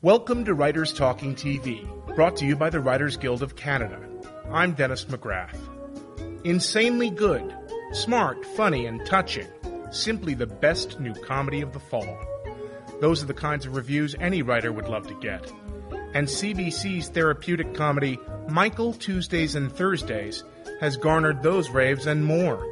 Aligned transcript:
Welcome 0.00 0.44
to 0.44 0.54
Writers 0.54 0.92
Talking 0.92 1.34
TV, 1.34 1.84
brought 2.14 2.36
to 2.36 2.46
you 2.46 2.54
by 2.54 2.70
the 2.70 2.78
Writers 2.78 3.16
Guild 3.16 3.42
of 3.42 3.56
Canada. 3.56 3.98
I'm 4.48 4.74
Dennis 4.74 5.06
McGrath. 5.06 5.58
Insanely 6.44 7.10
good, 7.10 7.52
smart, 7.90 8.46
funny, 8.54 8.86
and 8.86 9.04
touching. 9.04 9.48
Simply 9.90 10.34
the 10.34 10.46
best 10.46 11.00
new 11.00 11.14
comedy 11.14 11.62
of 11.62 11.72
the 11.72 11.80
fall. 11.80 12.16
Those 13.00 13.24
are 13.24 13.26
the 13.26 13.34
kinds 13.34 13.66
of 13.66 13.74
reviews 13.74 14.14
any 14.20 14.40
writer 14.40 14.70
would 14.70 14.86
love 14.86 15.08
to 15.08 15.14
get. 15.14 15.50
And 16.14 16.28
CBC's 16.28 17.08
therapeutic 17.08 17.74
comedy, 17.74 18.20
Michael 18.48 18.92
Tuesdays 18.92 19.56
and 19.56 19.72
Thursdays, 19.72 20.44
has 20.80 20.96
garnered 20.96 21.42
those 21.42 21.70
raves 21.70 22.06
and 22.06 22.24
more. 22.24 22.64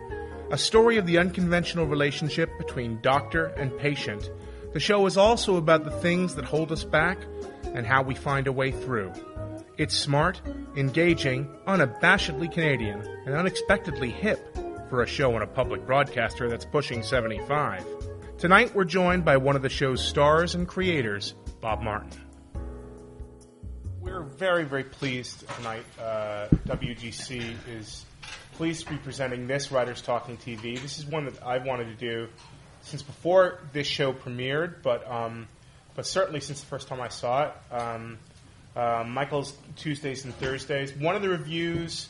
A 0.52 0.59
story 0.59 0.97
of 0.97 1.06
the 1.06 1.19
unconventional 1.19 1.87
relationship 1.87 2.56
between 2.56 3.01
doctor 3.02 3.47
and 3.47 3.77
patient. 3.79 4.30
The 4.77 4.80
show 4.80 5.07
is 5.07 5.16
also 5.16 5.57
about 5.57 5.85
the 5.85 5.91
things 5.91 6.35
that 6.35 6.45
hold 6.45 6.71
us 6.71 6.84
back 6.84 7.17
and 7.73 7.87
how 7.87 8.03
we 8.03 8.15
find 8.15 8.47
a 8.47 8.53
way 8.53 8.73
through. 8.73 9.11
It's 9.79 9.97
smart, 9.97 10.43
engaging, 10.77 11.48
unabashedly 11.67 12.53
Canadian, 12.53 13.01
and 13.25 13.34
unexpectedly 13.34 14.11
hip 14.11 14.55
for 14.91 15.03
a 15.03 15.07
show 15.07 15.34
on 15.34 15.41
a 15.41 15.47
public 15.47 15.87
broadcaster 15.87 16.51
that's 16.51 16.67
pushing 16.67 17.03
75. 17.03 17.87
Tonight 18.37 18.75
we're 18.75 18.84
joined 18.84 19.25
by 19.25 19.39
one 19.39 19.57
of 19.57 19.62
the 19.62 19.70
show's 19.70 20.07
stars 20.07 20.55
and 20.55 20.69
creators, 20.69 21.33
Bob 21.62 21.81
Martin. 21.81 22.11
We're 24.03 24.25
very, 24.25 24.65
very 24.65 24.84
pleased 24.84 25.48
tonight. 25.56 25.87
Uh, 25.98 26.48
WGC 26.67 27.55
is 27.67 28.05
pleased 28.53 28.84
to 28.84 28.93
be 28.93 28.98
presenting 28.98 29.47
this 29.47 29.73
Writers 29.73 30.03
Talking 30.03 30.37
TV. 30.37 30.79
This 30.79 30.98
is 30.98 31.06
one 31.06 31.25
that 31.25 31.43
I've 31.43 31.65
wanted 31.65 31.87
to 31.87 31.95
do 31.95 32.28
since 32.87 33.03
before 33.03 33.59
this 33.73 33.87
show 33.87 34.12
premiered, 34.12 34.83
but 34.83 35.09
um, 35.11 35.48
but 35.95 36.06
certainly 36.06 36.41
since 36.41 36.61
the 36.61 36.67
first 36.67 36.89
time 36.89 37.01
I 37.01 37.09
saw 37.09 37.48
it. 37.48 37.53
Um, 37.73 38.19
uh, 38.77 39.05
Michael's 39.06 39.55
Tuesdays 39.77 40.25
and 40.25 40.34
Thursdays. 40.34 40.95
One 40.95 41.17
of 41.17 41.23
the 41.23 41.31
reviews 41.31 42.09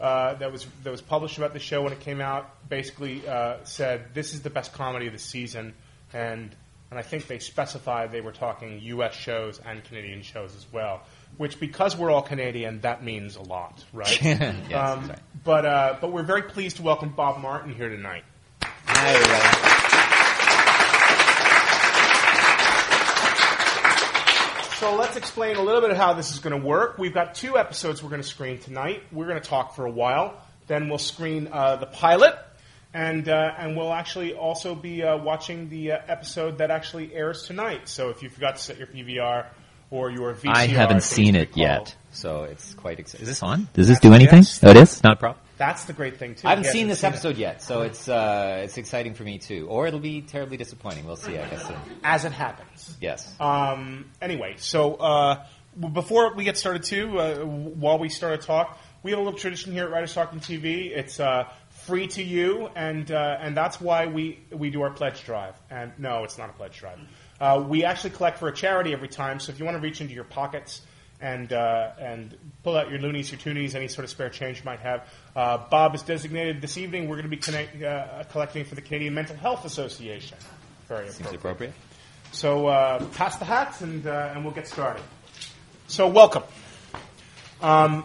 uh, 0.00 0.34
that 0.34 0.52
was 0.52 0.66
that 0.84 0.90
was 0.90 1.00
published 1.00 1.38
about 1.38 1.54
the 1.54 1.58
show 1.58 1.82
when 1.82 1.92
it 1.92 2.00
came 2.00 2.20
out 2.20 2.68
basically 2.68 3.26
uh, 3.26 3.56
said 3.64 4.14
this 4.14 4.34
is 4.34 4.42
the 4.42 4.50
best 4.50 4.72
comedy 4.74 5.06
of 5.06 5.12
the 5.12 5.18
season, 5.18 5.74
and 6.12 6.54
and 6.90 6.98
I 6.98 7.02
think 7.02 7.26
they 7.26 7.38
specified 7.38 8.12
they 8.12 8.20
were 8.20 8.32
talking 8.32 8.80
U.S. 8.80 9.14
shows 9.14 9.60
and 9.64 9.82
Canadian 9.82 10.22
shows 10.22 10.54
as 10.54 10.66
well. 10.70 11.02
Which, 11.38 11.58
because 11.58 11.96
we're 11.96 12.10
all 12.10 12.20
Canadian, 12.20 12.82
that 12.82 13.02
means 13.02 13.36
a 13.36 13.42
lot, 13.42 13.82
right? 13.94 14.22
yes, 14.22 14.74
um, 14.74 15.08
right. 15.08 15.18
But 15.42 15.64
uh, 15.64 15.96
but 16.00 16.12
we're 16.12 16.22
very 16.22 16.42
pleased 16.42 16.76
to 16.76 16.82
welcome 16.82 17.08
Bob 17.08 17.40
Martin 17.40 17.74
here 17.74 17.88
tonight. 17.88 18.24
Hi, 18.62 19.14
everybody. 19.14 19.81
So 24.82 24.96
let's 24.96 25.16
explain 25.16 25.54
a 25.54 25.62
little 25.62 25.80
bit 25.80 25.90
of 25.90 25.96
how 25.96 26.14
this 26.14 26.32
is 26.32 26.40
going 26.40 26.60
to 26.60 26.66
work. 26.66 26.98
We've 26.98 27.14
got 27.14 27.36
two 27.36 27.56
episodes 27.56 28.02
we're 28.02 28.10
going 28.10 28.20
to 28.20 28.26
screen 28.26 28.58
tonight. 28.58 29.04
We're 29.12 29.28
going 29.28 29.40
to 29.40 29.48
talk 29.48 29.76
for 29.76 29.86
a 29.86 29.90
while, 29.90 30.34
then 30.66 30.88
we'll 30.88 30.98
screen 30.98 31.48
uh, 31.52 31.76
the 31.76 31.86
pilot, 31.86 32.36
and 32.92 33.28
uh, 33.28 33.52
and 33.58 33.76
we'll 33.76 33.92
actually 33.92 34.34
also 34.34 34.74
be 34.74 35.04
uh, 35.04 35.18
watching 35.18 35.68
the 35.68 35.92
uh, 35.92 35.98
episode 36.08 36.58
that 36.58 36.72
actually 36.72 37.14
airs 37.14 37.46
tonight. 37.46 37.88
So 37.88 38.08
if 38.08 38.24
you 38.24 38.28
forgot 38.28 38.56
to 38.56 38.60
set 38.60 38.76
your 38.76 38.88
PVR 38.88 39.46
or 39.92 40.10
your 40.10 40.34
VCR, 40.34 40.52
I 40.52 40.66
haven't 40.66 41.04
seen 41.04 41.36
it 41.36 41.52
called, 41.52 41.58
yet, 41.58 41.96
so 42.10 42.42
it's 42.42 42.74
quite 42.74 42.98
exciting. 42.98 43.22
Is 43.22 43.28
this 43.28 43.42
on? 43.44 43.68
Does 43.74 43.86
this 43.86 44.00
do 44.00 44.12
anything? 44.12 44.40
Yes. 44.40 44.64
Oh, 44.64 44.70
it 44.70 44.78
is? 44.78 45.04
Not 45.04 45.12
a 45.12 45.16
problem? 45.16 45.41
That's 45.58 45.84
the 45.84 45.92
great 45.92 46.16
thing 46.16 46.34
too. 46.34 46.46
I 46.46 46.50
haven't 46.50 46.66
seen 46.66 46.88
this 46.88 47.04
episode 47.04 47.36
yet, 47.36 47.62
so 47.62 47.82
it's 47.82 48.08
uh, 48.08 48.62
it's 48.64 48.78
exciting 48.78 49.14
for 49.14 49.22
me 49.22 49.38
too. 49.38 49.66
Or 49.68 49.86
it'll 49.86 50.00
be 50.00 50.22
terribly 50.22 50.56
disappointing. 50.56 51.06
We'll 51.06 51.16
see, 51.16 51.38
I 51.38 51.48
guess. 51.48 51.66
Soon. 51.66 51.76
as 52.02 52.24
it 52.24 52.32
happens. 52.32 52.96
Yes. 53.00 53.34
Um, 53.38 54.10
anyway, 54.20 54.54
so 54.56 54.94
uh, 54.94 55.44
before 55.92 56.34
we 56.34 56.44
get 56.44 56.58
started, 56.58 56.82
too, 56.82 57.18
uh, 57.18 57.36
while 57.44 57.98
we 57.98 58.08
start 58.08 58.34
a 58.34 58.38
talk, 58.38 58.78
we 59.02 59.10
have 59.10 59.20
a 59.20 59.22
little 59.22 59.38
tradition 59.38 59.72
here 59.72 59.84
at 59.84 59.90
Writers 59.90 60.14
Talking 60.14 60.40
TV. 60.40 60.90
It's 60.90 61.20
uh, 61.20 61.48
free 61.86 62.06
to 62.08 62.22
you, 62.22 62.68
and 62.74 63.10
uh, 63.10 63.36
and 63.40 63.56
that's 63.56 63.80
why 63.80 64.06
we 64.06 64.40
we 64.50 64.70
do 64.70 64.82
our 64.82 64.90
pledge 64.90 65.24
drive. 65.24 65.54
And 65.70 65.92
no, 65.98 66.24
it's 66.24 66.38
not 66.38 66.50
a 66.50 66.52
pledge 66.52 66.78
drive. 66.78 66.98
Uh, 67.40 67.64
we 67.66 67.84
actually 67.84 68.10
collect 68.10 68.38
for 68.38 68.48
a 68.48 68.54
charity 68.54 68.92
every 68.92 69.08
time. 69.08 69.40
So 69.40 69.52
if 69.52 69.58
you 69.58 69.64
want 69.64 69.76
to 69.76 69.82
reach 69.82 70.00
into 70.00 70.14
your 70.14 70.24
pockets 70.24 70.82
and 71.22 71.52
uh, 71.52 71.92
and 71.98 72.36
pull 72.64 72.76
out 72.76 72.90
your 72.90 72.98
loonies, 72.98 73.30
your 73.30 73.40
toonies, 73.40 73.74
any 73.74 73.88
sort 73.88 74.04
of 74.04 74.10
spare 74.10 74.28
change 74.28 74.58
you 74.58 74.64
might 74.64 74.80
have. 74.80 75.08
Uh, 75.34 75.58
Bob 75.70 75.94
is 75.94 76.02
designated 76.02 76.60
this 76.60 76.76
evening. 76.76 77.08
We're 77.08 77.16
going 77.16 77.30
to 77.30 77.36
be 77.36 77.36
connect, 77.38 77.80
uh, 77.82 78.24
collecting 78.24 78.64
for 78.64 78.74
the 78.74 78.82
Canadian 78.82 79.14
Mental 79.14 79.36
Health 79.36 79.64
Association. 79.64 80.36
Very 80.88 81.06
Seems 81.06 81.20
appropriate. 81.20 81.38
appropriate. 81.38 81.74
So 82.32 82.66
uh, 82.66 83.04
pass 83.14 83.36
the 83.36 83.44
hats 83.44 83.82
and, 83.82 84.06
uh, 84.06 84.32
and 84.34 84.44
we'll 84.44 84.54
get 84.54 84.66
started. 84.66 85.02
So 85.86 86.08
welcome. 86.08 86.42
Um, 87.60 88.04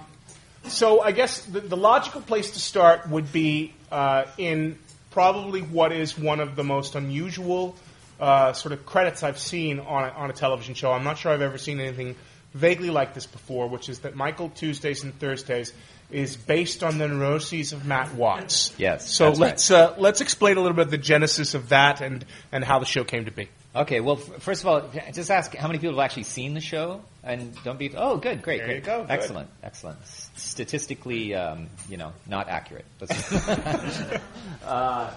so 0.65 1.01
I 1.01 1.11
guess 1.11 1.45
the, 1.45 1.61
the 1.61 1.77
logical 1.77 2.21
place 2.21 2.51
to 2.51 2.59
start 2.59 3.09
would 3.09 3.31
be 3.31 3.73
uh, 3.91 4.25
in 4.37 4.77
probably 5.11 5.61
what 5.61 5.91
is 5.91 6.17
one 6.17 6.39
of 6.39 6.55
the 6.55 6.63
most 6.63 6.95
unusual 6.95 7.75
uh, 8.19 8.53
sort 8.53 8.73
of 8.73 8.85
credits 8.85 9.23
I've 9.23 9.39
seen 9.39 9.79
on 9.79 10.03
a, 10.03 10.09
on 10.09 10.29
a 10.29 10.33
television 10.33 10.75
show. 10.75 10.91
I'm 10.91 11.03
not 11.03 11.17
sure 11.17 11.31
I've 11.31 11.41
ever 11.41 11.57
seen 11.57 11.79
anything 11.79 12.15
vaguely 12.57 12.89
like 12.89 13.13
this 13.13 13.25
before, 13.25 13.67
which 13.67 13.87
is 13.89 13.99
that 13.99 14.15
Michael 14.15 14.49
Tuesdays 14.49 15.03
and 15.03 15.17
Thursdays 15.19 15.73
is 16.09 16.35
based 16.37 16.83
on 16.83 16.97
the 16.97 17.07
neuroses 17.07 17.73
of 17.73 17.85
Matt 17.85 18.13
Watts. 18.15 18.73
Yes, 18.77 19.09
So 19.13 19.31
let's 19.31 19.69
uh, 19.71 19.93
let's 19.97 20.21
explain 20.21 20.57
a 20.57 20.61
little 20.61 20.75
bit 20.75 20.85
of 20.85 20.91
the 20.91 20.97
genesis 20.97 21.53
of 21.53 21.69
that 21.69 22.01
and, 22.01 22.25
and 22.51 22.63
how 22.63 22.79
the 22.79 22.85
show 22.85 23.03
came 23.03 23.25
to 23.25 23.31
be. 23.31 23.49
Okay, 23.75 23.99
well, 23.99 24.15
f- 24.17 24.41
first 24.41 24.61
of 24.63 24.67
all, 24.67 24.89
just 25.13 25.29
ask 25.29 25.53
how 25.53 25.67
many 25.67 25.77
people 25.79 25.95
have 25.97 26.03
actually 26.05 26.23
seen 26.23 26.53
the 26.55 26.61
show, 26.61 27.01
and 27.23 27.53
don't 27.63 27.77
be. 27.77 27.93
Oh, 27.95 28.17
good, 28.17 28.41
great, 28.41 28.57
There 28.59 28.67
great, 28.67 28.83
go, 28.85 29.01
good. 29.01 29.11
excellent, 29.11 29.49
excellent. 29.61 29.99
S- 30.01 30.31
Statistically, 30.35 31.35
um, 31.35 31.67
you 31.89 31.97
know, 31.97 32.13
not 32.25 32.49
accurate. 32.49 32.85
Uh, 34.65 35.11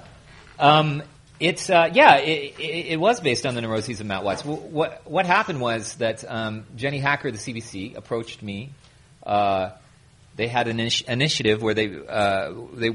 um, 0.58 1.02
it's 1.40 1.68
uh, 1.70 1.88
yeah, 1.92 2.16
it, 2.16 2.54
it, 2.58 2.86
it 2.92 3.00
was 3.00 3.20
based 3.20 3.46
on 3.46 3.54
the 3.54 3.60
neuroses 3.62 4.00
of 4.00 4.06
Matt 4.06 4.22
Watts. 4.24 4.42
Wh- 4.42 4.72
What 4.72 5.02
what 5.10 5.26
happened 5.26 5.60
was 5.60 5.94
that 5.96 6.24
um, 6.30 6.64
Jenny 6.76 6.98
Hacker, 6.98 7.30
the 7.30 7.38
CBC, 7.38 7.96
approached 7.96 8.42
me. 8.42 8.70
Uh, 9.24 9.70
they 10.36 10.46
had 10.46 10.68
an 10.68 10.78
initi- 10.78 11.08
initiative 11.08 11.62
where 11.62 11.74
they 11.74 11.96
uh, 12.06 12.52
they 12.74 12.90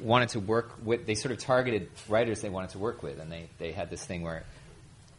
wanted 0.00 0.30
to 0.30 0.40
work 0.40 0.72
with. 0.84 1.06
They 1.06 1.14
sort 1.14 1.32
of 1.32 1.38
targeted 1.38 1.88
writers 2.08 2.40
they 2.40 2.48
wanted 2.50 2.70
to 2.70 2.78
work 2.78 3.02
with, 3.02 3.18
and 3.20 3.30
they 3.30 3.48
they 3.58 3.72
had 3.72 3.90
this 3.90 4.04
thing 4.04 4.22
where 4.22 4.42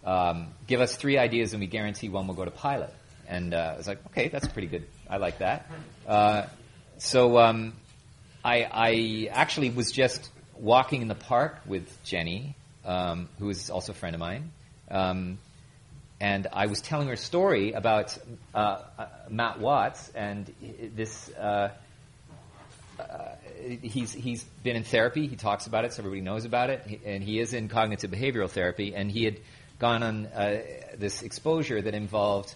um, 0.03 0.47
give 0.67 0.81
us 0.81 0.95
three 0.95 1.17
ideas 1.17 1.53
and 1.53 1.61
we 1.61 1.67
guarantee 1.67 2.09
one 2.09 2.27
will 2.27 2.35
go 2.35 2.43
to 2.45 2.51
pilot. 2.51 2.93
And 3.27 3.53
uh, 3.53 3.71
I 3.75 3.77
was 3.77 3.87
like, 3.87 4.05
okay, 4.07 4.27
that's 4.27 4.47
pretty 4.49 4.67
good. 4.67 4.85
I 5.09 5.15
like 5.17 5.37
that. 5.37 5.71
Uh, 6.05 6.43
so 6.97 7.37
um, 7.37 7.73
I, 8.43 8.67
I 8.69 9.29
actually 9.31 9.69
was 9.69 9.91
just 9.93 10.29
walking 10.55 11.01
in 11.01 11.07
the 11.07 11.15
park 11.15 11.57
with 11.65 11.87
Jenny, 12.03 12.55
um, 12.85 13.29
who 13.39 13.49
is 13.49 13.69
also 13.69 13.91
a 13.91 13.95
friend 13.95 14.15
of 14.15 14.19
mine. 14.19 14.51
Um, 14.89 15.37
and 16.19 16.47
I 16.53 16.67
was 16.67 16.79
telling 16.81 17.07
her 17.07 17.13
a 17.13 17.17
story 17.17 17.73
about 17.73 18.17
uh, 18.55 18.81
uh, 18.97 19.05
Matt 19.29 19.59
Watts 19.59 20.09
and 20.15 20.49
this. 20.95 21.29
Uh, 21.31 21.71
uh, 22.99 23.03
he's 23.81 24.13
he's 24.13 24.43
been 24.63 24.75
in 24.75 24.83
therapy. 24.83 25.27
He 25.27 25.35
talks 25.35 25.67
about 25.67 25.83
it, 25.83 25.91
so 25.93 25.99
everybody 25.99 26.21
knows 26.21 26.45
about 26.45 26.69
it. 26.69 27.01
And 27.05 27.23
he 27.23 27.39
is 27.39 27.53
in 27.53 27.67
cognitive 27.67 28.11
behavioral 28.11 28.49
therapy. 28.49 28.95
And 28.95 29.11
he 29.11 29.25
had 29.25 29.39
gone 29.79 30.01
on 30.01 30.25
uh, 30.27 30.61
this 30.97 31.23
exposure 31.23 31.81
that 31.81 31.93
involved 31.93 32.55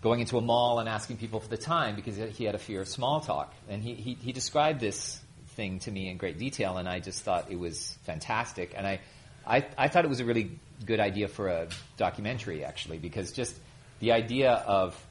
going 0.00 0.20
into 0.20 0.36
a 0.36 0.40
mall 0.40 0.78
and 0.78 0.88
asking 0.88 1.16
people 1.16 1.40
for 1.40 1.48
the 1.48 1.56
time 1.56 1.96
because 1.96 2.16
he 2.16 2.44
had 2.44 2.54
a 2.54 2.58
fear 2.58 2.82
of 2.82 2.88
small 2.88 3.20
talk. 3.20 3.52
And 3.68 3.82
he 3.82 3.94
he, 3.94 4.14
he 4.14 4.32
described 4.32 4.78
this 4.80 5.20
thing 5.56 5.80
to 5.80 5.90
me 5.90 6.08
in 6.08 6.18
great 6.18 6.38
detail, 6.38 6.76
and 6.76 6.88
I 6.88 7.00
just 7.00 7.22
thought 7.22 7.50
it 7.50 7.58
was 7.58 7.98
fantastic. 8.04 8.74
And 8.76 8.86
I 8.86 9.00
I, 9.46 9.66
I 9.76 9.88
thought 9.88 10.04
it 10.04 10.08
was 10.08 10.20
a 10.20 10.24
really 10.24 10.58
good 10.84 11.00
idea 11.00 11.28
for 11.28 11.48
a 11.48 11.68
documentary, 11.96 12.64
actually, 12.64 12.98
because 12.98 13.32
just 13.32 13.54
the 14.00 14.12
idea 14.12 14.52
of 14.52 15.06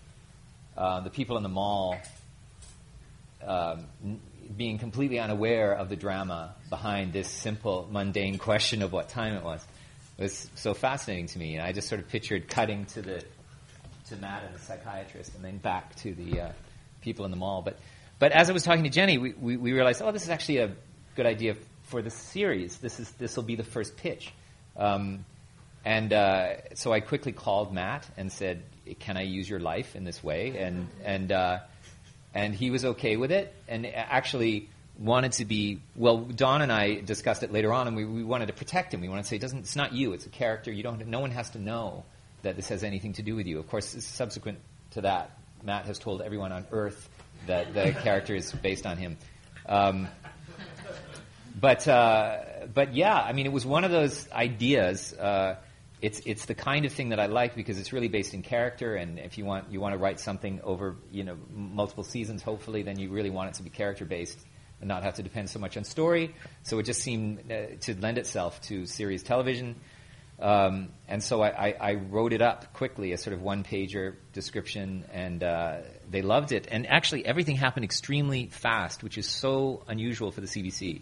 uh, 0.77 1.01
the 1.01 1.09
people 1.09 1.37
in 1.37 1.43
the 1.43 1.49
mall 1.49 1.97
um, 3.45 3.85
being 4.55 4.77
completely 4.77 5.19
unaware 5.19 5.73
of 5.73 5.89
the 5.89 5.95
drama 5.95 6.55
behind 6.69 7.13
this 7.13 7.27
simple, 7.27 7.87
mundane 7.91 8.37
question 8.37 8.81
of 8.81 8.91
what 8.91 9.09
time 9.09 9.35
it 9.35 9.43
was 9.43 9.65
was 10.17 10.49
so 10.55 10.73
fascinating 10.73 11.25
to 11.27 11.39
me. 11.39 11.55
And 11.55 11.63
I 11.63 11.71
just 11.71 11.89
sort 11.89 11.99
of 11.99 12.07
pictured 12.07 12.47
cutting 12.47 12.85
to 12.87 13.01
the 13.01 13.23
to 14.09 14.15
Matt 14.17 14.43
and 14.43 14.53
the 14.53 14.59
psychiatrist, 14.59 15.33
and 15.35 15.43
then 15.43 15.57
back 15.57 15.95
to 15.97 16.13
the 16.13 16.41
uh, 16.41 16.51
people 17.01 17.25
in 17.25 17.31
the 17.31 17.37
mall. 17.37 17.61
But 17.61 17.79
but 18.19 18.31
as 18.31 18.49
I 18.49 18.53
was 18.53 18.63
talking 18.63 18.83
to 18.83 18.89
Jenny, 18.89 19.17
we, 19.17 19.33
we, 19.33 19.57
we 19.57 19.73
realized, 19.73 20.01
oh, 20.01 20.11
this 20.11 20.23
is 20.23 20.29
actually 20.29 20.57
a 20.57 20.71
good 21.15 21.25
idea 21.25 21.55
for 21.91 22.01
the 22.01 22.09
series. 22.09 22.77
This 22.77 22.99
is 22.99 23.11
this 23.11 23.35
will 23.35 23.43
be 23.43 23.55
the 23.55 23.63
first 23.63 23.97
pitch. 23.97 24.31
Um, 24.77 25.25
and 25.83 26.13
uh, 26.13 26.73
so 26.73 26.93
I 26.93 27.01
quickly 27.01 27.33
called 27.33 27.73
Matt 27.73 28.07
and 28.17 28.31
said, 28.31 28.63
"Can 28.99 29.17
I 29.17 29.23
use 29.23 29.49
your 29.49 29.59
life 29.59 29.95
in 29.95 30.05
this 30.05 30.23
way?" 30.23 30.57
And 30.57 30.87
and 31.03 31.31
uh, 31.31 31.59
and 32.33 32.55
he 32.55 32.71
was 32.71 32.85
okay 32.85 33.17
with 33.17 33.31
it, 33.31 33.53
and 33.67 33.85
actually 33.85 34.69
wanted 34.97 35.33
to 35.33 35.45
be. 35.45 35.81
Well, 35.95 36.19
Don 36.19 36.61
and 36.61 36.71
I 36.71 37.01
discussed 37.01 37.43
it 37.43 37.51
later 37.51 37.73
on, 37.73 37.87
and 37.87 37.95
we, 37.95 38.05
we 38.05 38.23
wanted 38.23 38.47
to 38.47 38.53
protect 38.53 38.93
him. 38.93 39.01
We 39.01 39.09
wanted 39.09 39.23
to 39.23 39.27
say, 39.27 39.35
"It 39.35 39.41
doesn't. 39.41 39.59
It's 39.59 39.75
not 39.75 39.91
you. 39.93 40.13
It's 40.13 40.25
a 40.25 40.29
character. 40.29 40.71
You 40.71 40.83
don't. 40.83 41.05
No 41.07 41.19
one 41.19 41.31
has 41.31 41.49
to 41.51 41.59
know 41.59 42.05
that 42.43 42.55
this 42.55 42.69
has 42.69 42.83
anything 42.83 43.13
to 43.13 43.21
do 43.21 43.35
with 43.35 43.47
you. 43.47 43.59
Of 43.59 43.67
course, 43.67 43.85
subsequent 43.85 44.59
to 44.91 45.01
that, 45.01 45.37
Matt 45.61 45.85
has 45.85 45.99
told 45.99 46.21
everyone 46.21 46.51
on 46.51 46.65
Earth 46.71 47.09
that 47.47 47.73
the 47.73 47.91
character 48.03 48.33
is 48.33 48.51
based 48.53 48.85
on 48.85 48.97
him. 48.97 49.17
Um, 49.67 50.07
but 51.59 51.87
uh, 51.87 52.37
but 52.73 52.93
yeah, 52.93 53.15
I 53.15 53.33
mean, 53.33 53.45
it 53.45 53.51
was 53.51 53.65
one 53.65 53.83
of 53.83 53.91
those 53.91 54.29
ideas. 54.31 55.13
Uh, 55.13 55.55
it's 56.01 56.21
it's 56.25 56.45
the 56.45 56.55
kind 56.55 56.85
of 56.85 56.93
thing 56.93 57.09
that 57.09 57.19
I 57.19 57.27
like 57.27 57.55
because 57.55 57.79
it's 57.79 57.93
really 57.93 58.07
based 58.07 58.33
in 58.33 58.41
character, 58.41 58.95
and 58.95 59.19
if 59.19 59.37
you 59.37 59.45
want 59.45 59.71
you 59.71 59.79
want 59.79 59.93
to 59.93 59.99
write 59.99 60.19
something 60.19 60.61
over 60.63 60.95
you 61.11 61.23
know 61.23 61.37
multiple 61.53 62.03
seasons, 62.03 62.41
hopefully, 62.41 62.83
then 62.83 62.97
you 62.97 63.09
really 63.09 63.29
want 63.29 63.49
it 63.49 63.53
to 63.55 63.63
be 63.63 63.69
character 63.69 64.05
based 64.05 64.39
and 64.79 64.87
not 64.87 65.03
have 65.03 65.15
to 65.15 65.23
depend 65.23 65.49
so 65.49 65.59
much 65.59 65.77
on 65.77 65.83
story. 65.83 66.33
So 66.63 66.79
it 66.79 66.83
just 66.83 67.01
seemed 67.01 67.51
uh, 67.51 67.75
to 67.81 67.95
lend 67.99 68.17
itself 68.17 68.59
to 68.63 68.85
series 68.85 69.21
television. 69.21 69.75
Um, 70.39 70.89
and 71.07 71.23
so 71.23 71.43
I, 71.43 71.67
I, 71.67 71.75
I, 71.79 71.93
wrote 71.93 72.33
it 72.33 72.41
up 72.41 72.73
quickly, 72.73 73.11
a 73.11 73.17
sort 73.17 73.35
of 73.35 73.43
one 73.43 73.63
pager 73.63 74.15
description, 74.33 75.05
and 75.13 75.43
uh, 75.43 75.77
they 76.09 76.23
loved 76.23 76.51
it. 76.51 76.67
And 76.71 76.87
actually, 76.87 77.27
everything 77.27 77.57
happened 77.57 77.83
extremely 77.83 78.47
fast, 78.47 79.03
which 79.03 79.19
is 79.19 79.27
so 79.27 79.83
unusual 79.87 80.31
for 80.31 80.41
the 80.41 80.47
CBC. 80.47 81.01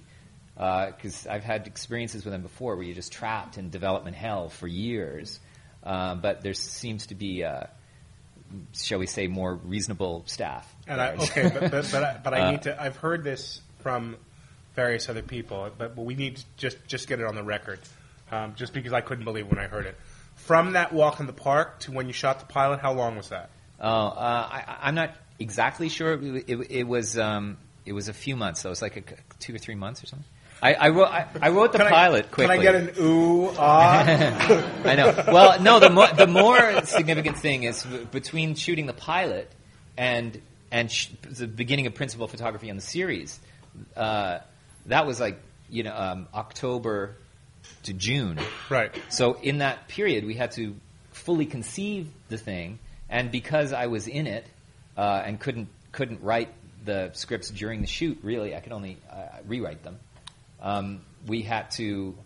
Because 0.60 1.26
uh, 1.26 1.32
I've 1.32 1.46
had 1.46 1.68
experiences 1.68 2.26
with 2.26 2.34
them 2.34 2.42
before 2.42 2.76
where 2.76 2.84
you're 2.84 2.96
just 2.96 3.14
trapped 3.14 3.58
in 3.58 3.70
development 3.70 4.18
hell 4.18 4.50
for 4.50 4.68
years. 4.68 5.40
Uh, 5.84 6.16
but 6.16 6.42
there 6.42 6.54
seems 6.54 7.08
to 7.08 7.16
be, 7.16 7.46
uh, 7.46 7.64
shall 8.74 9.00
we 9.00 9.06
say, 9.06 9.28
more 9.28 9.56
reasonable 9.56 10.24
staff. 10.26 10.70
And 10.86 11.00
I, 11.00 11.16
okay, 11.16 11.44
but, 11.44 11.72
but, 11.72 11.90
but, 11.92 12.04
I, 12.04 12.20
but 12.22 12.34
I 12.34 12.52
need 12.52 12.64
to. 12.64 12.82
I've 12.82 12.98
heard 12.98 13.24
this 13.24 13.62
from 13.80 14.18
various 14.76 15.08
other 15.08 15.22
people, 15.22 15.70
but, 15.78 15.96
but 15.96 16.04
we 16.04 16.16
need 16.16 16.38
to 16.38 16.44
just 16.58 16.78
just 16.88 17.08
get 17.08 17.22
it 17.22 17.26
on 17.26 17.36
the 17.36 17.44
record 17.44 17.80
um, 18.32 18.56
just 18.56 18.74
because 18.74 18.92
I 18.92 19.02
couldn't 19.02 19.24
believe 19.24 19.48
when 19.48 19.60
I 19.60 19.68
heard 19.68 19.86
it. 19.86 19.96
From 20.36 20.74
that 20.74 20.94
walk 20.94 21.20
in 21.22 21.26
the 21.26 21.34
park 21.34 21.80
to 21.82 21.92
when 21.92 22.08
you 22.08 22.14
shot 22.14 22.40
the 22.40 22.46
pilot, 22.46 22.80
how 22.80 22.94
long 22.94 23.16
was 23.16 23.30
that? 23.30 23.50
Oh, 23.80 23.88
uh, 23.88 24.50
I, 24.82 24.90
am 24.90 24.96
not 24.96 25.16
exactly 25.38 25.90
sure. 25.90 26.14
It, 26.14 26.50
it, 26.50 26.72
it 26.72 26.84
was 26.84 27.18
um, 27.18 27.58
it 27.86 27.94
was 27.94 28.10
a 28.10 28.14
few 28.14 28.36
months. 28.36 28.62
So 28.62 28.70
it 28.70 28.72
was 28.72 28.82
like 28.82 28.98
a, 28.98 29.04
two 29.40 29.56
or 29.56 29.58
three 29.58 29.76
months 29.76 30.04
or 30.04 30.08
something. 30.08 30.28
I, 30.62 30.74
I 30.74 30.90
wrote 30.90 31.08
I, 31.08 31.28
I, 31.42 31.50
wrote 31.50 31.72
the 31.72 31.78
can 31.78 31.88
pilot 31.88 32.26
I, 32.26 32.28
quickly. 32.28 32.58
Can 32.58 32.60
I 32.60 32.62
get 32.62 32.76
an 32.76 32.92
ooh 33.00 33.50
ah? 33.58 34.04
I 34.86 34.96
know. 34.96 35.24
Well, 35.28 35.62
no. 35.62 35.80
The 35.80 35.90
more 35.90 36.08
the 36.08 36.28
more 36.28 36.86
significant 36.86 37.38
thing 37.38 37.64
is 37.64 37.84
between 38.12 38.56
shooting 38.56 38.86
the 38.86 38.94
pilot 38.94 39.50
and 39.98 40.42
and 40.72 40.92
sh- 40.92 41.10
the 41.30 41.48
beginning 41.48 41.88
of 41.88 41.96
principal 41.96 42.28
photography 42.28 42.70
on 42.70 42.76
the 42.76 42.82
series. 42.82 43.40
Uh, 43.96 44.40
that 44.88 45.06
was 45.06 45.20
like 45.20 45.40
you 45.70 45.84
know 45.84 45.96
um, 45.96 46.28
October 46.34 47.16
to 47.84 47.94
June. 47.94 48.40
Right. 48.70 48.94
So 49.10 49.34
in 49.34 49.60
that 49.60 49.88
period, 49.88 50.26
we 50.26 50.34
had 50.36 50.52
to 50.52 50.76
fully 51.12 51.46
conceive 51.46 52.10
the 52.28 52.38
thing, 52.38 52.80
and 53.10 53.32
because 53.32 53.72
I 53.72 53.88
was 53.88 54.08
in 54.08 54.28
it 54.28 54.46
uh, 54.98 55.22
and 55.26 55.40
couldn't 55.40 55.70
couldn't 55.92 56.22
write 56.22 56.50
the 56.84 57.12
scripts 57.14 57.50
during 57.50 57.82
the 57.82 57.88
shoot, 57.88 58.20
really, 58.24 58.56
I 58.56 58.60
could 58.60 58.72
only 58.72 58.98
uh, 59.12 59.40
rewrite 59.46 59.84
them. 59.84 60.00
Um, 60.62 61.02
we 61.26 61.42
had 61.42 61.72
to 61.72 62.18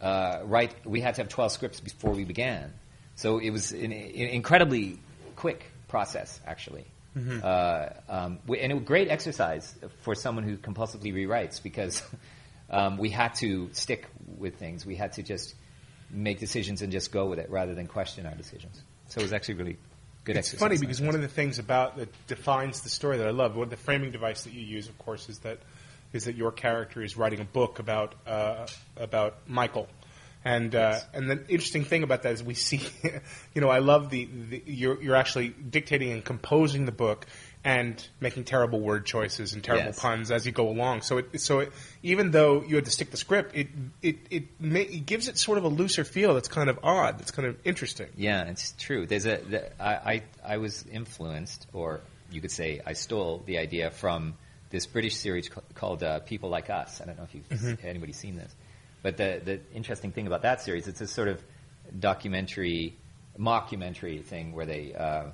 uh, 0.00 0.40
write. 0.44 0.74
We 0.84 1.00
had 1.00 1.14
to 1.16 1.22
have 1.22 1.28
twelve 1.28 1.52
scripts 1.52 1.80
before 1.80 2.12
we 2.12 2.24
began. 2.24 2.72
So 3.16 3.38
it 3.38 3.50
was 3.50 3.72
an, 3.72 3.92
an 3.92 3.92
incredibly 3.92 4.98
quick 5.36 5.64
process, 5.88 6.40
actually. 6.46 6.84
Mm-hmm. 7.16 7.40
Uh, 7.42 8.14
um, 8.14 8.38
and 8.58 8.72
a 8.72 8.76
great 8.76 9.08
exercise 9.08 9.74
for 10.02 10.14
someone 10.14 10.44
who 10.44 10.58
compulsively 10.58 11.14
rewrites 11.14 11.62
because 11.62 12.02
um, 12.70 12.98
we 12.98 13.08
had 13.08 13.34
to 13.36 13.70
stick 13.72 14.06
with 14.36 14.56
things. 14.56 14.84
We 14.84 14.96
had 14.96 15.14
to 15.14 15.22
just 15.22 15.54
make 16.10 16.38
decisions 16.38 16.82
and 16.82 16.92
just 16.92 17.10
go 17.10 17.26
with 17.26 17.38
it 17.38 17.50
rather 17.50 17.74
than 17.74 17.86
question 17.86 18.26
our 18.26 18.34
decisions. 18.34 18.82
So 19.08 19.20
it 19.20 19.24
was 19.24 19.32
actually 19.32 19.54
really 19.54 19.78
good 20.24 20.36
it's 20.36 20.48
exercise. 20.48 20.60
funny 20.60 20.78
because 20.78 21.00
one 21.00 21.14
of 21.14 21.22
the 21.22 21.28
things 21.28 21.58
about 21.58 21.96
that 21.96 22.26
defines 22.26 22.82
the 22.82 22.90
story 22.90 23.16
that 23.18 23.26
I 23.26 23.30
love, 23.30 23.56
what 23.56 23.70
the 23.70 23.76
framing 23.76 24.10
device 24.10 24.42
that 24.42 24.52
you 24.52 24.60
use, 24.60 24.88
of 24.88 24.98
course, 24.98 25.28
is 25.30 25.38
that 25.40 25.58
is 26.12 26.24
that 26.24 26.36
your 26.36 26.52
character 26.52 27.02
is 27.02 27.16
writing 27.16 27.40
a 27.40 27.44
book 27.44 27.78
about 27.78 28.14
uh, 28.26 28.66
about 28.96 29.48
Michael. 29.48 29.88
And 30.44 30.76
uh, 30.76 30.90
yes. 30.92 31.06
and 31.12 31.28
the 31.28 31.44
interesting 31.48 31.84
thing 31.84 32.04
about 32.04 32.22
that 32.22 32.32
is 32.32 32.42
we 32.42 32.54
see, 32.54 32.80
you 33.54 33.60
know, 33.60 33.68
I 33.68 33.80
love 33.80 34.10
the, 34.10 34.28
the 34.50 34.62
you're 34.64 35.02
you're 35.02 35.16
actually 35.16 35.48
dictating 35.48 36.12
and 36.12 36.24
composing 36.24 36.84
the 36.84 36.92
book, 36.92 37.26
and 37.66 38.08
making 38.20 38.44
terrible 38.44 38.78
word 38.78 39.04
choices 39.04 39.52
and 39.52 39.64
terrible 39.64 39.86
yes. 39.86 39.98
puns 39.98 40.30
as 40.30 40.46
you 40.46 40.52
go 40.52 40.68
along. 40.68 41.02
So 41.02 41.18
it, 41.18 41.40
so 41.40 41.58
it, 41.58 41.72
even 42.04 42.30
though 42.30 42.62
you 42.62 42.76
had 42.76 42.84
to 42.84 42.92
stick 42.92 43.10
the 43.10 43.16
script, 43.16 43.56
it 43.56 43.66
it 44.00 44.18
it, 44.30 44.60
may, 44.60 44.82
it, 44.82 45.04
gives 45.04 45.26
it 45.26 45.36
sort 45.36 45.58
of 45.58 45.64
a 45.64 45.68
looser 45.68 46.04
feel. 46.04 46.34
That's 46.34 46.46
kind 46.46 46.70
of 46.70 46.78
odd. 46.84 47.18
That's 47.18 47.32
kind 47.32 47.48
of 47.48 47.56
interesting. 47.64 48.06
Yeah, 48.16 48.44
it's 48.44 48.72
true. 48.78 49.04
There's 49.04 49.26
a 49.26 49.38
the, 49.38 49.82
I, 49.82 49.94
I 49.94 50.22
I 50.44 50.56
was 50.58 50.84
influenced, 50.86 51.66
or 51.72 52.02
you 52.30 52.40
could 52.40 52.52
say 52.52 52.80
I 52.86 52.92
stole 52.92 53.42
the 53.44 53.58
idea 53.58 53.90
from 53.90 54.34
this 54.70 54.86
British 54.86 55.16
series 55.16 55.50
called 55.74 56.02
uh, 56.02 56.20
People 56.20 56.50
Like 56.50 56.70
Us. 56.70 57.00
I 57.00 57.06
don't 57.06 57.16
know 57.16 57.24
if 57.24 57.34
you've 57.34 57.48
mm-hmm. 57.48 57.86
anybody's 57.86 58.18
seen 58.18 58.36
this, 58.36 58.54
but 59.02 59.16
the 59.16 59.40
the 59.44 59.60
interesting 59.74 60.12
thing 60.12 60.26
about 60.26 60.42
that 60.42 60.62
series, 60.62 60.88
it's 60.88 61.00
a 61.00 61.06
sort 61.06 61.28
of 61.28 61.42
documentary, 61.98 62.96
mockumentary 63.38 64.24
thing 64.24 64.52
where 64.54 64.66
they. 64.66 64.94
Uh, 64.94 65.24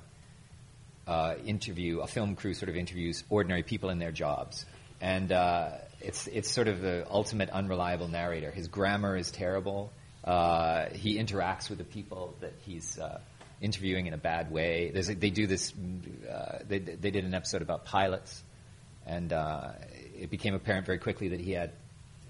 uh, 1.07 1.35
interview, 1.45 1.99
a 1.99 2.07
film 2.07 2.35
crew 2.35 2.53
sort 2.53 2.69
of 2.69 2.75
interviews 2.75 3.23
ordinary 3.29 3.63
people 3.63 3.89
in 3.89 3.99
their 3.99 4.11
jobs. 4.11 4.65
And 5.01 5.31
uh, 5.31 5.71
it's, 5.99 6.27
it's 6.27 6.49
sort 6.49 6.67
of 6.67 6.81
the 6.81 7.05
ultimate 7.09 7.49
unreliable 7.49 8.07
narrator. 8.07 8.51
His 8.51 8.67
grammar 8.67 9.17
is 9.17 9.31
terrible. 9.31 9.91
Uh, 10.23 10.85
he 10.93 11.17
interacts 11.17 11.69
with 11.69 11.77
the 11.77 11.83
people 11.83 12.35
that 12.39 12.53
he's 12.65 12.97
uh, 12.97 13.19
interviewing 13.59 14.07
in 14.07 14.13
a 14.13 14.17
bad 14.17 14.51
way. 14.51 14.91
A, 14.95 15.01
they 15.01 15.29
do 15.29 15.45
this, 15.45 15.73
uh, 16.29 16.59
they, 16.65 16.79
they 16.79 17.11
did 17.11 17.25
an 17.25 17.33
episode 17.33 17.61
about 17.61 17.83
pilots, 17.83 18.41
and 19.05 19.31
uh, 19.33 19.71
it 20.19 20.29
became 20.29 20.53
apparent 20.53 20.85
very 20.85 20.99
quickly 20.99 21.29
that 21.29 21.39
he 21.39 21.51
had 21.51 21.71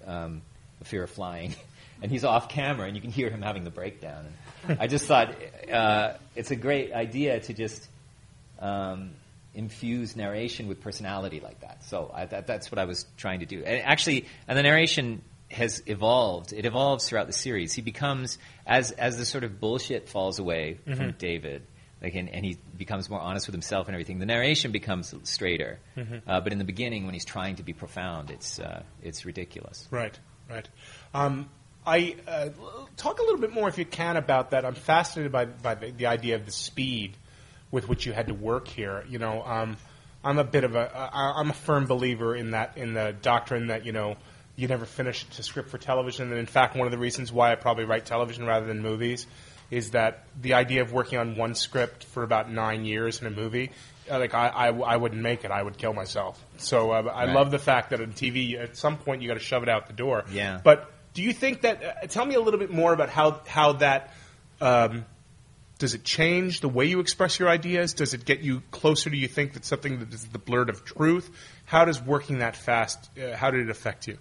um, 0.06 0.42
a 0.80 0.84
fear 0.84 1.02
of 1.02 1.10
flying. 1.10 1.54
and 2.02 2.10
he's 2.10 2.24
off 2.24 2.48
camera, 2.48 2.86
and 2.86 2.96
you 2.96 3.00
can 3.00 3.10
hear 3.10 3.30
him 3.30 3.42
having 3.42 3.64
the 3.64 3.70
breakdown. 3.70 4.26
And 4.68 4.80
I 4.80 4.86
just 4.86 5.06
thought 5.06 5.34
it's 6.36 6.50
a 6.50 6.56
great 6.56 6.92
idea 6.92 7.40
to 7.40 7.54
just 7.54 7.88
um, 8.58 9.10
infuse 9.54 10.16
narration 10.16 10.68
with 10.68 10.80
personality 10.80 11.40
like 11.40 11.60
that. 11.60 11.84
So 11.84 12.10
I, 12.12 12.26
that, 12.26 12.46
that's 12.46 12.70
what 12.70 12.78
I 12.78 12.84
was 12.84 13.06
trying 13.16 13.40
to 13.40 13.46
do. 13.46 13.62
And 13.64 13.82
actually, 13.82 14.26
and 14.48 14.58
the 14.58 14.62
narration 14.62 15.22
has 15.50 15.82
evolved. 15.86 16.52
It 16.52 16.66
evolves 16.66 17.08
throughout 17.08 17.26
the 17.26 17.32
series. 17.32 17.72
He 17.72 17.82
becomes 17.82 18.38
as 18.66 18.90
as 18.92 19.16
the 19.16 19.24
sort 19.24 19.44
of 19.44 19.60
bullshit 19.60 20.08
falls 20.08 20.38
away 20.38 20.78
mm-hmm. 20.86 20.94
from 20.94 21.12
David. 21.12 21.62
Like 22.04 22.14
and, 22.16 22.28
and, 22.28 22.44
he 22.44 22.58
becomes 22.76 23.08
more 23.08 23.18
honest 23.18 23.46
with 23.46 23.54
himself 23.54 23.88
and 23.88 23.94
everything. 23.94 24.18
The 24.18 24.26
narration 24.26 24.72
becomes 24.72 25.14
straighter, 25.22 25.78
mm-hmm. 25.96 26.18
uh, 26.28 26.40
but 26.40 26.52
in 26.52 26.58
the 26.58 26.64
beginning, 26.64 27.06
when 27.06 27.14
he's 27.14 27.24
trying 27.24 27.56
to 27.56 27.62
be 27.62 27.72
profound, 27.72 28.30
it's 28.30 28.58
uh, 28.58 28.82
it's 29.02 29.24
ridiculous. 29.24 29.88
Right, 29.90 30.18
right. 30.50 30.68
Um, 31.14 31.48
I 31.86 32.16
uh, 32.28 32.50
talk 32.98 33.20
a 33.20 33.22
little 33.22 33.40
bit 33.40 33.54
more, 33.54 33.68
if 33.68 33.78
you 33.78 33.86
can, 33.86 34.18
about 34.18 34.50
that. 34.50 34.66
I'm 34.66 34.74
fascinated 34.74 35.32
by 35.32 35.46
by 35.46 35.76
the, 35.76 35.92
the 35.92 36.06
idea 36.06 36.34
of 36.34 36.44
the 36.44 36.52
speed 36.52 37.16
with 37.70 37.88
which 37.88 38.04
you 38.04 38.12
had 38.12 38.26
to 38.26 38.34
work 38.34 38.68
here. 38.68 39.02
You 39.08 39.18
know, 39.18 39.42
um, 39.42 39.78
I'm 40.22 40.38
a 40.38 40.44
bit 40.44 40.64
of 40.64 40.74
a 40.74 41.10
I'm 41.10 41.48
a 41.48 41.54
firm 41.54 41.86
believer 41.86 42.36
in 42.36 42.50
that 42.50 42.76
in 42.76 42.92
the 42.92 43.16
doctrine 43.22 43.68
that 43.68 43.86
you 43.86 43.92
know 43.92 44.16
you 44.56 44.68
never 44.68 44.84
finish 44.84 45.24
a 45.38 45.42
script 45.42 45.70
for 45.70 45.78
television. 45.78 46.28
And 46.28 46.38
in 46.38 46.46
fact, 46.46 46.76
one 46.76 46.86
of 46.86 46.92
the 46.92 46.98
reasons 46.98 47.32
why 47.32 47.52
I 47.52 47.54
probably 47.54 47.84
write 47.84 48.04
television 48.04 48.44
rather 48.44 48.66
than 48.66 48.82
movies 48.82 49.26
is 49.70 49.90
that 49.90 50.24
the 50.40 50.54
idea 50.54 50.82
of 50.82 50.92
working 50.92 51.18
on 51.18 51.36
one 51.36 51.54
script 51.54 52.04
for 52.04 52.22
about 52.22 52.50
nine 52.50 52.84
years 52.84 53.20
in 53.20 53.26
a 53.26 53.30
movie, 53.30 53.70
uh, 54.10 54.18
like 54.18 54.34
I, 54.34 54.48
I, 54.48 54.68
I 54.68 54.96
wouldn't 54.96 55.20
make 55.20 55.44
it. 55.44 55.50
I 55.50 55.62
would 55.62 55.78
kill 55.78 55.94
myself. 55.94 56.42
So 56.58 56.90
uh, 56.90 57.02
I 57.02 57.26
right. 57.26 57.34
love 57.34 57.50
the 57.50 57.58
fact 57.58 57.90
that 57.90 58.00
on 58.00 58.12
TV, 58.12 58.58
at 58.58 58.76
some 58.76 58.98
point, 58.98 59.22
you 59.22 59.28
got 59.28 59.34
to 59.34 59.40
shove 59.40 59.62
it 59.62 59.68
out 59.68 59.86
the 59.86 59.92
door. 59.92 60.24
Yeah. 60.30 60.60
But 60.62 60.90
do 61.14 61.22
you 61.22 61.32
think 61.32 61.62
that? 61.62 61.82
Uh, 61.82 62.06
tell 62.06 62.26
me 62.26 62.34
a 62.34 62.40
little 62.40 62.60
bit 62.60 62.70
more 62.70 62.92
about 62.92 63.08
how 63.08 63.40
how 63.46 63.74
that. 63.74 64.12
Um, 64.60 65.06
does 65.78 65.94
it 65.94 66.04
change 66.04 66.60
the 66.60 66.68
way 66.68 66.86
you 66.86 67.00
express 67.00 67.38
your 67.38 67.48
ideas? 67.48 67.94
Does 67.94 68.14
it 68.14 68.24
get 68.24 68.40
you 68.40 68.62
closer 68.70 69.10
to 69.10 69.16
you 69.16 69.26
think 69.26 69.54
that 69.54 69.64
something 69.64 69.98
that 69.98 70.14
is 70.14 70.24
the 70.26 70.38
blurt 70.38 70.70
of 70.70 70.84
truth? 70.84 71.28
How 71.64 71.84
does 71.84 72.00
working 72.00 72.38
that 72.38 72.56
fast? 72.56 73.10
Uh, 73.18 73.36
how 73.36 73.50
did 73.50 73.62
it 73.62 73.70
affect 73.70 74.06
you? 74.06 74.18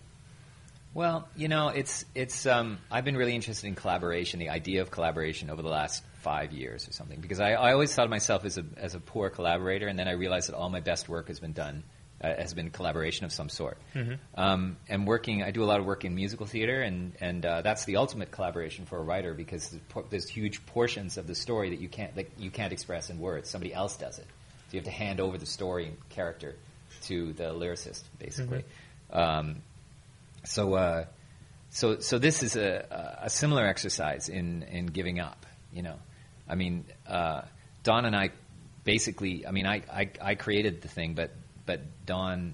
Well, 0.93 1.27
you 1.35 1.47
know, 1.47 1.69
it's 1.69 2.05
it's. 2.13 2.45
Um, 2.45 2.77
I've 2.91 3.05
been 3.05 3.17
really 3.17 3.33
interested 3.33 3.67
in 3.67 3.75
collaboration, 3.75 4.39
the 4.39 4.49
idea 4.49 4.81
of 4.81 4.91
collaboration 4.91 5.49
over 5.49 5.61
the 5.61 5.69
last 5.69 6.03
five 6.21 6.51
years 6.51 6.87
or 6.87 6.93
something, 6.93 7.19
because 7.19 7.39
I, 7.39 7.53
I 7.53 7.73
always 7.73 7.93
thought 7.93 8.05
of 8.05 8.11
myself 8.11 8.45
as 8.45 8.57
a 8.57 8.65
as 8.77 8.93
a 8.93 8.99
poor 8.99 9.29
collaborator, 9.29 9.87
and 9.87 9.97
then 9.97 10.07
I 10.07 10.11
realized 10.11 10.49
that 10.49 10.55
all 10.55 10.69
my 10.69 10.81
best 10.81 11.09
work 11.09 11.29
has 11.29 11.39
been 11.39 11.53
done 11.53 11.83
uh, 12.23 12.33
has 12.35 12.53
been 12.53 12.69
collaboration 12.69 13.25
of 13.25 13.31
some 13.31 13.49
sort. 13.49 13.77
Mm-hmm. 13.93 14.13
Um, 14.35 14.77
and 14.87 15.05
working, 15.05 15.43
I 15.43 15.51
do 15.51 15.63
a 15.63 15.65
lot 15.65 15.79
of 15.79 15.85
work 15.85 16.05
in 16.05 16.15
musical 16.15 16.45
theater, 16.45 16.81
and 16.81 17.13
and 17.19 17.45
uh, 17.45 17.61
that's 17.61 17.85
the 17.85 17.97
ultimate 17.97 18.31
collaboration 18.31 18.85
for 18.85 18.97
a 18.97 19.03
writer 19.03 19.33
because 19.33 19.75
there's 20.09 20.27
huge 20.27 20.65
portions 20.67 21.17
of 21.17 21.27
the 21.27 21.35
story 21.35 21.71
that 21.71 21.79
you 21.79 21.89
can't 21.89 22.15
that 22.15 22.31
you 22.37 22.49
can't 22.49 22.71
express 22.71 23.09
in 23.09 23.19
words. 23.19 23.49
Somebody 23.49 23.73
else 23.73 23.97
does 23.97 24.19
it, 24.19 24.27
so 24.27 24.71
you 24.71 24.79
have 24.79 24.85
to 24.85 24.91
hand 24.91 25.19
over 25.19 25.37
the 25.37 25.45
story 25.45 25.87
and 25.87 26.09
character 26.09 26.55
to 27.03 27.33
the 27.33 27.45
lyricist, 27.45 28.03
basically. 28.19 28.63
Mm-hmm. 29.11 29.19
Um, 29.19 29.55
so. 30.43 30.73
Uh, 30.73 31.05
so, 31.69 31.97
so 32.01 32.19
this 32.19 32.43
is 32.43 32.55
a, 32.55 33.17
a 33.23 33.31
similar 33.31 33.65
exercise 33.65 34.29
in, 34.29 34.61
in 34.61 34.85
giving 34.85 35.19
up, 35.19 35.47
you 35.73 35.81
know. 35.81 35.95
I 36.47 36.53
mean, 36.53 36.85
uh, 37.07 37.41
Don 37.81 38.05
and 38.05 38.15
I 38.15 38.29
basically. 38.83 39.47
I 39.47 39.49
mean, 39.51 39.65
I, 39.65 39.81
I, 39.91 40.09
I 40.21 40.35
created 40.35 40.83
the 40.83 40.87
thing, 40.87 41.15
but 41.15 41.31
but 41.65 41.81
Don 42.05 42.53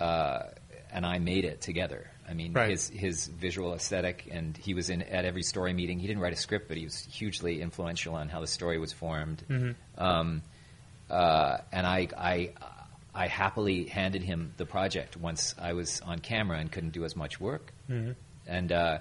uh, 0.00 0.44
and 0.90 1.04
I 1.04 1.18
made 1.18 1.44
it 1.44 1.60
together. 1.60 2.10
I 2.26 2.32
mean, 2.32 2.54
Right. 2.54 2.70
his 2.70 2.88
his 2.88 3.26
visual 3.26 3.74
aesthetic, 3.74 4.26
and 4.30 4.56
he 4.56 4.72
was 4.72 4.88
in 4.88 5.02
at 5.02 5.26
every 5.26 5.42
story 5.42 5.74
meeting. 5.74 5.98
He 5.98 6.06
didn't 6.06 6.22
write 6.22 6.32
a 6.32 6.36
script, 6.36 6.66
but 6.68 6.78
he 6.78 6.84
was 6.84 7.04
hugely 7.10 7.60
influential 7.60 8.14
on 8.14 8.30
how 8.30 8.40
the 8.40 8.46
story 8.46 8.78
was 8.78 8.92
formed. 8.92 9.44
Um, 9.98 10.40
uh, 11.10 11.58
and 11.72 11.86
I, 11.86 12.08
I, 12.16 12.52
I 13.16 13.28
happily 13.28 13.84
handed 13.86 14.22
him 14.22 14.52
the 14.56 14.66
project 14.66 15.16
once 15.16 15.54
I 15.58 15.72
was 15.72 16.00
on 16.02 16.18
camera 16.18 16.58
and 16.58 16.70
couldn't 16.70 16.92
do 16.92 17.04
as 17.04 17.16
much 17.16 17.40
work. 17.40 17.72
And 18.46 18.70
uh, 18.70 18.98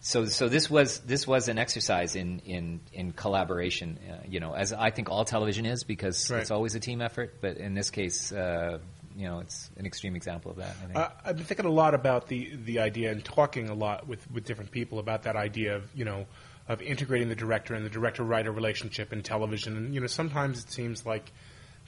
so, 0.00 0.24
so 0.26 0.48
this 0.48 0.68
was 0.70 0.98
this 1.00 1.26
was 1.26 1.48
an 1.48 1.58
exercise 1.58 2.16
in 2.16 2.40
in 2.40 2.80
in 2.92 3.12
collaboration. 3.12 3.98
Uh, 4.10 4.16
you 4.28 4.40
know, 4.40 4.52
as 4.54 4.72
I 4.72 4.90
think 4.90 5.10
all 5.10 5.24
television 5.24 5.66
is, 5.66 5.84
because 5.84 6.30
Right. 6.30 6.40
it's 6.40 6.50
always 6.50 6.74
a 6.74 6.80
team 6.80 7.00
effort. 7.00 7.40
But 7.40 7.58
in 7.58 7.74
this 7.74 7.90
case, 7.90 8.32
uh, 8.32 8.78
you 9.16 9.26
know, 9.26 9.38
it's 9.40 9.70
an 9.76 9.86
extreme 9.86 10.16
example 10.16 10.50
of 10.50 10.56
that. 10.56 10.74
I 10.82 10.86
think. 10.86 11.12
I've 11.24 11.36
been 11.36 11.44
thinking 11.46 11.66
a 11.66 11.70
lot 11.70 11.94
about 11.94 12.26
the 12.28 12.56
the 12.56 12.80
idea 12.80 13.12
and 13.12 13.24
talking 13.24 13.68
a 13.68 13.74
lot 13.74 14.08
with, 14.08 14.28
with 14.30 14.44
different 14.44 14.70
people 14.72 14.98
about 14.98 15.22
that 15.22 15.36
idea 15.36 15.76
of 15.76 15.84
you 15.94 16.04
know 16.04 16.26
of 16.66 16.80
integrating 16.82 17.28
the 17.28 17.36
director 17.36 17.74
and 17.74 17.84
the 17.84 17.90
director 17.90 18.22
writer 18.24 18.50
relationship 18.50 19.12
in 19.12 19.22
television. 19.22 19.76
And 19.76 19.94
you 19.94 20.00
know, 20.00 20.06
sometimes 20.06 20.64
it 20.64 20.70
seems 20.70 21.04
like 21.06 21.30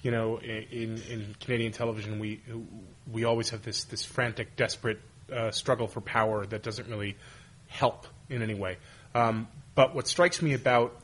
you 0.02 0.10
know 0.10 0.38
in 0.40 1.00
in 1.08 1.34
Canadian 1.40 1.72
television 1.72 2.18
we 2.18 2.40
we 3.10 3.24
always 3.24 3.50
have 3.50 3.62
this 3.62 3.84
this 3.84 4.04
frantic, 4.04 4.56
desperate 4.56 5.00
uh, 5.32 5.50
struggle 5.50 5.86
for 5.86 6.00
power 6.00 6.46
that 6.46 6.62
doesn't 6.62 6.88
really 6.88 7.16
help 7.68 8.06
in 8.28 8.42
any 8.42 8.54
way. 8.54 8.78
Um, 9.14 9.48
but 9.74 9.94
what 9.94 10.06
strikes 10.08 10.42
me 10.42 10.54
about 10.54 10.96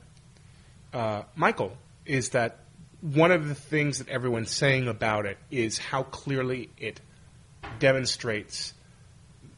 uh, 0.93 1.23
Michael 1.35 1.77
is 2.07 2.31
that 2.31 2.59
one 3.01 3.33
of 3.33 3.49
the 3.49 3.55
things 3.55 3.99
that 3.99 4.09
everyone's 4.09 4.51
saying 4.51 4.89
about 4.89 5.27
it 5.27 5.39
is 5.51 5.79
how 5.79 6.05
clearly 6.05 6.71
it 6.79 7.01
demonstrates 7.79 8.75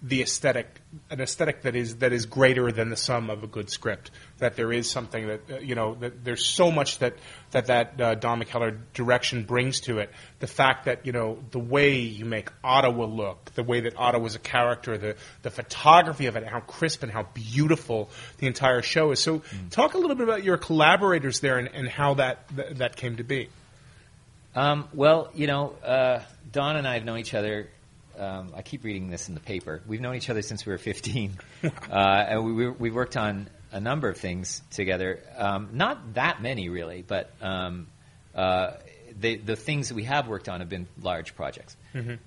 the 0.03 0.23
aesthetic, 0.23 0.81
an 1.11 1.21
aesthetic 1.21 1.63
that 1.63 1.77
is 1.77 1.97
that 1.97 2.13
is 2.13 2.27
greater 2.27 2.71
than 2.71 2.91
the 2.91 2.97
sum 2.97 3.31
of 3.31 3.43
a 3.43 3.47
good 3.47 3.71
script. 3.71 4.11
That 4.39 4.57
there 4.57 4.73
is 4.73 4.91
something 4.91 5.27
that 5.27 5.41
uh, 5.51 5.59
you 5.59 5.75
know 5.75 5.95
that 5.97 6.25
there's 6.25 6.45
so 6.45 6.71
much 6.71 6.99
that 6.99 7.15
that 7.51 7.67
that 7.67 8.01
uh, 8.01 8.15
Don 8.15 8.43
McKellar 8.43 8.79
direction 8.93 9.45
brings 9.45 9.81
to 9.81 9.99
it. 9.99 10.11
The 10.41 10.47
fact 10.47 10.87
that 10.87 11.07
you 11.07 11.13
know 11.13 11.39
the 11.51 11.59
way 11.59 11.99
you 12.01 12.25
make 12.25 12.51
Ottawa 12.63 13.07
look, 13.07 13.53
the 13.55 13.63
way 13.63 13.81
that 13.81 13.99
Ottawa 13.99 14.27
is 14.27 14.35
a 14.35 14.41
character, 14.41 14.99
the 14.99 15.17
the 15.43 15.51
photography 15.51 16.27
of 16.27 16.37
it, 16.37 16.47
how 16.47 16.61
crisp 16.61 17.03
and 17.03 17.11
how 17.11 17.25
beautiful 17.35 18.11
the 18.39 18.47
entire 18.47 18.83
show 18.83 19.11
is. 19.11 19.21
So, 19.21 19.43
talk 19.71 19.95
a 19.95 19.99
little 19.99 20.17
bit 20.17 20.25
about 20.25 20.45
your 20.45 20.57
collaborators 20.57 21.41
there 21.41 21.59
and, 21.59 21.69
and 21.69 21.89
how 21.89 22.15
that 22.15 22.49
th- 22.55 22.77
that 22.79 22.97
came 22.97 23.17
to 23.17 23.25
be. 23.25 23.49
Um, 24.55 24.89
well, 24.95 25.31
you 25.35 25.47
know, 25.47 25.75
uh, 25.85 26.23
Don 26.53 26.77
and 26.77 26.87
I 26.87 26.95
have 26.95 27.05
known 27.05 27.19
each 27.19 27.35
other. 27.35 27.69
Um, 28.19 28.53
I 28.57 28.63
keep 28.63 28.85
reading 28.85 29.11
this 29.11 29.29
in 29.29 29.35
the 29.35 29.41
paper. 29.41 29.83
We've 29.87 30.01
known 30.01 30.15
each 30.15 30.31
other 30.31 30.43
since 30.43 30.65
we 30.65 30.73
were 30.73 30.79
15, 30.79 31.39
uh, 31.65 31.69
and 31.91 32.45
we, 32.45 32.53
we 32.53 32.71
we 32.71 32.91
worked 32.91 33.17
on 33.17 33.49
a 33.73 33.81
number 33.81 34.09
of 34.09 34.17
things 34.17 34.63
together. 34.71 35.21
Um, 35.37 35.71
not 35.73 36.15
that 36.15 36.41
many, 36.41 36.69
really, 36.69 37.03
but 37.03 37.31
um, 37.41 37.89
uh, 38.35 38.73
the 39.19 39.37
the 39.37 39.57
things 39.57 39.89
that 39.89 39.95
we 39.95 40.05
have 40.05 40.29
worked 40.29 40.49
on 40.49 40.61
have 40.61 40.69
been 40.69 40.87
large 41.01 41.35
projects. 41.35 41.77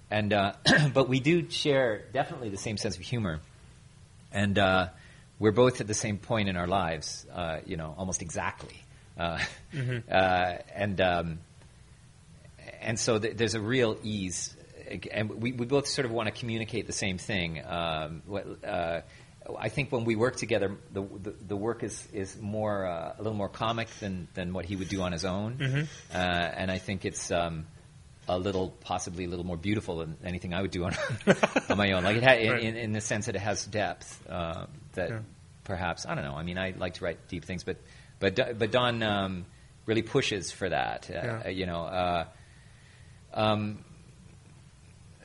And 0.09 0.33
uh, 0.33 0.53
but 0.93 1.09
we 1.09 1.19
do 1.19 1.49
share 1.49 2.03
definitely 2.13 2.49
the 2.49 2.57
same 2.57 2.77
sense 2.77 2.95
of 2.95 3.01
humor, 3.01 3.39
and 4.31 4.57
uh, 4.57 4.89
we're 5.39 5.51
both 5.51 5.81
at 5.81 5.87
the 5.87 5.93
same 5.93 6.17
point 6.17 6.49
in 6.49 6.57
our 6.57 6.67
lives. 6.67 7.25
Uh, 7.33 7.59
you 7.65 7.77
know, 7.77 7.93
almost 7.97 8.21
exactly. 8.21 8.81
Uh, 9.17 9.39
uh, 10.11 10.57
and 10.73 11.01
um, 11.01 11.39
and 12.81 12.99
so 12.99 13.19
th- 13.19 13.35
there's 13.37 13.55
a 13.55 13.61
real 13.61 13.97
ease, 14.03 14.55
and 15.11 15.29
we, 15.41 15.51
we 15.53 15.65
both 15.65 15.87
sort 15.87 16.05
of 16.05 16.11
want 16.11 16.27
to 16.27 16.39
communicate 16.39 16.87
the 16.87 16.93
same 16.93 17.17
thing. 17.17 17.61
Um, 17.65 18.21
what, 18.25 18.45
uh, 18.63 19.01
I 19.57 19.69
think 19.69 19.91
when 19.91 20.03
we 20.03 20.15
work 20.15 20.35
together, 20.35 20.77
the 20.91 21.01
the, 21.03 21.31
the 21.47 21.55
work 21.55 21.83
is 21.83 22.07
is 22.13 22.37
more 22.39 22.85
uh, 22.85 23.15
a 23.17 23.21
little 23.21 23.37
more 23.37 23.49
comic 23.49 23.87
than 23.99 24.27
than 24.33 24.53
what 24.53 24.65
he 24.65 24.75
would 24.75 24.89
do 24.89 25.01
on 25.01 25.11
his 25.11 25.23
own, 25.25 25.87
uh, 26.13 26.17
and 26.17 26.69
I 26.71 26.77
think 26.79 27.05
it's. 27.05 27.31
Um, 27.31 27.65
a 28.29 28.37
little, 28.37 28.71
possibly 28.81 29.23
a 29.23 29.29
little 29.29 29.45
more 29.45 29.55
beautiful 29.55 29.99
than 29.99 30.17
anything 30.21 30.53
I 30.53 30.61
would 30.61 30.71
do 30.71 30.83
on, 30.83 30.93
on 31.69 31.77
my 31.77 31.93
own. 31.93 32.03
Like 32.03 32.17
it 32.17 32.25
Right. 32.25 32.61
in, 32.61 32.75
in 32.75 32.91
the 32.91 32.99
sense 32.99 33.27
that 33.27 33.37
it 33.37 33.41
has 33.41 33.65
depth 33.65 34.21
uh, 34.29 34.65
that 34.95 35.09
Yeah. 35.11 35.19
perhaps 35.63 36.05
I 36.05 36.13
don't 36.13 36.25
know. 36.25 36.35
I 36.35 36.43
mean, 36.43 36.57
I 36.57 36.73
like 36.77 36.95
to 36.95 37.05
write 37.05 37.29
deep 37.29 37.45
things, 37.45 37.63
but 37.63 37.77
but 38.19 38.35
but 38.59 38.69
Don 38.69 39.01
um, 39.01 39.45
really 39.85 40.01
pushes 40.01 40.51
for 40.51 40.67
that. 40.67 41.09
Uh, 41.09 41.13
Yeah. 41.13 41.47
You 41.47 41.65
know, 41.67 41.83
uh, 41.83 42.25
um, 43.33 43.85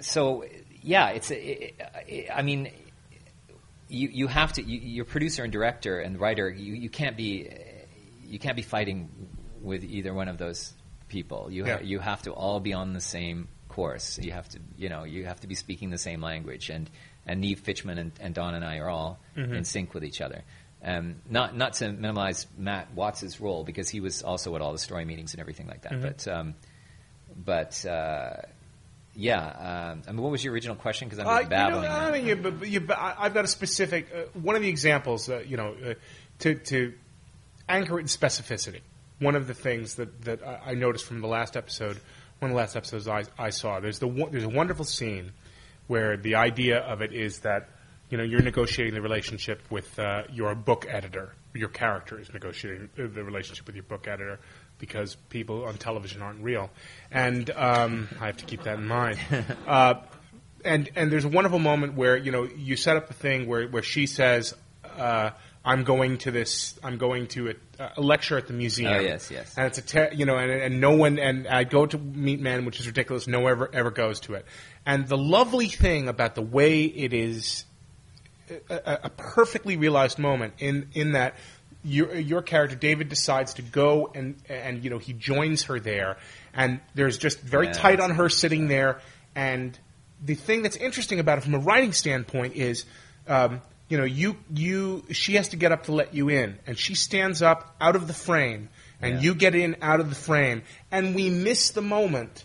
so 0.02 0.44
yeah, 0.82 1.10
it's. 1.10 1.30
It, 1.30 1.74
it, 2.06 2.28
I 2.32 2.42
mean, 2.42 2.70
you 3.88 4.08
you 4.08 4.26
have 4.26 4.52
to. 4.54 4.62
You, 4.62 4.78
your 4.78 5.04
producer 5.04 5.44
and 5.44 5.52
director 5.52 6.00
and 6.00 6.20
writer. 6.20 6.50
You, 6.50 6.74
you 6.74 6.90
can't 6.90 7.16
be 7.16 7.48
you 8.24 8.38
can't 8.38 8.56
be 8.56 8.62
fighting 8.62 9.08
with 9.60 9.84
either 9.84 10.12
one 10.12 10.28
of 10.28 10.38
those 10.38 10.72
people. 11.08 11.50
You 11.50 11.64
ha- 11.64 11.80
you 11.82 11.98
have 11.98 12.22
to 12.22 12.32
all 12.32 12.60
be 12.60 12.72
on 12.72 12.92
the 12.92 13.00
same 13.00 13.48
course. 13.68 14.18
You 14.18 14.32
have 14.32 14.48
to 14.50 14.58
you 14.76 14.88
know 14.88 15.04
you 15.04 15.24
have 15.24 15.40
to 15.40 15.46
be 15.46 15.54
speaking 15.54 15.90
the 15.90 15.98
same 15.98 16.20
language. 16.20 16.68
And 16.70 16.90
and 17.26 17.42
Niv 17.42 17.60
Fichman 17.60 17.98
and, 17.98 18.12
and 18.20 18.34
Don 18.34 18.54
and 18.54 18.64
I 18.64 18.78
are 18.78 18.88
all 18.88 19.20
in 19.54 19.64
sync 19.64 19.94
with 19.94 20.04
each 20.04 20.20
other. 20.20 20.42
Um, 20.84 21.16
not 21.30 21.56
not 21.56 21.74
to 21.74 21.92
minimize 21.92 22.46
Matt 22.58 22.92
Watts's 22.94 23.40
role 23.40 23.62
because 23.62 23.88
he 23.88 24.00
was 24.00 24.22
also 24.22 24.56
at 24.56 24.62
all 24.62 24.72
the 24.72 24.78
story 24.78 25.04
meetings 25.04 25.32
and 25.32 25.40
everything 25.40 25.68
like 25.68 25.82
that. 25.82 25.92
But 26.02 26.26
um, 26.28 26.54
but 27.36 27.86
uh, 27.86 28.36
yeah, 29.14 29.90
um, 29.92 30.02
I 30.08 30.12
mean, 30.12 30.22
what 30.22 30.32
was 30.32 30.42
your 30.44 30.54
original 30.54 30.76
question? 30.76 31.08
Because 31.08 31.18
I'm 31.18 31.26
Uh, 31.26 31.38
just 31.40 31.50
babbling. 31.50 31.82
You 31.84 31.88
know. 31.88 31.94
I 31.94 32.10
mean, 32.12 32.26
you, 32.26 32.80
you, 32.80 32.88
I've 32.96 33.34
got 33.34 33.44
a 33.44 33.48
specific 33.48 34.08
uh, 34.14 34.38
one 34.38 34.56
of 34.56 34.62
the 34.62 34.68
examples. 34.68 35.28
Uh, 35.28 35.42
you 35.46 35.56
know, 35.56 35.74
uh, 35.84 35.94
to 36.40 36.54
to 36.54 36.94
anchor 37.68 37.98
it 37.98 38.02
in 38.02 38.06
specificity. 38.06 38.80
One 39.18 39.36
of 39.36 39.46
the 39.46 39.54
things 39.54 39.94
that, 39.96 40.22
that 40.24 40.40
I 40.66 40.74
noticed 40.74 41.04
from 41.04 41.20
the 41.20 41.28
last 41.28 41.56
episode, 41.56 42.00
one 42.40 42.50
of 42.50 42.54
the 42.54 42.60
last 42.60 42.74
episodes 42.74 43.06
I, 43.06 43.22
I 43.38 43.50
saw, 43.50 43.78
there's 43.78 44.00
the 44.00 44.08
there's 44.30 44.42
a 44.44 44.48
wonderful 44.48 44.84
scene 44.84 45.32
where 45.86 46.16
the 46.16 46.34
idea 46.36 46.78
of 46.78 47.02
it 47.02 47.12
is 47.12 47.40
that 47.40 47.68
you 48.10 48.18
know 48.18 48.24
you're 48.24 48.42
negotiating 48.42 48.94
the 48.94 49.02
relationship 49.02 49.60
with 49.70 49.98
uh, 49.98 50.22
your 50.32 50.54
book 50.54 50.86
editor. 50.88 51.34
Your 51.54 51.68
character 51.68 52.18
is 52.18 52.32
negotiating 52.32 52.88
uh, 52.98 53.02
the 53.14 53.22
relationship 53.22 53.66
with 53.66 53.76
your 53.76 53.84
book 53.84 54.08
editor 54.08 54.40
because 54.82 55.14
people 55.30 55.64
on 55.64 55.76
television 55.78 56.22
aren't 56.22 56.42
real, 56.42 56.68
and 57.12 57.48
um, 57.50 58.08
I 58.20 58.26
have 58.26 58.38
to 58.38 58.44
keep 58.44 58.64
that 58.64 58.78
in 58.80 58.86
mind. 58.88 59.16
Uh, 59.64 59.94
and 60.64 60.90
and 60.96 61.10
there's 61.12 61.24
a 61.24 61.28
wonderful 61.28 61.60
moment 61.60 61.94
where 61.94 62.16
you 62.16 62.32
know 62.32 62.42
you 62.56 62.74
set 62.76 62.96
up 62.96 63.06
the 63.06 63.14
thing 63.14 63.46
where 63.46 63.68
where 63.68 63.82
she 63.84 64.06
says, 64.06 64.54
uh, 64.98 65.30
"I'm 65.64 65.84
going 65.84 66.18
to 66.18 66.32
this. 66.32 66.76
I'm 66.82 66.98
going 66.98 67.28
to 67.28 67.50
a, 67.50 67.54
a 67.96 68.00
lecture 68.00 68.36
at 68.38 68.48
the 68.48 68.52
museum." 68.54 68.92
Oh, 68.92 68.98
yes, 69.00 69.30
yes. 69.30 69.54
And 69.56 69.66
it's 69.68 69.78
a 69.78 69.82
te- 69.82 70.16
you 70.16 70.26
know, 70.26 70.36
and, 70.36 70.50
and 70.50 70.80
no 70.80 70.96
one 70.96 71.20
and 71.20 71.46
I 71.46 71.62
go 71.62 71.86
to 71.86 71.96
meet 71.98 72.40
men, 72.40 72.64
which 72.64 72.80
is 72.80 72.86
ridiculous. 72.88 73.28
No 73.28 73.38
one 73.40 73.52
ever 73.52 73.70
ever 73.72 73.90
goes 73.92 74.18
to 74.20 74.34
it. 74.34 74.44
And 74.84 75.06
the 75.06 75.16
lovely 75.18 75.68
thing 75.68 76.08
about 76.08 76.34
the 76.34 76.42
way 76.42 76.82
it 76.84 77.12
is 77.12 77.64
a, 78.68 78.74
a- 78.74 78.98
a 79.04 79.10
perfectly 79.10 79.76
realized 79.76 80.18
moment 80.18 80.54
in 80.58 80.88
in 80.92 81.12
that 81.12 81.36
your 81.84 82.14
your 82.16 82.42
character 82.42 82.76
David 82.76 83.08
decides 83.08 83.54
to 83.54 83.62
go 83.62 84.10
and 84.14 84.36
and 84.48 84.84
you 84.84 84.90
know 84.90 84.98
he 84.98 85.12
joins 85.12 85.64
her 85.64 85.80
there. 85.80 86.16
And 86.54 86.80
there's 86.94 87.18
just 87.18 87.40
very 87.40 87.66
Yeah, 87.66 87.72
tight 87.72 88.00
on 88.00 88.10
her 88.12 88.28
sitting 88.28 88.68
there. 88.68 89.00
And 89.34 89.78
the 90.24 90.34
thing 90.34 90.62
that's 90.62 90.76
interesting 90.76 91.18
about 91.18 91.38
it 91.38 91.40
from 91.44 91.54
a 91.54 91.58
writing 91.58 91.92
standpoint 91.92 92.54
is 92.56 92.84
um, 93.26 93.60
you 93.88 93.98
know 93.98 94.04
you 94.04 94.36
you 94.54 95.04
she 95.10 95.34
has 95.34 95.48
to 95.48 95.56
get 95.56 95.72
up 95.72 95.84
to 95.84 95.92
let 95.92 96.14
you 96.14 96.28
in. 96.28 96.58
And 96.66 96.78
she 96.78 96.94
stands 96.94 97.42
up 97.42 97.74
out 97.80 97.96
of 97.96 98.06
the 98.06 98.14
frame. 98.14 98.68
And 99.00 99.14
Yeah. 99.14 99.20
you 99.20 99.34
get 99.34 99.56
in 99.56 99.76
out 99.82 99.98
of 99.98 100.08
the 100.10 100.14
frame. 100.14 100.62
And 100.92 101.16
we 101.16 101.28
miss 101.28 101.70
the 101.70 101.82
moment 101.82 102.44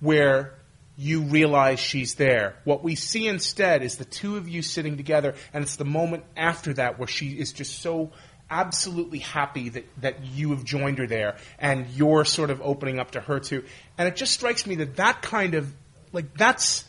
where 0.00 0.52
you 0.98 1.22
realize 1.22 1.78
she's 1.80 2.14
there. 2.14 2.56
What 2.64 2.82
we 2.84 2.94
see 2.96 3.26
instead 3.26 3.82
is 3.82 3.96
the 3.96 4.04
two 4.04 4.36
of 4.36 4.48
you 4.48 4.62
sitting 4.62 4.96
together, 4.96 5.34
and 5.52 5.62
it's 5.62 5.76
the 5.76 5.84
moment 5.84 6.24
after 6.36 6.72
that 6.74 6.98
where 6.98 7.06
she 7.08 7.28
is 7.38 7.52
just 7.52 7.80
so 7.80 8.12
absolutely 8.50 9.18
happy 9.20 9.68
that, 9.70 9.84
that 10.00 10.24
you 10.24 10.50
have 10.50 10.64
joined 10.64 10.98
her 10.98 11.06
there, 11.06 11.36
and 11.58 11.86
you're 11.88 12.24
sort 12.24 12.50
of 12.50 12.60
opening 12.62 12.98
up 12.98 13.12
to 13.12 13.20
her 13.20 13.40
too. 13.40 13.64
And 13.98 14.08
it 14.08 14.16
just 14.16 14.32
strikes 14.32 14.66
me 14.66 14.76
that 14.76 14.96
that 14.96 15.22
kind 15.22 15.54
of, 15.54 15.72
like, 16.12 16.36
that's 16.36 16.84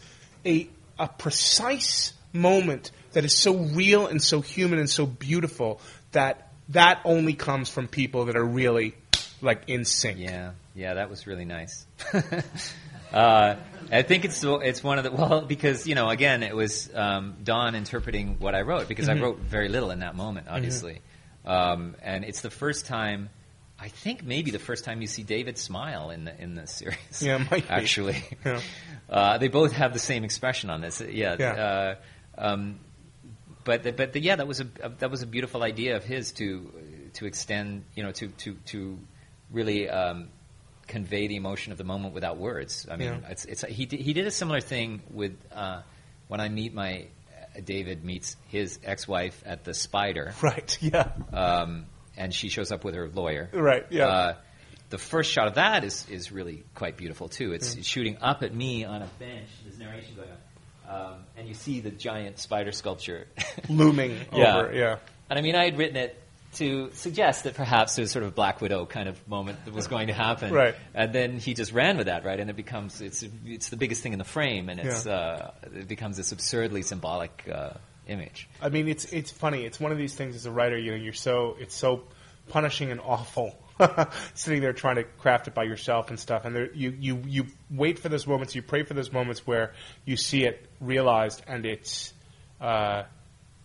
a, 0.46 0.68
a 1.00 1.08
precise 1.08 2.14
moment 2.34 2.92
that 3.14 3.26
is 3.26 3.36
so 3.36 3.56
real 3.56 4.08
and 4.08 4.22
so 4.22 4.42
human 4.42 4.80
and 4.80 4.90
so 4.90 5.06
beautiful 5.06 5.82
that 6.12 6.52
that 6.70 7.00
only 7.06 7.34
comes 7.34 7.70
from 7.70 7.88
people 7.88 8.26
that 8.26 8.36
are 8.36 8.46
really, 8.46 8.96
like, 9.42 9.64
in 9.68 9.86
sync. 9.86 10.18
Yeah, 10.20 10.52
yeah, 10.76 10.96
that 10.96 11.10
was 11.10 11.26
really 11.26 11.46
nice. 11.46 11.86
uh, 13.14 13.56
I 13.92 14.02
think 14.02 14.26
it's 14.26 14.44
it's 14.44 14.84
one 14.84 14.98
of 14.98 15.06
the 15.06 15.12
well 15.12 15.42
because 15.42 15.88
you 15.88 15.96
know 15.96 16.10
again 16.10 16.44
it 16.44 16.56
was 16.56 16.94
um, 16.94 17.36
Don 17.44 17.74
interpreting 17.74 18.36
what 18.40 18.54
I 18.54 18.62
wrote 18.62 18.88
because 18.88 19.08
I 19.08 19.14
wrote 19.14 19.40
very 19.40 19.70
little 19.70 19.92
in 19.92 20.00
that 20.00 20.16
moment 20.16 20.48
obviously, 20.50 21.02
um, 21.48 21.96
and 22.04 22.24
it's 22.24 22.42
the 22.42 22.52
first 22.52 22.86
time 22.86 23.30
I 23.80 23.90
think 23.90 24.24
maybe 24.24 24.50
the 24.52 24.60
first 24.60 24.86
time 24.86 25.02
you 25.02 25.08
see 25.08 25.22
David 25.24 25.58
smile 25.58 26.10
in 26.10 26.26
the 26.26 26.42
in 26.42 26.56
the 26.56 26.66
series. 26.68 27.22
Yeah, 27.22 27.38
might 27.50 27.70
actually. 27.70 28.24
Yeah. 28.46 28.62
Uh, 29.10 29.38
they 29.38 29.48
both 29.48 29.72
have 29.72 29.94
the 29.94 30.00
same 30.00 30.26
expression 30.26 30.70
on 30.70 30.82
this. 30.82 31.00
Yeah. 31.00 31.38
Yeah. 31.40 31.54
Uh, 31.54 31.96
um, 32.38 32.78
but 33.64 33.84
the, 33.84 33.94
but 33.94 34.12
the, 34.12 34.20
yeah, 34.20 34.36
that 34.36 34.48
was 34.48 34.60
a, 34.60 34.68
a 34.84 34.90
that 35.00 35.10
was 35.10 35.22
a 35.24 35.26
beautiful 35.28 35.64
idea 35.64 35.96
of 35.96 36.04
his 36.04 36.34
to 36.34 36.70
to 37.14 37.26
extend, 37.26 37.86
you 37.96 38.04
know, 38.04 38.12
to 38.12 38.28
to 38.28 38.56
to 38.66 39.00
really 39.50 39.90
um, 39.90 40.28
convey 40.88 41.28
the 41.28 41.38
emotion 41.38 41.72
of 41.72 41.78
the 41.78 41.86
moment 41.86 42.14
without 42.16 42.36
words. 42.38 42.86
I 42.92 42.98
mean, 42.98 43.22
Yeah. 43.24 43.30
it's 43.32 43.46
it's 43.46 43.62
he 43.64 43.86
did, 43.86 44.02
he 44.02 44.12
did 44.12 44.28
a 44.28 44.32
similar 44.32 44.60
thing 44.60 45.02
with 45.10 45.38
uh, 45.54 45.84
when 46.28 46.42
I 46.42 46.50
meet 46.50 46.74
my 46.74 47.08
David 47.66 48.04
meets 48.04 48.36
his 48.48 48.80
ex-wife 48.84 49.42
at 49.46 49.64
the 49.64 49.74
Spider, 49.74 50.34
Right. 50.42 50.78
Yeah. 50.82 51.12
um, 51.34 51.86
and 52.16 52.34
she 52.34 52.50
shows 52.50 52.72
up 52.72 52.84
with 52.84 52.96
her 52.96 53.08
lawyer. 53.10 53.50
Right, 53.54 53.86
yeah. 53.90 54.08
Uh, 54.08 54.36
the 54.90 54.98
first 54.98 55.32
shot 55.32 55.48
of 55.48 55.56
that 55.56 55.84
is, 55.84 56.08
is 56.10 56.32
really 56.32 56.64
quite 56.76 56.98
beautiful 56.98 57.28
too. 57.30 57.52
It's 57.54 57.76
Mm. 57.76 57.86
shooting 57.86 58.18
up 58.22 58.42
at 58.44 58.54
me 58.56 58.86
on 58.86 59.02
a 59.02 59.08
bench. 59.20 59.50
There's 59.64 59.78
narration 59.78 60.16
going 60.16 60.30
on, 60.90 61.12
um, 61.14 61.20
and 61.36 61.48
you 61.48 61.54
see 61.54 61.82
the 61.82 61.92
giant 61.92 62.40
spider 62.40 62.72
sculpture 62.72 63.28
Looming 63.70 64.18
Yeah. 64.34 64.58
over. 64.58 64.74
Yeah. 64.74 64.98
And 65.30 65.38
I 65.38 65.42
mean, 65.42 65.56
I 65.56 65.66
had 65.66 65.78
written 65.78 65.98
it 65.98 66.18
to 66.58 66.92
suggest 66.94 67.44
that 67.46 67.56
perhaps 67.56 67.96
there's 67.96 68.12
sort 68.12 68.24
of 68.24 68.30
a 68.30 68.34
Black 68.36 68.62
Widow 68.62 68.86
kind 68.86 69.10
of 69.10 69.28
moment 69.28 69.64
that 69.66 69.74
was 69.74 69.88
going 69.88 70.08
to 70.08 70.14
happen. 70.14 70.54
Right. 70.54 70.76
And 70.94 71.14
then 71.14 71.38
he 71.38 71.54
just 71.54 71.72
ran 71.72 71.98
with 71.98 72.08
that, 72.08 72.26
right? 72.26 72.40
And 72.40 72.50
it 72.50 72.56
becomes 72.56 73.02
it's 73.02 73.24
it's 73.46 73.70
the 73.70 73.78
biggest 73.78 74.02
thing 74.04 74.14
in 74.14 74.20
the 74.20 74.26
frame, 74.26 74.70
and 74.70 74.80
it's 74.80 75.06
Yeah. 75.06 75.14
uh, 75.14 75.52
it 75.74 75.88
becomes 75.88 76.18
this 76.18 76.32
absurdly 76.32 76.82
symbolic 76.82 77.48
uh, 77.52 77.72
image. 78.08 78.48
I 78.62 78.70
mean, 78.70 78.88
it's 78.88 79.06
it's 79.06 79.32
funny. 79.32 79.66
It's 79.66 79.80
one 79.80 79.92
of 79.92 79.98
these 79.98 80.16
things 80.16 80.36
as 80.36 80.46
a 80.46 80.52
writer. 80.52 80.78
You 80.78 80.92
know, 80.92 80.98
you're 80.98 81.14
so 81.14 81.56
it's 81.60 81.76
so 81.76 82.04
punishing 82.50 82.92
and 82.92 83.00
awful. 83.02 83.56
Sitting 84.34 84.62
there 84.62 84.74
trying 84.74 84.96
to 84.96 85.04
craft 85.04 85.48
it 85.48 85.54
by 85.54 85.64
yourself 85.64 86.10
and 86.10 86.20
stuff, 86.20 86.46
and 86.46 86.56
there, 86.56 86.74
you 86.74 86.96
you 87.00 87.22
you 87.28 87.46
wait 87.70 88.00
for 88.00 88.10
those 88.10 88.26
moments. 88.26 88.56
You 88.56 88.64
pray 88.64 88.82
for 88.84 88.96
those 88.96 89.12
moments 89.12 89.46
where 89.46 89.74
you 90.04 90.18
see 90.18 90.46
it 90.46 90.68
realized, 90.82 91.44
and 91.48 91.64
it's 91.66 92.12
uh, 92.60 93.04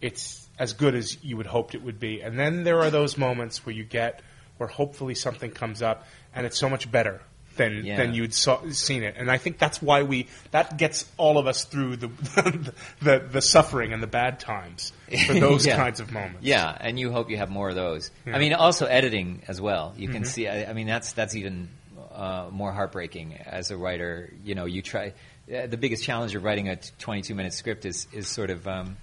it's 0.02 0.46
as 0.59 0.73
good 0.75 0.94
as 0.94 1.23
you 1.25 1.37
would 1.37 1.47
hoped 1.47 1.75
it 1.75 1.82
would 1.82 1.99
be. 2.00 2.21
And 2.21 2.38
then 2.38 2.64
there 2.64 2.80
are 2.80 2.90
those 2.90 3.16
moments 3.18 3.64
where 3.66 3.75
you 3.75 3.85
get 3.85 4.21
where 4.59 4.68
hopefully 4.68 5.14
something 5.14 5.50
comes 5.50 5.82
up, 5.82 6.06
and 6.35 6.47
it's 6.47 6.59
so 6.59 6.68
much 6.68 6.90
better 6.90 7.21
than 7.56 7.85
Yeah. 7.85 7.97
than 7.97 8.14
you'd 8.14 8.32
saw, 8.32 8.61
seen 8.71 9.02
it. 9.02 9.14
And 9.18 9.30
I 9.30 9.37
think 9.38 9.59
that's 9.59 9.82
why 9.82 10.02
we 10.04 10.28
that 10.52 10.76
gets 10.78 11.04
all 11.16 11.37
of 11.38 11.47
us 11.47 11.64
through 11.64 11.97
the 11.97 12.06
the, 13.02 13.18
the 13.18 13.42
suffering 13.42 13.92
and 13.92 14.02
the 14.02 14.06
bad 14.06 14.40
times 14.40 14.92
for 15.26 15.35
those 15.40 15.66
Yeah. 15.66 15.76
kinds 15.76 16.00
of 16.00 16.12
moments. 16.12 16.38
Yeah, 16.42 16.76
and 16.80 16.99
you 16.99 17.12
hope 17.12 17.28
you 17.30 17.37
have 17.38 17.50
more 17.50 17.68
of 17.71 17.75
those. 17.75 18.11
Yeah. 18.25 18.30
Mm-hmm. 18.30 18.37
I 18.37 18.38
mean, 18.38 18.54
also 18.54 18.87
editing 18.87 19.42
as 19.49 19.61
well. 19.61 19.94
You 19.97 20.09
can 20.09 20.25
see. 20.25 20.49
I, 20.49 20.71
I 20.71 20.73
mean, 20.75 20.87
that's 20.87 21.12
that's 21.12 21.35
even 21.35 21.68
uh, 22.14 22.49
more 22.50 22.73
heartbreaking 22.73 23.35
as 23.35 23.71
a 23.71 23.76
writer. 23.76 24.32
You 24.44 24.54
know, 24.54 24.66
you 24.66 24.82
try. 24.82 25.12
Uh, 25.52 25.66
the 25.66 25.76
biggest 25.76 26.04
challenge 26.04 26.35
of 26.37 26.44
writing 26.44 26.68
a 26.68 26.76
22 26.76 27.35
minute 27.35 27.52
script 27.52 27.85
is 27.85 28.06
is 28.12 28.28
sort 28.28 28.50
of. 28.50 28.68
Um, 28.68 28.97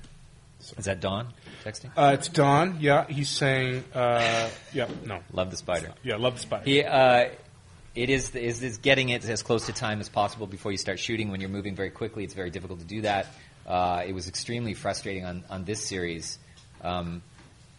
is 0.77 0.85
that 0.85 0.99
Don 0.99 1.33
texting? 1.63 1.91
Uh, 1.95 2.11
it's 2.13 2.27
Don. 2.27 2.77
Yeah, 2.79 3.05
he's 3.07 3.29
saying. 3.29 3.83
Uh, 3.93 4.49
yeah, 4.73 4.87
no. 5.05 5.19
Love 5.31 5.51
the 5.51 5.57
spider. 5.57 5.93
Yeah, 6.03 6.17
love 6.17 6.35
the 6.35 6.39
spider. 6.41 6.65
He, 6.65 6.83
uh, 6.83 7.29
it 7.95 8.09
is 8.09 8.35
is 8.35 8.61
is 8.61 8.77
getting 8.77 9.09
it 9.09 9.27
as 9.27 9.43
close 9.43 9.65
to 9.67 9.73
time 9.73 9.99
as 9.99 10.09
possible 10.09 10.47
before 10.47 10.71
you 10.71 10.77
start 10.77 10.99
shooting. 10.99 11.31
When 11.31 11.41
you're 11.41 11.49
moving 11.49 11.75
very 11.75 11.89
quickly, 11.89 12.23
it's 12.23 12.33
very 12.33 12.49
difficult 12.49 12.79
to 12.79 12.85
do 12.85 13.01
that. 13.01 13.27
Uh, 13.65 14.03
it 14.05 14.13
was 14.13 14.27
extremely 14.27 14.73
frustrating 14.73 15.25
on, 15.25 15.43
on 15.49 15.63
this 15.63 15.85
series. 15.85 16.39
Um, 16.81 17.21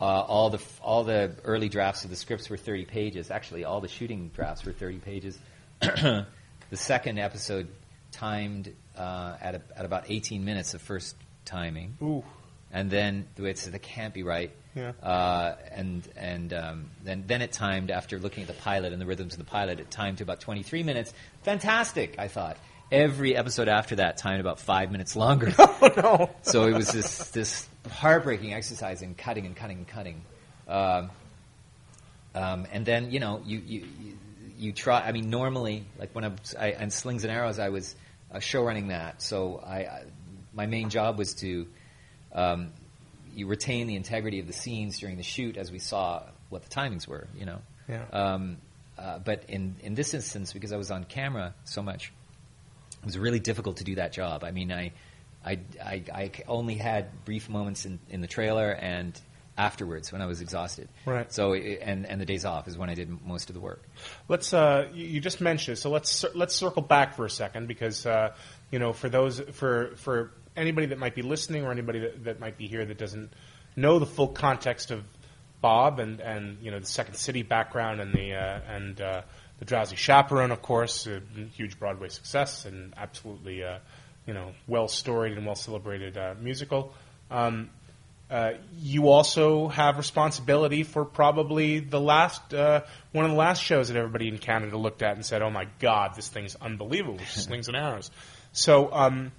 uh, 0.01 0.05
all 0.05 0.51
the 0.51 0.63
all 0.81 1.05
the 1.05 1.33
early 1.45 1.69
drafts 1.69 2.05
of 2.05 2.11
the 2.11 2.17
scripts 2.17 2.49
were 2.49 2.57
30 2.57 2.87
pages. 2.87 3.31
Actually, 3.31 3.65
all 3.65 3.81
the 3.81 3.89
shooting 3.89 4.31
drafts 4.35 4.65
were 4.65 4.73
30 4.73 4.99
pages. 4.99 5.39
the 5.81 6.27
second 6.73 7.19
episode 7.19 7.69
timed 8.13 8.73
uh, 8.97 9.37
at 9.41 9.55
a, 9.57 9.63
at 9.77 9.85
about 9.85 10.05
18 10.09 10.45
minutes 10.45 10.75
of 10.75 10.83
first 10.83 11.17
timing 11.45 11.97
Ooh. 12.03 12.25
And 12.73 12.91
then 12.91 13.27
it's 13.37 13.67
that 13.67 13.83
can't 13.83 14.15
be 14.15 14.23
right. 14.23 14.51
Yeah. 14.75 14.93
Uh, 15.03 15.57
and 15.73 16.07
and 16.17 16.53
um, 16.53 16.91
then 17.03 17.25
then 17.27 17.43
it 17.43 17.53
timed 17.53 17.91
after 17.91 18.19
looking 18.19 18.43
at 18.43 18.49
the 18.49 18.55
pilot 18.55 18.93
and 18.93 19.01
the 19.01 19.07
rhythms 19.07 19.35
of 19.35 19.39
the 19.39 19.45
pilot. 19.45 19.81
It 19.81 19.91
timed 19.91 20.19
to 20.19 20.25
about 20.25 20.41
23 20.41 20.83
minutes. 20.83 21.13
Fantastic, 21.43 22.17
I 22.19 22.29
thought. 22.29 22.57
Every 22.93 23.37
episode 23.37 23.69
after 23.69 23.97
that 23.97 24.17
timed 24.17 24.41
about 24.41 24.61
five 24.61 24.91
minutes 24.91 25.17
longer. 25.17 25.53
Oh 25.83 25.93
no. 25.97 26.31
so 26.43 26.67
it 26.67 26.75
was 26.75 26.93
this 26.93 27.31
this 27.31 27.69
heartbreaking 27.91 28.53
exercise 28.53 29.01
in 29.03 29.15
cutting 29.15 29.47
and 29.47 29.57
cutting 29.57 29.79
and 29.79 29.89
cutting. 29.89 30.23
Um, 30.69 31.11
um, 32.35 32.67
and 32.71 32.85
then 32.85 33.11
you 33.11 33.19
know 33.19 33.43
you, 33.45 33.59
you 33.67 33.87
you 34.59 34.73
try. 34.73 35.01
I 35.01 35.13
mean, 35.13 35.31
normally 35.31 35.87
like 35.99 36.15
when 36.15 36.25
I'm 36.25 36.37
I 36.59 36.69
and 36.73 36.93
Slings 36.93 37.25
and 37.25 37.33
Arrows, 37.33 37.59
I 37.59 37.71
was 37.71 37.97
uh, 38.33 38.39
show 38.39 38.63
running 38.63 38.89
that. 38.89 39.23
So 39.23 39.63
I, 39.67 39.79
I 39.79 40.03
my 40.53 40.67
main 40.67 40.91
job 40.91 41.19
was 41.19 41.35
to 41.37 41.67
um, 42.33 42.73
you 43.35 43.47
retain 43.47 43.87
the 43.87 43.97
integrity 43.97 44.41
of 44.41 44.47
the 44.47 44.53
scenes 44.53 44.99
during 44.99 45.17
the 45.17 45.23
shoot 45.23 45.57
as 45.57 45.71
we 45.71 45.79
saw 45.79 46.23
what 46.49 46.63
the 46.63 46.69
timings 46.69 47.07
were. 47.07 47.29
You 47.37 47.47
know. 47.47 47.59
Yeah. 47.89 48.05
Um, 48.13 48.59
uh, 48.99 49.19
but 49.19 49.45
in 49.49 49.77
in 49.83 49.95
this 49.95 50.15
instance, 50.15 50.53
because 50.53 50.73
I 50.73 50.77
was 50.77 50.91
on 50.91 51.05
camera 51.05 51.55
so 51.65 51.83
much, 51.83 52.13
it 53.01 53.07
was 53.07 53.19
really 53.19 53.41
difficult 53.41 53.79
to 53.79 53.85
do 53.85 53.95
that 53.97 54.13
job. 54.13 54.45
I 54.45 54.51
mean, 54.51 54.71
I, 54.71 54.93
I, 55.45 55.59
I, 55.83 56.05
I 56.13 56.31
only 56.47 56.75
had 56.75 57.25
brief 57.25 57.49
moments 57.49 57.87
in, 57.87 57.99
in 58.11 58.21
the 58.21 58.27
trailer 58.27 58.71
and 58.71 59.19
afterwards 59.57 60.13
when 60.13 60.21
I 60.21 60.27
was 60.27 60.41
exhausted. 60.41 60.89
Right. 61.07 61.33
So, 61.33 61.55
and, 61.55 62.07
and 62.07 62.21
the 62.21 62.27
days 62.27 62.45
off 62.45 62.69
is 62.69 62.77
when 62.77 62.91
I 62.91 62.95
did 62.95 63.25
most 63.25 63.49
of 63.49 63.55
the 63.55 63.61
work. 63.61 63.83
Let's. 64.29 64.53
Uh, 64.53 64.89
you 64.93 65.21
just 65.21 65.41
mentioned 65.41 65.79
it, 65.79 65.81
so 65.81 65.91
let's 65.91 66.25
let's 66.35 66.55
circle 66.55 66.83
back 66.83 67.15
for 67.15 67.25
a 67.25 67.31
second 67.31 67.69
because 67.69 68.05
uh, 68.05 68.35
you 68.71 68.79
know 68.79 68.93
for 68.93 69.09
those 69.09 69.41
for 69.53 69.93
for 69.97 70.33
anybody 70.57 70.89
that 70.89 70.99
might 70.99 71.15
be 71.15 71.23
listening 71.23 71.65
or 71.65 71.73
anybody 71.73 72.01
that, 72.01 72.25
that 72.25 72.41
might 72.41 72.57
be 72.57 72.67
here 72.67 72.85
that 72.85 72.99
doesn't 72.99 73.33
know 73.77 73.99
the 73.99 74.07
full 74.07 74.29
context 74.29 74.91
of 74.91 75.05
Bob 75.61 76.01
and 76.01 76.21
and 76.21 76.59
you 76.63 76.71
know 76.71 76.79
the 76.79 76.87
Second 76.87 77.15
City 77.15 77.43
background 77.43 78.01
and 78.01 78.13
the 78.13 78.35
uh, 78.35 78.61
and 78.69 79.01
uh, 79.01 79.23
the 79.59 79.65
Drowsy 79.65 79.97
Chaperone, 79.97 80.51
of 80.51 80.63
course, 80.63 81.07
a 81.07 81.21
huge 81.55 81.79
Broadway 81.79 82.09
success 82.09 82.65
and 82.65 82.95
absolutely 82.97 83.63
uh, 83.63 83.79
you 84.27 84.35
know 84.35 84.53
well 84.67 84.89
storied 84.89 85.37
and 85.37 85.47
well 85.47 85.55
celebrated 85.55 86.17
uh, 86.17 86.35
musical. 86.41 86.95
Um, 87.31 87.71
uh, 88.31 88.53
you 88.79 89.09
also 89.09 89.67
have 89.69 89.99
responsibility 89.99 90.85
for 90.85 91.05
probably 91.05 91.81
the 91.81 92.01
last 92.01 92.55
uh, 92.55 92.83
one 93.13 93.25
of 93.25 93.33
the 93.33 93.37
last 93.37 93.63
shows 93.63 93.89
that 93.89 93.97
everybody 93.97 94.29
in 94.29 94.39
Canada 94.39 94.77
looked 94.77 95.03
at 95.03 95.17
and 95.17 95.27
said, 95.27 95.43
"Oh 95.43 95.51
my 95.51 95.67
God, 95.81 96.15
this 96.15 96.29
thing's 96.29 96.55
unbelievable!" 96.55 97.19
Slings 97.27 97.67
and 97.69 97.77
Arrows. 97.77 98.11
So, 98.53 98.93
um, 98.93 99.33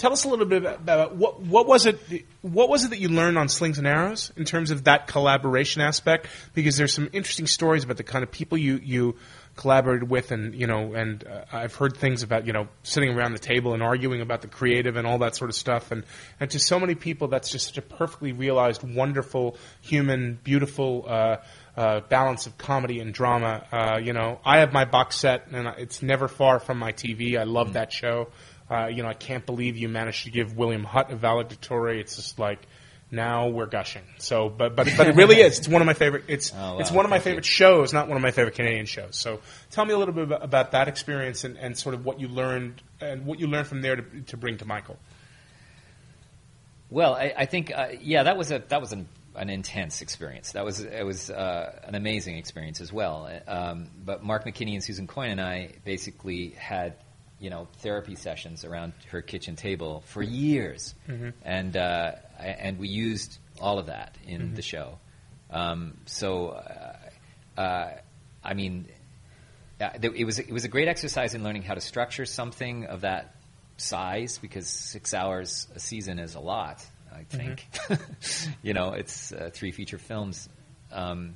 tell 0.00 0.12
us 0.12 0.24
a 0.24 0.28
little 0.28 0.46
bit 0.46 0.62
about, 0.62 0.76
about 0.76 1.16
what 1.16 1.40
what 1.40 1.66
was 1.66 1.84
it 1.84 1.98
what 2.40 2.68
was 2.68 2.84
it 2.84 2.90
that 2.90 2.98
you 2.98 3.08
learned 3.08 3.36
on 3.36 3.48
Slings 3.48 3.76
and 3.76 3.86
Arrows 3.86 4.32
in 4.36 4.44
terms 4.44 4.70
of 4.70 4.84
that 4.84 5.06
collaboration 5.06 5.82
aspect? 5.82 6.26
Because 6.54 6.76
there's 6.76 6.94
some 6.94 7.10
interesting 7.12 7.46
stories 7.46 7.84
about 7.84 7.98
the 7.98 8.02
kind 8.02 8.22
of 8.22 8.30
people 8.30 8.56
you 8.56 8.80
you 8.82 9.16
collaborated 9.56 10.08
with, 10.08 10.32
and 10.32 10.54
you 10.54 10.66
know, 10.66 10.94
and 10.94 11.22
uh, 11.26 11.44
I've 11.52 11.74
heard 11.74 11.96
things 11.96 12.22
about 12.22 12.46
you 12.46 12.52
know 12.54 12.68
sitting 12.82 13.10
around 13.10 13.34
the 13.34 13.38
table 13.38 13.74
and 13.74 13.82
arguing 13.82 14.22
about 14.22 14.40
the 14.40 14.48
creative 14.48 14.96
and 14.96 15.06
all 15.06 15.18
that 15.18 15.36
sort 15.36 15.50
of 15.50 15.54
stuff, 15.54 15.92
and 15.92 16.04
and 16.40 16.50
to 16.50 16.58
so 16.58 16.80
many 16.80 16.94
people, 16.94 17.28
that's 17.28 17.50
just 17.50 17.66
such 17.66 17.78
a 17.78 17.82
perfectly 17.82 18.32
realized, 18.32 18.82
wonderful, 18.82 19.56
human, 19.82 20.38
beautiful. 20.42 21.04
Uh, 21.06 21.36
uh, 21.76 22.00
balance 22.00 22.46
of 22.46 22.58
comedy 22.58 22.98
and 22.98 23.14
drama. 23.14 23.64
Uh, 23.72 23.98
you 24.02 24.12
know, 24.12 24.40
I 24.44 24.58
have 24.58 24.72
my 24.72 24.84
box 24.84 25.16
set, 25.16 25.46
and 25.52 25.68
it's 25.78 26.02
never 26.02 26.28
far 26.28 26.58
from 26.58 26.78
my 26.78 26.92
TV. 26.92 27.38
I 27.38 27.44
love 27.44 27.74
that 27.74 27.92
show. 27.92 28.28
Uh, 28.70 28.86
you 28.86 29.02
know, 29.02 29.08
I 29.08 29.14
can't 29.14 29.44
believe 29.44 29.76
you 29.76 29.88
managed 29.88 30.24
to 30.24 30.30
give 30.30 30.56
William 30.56 30.84
Hutt 30.84 31.10
a 31.10 31.16
valedictory. 31.16 32.00
It's 32.00 32.16
just 32.16 32.38
like 32.38 32.60
now 33.10 33.48
we're 33.48 33.66
gushing. 33.66 34.04
So, 34.18 34.48
but 34.48 34.76
but 34.76 34.88
but 34.96 35.08
it 35.08 35.16
really 35.16 35.40
is. 35.40 35.58
It's 35.58 35.66
one 35.68 35.82
of 35.82 35.86
my 35.86 35.94
favorite. 35.94 36.24
It's 36.28 36.52
Oh, 36.54 36.74
wow. 36.74 36.78
it's 36.78 36.92
one 36.92 37.04
of 37.04 37.10
my 37.10 37.16
Thank 37.16 37.24
you. 37.26 37.30
favorite 37.32 37.44
shows, 37.46 37.92
not 37.92 38.06
one 38.06 38.16
of 38.16 38.22
my 38.22 38.30
favorite 38.30 38.54
Canadian 38.54 38.86
shows. 38.86 39.16
So, 39.16 39.40
tell 39.72 39.84
me 39.84 39.92
a 39.92 39.98
little 39.98 40.14
bit 40.14 40.24
about, 40.24 40.44
about 40.44 40.70
that 40.72 40.86
experience 40.86 41.42
and, 41.42 41.56
and 41.58 41.76
sort 41.76 41.94
of 41.96 42.04
what 42.04 42.20
you 42.20 42.28
learned 42.28 42.80
and 43.00 43.26
what 43.26 43.40
you 43.40 43.48
learned 43.48 43.66
from 43.66 43.82
there 43.82 43.96
to, 43.96 44.20
to 44.28 44.36
bring 44.36 44.58
to 44.58 44.64
Michael. 44.64 44.98
Well, 46.88 47.14
I, 47.14 47.32
I 47.36 47.46
think 47.46 47.72
uh, 47.76 47.88
yeah, 48.00 48.24
that 48.24 48.36
was 48.36 48.50
a 48.52 48.60
that 48.68 48.80
was 48.80 48.92
an, 48.92 49.08
an 49.34 49.48
intense 49.50 50.02
experience. 50.02 50.52
That 50.52 50.64
was 50.64 50.80
it 50.80 51.04
was 51.04 51.30
uh, 51.30 51.80
an 51.84 51.94
amazing 51.96 52.36
experience 52.36 52.80
as 52.80 52.92
well. 52.92 53.28
Um, 53.46 53.90
but 54.04 54.22
Mark 54.22 54.44
McKinney 54.44 54.74
and 54.74 54.82
Susan 54.84 55.06
Coyne 55.08 55.30
and 55.30 55.40
I 55.40 55.74
basically 55.84 56.50
had 56.50 56.94
you 57.40 57.50
know 57.50 57.66
therapy 57.78 58.14
sessions 58.14 58.64
around 58.64 58.92
her 59.10 59.22
kitchen 59.22 59.56
table 59.56 60.02
for 60.06 60.22
years, 60.22 60.94
and 61.44 61.76
uh, 61.76 62.12
and 62.38 62.78
we 62.78 62.88
used 62.88 63.38
all 63.60 63.78
of 63.78 63.86
that 63.86 64.16
in 64.26 64.54
the 64.54 64.62
show. 64.62 64.98
Um, 65.50 65.96
so, 66.06 66.48
uh, 66.48 67.60
uh, 67.60 67.90
I 68.44 68.54
mean, 68.54 68.86
uh, 69.80 69.90
it 70.00 70.24
was 70.24 70.38
it 70.38 70.52
was 70.52 70.64
a 70.64 70.68
great 70.68 70.88
exercise 70.88 71.34
in 71.34 71.42
learning 71.42 71.62
how 71.62 71.74
to 71.74 71.80
structure 71.80 72.26
something 72.26 72.86
of 72.86 73.00
that 73.00 73.34
size 73.78 74.38
because 74.38 74.68
six 74.68 75.14
hours 75.14 75.66
a 75.74 75.80
season 75.80 76.18
is 76.18 76.34
a 76.34 76.40
lot. 76.40 76.84
I 77.12 77.24
think, 77.24 77.66
you 78.62 78.72
know, 78.72 78.92
it's 78.92 79.32
uh, 79.32 79.50
three 79.52 79.72
feature 79.72 79.98
films. 79.98 80.48
Um, 80.92 81.34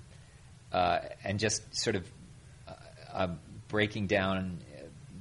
uh, 0.73 1.01
and 1.25 1.39
just 1.39 1.63
sort 1.77 1.97
of 1.97 2.09
breaking 3.69 4.07
down 4.07 4.59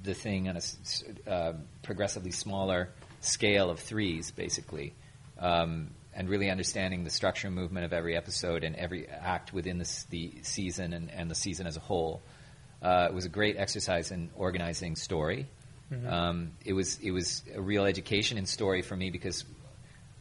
the 0.03 0.13
thing 0.13 0.49
on 0.49 0.57
a 0.57 1.29
uh, 1.29 1.53
progressively 1.81 2.31
smaller 2.31 2.89
scale 3.21 3.69
of 3.69 3.79
threes, 3.79 4.31
basically, 4.31 4.93
um, 5.39 5.91
and 6.13 6.29
really 6.29 6.49
understanding 6.49 7.03
the 7.03 7.09
structure 7.09 7.47
and 7.47 7.55
movement 7.55 7.85
of 7.85 7.93
every 7.93 8.15
episode 8.15 8.63
and 8.63 8.75
every 8.75 9.07
act 9.07 9.53
within 9.53 9.77
the, 9.77 9.89
the 10.09 10.33
season 10.41 10.93
and, 10.93 11.09
and 11.11 11.31
the 11.31 11.35
season 11.35 11.65
as 11.67 11.77
a 11.77 11.79
whole. 11.79 12.21
Uh, 12.81 13.07
it 13.09 13.13
was 13.13 13.25
a 13.25 13.29
great 13.29 13.55
exercise 13.57 14.11
in 14.11 14.29
organizing 14.35 14.95
story. 14.95 15.47
Um, 16.07 16.51
it 16.65 16.73
was 16.73 16.99
it 16.99 17.11
was 17.11 17.43
a 17.53 17.61
real 17.61 17.85
education 17.85 18.37
in 18.39 18.45
story 18.45 18.81
for 18.81 18.95
me 18.95 19.11
because 19.11 19.45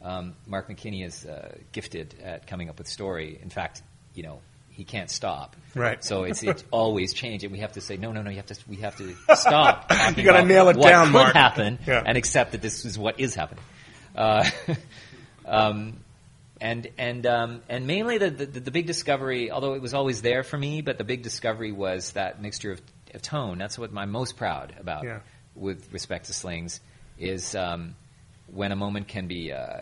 um, 0.03 0.35
Mark 0.45 0.69
McKinney 0.69 1.03
is 1.03 1.25
uh, 1.25 1.55
gifted 1.71 2.15
at 2.21 2.45
coming 2.45 2.69
up 2.69 2.77
with 2.77 2.87
story. 2.87 3.39
In 3.41 3.49
fact, 3.49 3.81
you 4.13 4.21
know 4.21 4.39
he 4.73 4.83
can't 4.83 5.09
stop. 5.09 5.55
Right. 5.75 6.03
So 6.03 6.23
it's 6.23 6.43
it's 6.43 6.63
always 6.71 7.13
changing. 7.13 7.51
We 7.51 7.59
have 7.59 7.73
to 7.73 7.81
say 7.81 7.97
no, 7.97 8.11
no, 8.11 8.21
no. 8.21 8.29
You 8.29 8.37
have 8.37 8.47
to 8.47 8.55
we 8.67 8.77
have 8.77 8.95
to 8.97 9.13
stop. 9.35 9.91
You 10.17 10.23
gotta 10.23 10.45
nail 10.45 10.69
it 10.69 10.77
what 10.77 10.89
down, 10.89 11.05
could 11.07 11.13
Mark. 11.13 11.33
happen, 11.33 11.79
Yeah. 11.87 12.03
and 12.05 12.17
accept 12.17 12.51
that 12.53 12.61
this 12.61 12.83
is 12.85 12.97
what 12.97 13.19
is 13.19 13.35
happening. 13.35 13.63
Uh, 14.15 14.49
um, 15.45 15.99
and 16.61 16.87
and 16.97 17.25
um, 17.25 17.61
and 17.69 17.87
mainly 17.87 18.17
the, 18.17 18.29
the 18.29 18.45
the 18.45 18.71
big 18.71 18.85
discovery, 18.87 19.51
although 19.51 19.73
it 19.73 19.81
was 19.81 19.93
always 19.93 20.21
there 20.21 20.43
for 20.43 20.57
me, 20.57 20.81
but 20.81 20.97
the 20.97 21.03
big 21.03 21.21
discovery 21.23 21.71
was 21.71 22.11
that 22.13 22.41
mixture 22.41 22.71
of, 22.71 22.81
of 23.13 23.21
tone. 23.21 23.57
That's 23.57 23.77
what 23.77 23.91
I'm 23.95 24.11
most 24.11 24.37
proud 24.37 24.73
about 24.79 25.03
Yeah. 25.03 25.19
with 25.55 25.91
respect 25.91 26.25
to 26.25 26.33
slings 26.33 26.79
is 27.19 27.53
um, 27.55 27.95
when 28.47 28.71
a 28.71 28.75
moment 28.75 29.07
can 29.07 29.27
be 29.27 29.51
uh, 29.51 29.81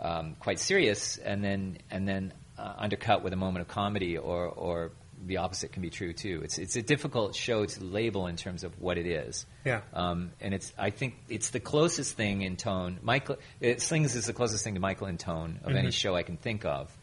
um, 0.00 0.36
quite 0.40 0.58
serious 0.60 1.16
and 1.18 1.42
then 1.42 1.78
and 1.90 2.06
then 2.06 2.32
uh, 2.58 2.74
undercut 2.78 3.22
with 3.22 3.32
a 3.32 3.36
moment 3.36 3.62
of 3.62 3.68
comedy, 3.68 4.18
or 4.18 4.46
or 4.46 4.90
the 5.26 5.38
opposite 5.38 5.72
can 5.72 5.82
be 5.82 5.90
true 5.90 6.12
too. 6.12 6.40
It's 6.44 6.58
it's 6.58 6.76
a 6.76 6.82
difficult 6.82 7.34
show 7.34 7.64
to 7.64 7.84
label 7.84 8.26
in 8.26 8.36
terms 8.36 8.64
of 8.64 8.80
what 8.80 8.98
it 8.98 9.06
is. 9.06 9.46
Yeah. 9.64 9.80
Um, 9.92 10.30
and 10.40 10.54
it's 10.54 10.72
I 10.78 10.90
think 10.90 11.14
it's 11.28 11.50
the 11.50 11.60
closest 11.60 12.14
thing 12.16 12.42
in 12.42 12.56
tone. 12.56 12.98
Michael 13.02 13.36
it, 13.60 13.80
Slings 13.82 14.14
is 14.14 14.26
the 14.26 14.32
closest 14.32 14.62
thing 14.64 14.74
to 14.74 14.80
Michael 14.80 15.06
in 15.08 15.18
tone 15.18 15.60
of 15.62 15.68
Mm-hmm. 15.70 15.78
any 15.78 15.90
show 15.90 16.14
I 16.14 16.22
can 16.22 16.36
think 16.36 16.64
of. 16.64 16.96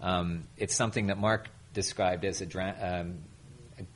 Um, 0.00 0.44
it's 0.56 0.74
something 0.74 1.08
that 1.08 1.18
Mark 1.18 1.48
described 1.74 2.24
as 2.24 2.40
a, 2.40 2.46
dra- 2.46 2.76
um, 2.80 3.18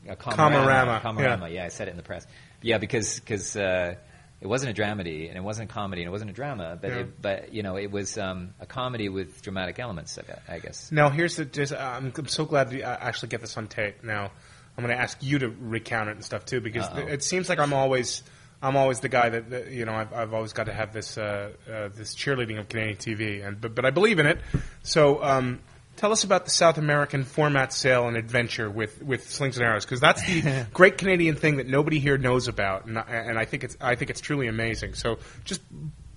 a, 0.08 0.12
a 0.12 0.16
Comorama, 0.16 1.00
Comorama, 1.00 1.42
yeah. 1.42 1.46
yeah. 1.48 1.64
I 1.64 1.68
said 1.68 1.88
it 1.88 1.92
in 1.92 1.96
the 1.96 2.02
press. 2.02 2.26
Yeah, 2.60 2.78
because 2.78 3.18
because 3.20 3.56
uh, 3.56 3.94
it 4.42 4.48
wasn't 4.48 4.76
a 4.76 4.82
dramedy 4.82 5.28
and 5.28 5.36
it 5.36 5.42
wasn't 5.42 5.70
a 5.70 5.72
comedy 5.72 6.02
and 6.02 6.08
it 6.08 6.10
wasn't 6.10 6.30
a 6.30 6.34
drama, 6.34 6.76
but 6.80 6.90
Yeah. 6.90 6.96
it, 6.98 7.22
but 7.22 7.54
you 7.54 7.62
know 7.62 7.76
it 7.76 7.90
was 7.90 8.18
um, 8.18 8.54
a 8.60 8.66
comedy 8.66 9.08
with 9.08 9.40
dramatic 9.40 9.78
elements. 9.78 10.18
I 10.48 10.58
guess. 10.58 10.90
Now, 10.90 11.08
here's 11.10 11.36
the. 11.36 11.44
Just, 11.44 11.72
I'm, 11.72 12.12
I'm 12.16 12.26
so 12.26 12.44
glad 12.44 12.70
to 12.70 12.82
uh, 12.82 12.96
actually 13.00 13.28
get 13.28 13.40
this 13.40 13.56
on 13.56 13.68
tape. 13.68 14.02
Now, 14.02 14.32
I'm 14.76 14.84
going 14.84 14.96
to 14.96 15.00
ask 15.00 15.16
you 15.22 15.38
to 15.38 15.48
recount 15.48 16.08
it 16.08 16.12
and 16.16 16.24
stuff 16.24 16.44
too, 16.44 16.60
because 16.60 16.88
it 16.96 17.22
seems 17.22 17.48
like 17.48 17.60
I'm 17.60 17.72
always, 17.72 18.22
I'm 18.60 18.76
always 18.76 19.00
the 19.00 19.08
guy 19.08 19.28
that, 19.28 19.50
that 19.50 19.70
you 19.70 19.84
know, 19.84 19.92
I've, 19.94 20.12
I've 20.12 20.34
always 20.34 20.52
got 20.54 20.66
to 20.66 20.72
have 20.72 20.92
this, 20.92 21.16
uh, 21.18 21.52
uh, 21.70 21.88
this 21.94 22.14
cheerleading 22.14 22.58
of 22.58 22.68
Canadian 22.68 22.96
TV, 22.96 23.46
and 23.46 23.60
but, 23.60 23.74
but 23.74 23.84
I 23.84 23.90
believe 23.90 24.18
in 24.18 24.26
it. 24.26 24.38
So, 24.82 25.22
um, 25.22 25.60
tell 25.96 26.12
us 26.12 26.24
about 26.24 26.44
the 26.44 26.50
South 26.50 26.78
American 26.78 27.24
format 27.24 27.72
sale 27.72 28.08
and 28.08 28.16
adventure 28.16 28.70
with, 28.70 29.02
with 29.02 29.30
slings 29.30 29.56
and 29.58 29.66
arrows, 29.66 29.84
because 29.84 30.00
that's 30.00 30.22
the 30.24 30.66
great 30.72 30.98
Canadian 30.98 31.36
thing 31.36 31.56
that 31.56 31.66
nobody 31.68 31.98
here 31.98 32.18
knows 32.18 32.48
about, 32.48 32.86
and, 32.86 32.98
I- 32.98 33.02
and 33.08 33.38
I 33.38 33.44
think 33.44 33.64
it's, 33.64 33.76
I 33.80 33.94
think 33.94 34.10
it's 34.10 34.20
truly 34.20 34.48
amazing. 34.48 34.94
So, 34.94 35.18
just 35.44 35.60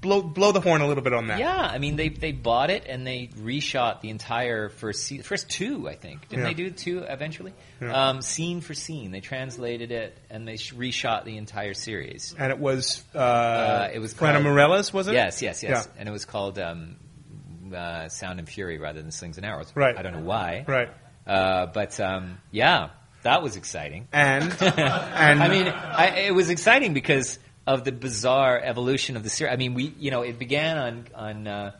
blow, 0.01 0.21
blow 0.21 0.51
the 0.51 0.59
horn 0.61 0.81
a 0.81 0.87
little 0.87 1.01
bit 1.03 1.13
on 1.13 1.27
that. 1.27 1.39
Yeah, 1.39 1.57
I 1.57 1.79
mean 1.79 1.95
they 1.95 2.09
they 2.09 2.31
bought 2.31 2.69
it 2.69 2.85
and 2.87 3.07
they 3.07 3.31
reshot 3.39 4.01
the 4.01 4.09
entire 4.11 4.69
first 4.69 5.03
se- 5.07 5.19
first 5.23 5.49
two. 5.49 5.89
I 5.89 5.95
think 5.95 6.29
didn't 6.29 6.43
Yeah. 6.43 6.49
they 6.49 6.53
do 6.53 6.69
two 6.69 6.99
eventually? 6.99 7.53
Yeah. 7.81 8.09
Um, 8.09 8.21
scene 8.21 8.61
for 8.61 8.75
scene, 8.75 9.09
they 9.09 9.19
translated 9.21 9.91
it 9.91 10.15
and 10.29 10.47
they 10.47 10.57
sh- 10.57 10.73
reshot 10.73 11.25
the 11.25 11.37
entire 11.37 11.73
series. 11.73 12.35
And 12.37 12.51
it 12.51 12.59
was, 12.59 13.03
uh, 13.15 13.89
it 13.91 13.97
was 13.99 14.13
Fernando 14.13 14.47
Meirelles, 14.47 14.93
was 14.93 15.07
it? 15.07 15.13
Yes, 15.13 15.41
yes, 15.41 15.63
yes. 15.63 15.87
Yeah. 15.87 15.99
And 15.99 16.07
it 16.07 16.11
was 16.11 16.25
called 16.25 16.59
um, 16.59 16.97
uh, 17.73 18.09
Sound 18.09 18.39
and 18.39 18.47
Fury 18.47 18.77
rather 18.77 19.01
than 19.01 19.11
Slings 19.11 19.37
and 19.37 19.45
Arrows. 19.45 19.71
Right. 19.75 19.97
I 19.97 20.01
don't 20.01 20.13
know 20.13 20.27
why. 20.27 20.65
Right. 20.67 20.89
Uh, 21.25 21.67
but 21.67 21.99
um, 21.99 22.37
yeah, 22.51 22.89
that 23.23 23.41
was 23.41 23.55
exciting. 23.55 24.07
And 24.13 24.43
and 24.61 25.43
I 25.43 25.47
mean, 25.47 25.67
I, 25.67 26.27
it 26.27 26.35
was 26.35 26.49
exciting 26.49 26.93
because 26.93 27.39
of 27.67 27.83
the 27.83 27.91
bizarre 27.91 28.59
evolution 28.63 29.17
of 29.17 29.23
the 29.23 29.29
series. 29.29 29.53
I 29.53 29.55
mean, 29.57 29.73
we 29.73 29.93
you 29.99 30.11
know 30.11 30.21
it 30.21 30.37
began 30.37 30.77
on 30.77 31.05
on 31.15 31.47
uh, 31.47 31.71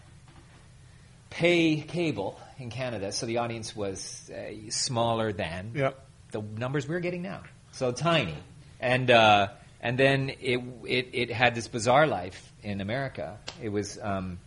pay 1.30 1.82
cable 1.82 2.40
in 2.58 2.70
Canada, 2.70 3.12
so 3.12 3.26
the 3.26 3.38
audience 3.38 3.76
was 3.76 4.32
uh, 4.32 4.70
smaller 4.70 5.32
than 5.32 5.74
yeah, 5.76 5.92
the 6.32 6.42
numbers 6.42 6.88
we're 6.88 7.00
getting 7.00 7.22
now, 7.22 7.44
so 7.72 7.92
tiny, 7.92 8.36
and 8.80 9.12
uh, 9.12 9.50
and 9.82 10.00
then 10.00 10.32
it, 10.42 10.60
it 10.86 11.10
it 11.14 11.32
had 11.32 11.54
this 11.54 11.68
bizarre 11.68 12.08
life 12.08 12.52
in 12.64 12.82
America. 12.82 13.38
It 13.62 13.70
was 13.70 14.00
um, 14.02 14.40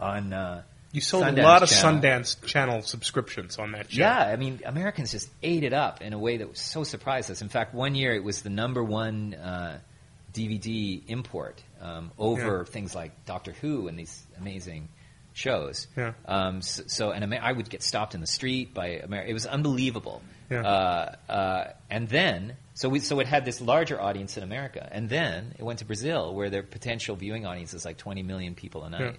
on. 0.00 0.32
Uh, 0.32 0.62
you 0.92 1.00
sold 1.02 1.24
Sundance 1.24 1.38
a 1.40 1.42
lot 1.42 1.62
of 1.62 1.68
Channel. 1.68 2.00
Sundance 2.00 2.44
Channel 2.46 2.82
subscriptions 2.82 3.58
on 3.58 3.72
that 3.72 3.90
show. 3.90 4.00
Yeah, 4.00 4.18
I 4.18 4.36
mean, 4.36 4.60
Americans 4.64 5.12
just 5.12 5.28
ate 5.42 5.62
it 5.62 5.72
up 5.74 6.00
in 6.00 6.12
a 6.14 6.18
way 6.18 6.38
that 6.38 6.48
was 6.48 6.60
so 6.60 6.84
surprised 6.84 7.30
us. 7.30 7.42
In 7.42 7.48
fact, 7.50 7.74
one 7.74 7.94
year 7.94 8.14
it 8.14 8.24
was 8.24 8.40
the 8.42 8.48
number 8.50 8.82
one 8.82 9.34
uh, 9.34 9.78
DVD 10.32 11.02
import 11.08 11.62
um, 11.82 12.10
over 12.18 12.58
Yeah. 12.66 12.72
things 12.72 12.94
like 12.94 13.26
Doctor 13.26 13.52
Who 13.60 13.88
and 13.88 13.98
these 13.98 14.24
amazing 14.38 14.88
shows. 15.34 15.86
Yeah. 15.96 16.12
Um, 16.26 16.62
so, 16.62 16.84
so, 16.86 17.10
and 17.10 17.34
I 17.34 17.52
would 17.52 17.68
get 17.68 17.82
stopped 17.82 18.14
in 18.14 18.20
the 18.22 18.26
street 18.26 18.72
by 18.72 19.00
Amer- 19.04 19.24
It 19.26 19.34
was 19.34 19.44
unbelievable. 19.44 20.22
Yeah. 20.50 20.62
Uh, 20.62 21.14
uh, 21.30 21.64
and 21.90 22.08
then, 22.08 22.56
so 22.74 22.88
we, 22.88 23.00
so 23.00 23.20
it 23.20 23.26
had 23.26 23.44
this 23.44 23.60
larger 23.60 24.00
audience 24.00 24.36
in 24.38 24.42
America, 24.44 24.88
and 24.90 25.08
then 25.10 25.54
it 25.58 25.62
went 25.62 25.80
to 25.80 25.84
Brazil, 25.84 26.34
where 26.34 26.48
their 26.48 26.62
potential 26.62 27.16
viewing 27.16 27.44
audience 27.44 27.74
is 27.74 27.84
like 27.84 27.98
20 27.98 28.22
million 28.22 28.54
people 28.54 28.84
a 28.84 28.90
night. 28.90 29.00
Yeah. 29.00 29.12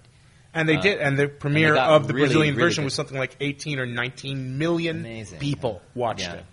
And 0.58 0.68
they 0.68 0.76
Uh, 0.76 0.80
did, 0.82 0.98
and 0.98 1.18
the 1.18 1.28
premiere 1.28 1.74
got 1.74 1.90
of 1.90 2.08
the 2.08 2.14
really, 2.14 2.26
Brazilian 2.26 2.54
really 2.56 2.64
version 2.66 2.82
good. 2.82 2.86
was 2.86 2.94
something 2.94 3.16
like 3.18 3.36
18 3.40 3.78
or 3.78 3.86
19 3.86 4.58
million 4.58 4.96
Amazing. 5.00 5.38
people 5.38 5.80
watched 5.94 6.22
Yeah. 6.22 6.34
it. 6.34 6.44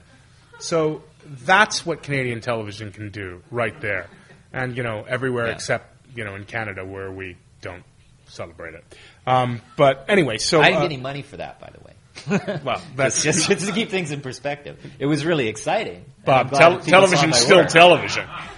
So 0.60 1.04
that's 1.46 1.86
what 1.86 2.04
Canadian 2.04 2.40
television 2.42 2.92
can 2.92 3.10
do 3.10 3.42
right 3.50 3.80
there. 3.82 4.08
And, 4.54 4.78
you 4.78 4.84
know, 4.84 5.06
everywhere 5.08 5.48
Yeah. 5.48 5.54
except, 5.54 5.88
you 6.16 6.24
know, 6.24 6.36
in 6.36 6.46
Canada 6.46 6.86
where 6.86 7.12
we 7.12 7.36
don't 7.62 7.84
celebrate 8.28 8.76
it. 8.76 8.84
Um, 9.26 9.62
but 9.76 10.06
anyway, 10.08 10.38
so. 10.38 10.62
I 10.62 10.66
didn't 10.66 10.78
uh, 10.78 10.82
get 10.82 10.86
any 10.94 10.98
money 11.02 11.22
for 11.24 11.38
that, 11.38 11.60
by 11.60 11.70
the 11.72 11.80
way. 11.80 11.92
Well, 12.64 12.82
that's 12.96 13.22
just, 13.24 13.48
just 13.50 13.66
to 13.68 13.72
keep 13.74 13.90
things 13.90 14.12
in 14.12 14.22
perspective. 14.22 14.78
It 15.00 15.06
was 15.08 15.26
really 15.26 15.48
exciting. 15.48 15.96
And 15.96 16.26
Bob, 16.26 16.54
I'm 16.54 16.58
tel- 16.60 16.72
that 16.78 16.86
people 16.86 17.08
saw 17.08 17.08
television's 17.08 17.38
still 17.38 17.58
work. 17.58 17.70
television. 17.70 18.28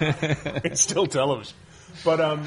it's 0.64 0.80
still 0.80 1.06
television. 1.06 1.54
But 2.04 2.20
um, 2.20 2.44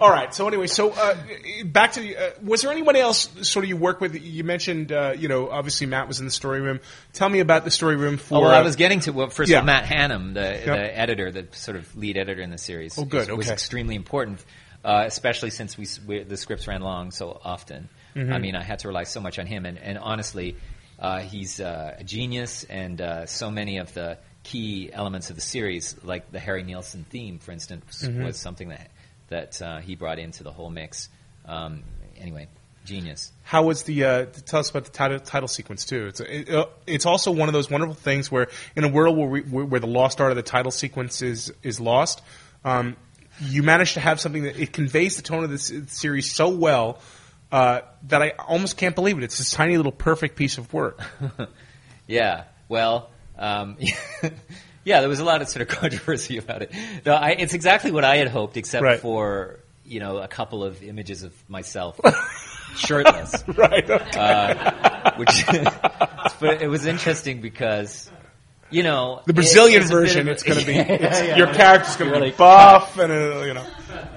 all 0.00 0.10
right. 0.10 0.34
So 0.34 0.46
anyway, 0.48 0.66
so 0.66 0.90
uh, 0.90 1.16
back 1.64 1.92
to 1.92 2.14
uh, 2.16 2.30
was 2.42 2.62
there 2.62 2.70
anyone 2.70 2.96
else 2.96 3.28
sort 3.42 3.64
of 3.64 3.68
you 3.68 3.76
work 3.76 4.00
with? 4.00 4.14
You 4.20 4.44
mentioned 4.44 4.92
uh, 4.92 5.14
you 5.16 5.28
know 5.28 5.50
obviously 5.50 5.86
Matt 5.86 6.08
was 6.08 6.18
in 6.20 6.24
the 6.24 6.30
story 6.30 6.60
room. 6.60 6.80
Tell 7.12 7.28
me 7.28 7.40
about 7.40 7.64
the 7.64 7.70
story 7.70 7.96
room 7.96 8.16
for. 8.18 8.38
Oh, 8.38 8.40
well, 8.42 8.50
I 8.50 8.62
was 8.62 8.76
getting 8.76 9.00
to 9.00 9.12
well, 9.12 9.28
first 9.28 9.50
Yeah. 9.50 9.58
of 9.58 9.62
all, 9.62 9.66
Matt 9.66 9.84
Hannum, 9.84 10.34
the, 10.34 10.40
the 10.70 10.98
editor, 10.98 11.30
the 11.30 11.46
sort 11.52 11.76
of 11.76 11.94
lead 11.96 12.16
editor 12.16 12.40
in 12.42 12.50
the 12.50 12.58
series. 12.58 12.98
Oh, 12.98 13.04
good, 13.04 13.28
Was, 13.28 13.36
was 13.38 13.50
extremely 13.50 13.94
important, 13.94 14.44
uh, 14.84 15.04
especially 15.06 15.50
since 15.50 15.76
we, 15.78 15.86
we 16.06 16.22
the 16.22 16.36
scripts 16.36 16.66
ran 16.68 16.80
long 16.82 17.10
so 17.10 17.40
often. 17.44 17.88
Mm-hmm. 18.14 18.32
I 18.32 18.38
mean, 18.38 18.54
I 18.56 18.62
had 18.62 18.80
to 18.80 18.88
rely 18.88 19.04
so 19.04 19.20
much 19.20 19.38
on 19.38 19.46
him, 19.46 19.64
and, 19.64 19.78
and 19.78 19.96
honestly, 19.98 20.56
uh, 20.98 21.20
he's 21.20 21.60
uh, 21.60 21.96
a 21.98 22.04
genius, 22.04 22.64
and 22.64 23.00
uh, 23.00 23.26
so 23.26 23.50
many 23.50 23.78
of 23.78 23.92
the 23.94 24.18
key 24.42 24.90
elements 24.92 25.30
of 25.30 25.36
the 25.36 25.42
series, 25.42 25.96
like 26.02 26.30
the 26.32 26.38
Harry 26.40 26.62
Nilsson 26.62 27.04
theme, 27.08 27.38
for 27.38 27.52
instance, 27.52 28.02
Mm-hmm. 28.02 28.24
was 28.24 28.36
something 28.38 28.68
that 28.70 28.90
that 29.28 29.62
uh, 29.62 29.78
he 29.78 29.94
brought 29.96 30.18
into 30.18 30.42
the 30.44 30.52
whole 30.52 30.68
mix. 30.70 31.08
Um, 31.46 31.82
anyway, 32.18 32.48
genius. 32.84 33.32
How 33.42 33.62
was 33.62 33.84
the? 33.84 34.04
Uh, 34.04 34.26
tell 34.46 34.60
us 34.60 34.70
about 34.70 34.84
the 34.84 34.90
title, 34.90 35.18
title 35.20 35.48
sequence 35.48 35.84
too. 35.84 36.06
It's 36.08 36.20
it, 36.20 36.50
uh, 36.50 36.66
it's 36.86 37.06
also 37.06 37.30
one 37.30 37.48
of 37.48 37.52
those 37.52 37.70
wonderful 37.70 37.94
things 37.94 38.30
where 38.30 38.48
in 38.76 38.84
a 38.84 38.88
world 38.88 39.16
where 39.16 39.28
we, 39.28 39.40
where 39.40 39.80
the 39.80 39.86
lost 39.86 40.20
art 40.20 40.30
of 40.32 40.36
the 40.36 40.42
title 40.42 40.70
sequence 40.72 41.22
is 41.22 41.52
is 41.62 41.80
lost, 41.80 42.20
um, 42.64 42.96
you 43.40 43.62
manage 43.62 43.94
to 43.94 44.00
have 44.00 44.20
something 44.20 44.42
that 44.42 44.58
it 44.60 44.72
conveys 44.72 45.16
the 45.16 45.22
tone 45.22 45.44
of 45.44 45.50
this 45.50 45.72
series 45.86 46.30
so 46.32 46.48
well 46.50 46.98
uh, 47.50 47.80
that 48.08 48.22
I 48.22 48.30
almost 48.38 48.76
can't 48.76 48.94
believe 48.94 49.16
it. 49.18 49.24
It's 49.24 49.38
this 49.38 49.50
tiny 49.50 49.76
little 49.76 49.92
perfect 49.92 50.36
piece 50.36 50.58
of 50.58 50.72
work. 50.72 51.00
Yeah. 52.06 52.44
Well, 52.68 53.10
um, 53.42 53.76
yeah, 54.84 55.00
there 55.00 55.08
was 55.08 55.20
a 55.20 55.24
lot 55.24 55.42
of 55.42 55.48
sort 55.48 55.62
of 55.62 55.68
controversy 55.80 56.38
about 56.38 56.62
it. 56.62 56.72
No, 57.04 57.14
I, 57.14 57.30
it's 57.30 57.54
exactly 57.54 57.90
what 57.92 58.04
I 58.04 58.16
had 58.16 58.28
hoped, 58.28 58.56
except 58.56 58.82
Right. 58.82 59.00
for 59.00 59.58
you 59.84 60.00
know 60.00 60.18
a 60.18 60.28
couple 60.28 60.62
of 60.64 60.82
images 60.82 61.22
of 61.24 61.34
myself 61.48 61.98
shirtless, 62.76 63.42
right. 63.56 63.88
uh, 63.90 65.12
which. 65.16 65.44
but 66.40 66.62
it 66.62 66.68
was 66.68 66.86
interesting 66.86 67.40
because. 67.40 68.10
You 68.70 68.82
know, 68.82 69.20
The 69.26 69.34
Brazilian 69.34 69.80
it- 69.80 69.82
it's 69.82 69.90
version, 69.90 70.28
a- 70.28 70.30
it's 70.30 70.42
going 70.42 70.58
to 70.58 70.64
be 70.64 70.72
Yeah, 70.72 70.86
yeah, 70.98 71.36
your 71.36 71.48
yeah. 71.48 71.52
character's 71.54 71.94
going 71.96 72.10
to 72.10 72.16
Really 72.16 72.30
be 72.30 72.36
buff 72.38 72.96
and 72.98 73.12
uh, 73.12 73.42
you 73.42 73.52
know. 73.52 73.66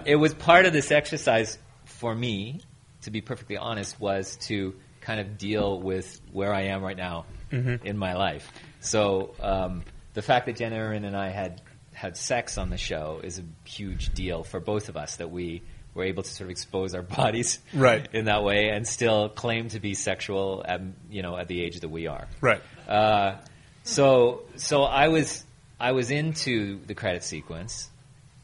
it 0.06 0.16
was 0.16 0.34
part 0.34 0.66
of 0.66 0.72
this 0.72 0.92
exercise 0.94 1.58
for 1.84 2.16
me, 2.16 2.62
to 3.02 3.12
be 3.12 3.20
perfectly 3.20 3.58
honest, 3.58 4.00
was 4.00 4.38
to 4.48 4.74
kind 5.02 5.20
of 5.20 5.38
deal 5.38 5.82
with 5.82 6.22
where 6.32 6.54
I 6.54 6.68
am 6.68 6.82
right 6.82 6.96
now 6.96 7.26
Mm-hmm. 7.52 7.86
in 7.86 7.98
my 7.98 8.14
life. 8.14 8.50
So 8.86 9.34
um, 9.40 9.84
the 10.14 10.22
fact 10.22 10.46
that 10.46 10.56
Jen 10.58 10.74
Erin 10.74 11.06
and 11.06 11.16
I 11.18 11.30
had 11.30 11.62
had 11.94 12.18
sex 12.18 12.58
on 12.58 12.70
the 12.70 12.78
show 12.78 13.22
is 13.24 13.40
a 13.40 13.44
huge 13.68 14.14
deal 14.14 14.44
for 14.44 14.60
both 14.60 14.90
of 14.90 14.98
us. 14.98 15.18
That 15.18 15.32
we 15.32 15.62
were 15.94 16.04
able 16.04 16.24
to 16.24 16.30
sort 16.30 16.48
of 16.48 16.52
expose 16.52 16.94
our 16.94 17.02
bodies 17.18 17.60
Right. 17.74 18.08
in 18.14 18.26
that 18.26 18.44
way 18.44 18.70
and 18.70 18.86
still 18.88 19.30
claim 19.30 19.70
to 19.70 19.80
be 19.80 19.94
sexual 19.94 20.64
at 20.68 20.82
you 21.10 21.22
know 21.22 21.38
at 21.38 21.48
the 21.48 21.62
age 21.64 21.80
that 21.80 21.90
we 21.90 22.08
are. 22.08 22.28
Right. 22.42 22.62
Uh, 22.88 23.38
so 23.84 24.44
so 24.58 24.84
I 24.84 25.08
was 25.08 25.44
I 25.80 25.92
was 25.94 26.12
into 26.12 26.80
the 26.86 26.96
credit 26.96 27.24
sequence 27.24 27.90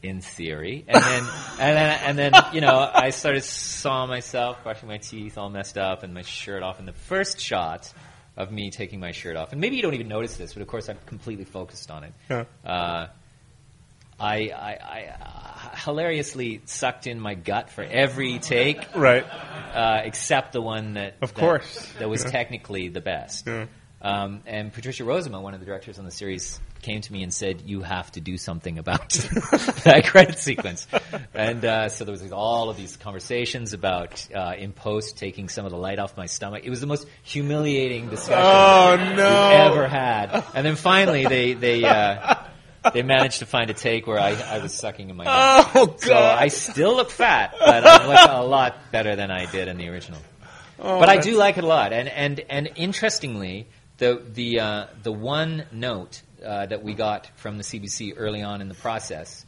in 0.02 0.20
theory, 0.20 0.84
and 0.88 1.02
then 1.02 1.24
and 1.60 1.76
then 1.76 2.00
and 2.04 2.18
then 2.18 2.32
you 2.52 2.60
know 2.60 2.90
I 2.92 3.10
started 3.10 3.44
saw 3.44 4.06
myself 4.06 4.62
brushing 4.64 4.88
my 4.88 4.98
teeth 4.98 5.38
all 5.38 5.50
messed 5.50 5.78
up 5.78 6.02
and 6.02 6.12
my 6.14 6.22
shirt 6.22 6.62
off, 6.62 6.80
in 6.80 6.86
the 6.86 6.92
first 6.92 7.38
shot 7.40 7.92
of 8.36 8.50
me 8.50 8.70
taking 8.70 8.98
my 9.00 9.12
shirt 9.12 9.36
off, 9.36 9.52
and 9.52 9.60
maybe 9.60 9.76
you 9.76 9.82
don't 9.82 9.94
even 9.94 10.08
notice 10.08 10.36
this, 10.36 10.54
but 10.54 10.62
of 10.62 10.68
course 10.68 10.88
I'm 10.88 10.98
completely 11.06 11.44
focused 11.44 11.90
on 11.90 12.04
it. 12.04 12.12
Yeah. 12.30 12.44
Uh, 12.64 13.06
I, 14.20 14.34
I, 14.50 14.78
I 14.82 15.14
uh, 15.20 15.76
hilariously 15.84 16.62
sucked 16.64 17.06
in 17.06 17.18
my 17.18 17.34
gut 17.34 17.70
for 17.70 17.82
every 17.82 18.38
take, 18.38 18.94
Right. 18.94 19.24
uh, 19.24 20.02
except 20.04 20.52
the 20.52 20.62
one 20.62 20.94
that 20.94 21.16
Of 21.20 21.34
that- 21.34 21.40
course. 21.40 21.92
that, 21.98 22.08
was 22.08 22.24
Yeah. 22.24 22.30
technically 22.30 22.88
the 22.88 23.00
best. 23.00 23.46
Yeah. 23.46 23.66
Um, 24.02 24.40
and 24.46 24.72
Patricia 24.72 25.04
Rozema, 25.04 25.40
one 25.40 25.54
of 25.54 25.60
the 25.60 25.66
directors 25.66 25.98
on 26.00 26.04
the 26.04 26.10
series, 26.10 26.60
came 26.82 27.00
to 27.02 27.12
me 27.12 27.22
and 27.22 27.32
said, 27.32 27.62
"You 27.64 27.82
have 27.82 28.10
to 28.12 28.20
do 28.20 28.36
something 28.36 28.78
about 28.78 29.10
that 29.84 30.02
credit 30.06 30.38
sequence." 30.40 30.88
And 31.32 31.64
uh, 31.64 31.88
so 31.88 32.04
there 32.04 32.10
was 32.10 32.32
all 32.32 32.68
of 32.68 32.76
these 32.76 32.96
conversations 32.96 33.72
about 33.74 34.26
uh, 34.34 34.54
in 34.58 34.72
post 34.72 35.18
taking 35.18 35.48
some 35.48 35.64
of 35.64 35.70
the 35.70 35.78
light 35.78 36.00
off 36.00 36.16
my 36.16 36.26
stomach. 36.26 36.64
It 36.64 36.70
was 36.70 36.80
the 36.80 36.88
most 36.88 37.06
humiliating 37.22 38.10
discussion 38.10 38.42
Oh 38.44 38.96
we've 38.96 39.18
ever 39.20 39.86
had. 39.86 40.44
And 40.52 40.66
then 40.66 40.74
finally, 40.74 41.24
they 41.24 41.54
they 41.54 41.84
uh, 41.84 42.34
they 42.92 43.02
managed 43.02 43.38
to 43.38 43.46
find 43.46 43.70
a 43.70 43.74
take 43.74 44.08
where 44.08 44.18
I, 44.18 44.32
I 44.32 44.58
was 44.58 44.74
sucking 44.74 45.10
in 45.10 45.16
my 45.16 45.24
gut. 45.24 45.70
Oh 45.74 45.86
god. 45.86 46.00
So 46.00 46.16
I 46.16 46.48
still 46.48 46.96
look 46.96 47.10
fat, 47.10 47.54
but 47.58 47.86
I 47.86 48.06
look 48.08 48.30
a 48.30 48.42
lot 48.44 48.90
better 48.90 49.14
than 49.14 49.30
I 49.30 49.46
did 49.46 49.68
in 49.68 49.76
the 49.76 49.88
original. 49.88 50.18
Oh, 50.80 50.98
but 50.98 51.08
I 51.08 51.18
do 51.18 51.36
like 51.36 51.58
it 51.58 51.64
a 51.64 51.66
lot, 51.68 51.92
and 51.92 52.08
and 52.08 52.40
and 52.50 52.70
interestingly, 52.74 53.68
the 53.98 54.22
the 54.32 54.60
uh, 54.60 54.86
the 55.02 55.12
one 55.12 55.64
note 55.72 56.22
uh, 56.44 56.66
that 56.66 56.82
we 56.82 56.94
got 56.94 57.30
from 57.36 57.56
the 57.58 57.64
CBC 57.64 58.14
early 58.16 58.42
on 58.42 58.60
in 58.60 58.68
the 58.68 58.74
process 58.74 59.44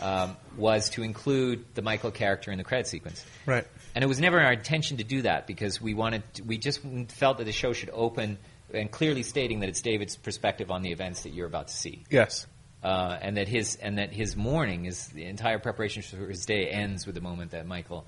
um, 0.00 0.36
was 0.56 0.90
to 0.90 1.02
include 1.02 1.64
the 1.74 1.82
Michael 1.82 2.10
character 2.10 2.50
in 2.50 2.58
the 2.58 2.64
credit 2.64 2.86
sequence. 2.86 3.24
Right. 3.46 3.66
And 3.94 4.02
it 4.02 4.06
was 4.06 4.20
never 4.20 4.40
our 4.40 4.52
intention 4.52 4.96
to 4.98 5.04
do 5.04 5.22
that 5.22 5.46
because 5.46 5.80
we 5.80 5.92
wanted, 5.92 6.22
we 6.46 6.56
just 6.56 6.80
felt 7.08 7.36
that 7.38 7.44
the 7.44 7.52
show 7.52 7.74
should 7.74 7.90
open 7.92 8.38
and 8.72 8.90
clearly 8.90 9.22
stating 9.22 9.60
that 9.60 9.68
it's 9.68 9.82
David's 9.82 10.16
perspective 10.16 10.70
on 10.70 10.80
the 10.80 10.92
events 10.92 11.24
that 11.24 11.34
you're 11.34 11.46
about 11.46 11.68
to 11.68 11.74
see 11.74 12.04
Yes. 12.10 12.46
uh, 12.82 13.18
and 13.20 13.36
that 13.36 13.48
his 13.48 13.76
and 13.76 13.98
that 13.98 14.12
his 14.14 14.34
morning 14.34 14.86
is 14.86 15.08
the 15.08 15.24
entire 15.26 15.58
preparation 15.58 16.02
for 16.02 16.26
his 16.26 16.46
day 16.46 16.68
ends 16.68 17.04
with 17.04 17.14
the 17.14 17.20
moment 17.20 17.50
that 17.50 17.66
Michael 17.66 18.06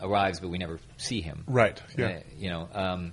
arrives, 0.00 0.38
but 0.38 0.50
we 0.50 0.58
never 0.58 0.78
see 0.98 1.20
him. 1.20 1.42
Right. 1.48 1.82
Yeah. 1.96 2.06
Uh, 2.06 2.20
you 2.36 2.50
know, 2.50 2.68
um, 2.72 3.12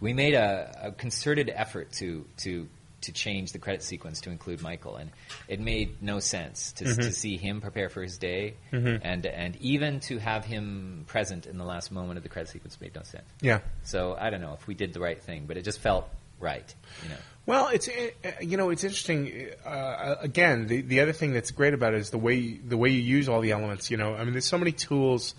we 0.00 0.12
made 0.12 0.34
a, 0.34 0.78
a 0.88 0.92
concerted 0.92 1.50
effort 1.54 1.92
to 1.92 2.24
to 2.38 2.68
to 3.02 3.12
change 3.12 3.52
the 3.52 3.58
credit 3.58 3.82
sequence 3.82 4.22
to 4.22 4.30
include 4.30 4.60
Michael, 4.62 4.96
and 4.96 5.10
it 5.48 5.60
made 5.60 6.02
no 6.02 6.18
sense 6.18 6.72
to, 6.72 6.84
Mm-hmm. 6.84 7.02
to 7.02 7.12
see 7.12 7.36
him 7.36 7.60
prepare 7.60 7.88
for 7.88 8.02
his 8.02 8.18
day, 8.18 8.54
and 8.72 9.26
and 9.26 9.56
even 9.56 10.00
to 10.00 10.18
have 10.18 10.44
him 10.44 11.04
present 11.06 11.46
in 11.46 11.56
the 11.58 11.64
last 11.64 11.92
moment 11.92 12.16
of 12.16 12.22
the 12.22 12.28
credit 12.28 12.48
sequence 12.50 12.80
made 12.80 12.94
no 12.94 13.02
sense. 13.02 13.28
Yeah. 13.40 13.60
So 13.84 14.16
I 14.18 14.30
don't 14.30 14.40
know 14.40 14.54
if 14.54 14.66
we 14.66 14.74
did 14.74 14.92
the 14.92 15.00
right 15.00 15.22
thing, 15.22 15.44
but 15.46 15.56
it 15.56 15.62
just 15.62 15.78
felt 15.80 16.08
right. 16.40 16.74
You 17.02 17.10
know. 17.10 17.16
Well, 17.44 17.68
it's 17.68 17.88
uh, 17.88 17.92
you 18.40 18.56
know 18.56 18.70
it's 18.70 18.82
interesting. 18.82 19.50
Uh, 19.64 20.16
again, 20.20 20.66
the 20.66 20.80
the 20.80 21.00
other 21.00 21.12
thing 21.12 21.32
that's 21.32 21.52
great 21.52 21.74
about 21.74 21.94
it 21.94 22.00
is 22.00 22.10
the 22.10 22.18
way 22.18 22.54
the 22.54 22.76
way 22.76 22.88
you 22.90 23.00
use 23.02 23.28
all 23.28 23.40
the 23.40 23.52
elements. 23.52 23.88
You 23.90 23.98
know, 23.98 24.14
I 24.16 24.24
mean, 24.24 24.32
there's 24.32 24.46
so 24.46 24.58
many 24.58 24.72
tools. 24.72 25.34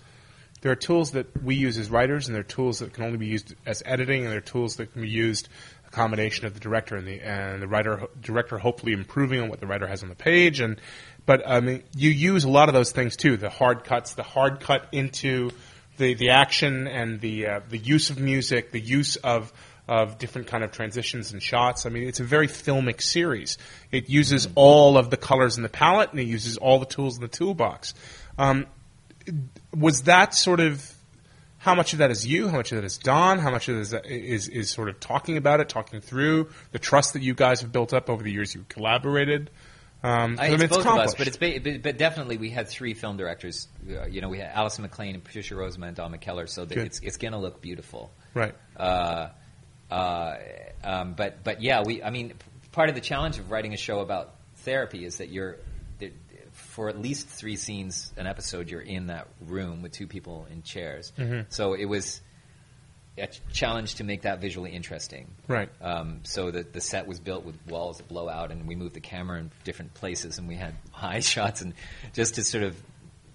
There 0.60 0.72
are 0.72 0.76
tools 0.76 1.12
that 1.12 1.42
we 1.42 1.54
use 1.54 1.78
as 1.78 1.90
writers, 1.90 2.26
and 2.26 2.34
there 2.34 2.40
are 2.40 2.44
tools 2.44 2.80
that 2.80 2.92
can 2.92 3.04
only 3.04 3.18
be 3.18 3.26
used 3.26 3.54
as 3.64 3.82
editing, 3.86 4.22
and 4.22 4.30
there 4.30 4.38
are 4.38 4.42
tools 4.42 4.76
that 4.76 4.92
can 4.92 5.02
be 5.02 5.08
used 5.08 5.48
a 5.86 5.90
combination 5.90 6.46
of 6.46 6.54
the 6.54 6.60
director 6.60 6.96
and 6.96 7.06
the 7.06 7.20
and 7.20 7.62
the 7.62 7.68
writer 7.68 8.06
director 8.20 8.58
hopefully 8.58 8.92
improving 8.92 9.40
on 9.40 9.48
what 9.48 9.60
the 9.60 9.66
writer 9.66 9.86
has 9.86 10.02
on 10.02 10.08
the 10.08 10.14
page. 10.14 10.60
And 10.60 10.80
but 11.26 11.46
I 11.46 11.60
mean, 11.60 11.82
you 11.96 12.10
use 12.10 12.44
a 12.44 12.50
lot 12.50 12.68
of 12.68 12.74
those 12.74 12.92
things 12.92 13.16
too. 13.16 13.36
The 13.36 13.50
hard 13.50 13.84
cuts, 13.84 14.14
the 14.14 14.22
hard 14.22 14.60
cut 14.60 14.88
into 14.92 15.50
the 15.96 16.14
the 16.14 16.30
action 16.30 16.86
and 16.86 17.20
the 17.20 17.46
uh, 17.46 17.60
the 17.68 17.78
use 17.78 18.10
of 18.10 18.18
music, 18.18 18.70
the 18.72 18.80
use 18.80 19.16
of 19.16 19.52
of 19.88 20.18
different 20.18 20.48
kind 20.48 20.62
of 20.62 20.70
transitions 20.70 21.32
and 21.32 21.42
shots. 21.42 21.86
I 21.86 21.88
mean, 21.88 22.06
it's 22.06 22.20
a 22.20 22.24
very 22.24 22.46
filmic 22.46 23.00
series. 23.00 23.56
It 23.90 24.10
uses 24.10 24.46
all 24.54 24.98
of 24.98 25.08
the 25.08 25.16
colors 25.16 25.56
in 25.56 25.62
the 25.62 25.70
palette 25.70 26.10
and 26.10 26.20
it 26.20 26.26
uses 26.26 26.58
all 26.58 26.78
the 26.78 26.86
tools 26.86 27.16
in 27.16 27.22
the 27.22 27.28
toolbox. 27.28 27.94
Um, 28.36 28.66
was 29.74 30.02
that 30.02 30.34
sort 30.34 30.60
of 30.60 30.94
how 31.58 31.74
much 31.74 31.92
of 31.92 31.98
that 31.98 32.10
is 32.10 32.26
you? 32.26 32.48
How 32.48 32.56
much 32.56 32.72
of 32.72 32.76
that 32.76 32.84
is 32.84 32.98
Don? 32.98 33.38
How 33.38 33.50
much 33.50 33.68
of 33.68 33.90
that 33.90 34.06
is, 34.06 34.48
is 34.48 34.48
is 34.48 34.70
sort 34.70 34.88
of 34.88 35.00
talking 35.00 35.36
about 35.36 35.60
it, 35.60 35.68
talking 35.68 36.00
through 36.00 36.50
the 36.72 36.78
trust 36.78 37.14
that 37.14 37.22
you 37.22 37.34
guys 37.34 37.60
have 37.60 37.72
built 37.72 37.92
up 37.92 38.08
over 38.08 38.22
the 38.22 38.32
years 38.32 38.54
you've 38.54 38.68
collaborated? 38.68 39.50
Um, 40.00 40.38
I, 40.38 40.46
I 40.46 40.50
mean, 40.50 40.62
it's 40.62 40.76
both 40.76 40.86
of 40.86 40.98
us, 40.98 41.14
but 41.16 41.26
it's 41.26 41.36
ba- 41.36 41.58
but, 41.62 41.82
but 41.82 41.98
definitely 41.98 42.36
we 42.36 42.50
had 42.50 42.68
three 42.68 42.94
film 42.94 43.16
directors. 43.16 43.66
Uh, 43.90 44.06
you 44.06 44.20
know, 44.20 44.28
we 44.28 44.38
had 44.38 44.52
Alison 44.54 44.82
MacLean 44.82 45.16
and 45.16 45.24
Patricia 45.24 45.54
Rozema 45.54 45.88
and 45.88 45.96
Don 45.96 46.12
McKellar, 46.12 46.48
so 46.48 46.64
that 46.64 46.78
it's 46.78 47.00
it's 47.00 47.16
going 47.16 47.32
to 47.32 47.38
look 47.38 47.60
beautiful. 47.60 48.12
right. 48.34 48.54
Uh, 48.76 49.30
uh, 49.90 50.36
um, 50.84 51.14
but 51.14 51.42
but 51.42 51.60
yeah, 51.62 51.82
we. 51.84 52.02
I 52.02 52.10
mean, 52.10 52.34
part 52.70 52.88
of 52.88 52.94
the 52.94 53.00
challenge 53.00 53.38
of 53.38 53.50
writing 53.50 53.74
a 53.74 53.76
show 53.76 53.98
about 53.98 54.34
therapy 54.58 55.04
is 55.04 55.18
that 55.18 55.30
you're 55.30 55.56
for 56.78 56.88
at 56.88 56.96
least 56.96 57.26
three 57.26 57.56
scenes 57.56 58.12
an 58.16 58.28
episode. 58.28 58.70
You're 58.70 58.80
in 58.80 59.08
that 59.08 59.26
room 59.40 59.82
with 59.82 59.90
two 59.90 60.06
people 60.06 60.46
in 60.48 60.62
chairs. 60.62 61.12
Mm-hmm. 61.18 61.46
So 61.48 61.72
it 61.72 61.86
was 61.86 62.20
a 63.18 63.26
challenge 63.52 63.96
to 63.96 64.04
make 64.04 64.22
that 64.22 64.40
visually 64.40 64.70
interesting. 64.70 65.26
Right. 65.48 65.70
Um, 65.80 66.20
so 66.22 66.52
that 66.52 66.72
the 66.72 66.80
set 66.80 67.08
was 67.08 67.18
built 67.18 67.44
with 67.44 67.56
walls 67.66 67.96
that 67.96 68.06
blow 68.06 68.28
out, 68.28 68.52
and 68.52 68.68
we 68.68 68.76
moved 68.76 68.94
the 68.94 69.00
camera 69.00 69.40
in 69.40 69.50
different 69.64 69.92
places, 69.94 70.38
and 70.38 70.46
we 70.46 70.54
had 70.54 70.76
high 70.92 71.18
shots, 71.18 71.62
and 71.62 71.74
just 72.12 72.36
to 72.36 72.44
sort 72.44 72.62
of, 72.62 72.80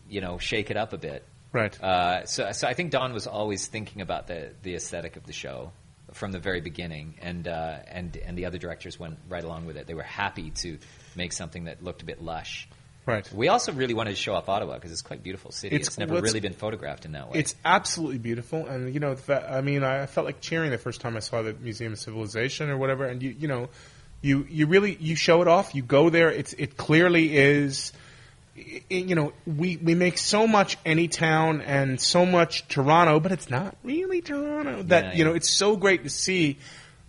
you 0.08 0.21
know, 0.21 0.38
shake 0.38 0.71
it 0.71 0.77
up 0.77 0.93
a 0.93 0.97
bit. 0.97 1.25
Right. 1.51 1.84
Uh, 1.84 2.25
so, 2.25 2.49
so 2.53 2.65
I 2.65 2.73
think 2.73 2.91
Don 2.91 3.12
was 3.12 3.27
always 3.27 3.67
thinking 3.67 4.01
about 4.01 4.27
the 4.27 4.53
the 4.63 4.75
aesthetic 4.75 5.17
of 5.17 5.25
the 5.25 5.34
show 5.34 5.73
from 6.13 6.32
the 6.32 6.39
very 6.39 6.62
beginning, 6.62 7.15
and 7.21 7.45
uh, 7.45 7.79
and 7.89 8.15
and 8.15 8.38
the 8.38 8.45
other 8.45 8.58
directors 8.58 8.97
went 8.97 9.19
right 9.27 9.43
along 9.43 9.65
with 9.65 9.75
it. 9.75 9.86
They 9.86 9.95
were 9.95 10.01
happy 10.01 10.51
to 10.62 10.77
make 11.17 11.34
something 11.34 11.65
that 11.65 11.84
looked 11.84 12.03
a 12.03 12.06
bit 12.06 12.23
lush. 12.23 12.69
Right. 13.05 13.29
We 13.33 13.49
also 13.49 13.73
really 13.73 13.93
wanted 13.93 14.11
to 14.11 14.15
show 14.15 14.33
off 14.33 14.47
Ottawa 14.47 14.75
because 14.75 14.91
it's 14.91 15.01
quite 15.01 15.19
a 15.19 15.23
beautiful 15.23 15.51
city. 15.51 15.75
It's- 15.75 15.87
It's, 15.89 15.97
never 15.97 16.13
really 16.21 16.39
been 16.39 16.53
photographed 16.53 17.03
in 17.05 17.11
that 17.13 17.29
way. 17.31 17.39
It's 17.39 17.53
absolutely 17.65 18.17
beautiful, 18.19 18.65
and 18.65 18.93
you 18.93 18.99
know, 19.01 19.15
the 19.15 19.51
I 19.51 19.59
mean, 19.61 19.83
I 19.83 20.05
felt 20.05 20.25
like 20.25 20.39
cheering 20.39 20.71
the 20.71 20.77
first 20.77 21.01
time 21.01 21.17
I 21.17 21.19
saw 21.19 21.41
the 21.41 21.53
Museum 21.53 21.93
of 21.93 21.99
Civilization 21.99 22.69
or 22.69 22.77
whatever, 22.77 23.05
and 23.05 23.21
you, 23.21 23.35
you 23.37 23.47
know, 23.49 23.67
you 24.21 24.47
you 24.49 24.67
really 24.67 24.95
you 25.01 25.15
show 25.15 25.41
it 25.41 25.49
off. 25.49 25.75
You 25.75 25.83
go 25.83 26.09
there. 26.09 26.31
It's 26.31 26.53
it 26.53 26.77
clearly 26.77 27.35
is. 27.35 27.91
i- 28.57 28.81
i- 28.89 28.93
You 28.95 29.15
know, 29.15 29.33
we 29.45 29.75
we 29.77 29.95
make 29.95 30.17
so 30.17 30.47
much 30.47 30.77
any 30.85 31.09
town 31.09 31.59
and 31.61 31.99
so 31.99 32.25
much 32.25 32.65
Toronto, 32.69 33.19
but 33.19 33.33
it's 33.33 33.49
not 33.49 33.75
really 33.83 34.21
Toronto. 34.21 34.83
That 34.83 35.03
Yeah, 35.05 35.13
you 35.15 35.25
know, 35.25 35.33
it's 35.33 35.49
so 35.49 35.75
great 35.75 36.03
to 36.03 36.09
see. 36.09 36.57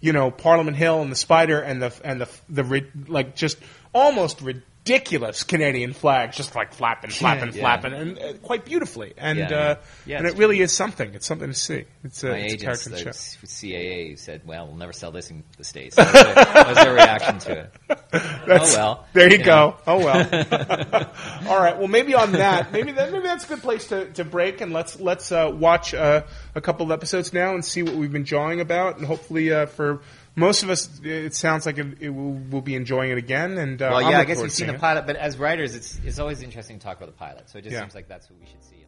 You 0.00 0.12
know, 0.12 0.30
Parliament 0.32 0.76
Hill 0.76 1.00
and 1.02 1.10
the 1.12 1.16
Spider 1.16 1.60
and 1.60 1.80
the 1.80 1.92
and 2.04 2.20
the 2.20 2.28
the 2.50 2.84
like 3.06 3.36
just 3.36 3.58
almost 3.94 4.42
ridiculous 4.84 5.44
Canadian 5.44 5.92
flags, 5.92 6.36
just 6.36 6.54
like 6.54 6.74
flapping, 6.74 7.10
flapping, 7.10 7.52
Yeah. 7.54 7.60
flapping, 7.60 7.92
and 7.94 8.18
uh, 8.18 8.32
quite 8.42 8.64
beautifully. 8.64 9.14
And 9.16 9.38
Yeah, 9.38 9.50
uh, 9.50 9.74
yeah. 10.04 10.18
And 10.18 10.26
it 10.26 10.36
really 10.36 10.60
is 10.60 10.72
something. 10.72 11.14
It's 11.14 11.26
something 11.26 11.48
to 11.48 11.54
see. 11.54 11.84
It's 12.04 12.22
a, 12.22 12.28
My 12.28 12.36
it's 12.38 12.54
a 12.62 12.66
character 12.66 12.96
show. 12.98 13.10
CAA, 13.10 14.18
said, 14.18 14.42
"Well, 14.44 14.66
we'll 14.66 14.76
never 14.76 14.92
sell 14.92 15.10
this 15.10 15.30
in 15.30 15.42
the 15.56 15.64
states." 15.64 15.96
That 15.96 16.12
was 16.12 16.22
their, 16.22 16.34
that 16.34 16.68
was 16.68 16.76
their 16.76 16.94
reaction 16.94 17.38
to 17.40 17.52
it. 17.60 17.74
That's- 18.10 18.74
oh 18.74 18.78
well. 18.78 19.06
There 19.14 19.30
you 19.32 19.42
go. 19.42 19.76
Oh 19.86 19.98
well. 20.04 20.28
All 21.48 21.58
right. 21.60 21.78
Well, 21.78 21.88
maybe 21.88 22.14
on 22.14 22.32
that, 22.32 22.72
maybe 22.72 22.92
that, 22.92 23.10
maybe 23.12 23.24
that's 23.26 23.44
a 23.46 23.48
good 23.48 23.62
place 23.62 23.88
to, 23.88 24.10
to 24.12 24.24
break, 24.24 24.60
and 24.60 24.72
let's 24.72 25.00
let's 25.00 25.32
uh, 25.32 25.50
watch 25.52 25.94
uh, 25.94 26.22
a 26.54 26.60
couple 26.60 26.84
of 26.86 26.92
episodes 26.92 27.32
now 27.32 27.54
and 27.54 27.64
see 27.64 27.82
what 27.82 27.94
we've 27.94 28.12
been 28.12 28.24
jawing 28.26 28.60
about, 28.60 28.98
and 28.98 29.06
hopefully 29.06 29.50
uh, 29.52 29.66
for 29.66 30.00
most 30.36 30.62
of 30.62 30.70
us, 30.70 31.00
it 31.02 31.34
sounds 31.34 31.66
like 31.66 31.78
it, 31.78 31.86
it 32.00 32.10
will, 32.10 32.32
we'll 32.32 32.60
be 32.60 32.74
enjoying 32.74 33.10
it 33.10 33.18
again. 33.18 33.56
And 33.58 33.80
uh, 33.80 33.90
Well, 33.92 34.10
yeah, 34.10 34.18
I 34.20 34.24
guess 34.24 34.40
we've 34.42 34.52
seen 34.52 34.66
the 34.66 34.74
it. 34.74 34.80
pilot, 34.80 35.06
but 35.06 35.16
as 35.16 35.38
writers, 35.38 35.74
it's 35.74 35.98
it's 36.04 36.18
always 36.18 36.42
interesting 36.42 36.78
to 36.78 36.84
talk 36.84 36.96
about 36.96 37.06
the 37.06 37.12
pilot. 37.18 37.48
So 37.50 37.58
it 37.58 37.62
just 37.62 37.74
Yeah. 37.74 37.80
seems 37.80 37.94
like 37.94 38.08
that's 38.08 38.28
what 38.30 38.38
we 38.40 38.46
should 38.46 38.62
see. 38.64 38.83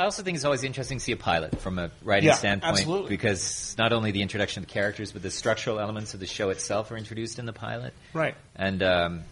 I 0.00 0.04
also 0.04 0.22
think 0.22 0.36
it's 0.36 0.46
always 0.46 0.64
interesting 0.64 0.96
to 0.96 1.04
see 1.04 1.12
a 1.12 1.16
pilot 1.18 1.60
from 1.60 1.78
a 1.78 1.90
writing 2.02 2.28
Yeah, 2.28 2.34
standpoint 2.34 2.72
absolutely. 2.72 3.10
because 3.10 3.74
not 3.76 3.92
only 3.92 4.12
the 4.12 4.22
introduction 4.22 4.62
of 4.62 4.66
the 4.68 4.72
characters, 4.72 5.12
but 5.12 5.20
the 5.22 5.30
structural 5.30 5.78
elements 5.78 6.14
of 6.14 6.20
the 6.20 6.26
show 6.26 6.48
itself 6.48 6.90
are 6.90 6.96
introduced 6.96 7.38
in 7.38 7.44
the 7.44 7.52
pilot. 7.52 7.92
Right. 8.14 8.34
And 8.56 8.82
um, 8.82 9.24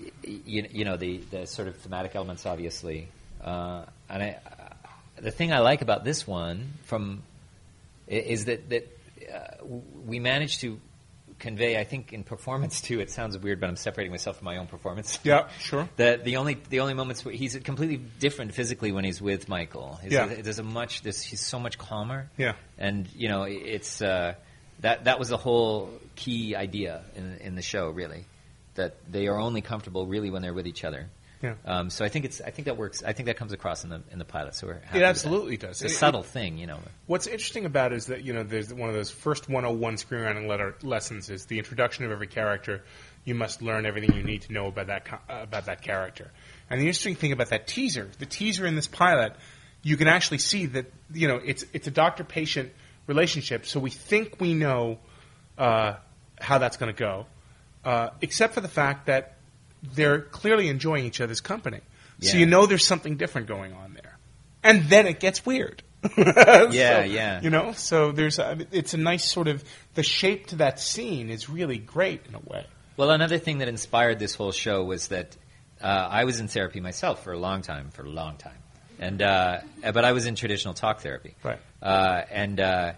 y- 0.00 0.10
you, 0.46 0.66
you 0.72 0.84
know 0.86 0.96
the, 0.96 1.18
the 1.30 1.46
sort 1.46 1.68
of 1.68 1.76
thematic 1.76 2.16
elements, 2.16 2.46
obviously. 2.46 3.08
Uh, 3.42 3.84
and 4.08 4.22
I, 4.22 4.38
the 5.20 5.30
thing 5.30 5.52
I 5.52 5.58
like 5.58 5.82
about 5.82 6.02
this 6.02 6.26
one 6.26 6.72
from 6.84 7.22
is 8.08 8.46
that 8.46 8.70
that 8.70 8.98
uh, 9.34 9.64
we 10.06 10.18
managed 10.18 10.62
to 10.62 10.80
convey. 11.44 11.78
I 11.78 11.84
think 11.84 12.12
in 12.12 12.24
performance 12.24 12.80
too. 12.80 12.98
It 13.00 13.10
sounds 13.10 13.38
weird, 13.38 13.60
but 13.60 13.68
I'm 13.68 13.76
separating 13.76 14.10
myself 14.10 14.38
from 14.38 14.46
my 14.46 14.56
own 14.56 14.66
performance. 14.66 15.18
Yeah, 15.22 15.48
sure. 15.60 15.88
The 15.96 16.20
the 16.22 16.36
only 16.38 16.54
the 16.68 16.80
only 16.80 16.94
moments 16.94 17.24
where 17.24 17.34
he's 17.34 17.56
completely 17.56 17.98
different 18.18 18.52
physically 18.54 18.90
when 18.92 19.04
he's 19.04 19.20
with 19.22 19.48
Michael. 19.48 19.98
He's, 20.02 20.12
Yeah. 20.12 20.26
there's 20.26 20.58
a 20.58 20.62
much 20.64 21.02
there's, 21.02 21.22
he's 21.22 21.40
so 21.40 21.58
much 21.60 21.78
calmer. 21.78 22.28
Yeah. 22.36 22.54
and 22.78 23.06
you 23.14 23.28
know 23.28 23.44
it's 23.44 24.02
uh, 24.02 24.34
that 24.80 25.04
that 25.04 25.18
was 25.18 25.28
the 25.28 25.36
whole 25.46 25.90
key 26.16 26.56
idea 26.56 27.02
in 27.16 27.36
in 27.46 27.54
the 27.54 27.62
show 27.62 27.90
really 27.90 28.24
that 28.74 28.96
they 29.10 29.28
are 29.28 29.38
only 29.38 29.60
comfortable 29.60 30.06
really 30.06 30.30
when 30.30 30.42
they're 30.42 30.54
with 30.60 30.66
each 30.66 30.82
other. 30.84 31.08
Yeah. 31.44 31.54
Um, 31.66 31.90
so 31.90 32.04
I 32.04 32.08
think 32.08 32.24
it's 32.24 32.40
I 32.40 32.48
think 32.50 32.64
that 32.66 32.78
works. 32.78 33.02
I 33.02 33.12
think 33.12 33.26
that 33.26 33.36
comes 33.36 33.52
across 33.52 33.84
in 33.84 33.90
the 33.90 34.00
in 34.10 34.18
the 34.18 34.24
pilot. 34.24 34.54
So 34.54 34.66
we're 34.68 34.80
happy 34.80 34.98
It 35.00 35.02
absolutely 35.02 35.58
does. 35.58 35.82
It's 35.82 35.92
a 35.92 35.94
It- 35.94 35.98
subtle 35.98 36.22
thing, 36.22 36.56
you 36.56 36.66
know. 36.66 36.78
What's 37.06 37.26
interesting 37.26 37.66
about 37.66 37.92
it 37.92 37.96
is 37.96 38.06
that 38.06 38.24
you 38.24 38.32
know 38.32 38.42
there's 38.42 38.72
one 38.72 38.88
of 38.88 38.94
those 38.94 39.10
first 39.10 39.48
101 39.48 39.96
screenwriting 39.96 40.48
letter 40.48 40.74
lessons 40.82 41.28
is 41.28 41.44
the 41.46 41.58
introduction 41.58 42.06
of 42.06 42.10
every 42.12 42.26
character. 42.28 42.82
You 43.26 43.34
must 43.34 43.60
learn 43.60 43.84
everything 43.84 44.14
you 44.16 44.22
need 44.22 44.42
to 44.42 44.52
know 44.54 44.66
about 44.68 44.86
that 44.86 45.06
uh, 45.28 45.42
about 45.42 45.66
that 45.66 45.82
character. 45.82 46.30
And 46.70 46.80
the 46.80 46.86
interesting 46.86 47.14
thing 47.14 47.32
about 47.32 47.50
that 47.50 47.66
teaser, 47.66 48.10
the 48.18 48.26
teaser 48.26 48.64
in 48.64 48.74
this 48.74 48.86
pilot, 48.88 49.34
you 49.82 49.98
can 49.98 50.08
actually 50.08 50.38
see 50.38 50.64
that 50.66 50.86
you 51.12 51.28
know 51.28 51.36
it's 51.44 51.66
it's 51.74 51.86
a 51.86 51.90
doctor 51.90 52.24
patient 52.24 52.72
relationship. 53.06 53.66
So 53.66 53.80
we 53.80 53.90
think 53.90 54.40
we 54.40 54.54
know 54.54 54.98
uh, 55.58 55.96
how 56.40 56.56
that's 56.58 56.78
going 56.78 56.94
to 56.94 56.98
go, 56.98 57.26
uh, 57.84 58.10
except 58.22 58.54
for 58.54 58.62
the 58.62 58.68
fact 58.68 59.06
that 59.06 59.36
they're 59.94 60.20
clearly 60.20 60.68
enjoying 60.68 61.04
each 61.04 61.20
other's 61.20 61.40
company. 61.40 61.80
So 62.20 62.36
you 62.36 62.46
know 62.46 62.66
there's 62.66 62.86
something 62.86 63.16
different 63.16 63.48
going 63.48 63.72
on 63.74 63.94
there, 63.94 64.18
and 64.62 64.84
then 64.84 65.06
it 65.06 65.20
gets 65.20 65.44
weird. 65.44 65.82
Yeah, 66.16 66.70
So, 66.70 67.04
yeah. 67.04 67.40
You 67.40 67.50
know, 67.50 67.72
so 67.72 68.12
there's 68.12 68.38
mean, 68.38 68.66
it's 68.72 68.94
a 68.94 68.98
nice 68.98 69.24
sort 69.24 69.48
of 69.48 69.64
the 69.94 70.02
shape 70.02 70.48
to 70.48 70.56
that 70.56 70.78
scene 70.78 71.30
is 71.30 71.48
really 71.48 71.78
great 71.78 72.26
in 72.28 72.34
a 72.34 72.40
way. 72.40 72.66
Well, 72.96 73.10
another 73.10 73.38
thing 73.38 73.58
that 73.58 73.68
inspired 73.68 74.18
this 74.18 74.34
whole 74.34 74.52
show 74.52 74.84
was 74.84 75.08
that 75.08 75.36
uh, 75.80 75.86
I 75.86 76.24
was 76.24 76.40
in 76.40 76.48
therapy 76.48 76.80
myself 76.80 77.24
for 77.24 77.32
a 77.32 77.38
long 77.38 77.62
time, 77.62 77.90
for 77.90 78.04
a 78.04 78.08
long 78.08 78.36
time, 78.36 78.58
and 78.98 79.22
uh, 79.22 79.60
but 79.82 80.04
I 80.04 80.12
was 80.12 80.26
in 80.26 80.34
traditional 80.34 80.74
talk 80.74 81.00
therapy. 81.00 81.34
Right. 81.42 81.58
Uh, 81.82 82.22
and 82.30 82.60
uh, 82.60 82.92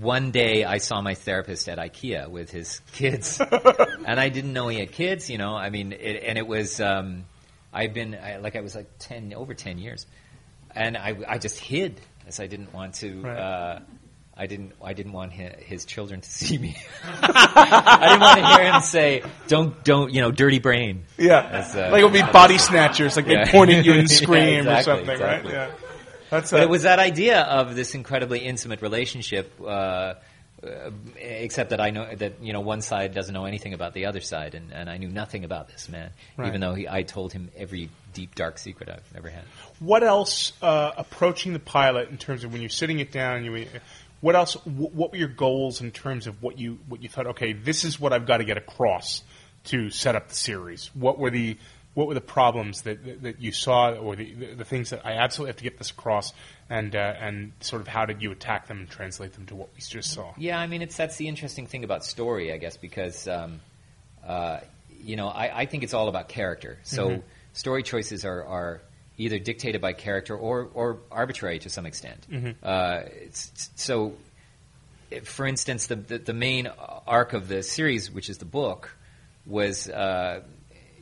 one 0.00 0.30
day 0.30 0.64
I 0.64 0.78
saw 0.78 1.00
my 1.00 1.14
therapist 1.14 1.68
at 1.68 1.78
IKEA 1.78 2.28
with 2.28 2.50
his 2.50 2.80
kids, 2.92 3.40
and 4.06 4.18
I 4.20 4.28
didn't 4.28 4.52
know 4.52 4.68
he 4.68 4.78
had 4.80 4.92
kids. 4.92 5.30
You 5.30 5.38
know, 5.38 5.54
I 5.54 5.70
mean, 5.70 5.92
it, 5.92 6.22
and 6.24 6.38
it 6.38 6.46
was 6.46 6.80
um, 6.80 7.24
I've 7.72 7.94
been 7.94 8.14
I, 8.14 8.36
like 8.38 8.56
I 8.56 8.60
was 8.60 8.74
like 8.74 8.88
ten 8.98 9.32
over 9.34 9.54
ten 9.54 9.78
years, 9.78 10.06
and 10.74 10.96
I 10.96 11.16
I 11.28 11.38
just 11.38 11.58
hid 11.58 12.00
as 12.26 12.40
I 12.40 12.46
didn't 12.46 12.72
want 12.72 12.94
to. 12.96 13.20
Right. 13.22 13.36
Uh, 13.38 13.80
I 14.36 14.46
didn't. 14.46 14.72
I 14.82 14.94
didn't 14.94 15.12
want 15.12 15.32
his, 15.32 15.52
his 15.64 15.84
children 15.84 16.20
to 16.20 16.28
see 16.28 16.58
me. 16.58 16.76
I 17.22 18.06
didn't 18.08 18.20
want 18.20 18.40
to 18.40 18.46
hear 18.62 18.72
him 18.72 18.80
say, 18.82 19.22
"Don't, 19.46 19.84
don't," 19.84 20.12
you 20.12 20.20
know, 20.22 20.32
dirty 20.32 20.58
brain. 20.58 21.04
Yeah, 21.16 21.40
As, 21.40 21.76
uh, 21.76 21.90
like 21.92 21.98
it'll 21.98 22.10
be 22.10 22.20
body 22.32 22.58
snatchers, 22.58 23.14
like 23.14 23.26
Yeah. 23.28 23.44
they 23.44 23.52
point 23.52 23.70
at 23.70 23.84
you 23.84 23.92
and 23.92 24.10
scream 24.22 24.66
exactly, 24.66 24.72
or 24.74 24.82
something, 24.82 25.10
exactly. 25.10 25.52
right? 25.54 25.70
Yeah, 25.70 25.83
that's 26.34 26.50
But 26.50 26.60
uh, 26.60 26.64
it 26.64 26.68
was 26.68 26.82
that 26.82 26.98
idea 26.98 27.40
of 27.42 27.74
this 27.74 27.94
incredibly 27.94 28.40
intimate 28.40 28.82
relationship, 28.82 29.52
uh, 29.60 29.64
uh, 29.66 30.14
except 31.16 31.70
that 31.70 31.80
I 31.80 31.90
know 31.90 32.14
that 32.14 32.42
you 32.42 32.52
know 32.52 32.60
one 32.60 32.80
side 32.82 33.14
doesn't 33.14 33.34
know 33.34 33.44
anything 33.44 33.74
about 33.74 33.92
the 33.94 34.06
other 34.06 34.20
side, 34.20 34.54
and, 34.54 34.72
and 34.72 34.88
I 34.88 34.96
knew 34.96 35.08
nothing 35.08 35.44
about 35.44 35.68
this 35.68 35.88
man, 35.88 36.10
Right. 36.36 36.48
even 36.48 36.60
though 36.60 36.74
he, 36.74 36.88
I 36.88 37.02
told 37.02 37.32
him 37.32 37.50
every 37.56 37.90
deep 38.14 38.34
dark 38.34 38.58
secret 38.58 38.88
I've 38.88 39.16
ever 39.16 39.28
had. 39.28 39.42
What 39.80 40.02
else 40.02 40.52
uh, 40.62 40.92
approaching 40.96 41.52
the 41.52 41.58
pilot 41.58 42.08
in 42.10 42.16
terms 42.18 42.44
of 42.44 42.52
when 42.52 42.60
you're 42.62 42.70
sitting 42.70 42.98
it 43.00 43.12
down? 43.12 43.44
You, 43.44 43.66
what 44.20 44.34
else? 44.36 44.54
wh- 44.54 44.94
What 44.94 45.10
were 45.12 45.18
your 45.18 45.28
goals 45.28 45.80
in 45.82 45.90
terms 45.90 46.26
of 46.26 46.42
what 46.42 46.58
you 46.58 46.78
what 46.88 47.02
you 47.02 47.08
thought? 47.10 47.26
Okay, 47.28 47.52
this 47.52 47.84
is 47.84 48.00
what 48.00 48.12
I've 48.12 48.26
got 48.26 48.38
to 48.38 48.44
get 48.44 48.56
across 48.56 49.22
to 49.64 49.90
set 49.90 50.14
up 50.14 50.28
the 50.28 50.34
series. 50.34 50.90
What 50.94 51.18
were 51.18 51.30
the 51.30 51.56
what 51.94 52.08
were 52.08 52.14
the 52.14 52.20
problems 52.20 52.82
that 52.82 53.04
that, 53.04 53.22
that 53.22 53.40
you 53.40 53.52
saw, 53.52 53.92
or 53.92 54.16
the, 54.16 54.32
the 54.34 54.54
the 54.56 54.64
things 54.64 54.90
that 54.90 55.06
I 55.06 55.12
absolutely 55.12 55.50
have 55.50 55.56
to 55.58 55.64
get 55.64 55.78
this 55.78 55.90
across, 55.90 56.32
and 56.68 56.94
uh, 56.94 57.14
and 57.20 57.52
sort 57.60 57.82
of 57.82 57.88
how 57.88 58.04
did 58.04 58.20
you 58.20 58.32
attack 58.32 58.66
them 58.66 58.80
and 58.80 58.90
translate 58.90 59.32
them 59.34 59.46
to 59.46 59.54
what 59.54 59.68
we 59.74 59.80
just 59.80 60.12
saw? 60.12 60.32
Yeah, 60.36 60.58
I 60.58 60.66
mean, 60.66 60.82
it's 60.82 60.96
that's 60.96 61.16
the 61.16 61.28
interesting 61.28 61.66
thing 61.66 61.84
about 61.84 62.04
story, 62.04 62.52
I 62.52 62.58
guess, 62.58 62.76
because 62.76 63.28
um, 63.28 63.60
uh, 64.26 64.60
you 65.02 65.16
know 65.16 65.28
I, 65.28 65.60
I 65.60 65.66
think 65.66 65.84
it's 65.84 65.94
all 65.94 66.08
about 66.08 66.28
character. 66.28 66.78
So 66.82 67.22
story 67.52 67.84
choices 67.84 68.24
are, 68.24 68.44
are 68.44 68.80
either 69.16 69.38
dictated 69.38 69.80
by 69.80 69.92
character 69.92 70.36
or 70.36 70.68
or 70.74 70.98
arbitrary 71.12 71.60
to 71.60 71.70
some 71.70 71.86
extent. 71.86 72.26
Uh, 72.62 73.02
it's, 73.06 73.70
so, 73.76 74.14
for 75.22 75.46
instance, 75.46 75.86
the, 75.86 75.96
the 75.96 76.18
the 76.18 76.34
main 76.34 76.66
arc 77.06 77.34
of 77.34 77.46
the 77.46 77.62
series, 77.62 78.10
which 78.10 78.28
is 78.28 78.38
the 78.38 78.44
book, 78.44 78.96
was. 79.46 79.88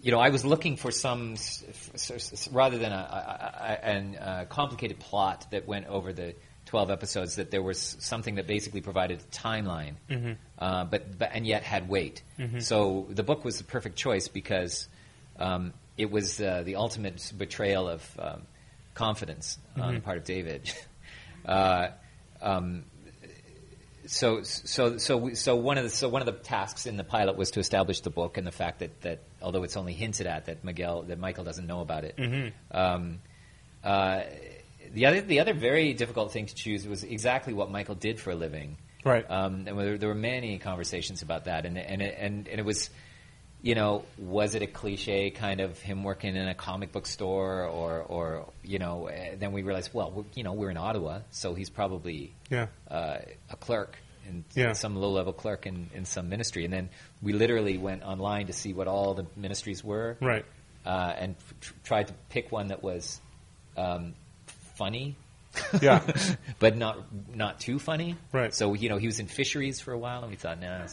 You 0.03 0.11
know, 0.11 0.19
I 0.19 0.31
was 0.31 0.45
looking 0.45 0.77
for 0.77 0.91
some, 0.91 1.37
rather 2.51 2.77
than 2.77 2.93
a, 2.93 2.97
a, 2.97 3.65
a, 3.65 3.85
an, 3.85 4.17
uh 4.17 4.45
complicated 4.49 4.99
plot 4.99 5.47
that 5.53 5.67
went 5.67 5.87
over 5.87 6.12
the 6.12 6.35
12 6.67 6.91
episodes, 6.91 7.37
that 7.37 7.51
there 7.51 7.62
was 7.62 7.97
something 8.01 8.37
that 8.37 8.47
basically 8.47 8.81
provided 8.81 9.21
a 9.21 9.37
timeline, 9.37 9.95
uh, 10.59 10.85
but, 10.85 11.19
but 11.19 11.31
and 11.33 11.47
yet 11.47 11.62
had 11.62 11.88
weight. 11.88 12.23
So 12.61 13.07
the 13.11 13.23
book 13.23 13.45
was 13.45 13.59
the 13.59 13.65
perfect 13.65 13.97
choice 13.97 14.29
because 14.29 14.88
um, 15.38 15.73
it 15.97 16.11
was 16.11 16.41
uh, 16.41 16.62
the 16.65 16.77
ultimate 16.77 17.33
betrayal 17.37 17.88
of 17.88 18.19
um, 18.19 18.43
confidence 18.95 19.59
on 19.77 19.95
the 19.95 20.01
part 20.01 20.19
of 20.19 20.25
David. 20.25 20.73
uh, 21.47 21.88
um, 22.41 22.85
so 24.07 24.43
so 24.43 24.99
so 24.99 25.17
we, 25.17 25.35
so 25.35 25.57
one 25.57 25.79
of 25.79 25.85
the 25.85 25.91
so 25.91 26.09
one 26.09 26.23
of 26.23 26.27
the 26.27 26.33
tasks 26.33 26.87
in 26.87 26.97
the 26.97 27.05
pilot 27.05 27.37
was 27.37 27.53
to 27.53 27.61
establish 27.61 28.01
the 28.01 28.11
book 28.11 28.37
and 28.37 28.47
the 28.47 28.53
fact 28.53 28.81
that, 28.81 29.01
that 29.03 29.21
although 29.42 29.62
it's 29.64 29.76
only 29.76 29.92
hinted 29.92 30.26
at 30.26 30.46
that 30.46 30.64
Miguel 30.64 31.02
that 31.05 31.18
Michael 31.18 31.44
doesn't 31.44 31.66
know 31.66 31.81
about 31.81 32.05
it. 32.05 32.18
Um, 32.70 33.18
uh, 33.85 34.22
the 34.92 35.07
other 35.07 35.20
the 35.20 35.40
other 35.40 35.55
very 35.55 35.92
difficult 35.94 36.33
thing 36.33 36.46
to 36.46 36.55
choose 36.55 36.87
was 36.87 37.02
exactly 37.05 37.52
what 37.52 37.70
Michael 37.70 37.94
did 37.94 38.20
for 38.20 38.31
a 38.31 38.35
living. 38.35 38.76
Right. 39.05 39.28
Um, 39.28 39.64
and 39.66 39.78
there, 39.78 39.98
there 39.98 40.09
were 40.09 40.14
many 40.14 40.59
conversations 40.59 41.22
about 41.22 41.46
that, 41.46 41.66
and 41.66 41.76
and 41.78 42.02
it, 42.02 42.14
and, 42.18 42.48
and 42.48 42.59
it 42.61 42.64
was. 42.64 42.90
You 43.64 43.76
know, 43.76 44.05
was 44.18 44.57
it 44.57 44.62
a 44.62 44.66
cliche 44.66 45.31
kind 45.31 45.61
of 45.61 45.78
him 45.81 46.02
working 46.02 46.35
in 46.35 46.48
a 46.48 46.55
comic 46.55 46.90
book 46.90 47.07
store, 47.07 47.64
or, 47.68 48.00
or 48.02 48.48
you 48.64 48.81
know? 48.81 49.07
eh, 49.07 49.37
Then 49.38 49.52
we 49.52 49.62
realized, 49.62 49.90
well, 49.94 50.11
we're, 50.11 50.24
you 50.35 50.42
know, 50.42 50.52
we're 50.55 50.70
in 50.70 50.76
Ottawa, 50.76 51.20
so 51.31 51.55
he's 51.55 51.70
probably 51.70 52.35
Yeah. 52.50 52.66
uh, 52.90 53.18
a 53.50 53.57
clerk 53.57 53.96
in 54.29 54.45
Yeah. 54.55 54.73
some 54.73 54.97
low 54.97 55.11
level 55.11 55.33
clerk 55.33 55.67
in, 55.67 55.91
in 55.95 56.05
some 56.05 56.29
ministry. 56.29 56.65
And 56.65 56.73
then 56.73 56.89
we 57.23 57.33
literally 57.33 57.79
went 57.79 58.03
online 58.03 58.47
to 58.47 58.53
see 58.53 58.73
what 58.73 58.89
all 58.89 59.15
the 59.15 59.27
ministries 59.37 59.83
were. 59.85 60.16
Right. 60.20 60.45
Uh, 60.85 61.12
and 61.16 61.37
tr- 61.61 61.73
tried 61.85 62.09
to 62.09 62.14
pick 62.31 62.51
one 62.53 62.68
that 62.68 62.83
was 62.83 63.20
um, 63.77 64.14
funny. 64.77 65.16
Yeah. 65.81 66.01
but 66.59 66.77
not 66.77 66.99
not 67.35 67.61
too 67.61 67.79
funny. 67.79 68.16
Right. 68.33 68.55
So 68.55 68.75
you 68.75 68.89
know 68.89 68.97
he 68.97 69.07
was 69.07 69.20
in 69.20 69.27
fisheries 69.27 69.81
for 69.81 69.93
a 69.93 69.99
while, 69.99 70.23
and 70.23 70.31
we 70.31 70.37
thought, 70.37 70.61
nah. 70.61 70.87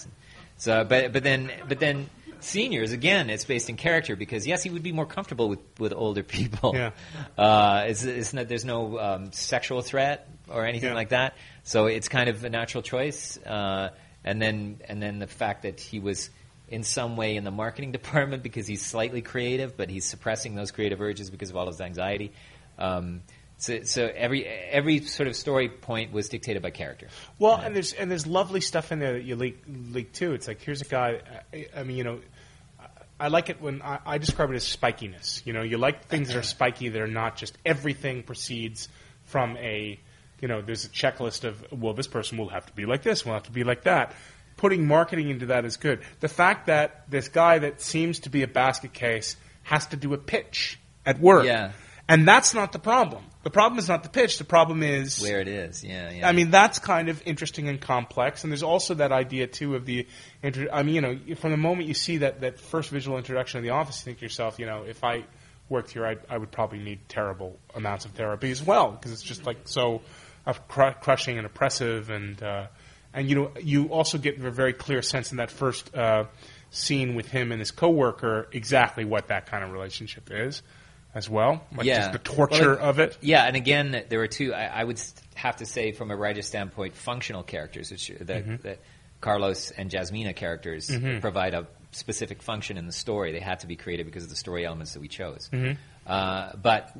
So, 0.58 0.84
but 0.84 1.14
but 1.14 1.24
then 1.24 1.50
but 1.68 1.80
then 1.80 2.10
seniors 2.42 2.92
again, 2.92 3.30
it's 3.30 3.46
based 3.46 3.70
in 3.70 3.78
character 3.78 4.16
because 4.18 4.46
yes, 4.46 4.62
he 4.64 4.70
would 4.70 4.84
be 4.84 4.92
more 4.92 5.06
comfortable 5.06 5.48
with, 5.50 5.60
with 5.80 5.94
older 5.94 6.24
people. 6.24 6.74
Yeah. 6.76 6.92
Uh, 7.38 7.86
it's, 7.88 8.04
it's 8.04 8.34
not, 8.34 8.50
there's 8.50 8.66
no 8.66 9.00
um, 9.00 9.32
sexual 9.32 9.82
threat 9.82 10.28
or 10.50 10.66
anything 10.66 10.90
Yeah. 10.90 10.96
like 10.96 11.10
that, 11.10 11.36
so 11.70 11.86
it's 11.86 12.10
kind 12.10 12.30
of 12.30 12.44
a 12.44 12.50
natural 12.50 12.82
choice. 12.82 13.38
Uh, 13.38 13.92
and 14.24 14.42
then 14.42 14.82
and 14.90 15.00
then 15.00 15.20
the 15.20 15.28
fact 15.28 15.62
that 15.62 15.80
he 15.80 16.00
was 16.00 16.32
in 16.68 16.82
some 16.82 17.16
way 17.16 17.36
in 17.36 17.44
the 17.44 17.52
marketing 17.52 17.92
department 18.00 18.42
because 18.42 18.66
he's 18.66 18.84
slightly 18.84 19.22
creative, 19.22 19.78
but 19.78 19.88
he's 19.88 20.06
suppressing 20.06 20.56
those 20.56 20.72
creative 20.72 21.00
urges 21.00 21.30
because 21.30 21.52
of 21.52 21.56
all 21.56 21.68
his 21.68 21.80
anxiety. 21.80 22.32
Um, 22.80 23.22
so, 23.58 23.84
so 23.84 24.10
every 24.16 24.48
every 24.48 25.02
sort 25.02 25.28
of 25.28 25.36
story 25.36 25.70
point 25.70 26.12
was 26.12 26.28
dictated 26.28 26.64
by 26.64 26.72
character. 26.72 27.08
Well, 27.38 27.58
and 27.58 27.76
there's 27.76 27.94
and 27.94 28.10
there's 28.10 28.26
lovely 28.26 28.62
stuff 28.62 28.92
in 28.92 28.98
there 28.98 29.14
that 29.14 29.24
you 29.24 29.36
leak 29.36 29.62
leak 29.68 30.12
too. 30.12 30.34
It's 30.34 30.48
like 30.48 30.64
here's 30.64 30.82
a 30.82 30.86
guy. 30.86 31.22
I, 31.54 31.68
I 31.76 31.84
mean, 31.84 31.98
you 31.98 32.04
know, 32.04 32.20
I, 32.80 32.88
I 33.20 33.28
like 33.28 33.52
it 33.52 33.62
when 33.62 33.84
I, 33.84 34.00
I 34.08 34.18
describe 34.18 34.50
it 34.50 34.56
as 34.56 34.64
spikiness. 34.64 35.46
You 35.46 35.54
know, 35.54 35.62
you 35.62 35.78
like 35.78 36.08
things 36.08 36.30
that 36.30 36.38
are 36.38 36.42
spiky 36.42 36.90
that 36.90 37.00
are 37.00 37.06
not 37.06 37.38
just 37.38 37.56
everything 37.64 38.24
proceeds 38.24 38.90
from 39.26 39.56
a. 39.58 40.00
You 40.42 40.48
know, 40.48 40.62
there's 40.62 40.86
a 40.86 40.90
checklist 40.90 41.44
of 41.44 41.64
well, 41.72 41.94
this 41.94 42.08
person 42.08 42.38
will 42.38 42.50
have 42.50 42.66
to 42.66 42.74
be 42.74 42.86
like 42.86 43.04
this, 43.04 43.26
will 43.26 43.34
have 43.34 43.44
to 43.44 43.52
be 43.52 43.64
like 43.64 43.84
that. 43.84 44.14
Putting 44.58 44.88
marketing 44.88 45.30
into 45.30 45.48
that 45.48 45.64
is 45.66 45.78
good. 45.78 46.02
The 46.20 46.28
fact 46.28 46.68
that 46.68 47.10
this 47.10 47.30
guy 47.30 47.60
that 47.60 47.82
seems 47.82 48.20
to 48.22 48.30
be 48.30 48.44
a 48.44 48.48
basket 48.48 48.94
case 48.94 49.38
has 49.64 49.86
to 49.88 49.96
do 49.96 50.14
a 50.14 50.18
pitch 50.18 50.80
at 51.06 51.20
work, 51.20 51.46
Yeah. 51.46 51.72
and 52.10 52.28
that's 52.28 52.54
not 52.54 52.72
the 52.74 52.80
problem. 52.80 53.24
The 53.44 53.50
problem 53.52 53.80
is 53.80 53.88
not 53.88 54.04
the 54.04 54.10
pitch. 54.10 54.38
The 54.38 54.44
problem 54.44 54.84
is 54.84 55.22
where 55.22 55.40
it 55.40 55.48
is. 55.48 55.82
Yeah, 55.82 56.12
yeah. 56.12 56.28
I 56.28 56.34
mean, 56.34 56.52
that's 56.52 56.78
kind 56.78 57.08
of 57.08 57.22
interesting 57.26 57.70
and 57.70 57.80
complex. 57.80 58.44
And 58.44 58.52
there's 58.52 58.64
also 58.64 58.96
that 58.96 59.14
idea 59.14 59.48
too 59.48 59.76
of 59.76 59.86
the. 59.86 60.08
Intro- 60.44 60.68
I 60.74 60.84
mean, 60.84 60.96
you 60.96 61.02
know, 61.02 61.18
from 61.36 61.52
the 61.52 61.58
moment 61.58 61.88
you 61.88 61.94
see 61.94 62.18
that 62.18 62.42
that 62.42 62.60
first 62.60 62.90
visual 62.90 63.18
introduction 63.18 63.60
of 63.60 63.64
the 63.64 63.70
office, 63.70 64.02
you 64.02 64.06
think 64.06 64.18
to 64.20 64.26
yourself, 64.26 64.60
you 64.60 64.66
know, 64.66 64.84
if 64.84 65.06
I 65.06 65.24
worked 65.70 65.92
here, 65.92 66.06
I, 66.06 66.18
I 66.30 66.38
would 66.38 66.52
probably 66.52 66.80
need 66.80 67.08
terrible 67.08 67.58
amounts 67.74 68.04
of 68.04 68.12
therapy 68.12 68.52
as 68.52 68.62
well 68.62 68.92
because 68.92 69.14
it's 69.14 69.24
just 69.24 69.46
like 69.46 69.60
so 69.66 70.02
uh, 70.46 70.54
cr- 70.68 70.98
crushing 71.02 71.38
and 71.38 71.46
oppressive, 71.46 72.10
and 72.10 72.42
uh, 72.42 72.68
and 73.14 73.30
you 73.30 73.36
know, 73.36 73.52
you 73.62 73.88
also 73.88 74.18
get 74.18 74.40
a 74.40 74.52
very 74.52 74.74
clear 74.74 75.02
sense 75.02 75.32
in 75.32 75.38
that 75.38 75.52
first 75.52 75.96
uh, 75.96 76.26
scene 76.72 77.16
with 77.16 77.28
him 77.28 77.52
and 77.52 77.60
his 77.60 77.72
coworker 77.72 78.48
exactly 78.52 79.06
what 79.06 79.28
that 79.30 79.46
kind 79.48 79.64
of 79.64 79.72
relationship 79.72 80.30
is 80.32 80.62
as 81.16 81.28
well, 81.28 81.64
like 81.76 81.88
Yeah. 81.88 81.98
just 82.00 82.12
the 82.14 82.20
torture 82.20 82.62
Well, 82.62 82.76
like- 82.76 82.84
of 82.84 83.00
it. 83.00 83.18
Yeah, 83.22 83.44
and 83.46 83.56
again, 83.56 84.06
there 84.10 84.20
were 84.20 84.28
two. 84.28 84.54
I, 84.54 84.66
I 84.66 84.84
would 84.84 85.02
have 85.36 85.56
to 85.58 85.66
say, 85.66 85.92
from 85.92 86.12
a 86.12 86.16
writer's 86.16 86.46
standpoint, 86.48 86.96
functional 86.96 87.42
characters, 87.44 87.90
which 87.92 88.10
that, 88.22 88.28
Mm-hmm. 88.46 88.56
that 88.64 88.80
Carlos 89.22 89.72
and 89.72 89.90
Jasmina 89.90 90.36
characters 90.36 90.90
provide 91.20 91.54
a 91.56 91.68
specific 91.92 92.42
function 92.44 92.78
in 92.78 92.86
the 92.86 92.92
story. 92.94 93.32
They 93.32 93.40
had 93.40 93.62
to 93.62 93.68
be 93.68 93.76
created 93.76 94.06
because 94.06 94.24
of 94.24 94.30
the 94.30 94.36
story 94.36 94.66
elements 94.66 94.94
that 94.94 95.00
we 95.02 95.08
chose. 95.08 95.50
Mm-hmm. 95.52 95.74
Uh, 96.10 96.51
but 96.62 96.91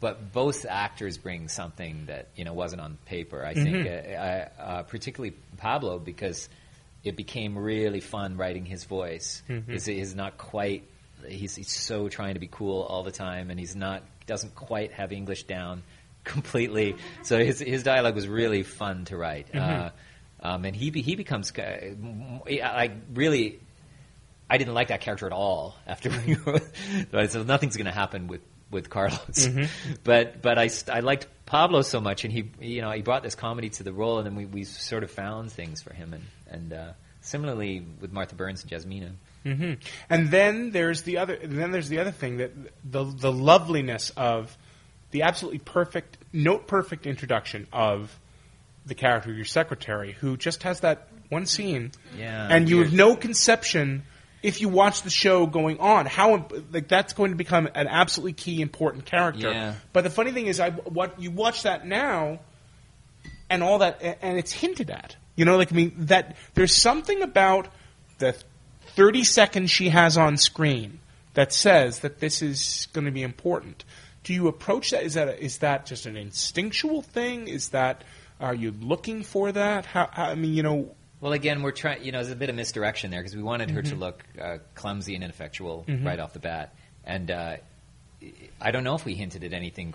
but 0.00 0.32
both 0.32 0.66
actors 0.68 1.16
bring 1.18 1.48
something 1.48 2.06
that 2.06 2.28
you 2.36 2.44
know 2.44 2.52
wasn't 2.52 2.80
on 2.80 2.98
paper. 3.06 3.44
I 3.44 3.54
think, 3.54 3.68
Mm-hmm. 3.68 4.14
uh, 4.14 4.62
uh, 4.62 4.62
uh, 4.62 4.82
particularly 4.82 5.36
Pablo, 5.56 5.98
because 5.98 6.48
it 7.04 7.16
became 7.16 7.56
really 7.56 8.00
fun 8.00 8.36
writing 8.36 8.64
his 8.64 8.84
voice. 8.84 9.42
Mm-hmm. 9.48 9.72
He's, 9.72 9.84
he's 9.86 10.14
not 10.14 10.38
quite. 10.38 10.88
He's, 11.26 11.56
he's 11.56 11.72
so 11.72 12.08
trying 12.08 12.34
to 12.34 12.40
be 12.40 12.48
cool 12.48 12.82
all 12.82 13.02
the 13.02 13.12
time, 13.12 13.50
and 13.50 13.58
he's 13.58 13.74
not 13.76 14.02
doesn't 14.26 14.54
quite 14.54 14.92
have 14.92 15.12
English 15.12 15.44
down 15.44 15.82
completely. 16.24 16.96
So 17.22 17.38
his 17.38 17.60
his 17.60 17.82
dialogue 17.82 18.14
was 18.14 18.26
really 18.28 18.62
fun 18.62 19.04
to 19.06 19.16
write. 19.16 19.52
Mm-hmm. 19.52 19.86
Uh, 19.86 19.90
um, 20.42 20.64
and 20.66 20.76
he 20.76 20.90
he 20.90 21.16
becomes 21.16 21.52
I 21.58 22.90
really 23.12 23.60
I 24.50 24.58
didn't 24.58 24.74
like 24.74 24.88
that 24.88 25.00
character 25.00 25.26
at 25.26 25.32
all 25.32 25.76
after 25.86 26.10
we 26.10 26.34
wrote. 27.12 27.30
so 27.30 27.42
nothing's 27.42 27.76
going 27.76 27.86
to 27.86 27.92
happen 27.92 28.26
with 28.26 28.42
with 28.70 28.90
Carlos. 28.90 29.20
Mm-hmm. 29.46 29.94
But 30.04 30.42
but 30.42 30.58
I, 30.58 30.70
I 30.92 31.00
liked 31.00 31.26
Pablo 31.46 31.82
so 31.82 32.00
much, 32.00 32.24
and 32.24 32.32
he 32.32 32.50
you 32.60 32.80
know 32.82 32.90
he 32.90 33.02
brought 33.02 33.22
this 33.22 33.34
comedy 33.34 33.70
to 33.70 33.82
the 33.82 33.92
role, 33.92 34.18
and 34.18 34.26
then 34.26 34.34
we, 34.36 34.46
we 34.46 34.64
sort 34.64 35.02
of 35.04 35.10
found 35.10 35.52
things 35.52 35.82
for 35.82 35.92
him, 35.94 36.12
and 36.14 36.24
and 36.50 36.72
uh, 36.72 36.92
similarly 37.20 37.84
with 38.00 38.12
Martha 38.12 38.34
Burns 38.34 38.62
and 38.64 38.70
Jasmina. 38.72 39.10
hmm 39.44 39.72
And 40.10 40.30
then 40.30 40.70
there's 40.70 41.02
the 41.02 41.18
other. 41.18 41.38
Then 41.42 41.70
there's 41.70 41.88
the 41.88 41.98
other 42.00 42.10
thing 42.12 42.38
that 42.38 42.52
the 42.84 43.04
the 43.04 43.32
loveliness 43.32 44.10
of 44.16 44.56
the 45.10 45.22
absolutely 45.22 45.60
perfect, 45.60 46.18
note 46.32 46.66
perfect 46.66 47.06
introduction 47.06 47.66
of 47.72 48.18
the 48.86 48.94
character 48.94 49.30
of 49.30 49.36
your 49.36 49.44
secretary, 49.46 50.12
who 50.12 50.36
just 50.36 50.62
has 50.64 50.80
that 50.80 51.08
one 51.28 51.46
scene, 51.46 51.92
Yeah, 52.18 52.48
and 52.50 52.68
you 52.68 52.76
weird. 52.78 52.88
have 52.88 52.96
no 52.96 53.16
conception. 53.16 54.02
If 54.44 54.60
you 54.60 54.68
watch 54.68 55.02
the 55.02 55.10
show 55.10 55.46
going 55.46 55.80
on, 55.80 56.04
how 56.04 56.46
like 56.70 56.86
that's 56.86 57.14
going 57.14 57.30
to 57.30 57.36
become 57.36 57.66
an 57.74 57.88
absolutely 57.88 58.34
key 58.34 58.60
important 58.60 59.06
character. 59.06 59.50
Yeah. 59.50 59.74
But 59.94 60.04
the 60.04 60.10
funny 60.10 60.32
thing 60.32 60.48
is, 60.48 60.60
I 60.60 60.70
what 60.70 61.18
you 61.18 61.30
watch 61.30 61.62
that 61.62 61.86
now, 61.86 62.40
and 63.48 63.62
all 63.62 63.78
that, 63.78 64.02
and 64.02 64.38
it's 64.38 64.52
hinted 64.52 64.90
at. 64.90 65.16
You 65.34 65.46
know, 65.46 65.56
like 65.56 65.72
I 65.72 65.74
mean, 65.74 65.94
that 66.06 66.36
there's 66.52 66.76
something 66.76 67.22
about 67.22 67.68
the 68.18 68.36
30 68.96 69.24
seconds 69.24 69.70
she 69.70 69.88
has 69.88 70.18
on 70.18 70.36
screen 70.36 71.00
that 71.32 71.54
says 71.54 72.00
that 72.00 72.20
this 72.20 72.42
is 72.42 72.88
going 72.92 73.06
to 73.06 73.10
be 73.10 73.22
important. 73.22 73.82
Do 74.24 74.34
you 74.34 74.46
approach 74.48 74.90
that? 74.90 75.04
Is 75.04 75.14
that 75.14 75.28
a, 75.28 75.42
is 75.42 75.58
that 75.58 75.86
just 75.86 76.04
an 76.04 76.18
instinctual 76.18 77.00
thing? 77.00 77.48
Is 77.48 77.70
that 77.70 78.04
are 78.40 78.54
you 78.54 78.72
looking 78.72 79.22
for 79.22 79.52
that? 79.52 79.86
How, 79.86 80.10
how 80.12 80.24
I 80.24 80.34
mean, 80.34 80.52
you 80.52 80.62
know, 80.62 80.94
Well, 81.24 81.32
again, 81.32 81.62
we're 81.62 81.70
trying. 81.72 82.04
You 82.04 82.12
know, 82.12 82.18
there's 82.18 82.30
a 82.30 82.36
bit 82.36 82.50
of 82.50 82.54
misdirection 82.56 83.10
there 83.10 83.20
because 83.20 83.34
we 83.34 83.42
wanted 83.42 83.70
her 83.70 83.80
Mm-hmm. 83.80 83.94
to 83.94 83.96
look 83.98 84.22
uh, 84.38 84.58
clumsy 84.74 85.14
and 85.14 85.24
ineffectual 85.24 85.86
right 85.88 86.20
off 86.20 86.34
the 86.34 86.38
bat, 86.38 86.74
and 87.02 87.30
uh, 87.30 87.56
I 88.60 88.70
don't 88.72 88.84
know 88.84 88.94
if 88.94 89.06
we 89.06 89.14
hinted 89.14 89.42
at 89.42 89.54
anything. 89.54 89.94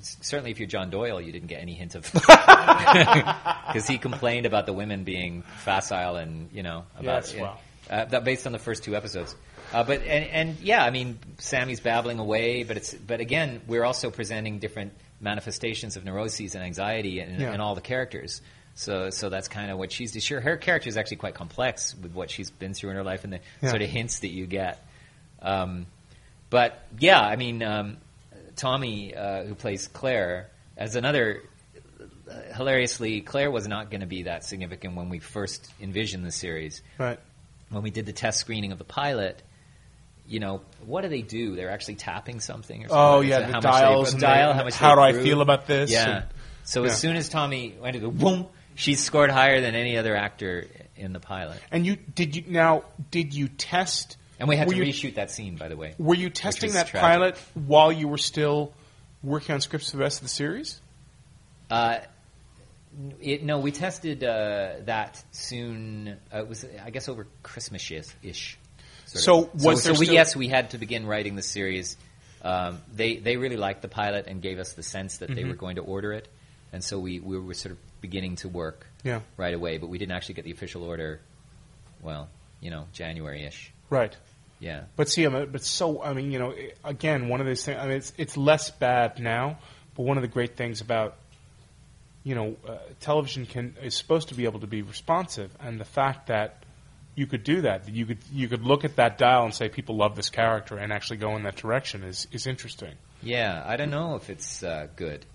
Certainly, 0.00 0.52
if 0.52 0.60
you're 0.60 0.68
John 0.68 0.88
Doyle, 0.90 1.20
you 1.20 1.32
didn't 1.32 1.48
get 1.48 1.60
any 1.60 1.74
hint 1.74 1.96
of 1.96 2.08
because 2.12 3.88
he 3.88 3.98
complained 3.98 4.46
about 4.46 4.66
the 4.66 4.72
women 4.72 5.02
being 5.02 5.42
facile 5.64 6.14
and 6.14 6.48
you 6.52 6.62
know 6.62 6.84
about 6.96 7.24
Yes, 7.32 7.34
well. 7.34 7.60
uh, 7.90 8.04
that 8.04 8.22
based 8.22 8.46
on 8.46 8.52
the 8.52 8.58
first 8.60 8.84
two 8.84 8.94
episodes. 8.94 9.34
Uh, 9.72 9.82
but 9.82 10.02
and, 10.02 10.24
and 10.26 10.60
yeah, 10.60 10.84
I 10.84 10.90
mean, 10.90 11.18
Sammy's 11.38 11.80
babbling 11.80 12.20
away, 12.20 12.62
but 12.62 12.76
it's 12.76 12.94
but 12.94 13.18
again, 13.20 13.62
we're 13.66 13.84
also 13.84 14.10
presenting 14.10 14.60
different 14.60 14.92
manifestations 15.20 15.96
of 15.96 16.04
neuroses 16.04 16.54
and 16.54 16.62
anxiety 16.64 17.18
in, 17.20 17.40
Yeah. 17.40 17.52
in 17.54 17.60
all 17.60 17.74
the 17.74 17.80
characters. 17.80 18.42
So 18.74 19.10
so 19.10 19.28
that's 19.28 19.48
kind 19.48 19.70
of 19.70 19.78
what 19.78 19.92
she's 19.92 20.12
sure 20.24 20.40
her 20.40 20.56
character 20.56 20.88
is 20.88 20.96
actually 20.96 21.18
quite 21.18 21.34
complex 21.34 21.94
with 21.94 22.12
what 22.12 22.30
she's 22.30 22.50
been 22.50 22.72
through 22.74 22.90
in 22.90 22.96
her 22.96 23.04
life 23.04 23.24
and 23.24 23.32
the 23.32 23.40
Yeah. 23.60 23.70
sort 23.70 23.82
of 23.82 23.88
hints 23.88 24.20
that 24.20 24.30
you 24.30 24.46
get. 24.46 24.84
Um, 25.40 25.86
but 26.50 26.82
yeah, 26.98 27.20
I 27.20 27.36
mean, 27.36 27.62
um, 27.62 27.96
Tommie, 28.56 29.14
uh, 29.14 29.44
who 29.44 29.54
plays 29.54 29.88
Claire, 29.88 30.48
as 30.76 30.96
another 30.96 31.42
uh, 32.30 32.54
hilariously, 32.54 33.20
Claire 33.20 33.50
was 33.50 33.66
not 33.66 33.90
going 33.90 34.00
to 34.00 34.06
be 34.06 34.22
that 34.24 34.44
significant 34.44 34.94
when 34.96 35.08
we 35.08 35.18
first 35.18 35.70
envisioned 35.80 36.24
the 36.24 36.30
series 36.30 36.82
right? 36.98 37.18
when 37.70 37.82
we 37.82 37.90
did 37.90 38.06
the 38.06 38.12
test 38.12 38.38
screening 38.40 38.72
of 38.72 38.78
the 38.78 38.84
pilot, 38.84 39.42
you 40.26 40.40
know, 40.40 40.60
what 40.86 41.02
do 41.02 41.08
they 41.08 41.22
do? 41.22 41.56
They're 41.56 41.70
actually 41.70 41.96
tapping 41.96 42.40
something 42.40 42.84
or 42.84 42.88
something. 42.88 42.96
Oh, 42.98 43.20
yeah, 43.20 43.40
the 43.40 43.46
how 43.46 43.52
much 43.54 43.62
dials 43.62 44.08
They, 44.10 44.12
and 44.14 44.20
dial, 44.20 44.52
how 44.54 44.64
much 44.64 44.74
how 44.74 44.94
they 44.96 45.12
do 45.12 45.18
I 45.18 45.22
feel 45.22 45.40
about 45.42 45.66
this? 45.66 45.90
Yeah. 45.90 46.16
And- 46.16 46.24
so 46.64 46.82
yeah. 46.84 46.90
as 46.90 46.98
soon 46.98 47.16
as 47.16 47.28
Tommie 47.28 47.74
went 47.80 47.94
to 47.94 48.00
the 48.00 48.08
boom, 48.08 48.46
she 48.74 48.94
scored 48.94 49.30
higher 49.30 49.60
than 49.60 49.74
any 49.74 49.96
other 49.96 50.16
actor 50.16 50.66
in 50.96 51.12
the 51.12 51.20
pilot. 51.20 51.60
And 51.70 51.86
you 51.86 51.96
did 51.96 52.36
you 52.36 52.44
now 52.46 52.84
did 53.10 53.34
you 53.34 53.48
test? 53.48 54.16
And 54.38 54.48
we 54.48 54.56
had 54.56 54.68
to 54.68 54.76
you, 54.76 54.82
reshoot 54.82 55.14
that 55.14 55.30
scene, 55.30 55.56
by 55.56 55.68
the 55.68 55.76
way. 55.76 55.94
Were 55.98 56.16
you 56.16 56.28
testing 56.28 56.72
that 56.72 56.88
tragic. 56.88 57.00
pilot 57.00 57.38
while 57.54 57.92
you 57.92 58.08
were 58.08 58.18
still 58.18 58.72
working 59.22 59.54
on 59.54 59.60
scripts 59.60 59.90
for 59.90 59.98
the 59.98 60.02
rest 60.02 60.18
of 60.18 60.24
the 60.24 60.30
series? 60.30 60.80
Uh, 61.70 61.98
it, 63.20 63.44
no, 63.44 63.58
we 63.58 63.70
tested 63.72 64.24
uh, 64.24 64.72
that 64.84 65.22
soon. 65.30 66.16
Uh, 66.32 66.38
it 66.40 66.48
was, 66.48 66.66
I 66.84 66.90
guess, 66.90 67.08
over 67.08 67.26
Christmas 67.42 67.90
ish. 68.22 68.58
So 69.06 69.50
was 69.54 69.82
so, 69.82 69.88
there 69.88 69.94
so 69.94 70.00
we, 70.00 70.08
yes, 70.08 70.34
we 70.34 70.48
had 70.48 70.70
to 70.70 70.78
begin 70.78 71.06
writing 71.06 71.36
the 71.36 71.42
series. 71.42 71.96
Um, 72.42 72.80
they 72.92 73.16
they 73.16 73.36
really 73.36 73.56
liked 73.56 73.82
the 73.82 73.88
pilot 73.88 74.26
and 74.26 74.42
gave 74.42 74.58
us 74.58 74.72
the 74.72 74.82
sense 74.82 75.18
that 75.18 75.28
Mm-hmm. 75.28 75.36
they 75.36 75.44
were 75.44 75.54
going 75.54 75.76
to 75.76 75.82
order 75.82 76.12
it, 76.12 76.28
and 76.72 76.82
so 76.82 76.98
we, 76.98 77.20
we 77.20 77.38
were 77.38 77.54
sort 77.54 77.72
of 77.72 77.78
beginning 78.02 78.36
to 78.36 78.48
work 78.50 78.86
Yeah. 79.02 79.20
right 79.38 79.54
away. 79.54 79.78
But 79.78 79.88
we 79.88 79.96
didn't 79.96 80.12
actually 80.12 80.34
get 80.34 80.44
the 80.44 80.50
official 80.50 80.82
order. 80.84 81.20
Well, 82.02 82.28
you 82.60 82.70
know, 82.70 82.86
January 82.92 83.44
ish. 83.44 83.72
Right. 83.88 84.14
Yeah. 84.60 84.82
But 84.96 85.08
see, 85.08 85.24
I 85.24 85.30
mean, 85.30 85.48
but 85.50 85.64
so 85.64 86.02
I 86.02 86.12
mean, 86.12 86.30
you 86.30 86.38
know, 86.38 86.54
again, 86.84 87.28
one 87.28 87.40
of 87.40 87.46
those 87.46 87.64
things. 87.64 87.78
I 87.80 87.84
mean, 87.86 87.96
it's 87.96 88.12
it's 88.18 88.36
less 88.36 88.70
bad 88.70 89.18
now, 89.18 89.58
but 89.96 90.02
one 90.02 90.18
of 90.18 90.22
the 90.22 90.28
great 90.28 90.56
things 90.56 90.80
about 90.82 91.16
you 92.24 92.36
know, 92.36 92.54
uh, 92.68 92.76
television 93.00 93.46
can 93.46 93.74
is 93.82 93.96
supposed 93.96 94.28
to 94.28 94.34
be 94.36 94.44
able 94.44 94.60
to 94.60 94.66
be 94.68 94.82
responsive, 94.82 95.50
and 95.58 95.80
the 95.80 95.84
fact 95.84 96.28
that 96.28 96.62
you 97.16 97.26
could 97.26 97.42
do 97.42 97.62
that, 97.62 97.84
that 97.86 97.92
you 97.94 98.06
could 98.06 98.18
you 98.32 98.46
could 98.48 98.62
look 98.62 98.84
at 98.84 98.94
that 98.96 99.18
dial 99.18 99.44
and 99.44 99.52
say 99.52 99.68
people 99.68 99.96
love 99.96 100.14
this 100.14 100.30
character 100.30 100.76
and 100.78 100.92
actually 100.92 101.16
go 101.16 101.34
in 101.36 101.42
that 101.42 101.56
direction 101.56 102.04
is 102.04 102.28
is 102.30 102.46
interesting. 102.46 102.94
Yeah, 103.22 103.62
I 103.66 103.76
don't 103.76 103.90
know 103.90 104.14
if 104.14 104.30
it's 104.30 104.62
uh, 104.62 104.86
good. 104.94 105.26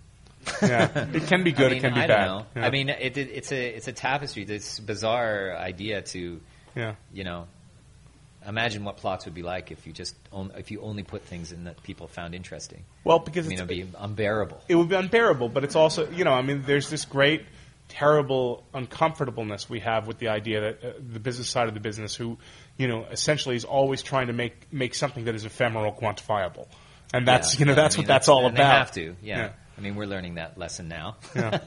Yeah, 0.61 1.07
it 1.13 1.27
can 1.27 1.43
be 1.43 1.51
good, 1.51 1.67
I 1.67 1.75
mean, 1.75 1.77
it 1.77 1.81
can 1.81 1.93
be 1.93 1.99
I 2.01 2.07
bad. 2.07 2.25
Don't 2.25 2.37
know. 2.39 2.45
Yeah. 2.55 2.67
I 2.67 2.69
mean, 2.71 2.89
it, 2.89 3.17
it, 3.17 3.29
it's 3.33 3.51
a 3.51 3.67
it's 3.75 3.87
a 3.87 3.91
tapestry. 3.93 4.43
This 4.45 4.79
bizarre 4.79 5.55
idea 5.55 6.01
to 6.01 6.39
yeah, 6.75 6.95
you 7.13 7.23
know, 7.23 7.47
imagine 8.47 8.83
what 8.83 8.97
plots 8.97 9.25
would 9.25 9.33
be 9.33 9.43
like 9.43 9.71
if 9.71 9.85
you 9.87 9.93
just 9.93 10.15
on, 10.31 10.51
if 10.57 10.71
you 10.71 10.81
only 10.81 11.03
put 11.03 11.23
things 11.23 11.51
in 11.51 11.65
that 11.65 11.81
people 11.83 12.07
found 12.07 12.33
interesting. 12.35 12.83
well, 13.03 13.19
because 13.19 13.45
I 13.45 13.49
mean, 13.49 13.57
it'd 13.59 13.67
be 13.67 13.85
unbearable. 13.97 14.61
it 14.67 14.75
would 14.75 14.89
be 14.89 14.95
unbearable, 14.95 15.49
but 15.49 15.63
it's 15.63 15.75
also, 15.75 16.09
you 16.11 16.23
know, 16.23 16.33
I 16.33 16.41
mean, 16.41 16.63
there's 16.65 16.89
this 16.89 17.05
great, 17.05 17.43
terrible 17.89 18.63
uncomfortableness 18.73 19.69
we 19.69 19.79
have 19.81 20.07
with 20.07 20.17
the 20.19 20.27
idea 20.29 20.61
that 20.61 20.83
uh, 20.83 20.93
the 20.99 21.19
business 21.19 21.49
side 21.49 21.67
of 21.67 21.73
the 21.73 21.79
business, 21.79 22.15
who, 22.15 22.37
you 22.77 22.87
know, 22.87 23.05
essentially 23.11 23.55
is 23.55 23.65
always 23.65 24.01
trying 24.03 24.27
to 24.27 24.33
make 24.33 24.71
make 24.71 24.93
something 24.95 25.25
that 25.25 25.35
is 25.35 25.45
ephemeral 25.45 25.93
quantifiable, 25.93 26.67
and 27.13 27.27
that's, 27.27 27.55
Yeah. 27.55 27.59
you 27.59 27.65
know, 27.65 27.71
I 27.73 27.75
that's 27.75 27.97
mean, 27.97 28.03
what 28.03 28.07
that's 28.07 28.27
all 28.29 28.45
and 28.45 28.55
about. 28.55 28.57
They 28.57 28.77
have 28.77 28.91
to, 28.91 29.15
yeah. 29.25 29.37
Yeah. 29.37 29.49
I 29.77 29.81
mean, 29.81 29.95
we're 29.95 30.07
learning 30.07 30.35
that 30.35 30.57
lesson 30.57 30.87
now. 30.87 31.17
Yeah. 31.35 31.59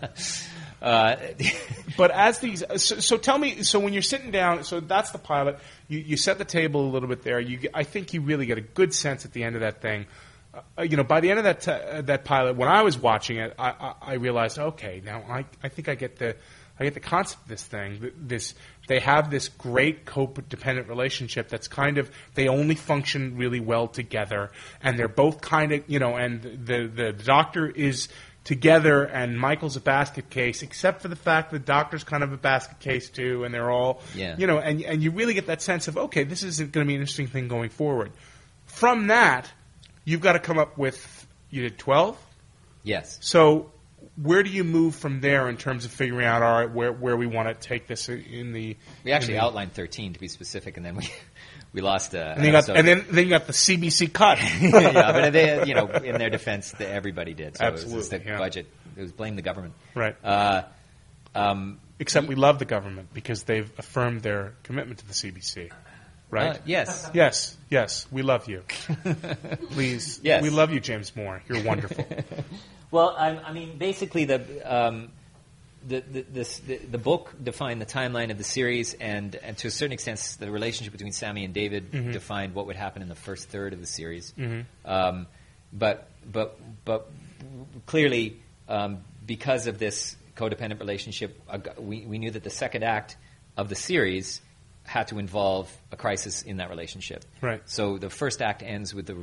uh, 0.83 1.17
But 1.97 2.13
as 2.13 2.39
these, 2.39 2.65
so, 2.77 2.99
so 2.99 3.17
tell 3.17 3.37
me, 3.37 3.63
so 3.63 3.79
when 3.79 3.93
you're 3.93 4.03
sitting 4.03 4.31
down, 4.31 4.65
so 4.65 4.81
that's 4.81 5.11
the 5.11 5.19
pilot. 5.19 5.59
You, 5.89 5.99
you 5.99 6.17
set 6.17 6.39
the 6.39 6.45
table 6.45 6.89
a 6.89 6.91
little 6.91 7.09
bit 7.09 7.23
there. 7.23 7.39
You, 7.39 7.69
I 7.75 7.83
think 7.83 8.15
you 8.15 8.21
really 8.23 8.47
get 8.47 8.59
a 8.59 8.63
good 8.63 8.95
sense 8.95 9.25
at 9.25 9.33
the 9.33 9.45
end 9.45 9.55
of 9.55 9.61
that 9.61 9.83
thing 9.83 10.07
uh, 10.53 10.83
you 10.83 10.97
know, 10.97 11.05
by 11.05 11.21
the 11.21 11.31
end 11.31 11.39
of 11.39 11.45
that 11.45 11.69
uh, 11.69 12.03
that 12.03 12.25
pilot, 12.25 12.57
when 12.57 12.69
I 12.69 12.83
was 12.83 12.99
watching 12.99 13.37
it, 13.37 13.55
I, 13.59 13.71
I, 13.71 13.95
I 14.01 14.15
realized, 14.15 14.59
okay, 14.59 15.01
now 15.05 15.23
I, 15.29 15.45
I 15.63 15.69
think 15.69 15.89
I 15.89 15.95
get 15.95 16.19
the 16.19 16.37
I 16.81 16.85
get 16.85 16.95
the 16.95 17.01
concept 17.01 17.43
of 17.43 17.49
this 17.49 17.63
thing. 17.63 18.11
This 18.17 18.55
they 18.89 19.01
have 19.01 19.31
this 19.31 19.49
great 19.49 20.07
codependent 20.07 20.89
relationship 20.89 21.49
that's 21.49 21.69
kind 21.69 21.99
of 21.99 22.11
they 22.35 22.49
only 22.49 22.75
function 22.75 23.37
really 23.37 23.61
well 23.61 23.87
together, 23.87 24.51
and 24.83 24.99
they're 24.99 25.07
both 25.09 25.43
kind 25.43 25.73
of 25.73 25.85
you 25.89 25.99
know, 25.99 26.17
and 26.17 26.43
the 26.43 26.91
the 26.93 27.13
doctor 27.13 27.69
is 27.69 28.09
together 28.43 29.05
and 29.05 29.39
Michael's 29.39 29.77
a 29.77 29.81
basket 29.81 30.31
case, 30.31 30.63
except 30.63 31.03
for 31.03 31.09
the 31.09 31.17
fact 31.17 31.51
that 31.51 31.59
the 31.59 31.65
doctor's 31.67 32.03
kind 32.05 32.23
of 32.23 32.33
a 32.33 32.39
basket 32.39 32.81
case 32.81 33.11
too, 33.11 33.45
and 33.45 33.53
they're 33.53 33.71
all 33.71 34.01
Yeah. 34.15 34.35
you 34.39 34.47
know, 34.47 34.59
and 34.59 34.81
and 34.83 35.03
you 35.03 35.11
really 35.11 35.35
get 35.35 35.47
that 35.47 35.61
sense 35.61 35.87
of 35.89 35.99
okay, 35.99 36.25
this 36.25 36.43
is 36.43 36.59
going 36.59 36.71
to 36.71 36.85
be 36.87 36.95
an 36.95 37.01
interesting 37.01 37.27
thing 37.27 37.49
going 37.49 37.69
forward. 37.69 38.13
From 38.65 39.09
that, 39.09 39.53
you've 40.07 40.23
got 40.23 40.33
to 40.33 40.39
come 40.39 40.59
up 40.59 40.79
with 40.79 41.27
you 41.51 41.61
did 41.63 41.79
twelve. 41.79 42.17
Yes. 42.83 43.19
So 43.21 43.71
where 44.23 44.43
do 44.43 44.51
you 44.51 44.65
move 44.65 44.95
from 44.95 45.21
there 45.21 45.49
in 45.49 45.57
terms 45.57 45.85
of 45.85 45.91
figuring 45.91 46.27
out 46.27 46.43
all 46.43 46.61
right 46.61 46.71
where 46.71 46.93
where 46.93 47.17
we 47.17 47.27
want 47.27 47.49
to 47.49 47.55
take 47.69 47.87
this 47.87 48.09
in 48.09 48.53
the 48.53 48.77
We 49.05 49.13
actually 49.13 49.35
the, 49.35 49.43
outlined 49.43 49.73
13 49.73 50.15
to 50.15 50.21
be 50.21 50.29
specific, 50.29 50.77
and 50.77 50.85
then 50.85 50.97
we 50.97 51.09
we 51.73 51.81
lost. 51.81 52.15
Uh, 52.15 52.35
and, 52.37 52.45
then 52.45 52.53
got, 52.53 52.69
and 52.69 52.87
then 52.87 53.07
then 53.11 53.25
you 53.25 53.31
got 53.31 53.47
the 53.47 53.53
CBC 53.53 54.13
cut. 54.13 54.39
yeah, 54.61 55.13
but 55.13 55.33
they, 55.33 55.65
you 55.67 55.75
know, 55.75 55.87
in 55.89 56.19
their 56.19 56.31
defense, 56.31 56.73
they, 56.73 56.87
everybody 56.87 57.35
did. 57.35 57.57
So 57.57 57.67
it 57.67 57.73
was 57.73 57.85
Absolutely, 57.85 58.19
the 58.19 58.25
yeah. 58.25 58.39
budget. 58.39 58.67
It 58.97 59.03
was 59.03 59.13
blame 59.13 59.37
the 59.37 59.43
government. 59.43 59.75
right. 59.95 60.17
Uh, 60.23 60.63
um, 61.35 61.81
Except 61.99 62.27
we 62.27 62.35
love 62.35 62.59
the 62.59 62.65
government 62.65 63.13
because 63.13 63.43
they've 63.45 63.71
affirmed 63.79 64.23
their 64.23 64.55
commitment 64.63 65.01
to 65.01 65.07
the 65.07 65.13
CBC. 65.13 65.71
Right? 66.31 66.57
uh, 66.57 66.61
yes. 66.65 67.11
yes, 67.13 67.57
yes, 67.69 68.07
we 68.11 68.23
love 68.23 68.49
you. 68.49 68.63
Please, 69.73 70.21
Yes. 70.23 70.43
we 70.43 70.49
love 70.49 70.73
you, 70.73 70.79
James 70.81 71.15
Moore. 71.15 71.43
You're 71.49 71.65
wonderful. 71.65 72.07
Well, 72.91 73.15
I, 73.17 73.37
I 73.37 73.53
mean, 73.53 73.79
basically, 73.79 74.25
the, 74.25 74.41
um, 74.65 75.11
the, 75.87 76.01
the, 76.01 76.23
this, 76.23 76.59
the 76.59 76.77
the 76.77 76.99
book 76.99 77.35
defined 77.43 77.81
the 77.81 77.87
timeline 77.87 78.31
of 78.31 78.39
the 78.39 78.45
series, 78.45 78.95
and, 78.95 79.35
and 79.37 79.57
to 79.59 79.69
a 79.69 79.71
certain 79.71 79.93
extent, 79.93 80.37
the 80.39 80.51
relationship 80.51 80.93
between 80.93 81.13
Sammy 81.13 81.45
and 81.45 81.55
David 81.55 81.93
Mm-hmm. 81.93 82.13
defined 82.13 82.55
what 82.55 82.67
would 82.67 82.77
happen 82.77 83.01
in 83.03 83.09
the 83.09 83.15
first 83.15 83.49
third 83.49 83.73
of 83.73 83.81
the 83.81 83.87
series. 83.87 84.35
Um, 84.85 85.27
but 85.73 86.09
but 86.31 86.59
but 86.85 87.09
clearly, 87.87 88.41
um, 88.69 88.99
because 89.27 89.67
of 89.67 89.79
this 89.79 90.17
codependent 90.37 90.81
relationship, 90.81 91.41
uh, 91.49 91.59
we 91.79 92.05
we 92.07 92.19
knew 92.19 92.31
that 92.33 92.43
the 92.43 92.51
second 92.51 92.83
act 92.85 93.17
of 93.57 93.69
the 93.69 93.77
series 93.77 94.41
had 94.85 95.09
to 95.09 95.19
involve 95.19 95.71
a 95.93 95.97
crisis 95.97 96.43
in 96.43 96.57
that 96.57 96.69
relationship. 96.71 97.25
Right. 97.41 97.63
So 97.67 97.99
the 97.99 98.11
first 98.11 98.43
act 98.43 98.63
ends 98.63 98.95
with 98.95 99.07
the 99.07 99.17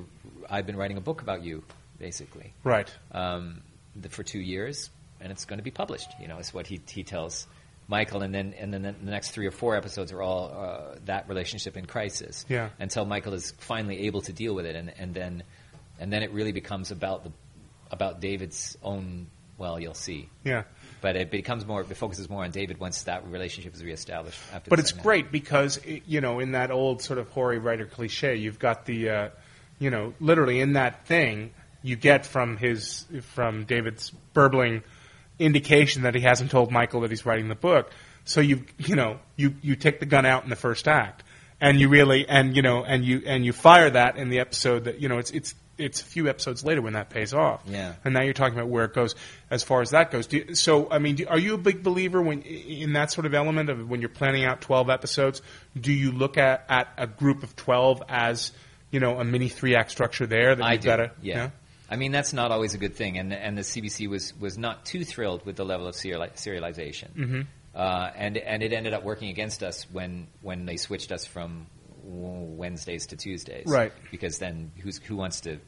I've 0.49 0.65
been 0.65 0.78
writing 0.78 0.97
a 0.97 1.01
book 1.01 1.22
about 1.22 1.43
you, 1.43 1.63
basically 2.00 2.54
right. 2.64 2.89
um, 3.12 3.62
the, 3.95 4.10
for 4.10 4.24
two 4.24 4.39
years, 4.39 4.89
and 5.20 5.32
it's 5.32 5.45
going 5.45 5.60
to 5.60 5.64
be 5.64 5.72
published. 5.72 6.10
You 6.22 6.28
know, 6.28 6.38
is 6.39 6.54
what 6.54 6.68
he 6.68 6.80
he 6.89 7.04
tells 7.04 7.48
Michael, 7.88 8.22
and 8.22 8.34
then 8.34 8.54
and 8.60 8.74
then 8.74 8.82
the 8.84 9.12
next 9.12 9.32
three 9.32 9.48
or 9.48 9.52
four 9.52 9.76
episodes 9.76 10.12
are 10.12 10.22
all 10.22 10.52
uh, 10.52 10.95
that 11.06 11.28
relationship 11.30 11.78
in 11.78 11.86
crisis. 11.86 12.45
Yeah. 12.50 12.70
Until 12.80 13.06
Michael 13.06 13.34
is 13.34 13.52
finally 13.60 14.06
able 14.08 14.22
to 14.22 14.34
deal 14.34 14.54
with 14.54 14.66
it, 14.66 14.76
and 14.76 14.93
and 14.98 15.14
then 15.14 15.43
and 16.00 16.12
then 16.12 16.24
it 16.24 16.32
really 16.32 16.52
becomes 16.52 16.91
about 16.91 17.24
the 17.24 17.32
about 17.91 18.20
David's 18.22 18.78
own. 18.84 19.28
Well, 19.58 19.80
you'll 19.80 19.95
see. 19.95 20.30
Yeah. 20.43 20.64
But 21.02 21.16
it 21.16 21.32
becomes 21.32 21.66
more. 21.66 21.82
It 21.82 21.98
focuses 21.98 22.30
more 22.30 22.43
on 22.43 22.52
David 22.52 22.80
once 22.80 23.04
that 23.04 23.26
relationship 23.28 23.74
is 23.74 23.84
reestablished. 23.84 24.38
After 24.54 24.70
But 24.70 24.78
it's 24.78 24.91
great 24.91 25.32
because 25.32 25.80
i- 25.88 26.04
you 26.06 26.22
know 26.22 26.39
in 26.39 26.52
that 26.52 26.70
old 26.70 27.02
sort 27.02 27.18
of 27.18 27.30
hoary 27.30 27.58
writer 27.58 27.86
cliche, 27.88 28.36
you've 28.36 28.60
got 28.60 28.86
the 28.86 29.10
uh, 29.10 29.30
you 29.80 29.89
know 29.89 30.14
literally 30.20 30.60
in 30.60 30.74
that 30.74 31.08
thing 31.08 31.52
you 31.88 31.96
get 31.96 32.26
from 32.26 32.58
his 32.58 33.06
from 33.34 33.66
David's 33.66 34.12
burbling 34.34 34.84
indication 35.40 36.04
that 36.04 36.16
he 36.16 36.22
hasn't 36.22 36.52
told 36.52 36.72
Michael 36.72 37.02
that 37.02 37.12
he's 37.12 37.26
writing 37.26 37.48
the 37.48 37.56
book. 37.56 37.92
So 38.26 38.42
you 38.42 38.66
you 38.78 38.96
know 38.96 39.20
you 39.36 39.56
you 39.62 39.76
take 39.76 40.00
the 40.00 40.06
gun 40.06 40.26
out 40.26 40.44
in 40.44 40.50
the 40.50 40.56
first 40.56 40.88
act, 40.88 41.24
and 41.62 41.80
you 41.80 41.90
really 41.90 42.28
and 42.28 42.56
you 42.56 42.62
know 42.62 42.84
and 42.84 43.06
you 43.06 43.24
and 43.26 43.46
you 43.46 43.54
fire 43.54 43.90
that 43.90 44.18
in 44.18 44.30
the 44.30 44.40
episode 44.40 44.86
that 44.86 45.00
you 45.00 45.08
know 45.08 45.18
it's 45.18 45.32
it's 45.32 45.56
it's 45.78 46.02
a 46.02 46.06
few 46.06 46.28
episodes 46.28 46.66
later 46.66 46.82
when 46.82 46.94
that 46.94 47.12
pays 47.12 47.36
off. 47.36 47.62
Yeah. 47.68 47.94
And 48.04 48.14
now 48.14 48.24
you're 48.24 48.34
talking 48.34 48.58
about 48.58 48.68
where 48.68 48.86
it 48.86 48.96
goes 48.96 49.14
as 49.52 49.62
far 49.62 49.82
as 49.82 49.92
that 49.92 50.10
goes. 50.10 50.26
Do 50.26 50.38
you, 50.38 50.56
so, 50.56 50.90
I 50.90 50.98
mean, 50.98 51.18
do, 51.18 51.28
are 51.28 51.38
you 51.38 51.54
a 51.54 51.58
big 51.60 51.84
believer 51.84 52.20
when 52.20 52.42
in 52.42 52.94
that 52.94 53.12
sort 53.12 53.28
of 53.28 53.36
element 53.36 53.70
of 53.70 53.88
when 53.88 54.02
you're 54.02 54.10
planning 54.10 54.44
out 54.44 54.60
12 54.60 54.90
episodes? 54.90 55.44
Do 55.80 55.94
you 55.94 56.12
look 56.12 56.36
at, 56.36 56.66
at 56.68 56.88
a 56.98 57.06
group 57.06 57.44
of 57.44 57.56
12 57.56 58.02
as 58.10 58.54
you 58.92 59.00
know 59.00 59.20
a 59.20 59.24
mini 59.24 59.50
three 59.50 59.76
act 59.76 59.92
structure 59.92 60.26
there 60.26 60.56
that 60.56 60.64
I 60.64 60.74
you've 60.74 60.82
do. 60.82 60.86
got 60.86 60.96
to 60.98 61.12
yeah. 61.22 61.50
I 61.90 61.96
mean, 61.96 62.12
that's 62.12 62.34
not 62.34 62.52
always 62.52 62.74
a 62.74 62.78
good 62.78 62.96
thing, 62.96 63.18
and 63.18 63.34
and 63.34 63.58
the 63.58 63.62
CBC 63.62 64.08
was 64.10 64.34
was 64.40 64.58
not 64.58 64.86
too 64.86 65.06
thrilled 65.06 65.46
with 65.46 65.56
the 65.56 65.66
level 65.66 65.88
of 65.88 65.96
seriali- 65.96 66.34
serialization, 66.36 67.10
mm-hmm. 67.16 67.42
uh, 67.76 68.10
and 68.16 68.38
and 68.38 68.62
it 68.64 68.74
ended 68.74 68.94
up 68.94 69.04
working 69.04 69.30
against 69.30 69.64
us 69.64 69.86
when 69.92 70.28
when 70.42 70.66
they 70.66 70.78
switched 70.78 71.12
us 71.12 71.26
from 71.26 71.68
Wednesdays 72.04 73.08
to 73.08 73.18
Tuesdays, 73.18 73.68
Right. 73.68 73.92
Because 74.12 74.38
then 74.38 74.72
who's 74.82 74.98
who 74.98 75.16
wants 75.16 75.42
to 75.42 75.60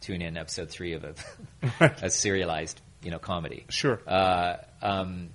tune 0.00 0.22
in 0.22 0.36
episode 0.36 0.70
three 0.70 0.92
of 0.94 1.04
a, 1.04 1.14
Right. 1.80 2.02
a 2.02 2.10
serialized 2.10 2.80
you 3.02 3.10
know 3.10 3.18
comedy? 3.18 3.64
Sure. 3.68 4.00
Uh, 4.06 4.56
um, 4.82 5.30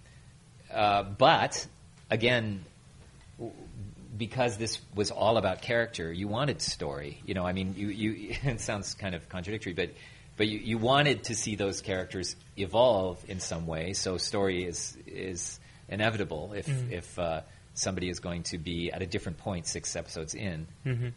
uh, 0.73 1.03
but 1.03 1.65
again, 2.09 2.63
w- 3.37 3.53
because 4.17 4.57
this 4.57 4.79
was 4.95 5.11
all 5.11 5.37
about 5.37 5.61
character, 5.61 6.11
you 6.11 6.27
wanted 6.27 6.61
story. 6.61 7.21
You 7.25 7.33
know, 7.33 7.45
I 7.45 7.53
mean, 7.53 7.75
you, 7.77 7.87
you 7.87 8.35
it 8.43 8.61
sounds 8.61 8.93
kind 8.93 9.15
of 9.15 9.27
contradictory, 9.29 9.73
but 9.73 9.89
but 10.37 10.47
you, 10.47 10.59
you 10.59 10.77
wanted 10.77 11.25
to 11.25 11.35
see 11.35 11.55
those 11.55 11.81
characters 11.81 12.35
evolve 12.57 13.23
in 13.27 13.39
some 13.39 13.67
way. 13.67 13.93
So 13.93 14.17
story 14.17 14.65
is 14.65 14.97
is 15.07 15.59
inevitable 15.89 16.53
if 16.53 16.67
if 16.91 17.19
uh, 17.19 17.41
somebody 17.73 18.09
is 18.09 18.19
going 18.19 18.43
to 18.43 18.57
be 18.57 18.91
at 18.91 19.01
a 19.01 19.05
different 19.05 19.37
point 19.37 19.67
six 19.67 19.95
episodes 19.95 20.35
in 20.35 20.67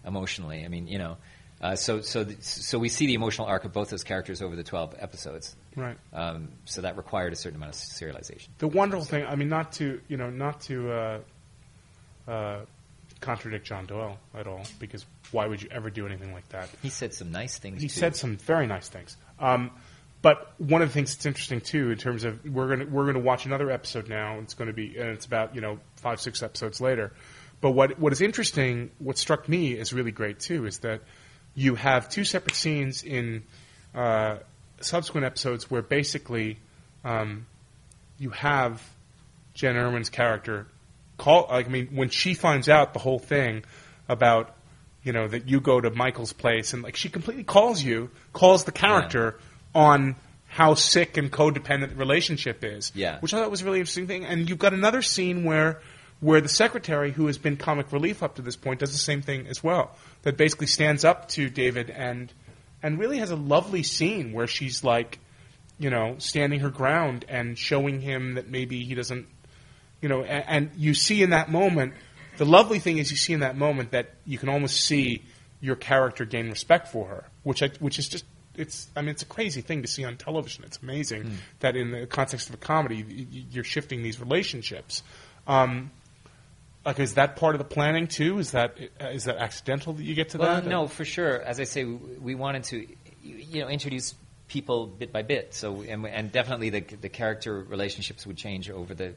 emotionally. 0.05 0.65
I 0.65 0.69
mean, 0.69 0.89
you 0.89 0.99
know. 0.99 1.17
Uh, 1.59 1.75
so, 1.75 2.03
so, 2.03 2.23
th- 2.23 2.43
so 2.43 2.79
we 2.79 2.91
see 2.91 3.07
the 3.07 3.15
emotional 3.15 3.47
arc 3.47 3.65
of 3.65 3.73
both 3.73 3.89
those 3.89 4.05
characters 4.05 4.43
over 4.43 4.55
the 4.55 4.63
twelve 4.63 4.95
episodes. 4.99 5.57
Right. 5.75 5.97
Um, 6.13 6.49
so 6.67 6.83
that 6.83 6.99
required 6.99 7.33
a 7.33 7.37
certain 7.37 7.57
amount 7.57 7.75
of 7.75 7.81
serialization. 7.81 8.49
The 8.59 8.69
wonderful 8.69 9.07
thing, 9.07 9.25
I 9.25 9.37
mean, 9.37 9.49
not 9.49 9.73
to 9.73 9.99
you 10.07 10.19
know, 10.19 10.29
not 10.29 10.61
to 10.63 10.93
uh, 10.93 11.19
uh, 12.29 12.59
contradict 13.21 13.65
John 13.65 13.87
Doyle 13.87 14.19
at 14.35 14.47
all, 14.47 14.65
because 14.79 15.07
why 15.33 15.47
would 15.47 15.63
you 15.63 15.69
ever 15.71 15.91
do 15.91 16.07
anything 16.07 16.33
like 16.33 16.49
that? 16.51 16.69
He 16.83 16.89
said 16.89 17.15
some 17.15 17.33
nice 17.33 17.59
things. 17.59 17.83
He 17.83 17.89
too. 17.89 17.95
said 17.95 18.17
some 18.17 18.37
very 18.37 18.67
nice 18.67 18.89
things. 18.89 19.17
Um, 19.39 19.71
but 20.23 20.53
one 20.59 20.83
of 20.83 20.89
the 20.89 20.95
things 20.95 21.15
that's 21.15 21.27
interesting 21.27 21.61
too, 21.61 21.91
in 21.91 21.99
terms 21.99 22.25
of 22.25 22.45
we're 22.45 22.69
gonna 22.69 22.87
we're 22.87 23.07
gonna 23.07 23.21
watch 23.21 23.47
another 23.47 23.71
episode 23.71 24.09
now. 24.09 24.39
It's 24.41 24.55
going 24.55 24.69
to 24.69 24.75
be 24.75 24.99
and 24.99 25.11
it's 25.11 25.27
about 25.27 25.55
you 25.55 25.61
know 25.61 25.79
five 25.97 26.21
six 26.21 26.43
episodes 26.43 26.81
later. 26.81 27.13
But 27.61 27.73
what 27.73 27.99
what 27.99 28.13
is 28.13 28.21
interesting, 28.21 28.91
what 28.99 29.19
struck 29.19 29.49
me 29.49 29.73
is 29.73 29.93
really 29.93 30.11
great 30.11 30.41
too, 30.41 30.67
is 30.67 30.79
that 30.79 31.03
you 31.55 31.75
have 31.75 32.09
two 32.09 32.25
separate 32.25 32.57
scenes 32.57 33.03
in 33.03 33.45
uh, 33.95 34.39
subsequent 34.81 35.27
episodes 35.27 35.71
where 35.71 35.83
basically 35.83 36.59
um, 37.05 37.47
you 38.19 38.31
have 38.31 38.83
Jen 39.55 39.77
Irwin's 39.77 40.11
character 40.11 40.67
call. 41.19 41.47
Like, 41.49 41.67
I 41.67 41.69
mean, 41.69 41.89
when 41.93 42.09
she 42.09 42.35
finds 42.35 42.69
out 42.69 42.95
the 42.95 42.99
whole 42.99 43.19
thing 43.19 43.65
about 44.09 44.56
you 45.07 45.13
know 45.13 45.29
that 45.29 45.49
you 45.49 45.61
go 45.61 45.81
to 45.81 45.89
Michael's 45.91 46.33
place 46.33 46.73
and 46.73 46.83
like 46.83 46.97
she 46.97 47.09
completely 47.09 47.45
calls 47.45 47.81
you, 47.81 48.11
calls 48.33 48.65
the 48.65 48.73
character 48.73 49.39
on 49.73 50.17
how 50.49 50.75
sick 50.75 51.17
and 51.17 51.31
codependent 51.31 51.91
the 51.91 51.95
relationship 51.95 52.65
is. 52.65 52.91
Yeah. 52.93 53.21
which 53.21 53.33
I 53.33 53.39
thought 53.39 53.51
was 53.51 53.63
a 53.63 53.65
really 53.65 53.79
interesting 53.79 54.09
thing. 54.09 54.25
And 54.25 54.51
you've 54.51 54.59
got 54.59 54.75
another 54.75 55.03
scene 55.03 55.45
where 55.45 55.81
where 56.19 56.41
the 56.41 56.49
secretary, 56.49 57.13
who 57.13 57.29
has 57.29 57.39
been 57.39 57.57
comic 57.57 57.93
relief 57.93 58.23
up 58.23 58.35
to 58.37 58.43
this 58.43 58.57
point, 58.57 58.81
does 58.81 58.91
the 58.91 58.99
same 58.99 59.23
thing 59.23 59.47
as 59.47 59.63
well. 59.63 59.95
That 60.23 60.37
basically 60.37 60.67
stands 60.67 61.05
up 61.05 61.29
to 61.31 61.49
David 61.49 61.89
and 61.89 62.33
and 62.83 62.99
really 62.99 63.19
has 63.19 63.31
a 63.31 63.37
lovely 63.37 63.85
scene 63.85 64.33
where 64.33 64.49
she's 64.49 64.83
like, 64.83 65.21
you 65.79 65.89
know, 65.89 66.17
standing 66.19 66.61
her 66.61 66.71
ground 66.71 67.25
and 67.29 67.57
showing 67.57 68.01
him 68.01 68.35
that 68.35 68.49
maybe 68.49 68.83
he 68.83 68.97
doesn't, 68.97 69.29
you 70.03 70.09
know, 70.09 70.25
and, 70.25 70.45
and 70.49 70.71
you 70.77 70.95
see 70.95 71.23
in 71.23 71.31
that 71.31 71.49
moment, 71.49 71.95
the 72.37 72.45
lovely 72.47 72.79
thing 72.79 72.99
is 72.99 73.11
you 73.11 73.17
see 73.17 73.33
in 73.33 73.41
that 73.41 73.57
moment 73.57 73.91
that 73.93 74.15
you 74.25 74.39
can 74.39 74.49
almost 74.49 74.81
see 74.81 75.23
your 75.61 75.77
character 75.77 76.25
gain 76.25 76.49
respect 76.51 76.89
for 76.89 77.09
her, 77.09 77.25
which 77.43 77.63
I, 77.63 77.69
which 77.81 77.99
is 77.99 78.09
just. 78.09 78.25
It's, 78.59 78.89
I 78.97 79.03
mean, 79.03 79.11
it's 79.11 79.23
a 79.23 79.27
crazy 79.27 79.61
thing 79.61 79.83
to 79.83 79.89
see 79.89 80.03
on 80.03 80.17
television. 80.17 80.65
It's 80.65 80.79
amazing 80.83 81.37
that 81.61 81.77
in 81.77 81.91
the 81.91 82.07
context 82.07 82.49
of 82.49 82.55
a 82.55 82.59
comedy, 82.59 83.05
you're 83.51 83.65
shifting 83.65 84.03
these 84.03 84.19
relationships. 84.19 85.03
Um, 85.47 85.91
like, 86.87 86.99
is 86.99 87.15
that 87.15 87.37
part 87.37 87.55
of 87.55 87.59
the 87.59 87.67
planning 87.67 88.07
too? 88.07 88.39
Is 88.39 88.53
that 88.53 88.79
is 88.99 89.25
that 89.25 89.37
accidental 89.37 89.93
that 89.93 90.03
you 90.03 90.15
get 90.15 90.31
to 90.31 90.39
Well, 90.39 90.63
that? 90.63 90.67
no, 90.67 90.87
for 90.87 91.05
sure. 91.05 91.43
As 91.43 91.61
I 91.61 91.65
say, 91.65 91.85
we, 91.85 91.97
we 92.19 92.35
wanted 92.35 92.65
to, 92.65 92.87
you 93.23 93.61
know, 93.61 93.69
introduce 93.69 94.15
people 94.49 94.87
bit 94.87 95.13
by 95.13 95.21
bit. 95.21 95.53
So, 95.53 95.83
and, 95.83 96.07
and 96.07 96.33
definitely 96.33 96.71
the 96.71 96.81
the 96.81 97.11
character 97.11 97.61
relationships 97.61 98.27
would 98.27 98.39
change 98.39 98.71
over 98.71 98.95
the 98.95 99.15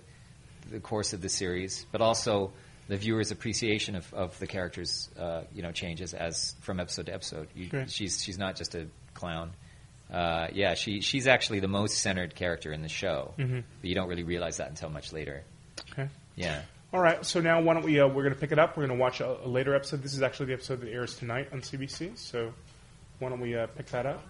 the 0.70 0.82
course 0.82 1.14
of 1.14 1.22
the 1.22 1.30
series, 1.30 1.86
but 1.92 2.02
also 2.02 2.52
the 2.90 2.98
viewer's 2.98 3.32
appreciation 3.32 3.96
of, 3.96 4.14
of 4.14 4.38
the 4.40 4.48
characters, 4.48 5.08
uh, 5.18 5.44
you 5.54 5.62
know, 5.62 5.72
changes 5.72 6.14
as 6.14 6.56
from 6.62 6.82
episode 6.82 7.06
to 7.06 7.14
episode. 7.14 7.48
You, 7.56 7.86
she's 7.88 8.22
she's 8.22 8.38
not 8.38 8.58
just 8.58 8.76
a 8.76 8.88
clown. 9.14 9.52
Uh, 10.12 10.48
yeah, 10.54 10.74
she 10.74 11.00
she's 11.02 11.28
actually 11.28 11.60
the 11.62 11.68
most 11.70 11.98
centered 12.00 12.36
character 12.36 12.74
in 12.74 12.82
the 12.82 12.90
show, 12.90 13.34
Mhm. 13.38 13.64
but 13.80 13.88
you 13.90 13.96
don't 13.96 14.10
really 14.10 14.24
realize 14.24 14.58
that 14.58 14.68
until 14.70 14.90
much 14.90 15.14
later. 15.14 15.44
Okay. 15.94 16.10
Yeah. 16.36 16.62
All 16.92 17.00
right, 17.00 17.24
so 17.24 17.40
now 17.40 17.62
why 17.62 17.76
don't 17.76 17.86
we? 17.86 18.00
Uh, 18.00 18.08
we're 18.08 18.24
going 18.24 18.34
to 18.34 18.40
pick 18.40 18.52
it 18.52 18.58
up. 18.58 18.76
We're 18.76 18.88
going 18.88 18.98
to 18.98 19.02
watch 19.02 19.22
a, 19.22 19.46
a 19.46 19.48
later 19.48 19.76
episode. 19.76 20.02
This 20.02 20.16
is 20.16 20.24
actually 20.24 20.48
the 20.48 20.54
episode 20.54 20.82
that 20.82 20.90
airs 20.92 21.16
tonight 21.16 21.50
on 21.54 21.62
CBC. 21.62 22.18
So 22.18 22.52
why 23.20 23.30
don't 23.30 23.40
we 23.40 23.56
uh, 23.56 23.68
pick 23.68 23.86
that 23.92 24.08
up? 24.08 24.24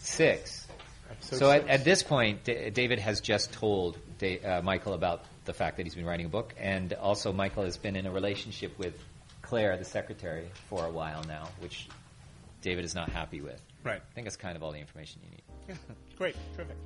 Six. 0.00 0.66
Episode 1.10 1.36
so 1.38 1.50
at, 1.50 1.62
six. 1.62 1.70
at 1.74 1.84
this 1.84 2.02
point, 2.02 2.44
D- 2.44 2.70
David 2.70 2.98
has 3.00 3.20
just 3.20 3.52
told 3.52 3.98
Da- 4.18 4.40
uh, 4.40 4.62
Michael 4.62 4.94
about 4.94 5.24
the 5.50 5.54
fact 5.54 5.78
that 5.78 5.82
he's 5.84 5.96
been 5.96 6.06
writing 6.06 6.26
a 6.26 6.28
book, 6.28 6.54
and 6.60 6.92
also 6.92 7.32
Michael 7.32 7.64
has 7.64 7.76
been 7.76 7.96
in 7.96 8.06
a 8.06 8.10
relationship 8.12 8.78
with 8.78 8.94
Claire, 9.42 9.76
the 9.76 9.84
secretary, 9.84 10.48
for 10.68 10.86
a 10.86 10.90
while 10.90 11.24
now, 11.24 11.48
which 11.58 11.88
David 12.62 12.84
is 12.84 12.94
not 12.94 13.08
happy 13.08 13.40
with. 13.40 13.60
Right. 13.82 14.00
I 14.00 14.14
think 14.14 14.26
that's 14.26 14.36
kind 14.36 14.54
of 14.56 14.62
all 14.62 14.70
the 14.70 14.78
information 14.78 15.22
you 15.24 15.30
need. 15.30 15.42
Yeah, 15.68 15.94
great, 16.16 16.36
terrific. 16.54 16.76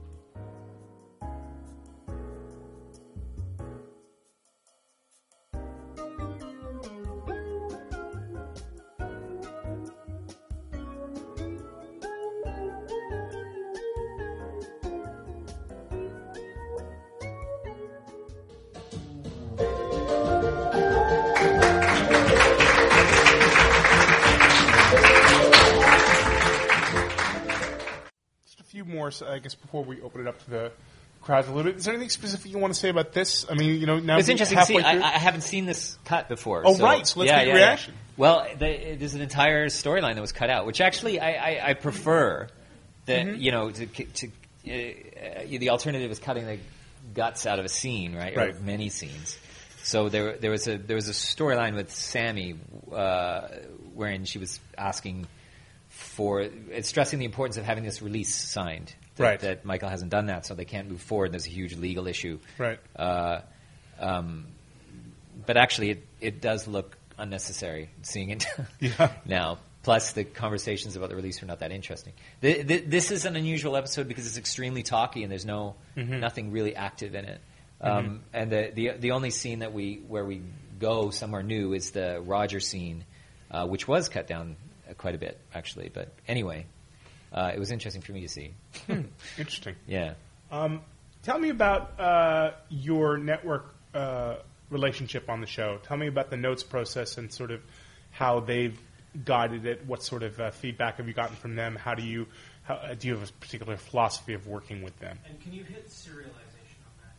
More, 28.94 29.10
I 29.26 29.38
guess, 29.40 29.54
before 29.54 29.84
we 29.84 30.00
open 30.00 30.22
it 30.22 30.26
up 30.28 30.42
to 30.44 30.50
the 30.50 30.72
crowd 31.22 31.46
a 31.46 31.52
little 31.52 31.70
bit. 31.72 31.78
Is 31.78 31.84
there 31.84 31.94
anything 31.94 32.10
specific 32.10 32.50
you 32.50 32.58
want 32.58 32.72
to 32.74 32.78
say 32.78 32.88
about 32.90 33.12
this? 33.12 33.46
I 33.50 33.54
mean, 33.54 33.80
you 33.80 33.86
know, 33.86 33.98
now 33.98 34.18
it's 34.18 34.28
interesting 34.28 34.60
see. 34.62 34.78
I, 34.80 34.92
I 35.00 35.18
haven't 35.18 35.40
seen 35.42 35.66
this 35.66 35.98
cut 36.04 36.28
before. 36.28 36.62
Oh, 36.64 36.76
right, 36.78 37.06
so 37.06 37.20
let's 37.20 37.32
get 37.32 37.46
your 37.46 37.56
reaction. 37.56 37.94
Well, 38.16 38.46
the, 38.58 38.96
there's 38.98 39.14
an 39.14 39.20
entire 39.22 39.66
storyline 39.68 40.14
that 40.14 40.20
was 40.20 40.32
cut 40.32 40.48
out, 40.50 40.66
which 40.66 40.80
actually 40.80 41.18
I, 41.20 41.32
I, 41.32 41.68
I 41.70 41.74
prefer. 41.74 42.48
That 43.06 43.26
Mm-hmm. 43.26 43.40
you 43.40 43.50
know, 43.52 43.70
to, 43.70 43.86
to 43.86 44.26
uh, 44.66 44.70
uh, 44.72 45.58
the 45.58 45.68
alternative 45.68 46.10
is 46.10 46.18
cutting 46.18 46.46
the 46.46 46.58
guts 47.12 47.44
out 47.44 47.58
of 47.58 47.66
a 47.66 47.68
scene, 47.68 48.16
right? 48.16 48.34
Or 48.34 48.38
Right. 48.40 48.62
many 48.62 48.88
scenes. 48.88 49.36
So 49.82 50.08
there, 50.08 50.38
there 50.38 50.50
was 50.50 50.66
a 50.68 50.78
there 50.78 50.96
was 50.96 51.10
a 51.10 51.12
storyline 51.12 51.74
with 51.74 51.92
Sammy, 51.92 52.54
uh, 52.90 53.48
wherein 53.92 54.24
she 54.24 54.38
was 54.38 54.58
asking 54.78 55.26
for 55.94 56.40
it's 56.42 56.88
stressing 56.88 57.18
the 57.18 57.24
importance 57.24 57.56
of 57.56 57.64
having 57.64 57.84
this 57.84 58.02
release 58.02 58.34
signed. 58.34 58.94
That, 59.16 59.22
Right. 59.22 59.40
that 59.40 59.64
Michael 59.64 59.88
hasn't 59.88 60.10
done 60.10 60.26
that, 60.26 60.44
so 60.44 60.54
they 60.54 60.64
can't 60.64 60.90
move 60.90 61.00
forward. 61.00 61.30
There's 61.32 61.46
a 61.46 61.50
huge 61.50 61.76
legal 61.76 62.08
issue. 62.08 62.40
Right. 62.58 62.80
Uh, 62.96 63.42
um, 64.00 64.46
but 65.46 65.56
actually, 65.56 65.90
it, 65.90 66.06
it 66.20 66.40
does 66.40 66.66
look 66.66 66.96
unnecessary 67.16 67.90
seeing 68.02 68.30
it 68.30 68.44
Yeah. 68.80 69.12
now. 69.24 69.58
Plus, 69.84 70.12
the 70.12 70.24
conversations 70.24 70.96
about 70.96 71.10
the 71.10 71.16
release 71.16 71.42
are 71.42 71.46
not 71.46 71.60
that 71.60 71.70
interesting. 71.70 72.14
The, 72.40 72.62
the, 72.62 72.78
this 72.80 73.10
is 73.10 73.26
an 73.26 73.36
unusual 73.36 73.76
episode 73.76 74.08
because 74.08 74.26
it's 74.26 74.38
extremely 74.38 74.82
talky 74.82 75.22
and 75.22 75.30
there's 75.30 75.44
no 75.44 75.76
Mhm. 75.96 76.20
nothing 76.20 76.50
really 76.52 76.74
active 76.74 77.14
in 77.14 77.26
it. 77.26 77.40
Um, 77.82 78.22
And 78.32 78.50
the, 78.50 78.72
the 78.74 78.90
the 78.98 79.10
only 79.10 79.28
scene 79.30 79.58
that 79.58 79.72
we 79.74 79.96
where 80.08 80.24
we 80.24 80.40
go 80.80 81.10
somewhere 81.10 81.42
new 81.42 81.74
is 81.74 81.90
the 81.90 82.20
Roger 82.24 82.58
scene, 82.60 83.04
uh, 83.50 83.66
which 83.66 83.86
was 83.86 84.08
cut 84.08 84.26
down 84.26 84.56
quite 84.98 85.14
a 85.14 85.18
bit 85.18 85.40
actually. 85.54 85.90
But 85.92 86.12
anyway, 86.28 86.66
uh, 87.32 87.52
it 87.54 87.58
was 87.58 87.70
interesting 87.70 88.02
for 88.02 88.12
me 88.12 88.20
to 88.22 88.28
see. 88.28 88.54
Interesting. 89.38 89.76
Yeah. 89.86 90.14
Um, 90.50 90.82
tell 91.22 91.38
me 91.38 91.48
about 91.48 91.98
uh, 91.98 92.52
your 92.68 93.18
network 93.18 93.74
uh, 93.92 94.36
relationship 94.70 95.28
on 95.28 95.40
the 95.40 95.46
show. 95.46 95.78
Tell 95.82 95.96
me 95.96 96.06
about 96.06 96.30
the 96.30 96.36
notes 96.36 96.62
process 96.62 97.18
and 97.18 97.32
sort 97.32 97.50
of 97.50 97.60
how 98.10 98.40
they've 98.40 98.78
guided 99.24 99.66
it. 99.66 99.84
What 99.86 100.02
sort 100.02 100.22
of 100.22 100.38
uh, 100.38 100.50
feedback 100.50 100.98
have 100.98 101.08
you 101.08 101.14
gotten 101.14 101.36
from 101.36 101.56
them? 101.56 101.76
How 101.76 101.94
do 101.94 102.02
you 102.02 102.26
how, 102.64 102.74
uh, 102.74 102.94
do 102.94 103.08
you 103.08 103.14
have 103.14 103.28
a 103.28 103.32
particular 103.34 103.76
philosophy 103.76 104.34
of 104.34 104.46
working 104.46 104.82
with 104.82 104.98
them? 104.98 105.18
And 105.28 105.40
can 105.40 105.52
you 105.52 105.64
hit 105.64 105.88
serialization 105.88 106.80
on 106.86 106.94
that? 107.02 107.14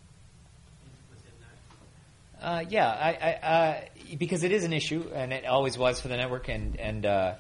Within 1.09 1.33
that? 2.39 2.45
Uh, 2.45 2.65
yeah, 2.69 2.89
I, 2.89 3.11
I, 3.11 3.33
uh, 3.33 3.81
because 4.17 4.43
it 4.43 4.51
is 4.51 4.63
an 4.63 4.73
issue, 4.73 5.09
and 5.13 5.31
it 5.31 5.45
always 5.45 5.77
was 5.77 6.01
for 6.01 6.07
the 6.07 6.17
network, 6.17 6.49
and 6.49 6.79
and 6.79 7.05
uh, 7.05 7.35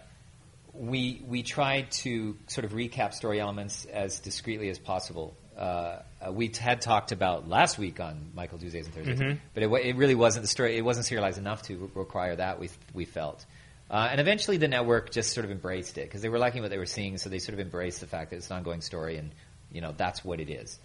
we 0.77 1.23
we 1.27 1.43
tried 1.43 1.91
to 1.91 2.37
sort 2.47 2.65
of 2.65 2.71
recap 2.71 3.13
story 3.13 3.39
elements 3.39 3.85
as 3.85 4.19
discreetly 4.19 4.69
as 4.69 4.79
possible. 4.79 5.35
Uh, 5.57 5.99
we 6.31 6.51
had 6.59 6.81
talked 6.81 7.11
about 7.13 7.47
last 7.47 7.77
week 7.77 7.99
on 7.99 8.31
Michael 8.35 8.57
Tuesdays 8.59 8.85
and 8.87 8.93
Thursdays, 8.95 9.19
Mhm. 9.19 9.39
but 9.53 9.63
it, 9.63 9.71
it 9.85 9.95
really 9.95 10.15
wasn't 10.15 10.43
the 10.43 10.47
story. 10.49 10.75
It 10.77 10.83
wasn't 10.83 11.05
serialized 11.05 11.37
enough 11.37 11.61
to 11.63 11.77
re- 11.77 11.89
require 11.95 12.35
that. 12.35 12.59
We 12.59 12.69
we 12.93 13.05
felt. 13.05 13.45
Uh, 13.89 14.07
and 14.11 14.19
eventually, 14.19 14.57
the 14.57 14.67
network 14.67 15.11
just 15.11 15.31
sort 15.33 15.45
of 15.45 15.51
embraced 15.51 15.97
it 15.97 16.05
because 16.05 16.21
they 16.21 16.29
were 16.29 16.39
liking 16.39 16.61
what 16.61 16.71
they 16.71 16.77
were 16.79 16.85
seeing, 16.87 17.17
so 17.17 17.29
they 17.29 17.39
sort 17.39 17.53
of 17.53 17.59
embraced 17.59 18.01
the 18.01 18.07
fact 18.07 18.31
that 18.31 18.37
it's 18.37 18.49
an 18.49 18.57
ongoing 18.57 18.81
story, 18.81 19.17
and 19.17 19.31
you 19.71 19.79
know 19.79 19.93
that's 19.95 20.25
what 20.25 20.39
it 20.39 20.49
is. 20.49 20.77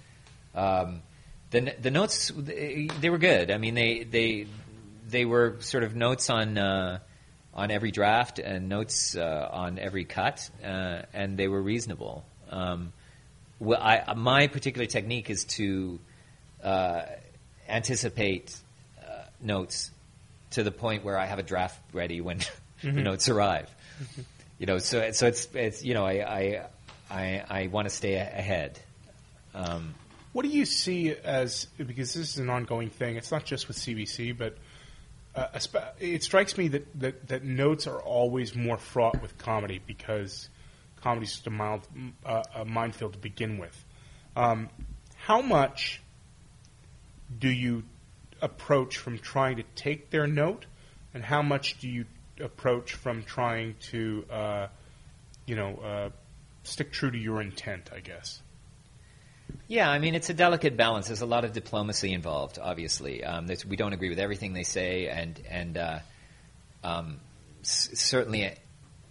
Um, 0.54 1.02
the 1.50 1.74
the 1.80 1.90
notes 1.90 2.30
they, 2.36 2.88
they 3.00 3.10
were 3.10 3.18
good. 3.18 3.50
I 3.50 3.58
mean, 3.58 3.74
they 3.74 4.04
they 4.04 4.46
they 5.08 5.24
were 5.24 5.56
sort 5.60 5.82
of 5.82 5.96
notes 5.96 6.30
on 6.30 6.56
uh, 6.58 6.98
on 7.60 7.70
every 7.70 7.90
draft 7.90 8.38
and 8.38 8.68
notes 8.68 9.14
uh, 9.16 9.48
on 9.52 9.78
every 9.78 10.04
cut, 10.04 10.48
uh, 10.64 11.02
and 11.12 11.36
they 11.38 11.46
were 11.48 11.60
reasonable. 11.62 12.24
Um, 12.50 12.92
well, 13.58 13.80
I, 13.80 14.14
my 14.14 14.46
particular 14.48 14.86
technique 14.86 15.28
is 15.30 15.44
to 15.56 15.98
uh, 16.64 17.02
anticipate 17.68 18.56
uh, 19.00 19.22
notes 19.40 19.90
to 20.52 20.62
the 20.62 20.70
point 20.72 21.04
where 21.04 21.18
I 21.18 21.26
have 21.26 21.38
a 21.38 21.42
draft 21.42 21.78
ready 21.92 22.20
when 22.20 22.38
the 22.82 22.88
Mhm. 22.88 23.02
notes 23.04 23.28
arrive. 23.28 23.68
You 24.58 24.66
know, 24.66 24.78
so 24.78 25.10
so 25.12 25.26
it's 25.26 25.46
it's 25.54 25.84
you 25.84 25.92
know 25.94 26.04
I 26.06 26.14
I 26.40 26.66
I, 27.10 27.44
I 27.62 27.66
want 27.68 27.88
to 27.88 27.94
stay 27.94 28.14
a- 28.14 28.38
ahead. 28.38 28.78
Um, 29.54 29.94
What 30.32 30.42
do 30.44 30.48
you 30.48 30.64
see 30.64 31.12
as 31.12 31.66
because 31.76 32.14
this 32.14 32.30
is 32.30 32.38
an 32.38 32.48
ongoing 32.48 32.88
thing? 32.90 33.16
It's 33.16 33.30
not 33.30 33.44
just 33.44 33.68
with 33.68 33.76
CBC, 33.76 34.32
but 34.36 34.56
uh, 35.34 35.46
it 36.00 36.22
strikes 36.22 36.58
me 36.58 36.68
that, 36.68 37.00
that, 37.00 37.28
that 37.28 37.44
notes 37.44 37.86
are 37.86 38.00
always 38.00 38.56
more 38.56 38.76
fraught 38.76 39.22
with 39.22 39.38
comedy 39.38 39.80
because 39.86 40.48
comedy's 41.02 41.32
just 41.32 41.46
a 41.46 41.50
mild 41.50 41.86
uh, 42.24 42.42
a 42.54 42.64
minefield 42.64 43.12
to 43.12 43.18
begin 43.18 43.58
with. 43.58 43.84
Um, 44.36 44.68
how 45.16 45.40
much 45.40 46.02
do 47.38 47.48
you 47.48 47.84
approach 48.42 48.98
from 48.98 49.18
trying 49.18 49.56
to 49.56 49.62
take 49.74 50.10
their 50.10 50.26
note, 50.26 50.66
and 51.14 51.24
how 51.24 51.42
much 51.42 51.78
do 51.78 51.88
you 51.88 52.06
approach 52.40 52.94
from 52.94 53.22
trying 53.22 53.76
to, 53.80 54.24
uh, 54.30 54.66
you 55.46 55.54
know, 55.54 55.76
uh, 55.76 56.10
stick 56.64 56.90
true 56.90 57.10
to 57.10 57.18
your 57.18 57.40
intent? 57.40 57.90
I 57.94 58.00
guess. 58.00 58.42
Yeah, 59.68 59.88
I 59.90 59.98
mean 59.98 60.14
it's 60.14 60.30
a 60.30 60.34
delicate 60.34 60.76
balance. 60.76 61.06
There's 61.08 61.20
a 61.22 61.26
lot 61.26 61.44
of 61.44 61.52
diplomacy 61.52 62.12
involved. 62.12 62.58
Obviously, 62.60 63.22
um, 63.24 63.46
we 63.68 63.76
don't 63.76 63.92
agree 63.92 64.08
with 64.08 64.18
everything 64.18 64.52
they 64.52 64.62
say, 64.64 65.08
and 65.08 65.40
and 65.48 65.78
uh, 65.78 65.98
um, 66.82 67.20
s- 67.62 67.90
certainly 67.94 68.52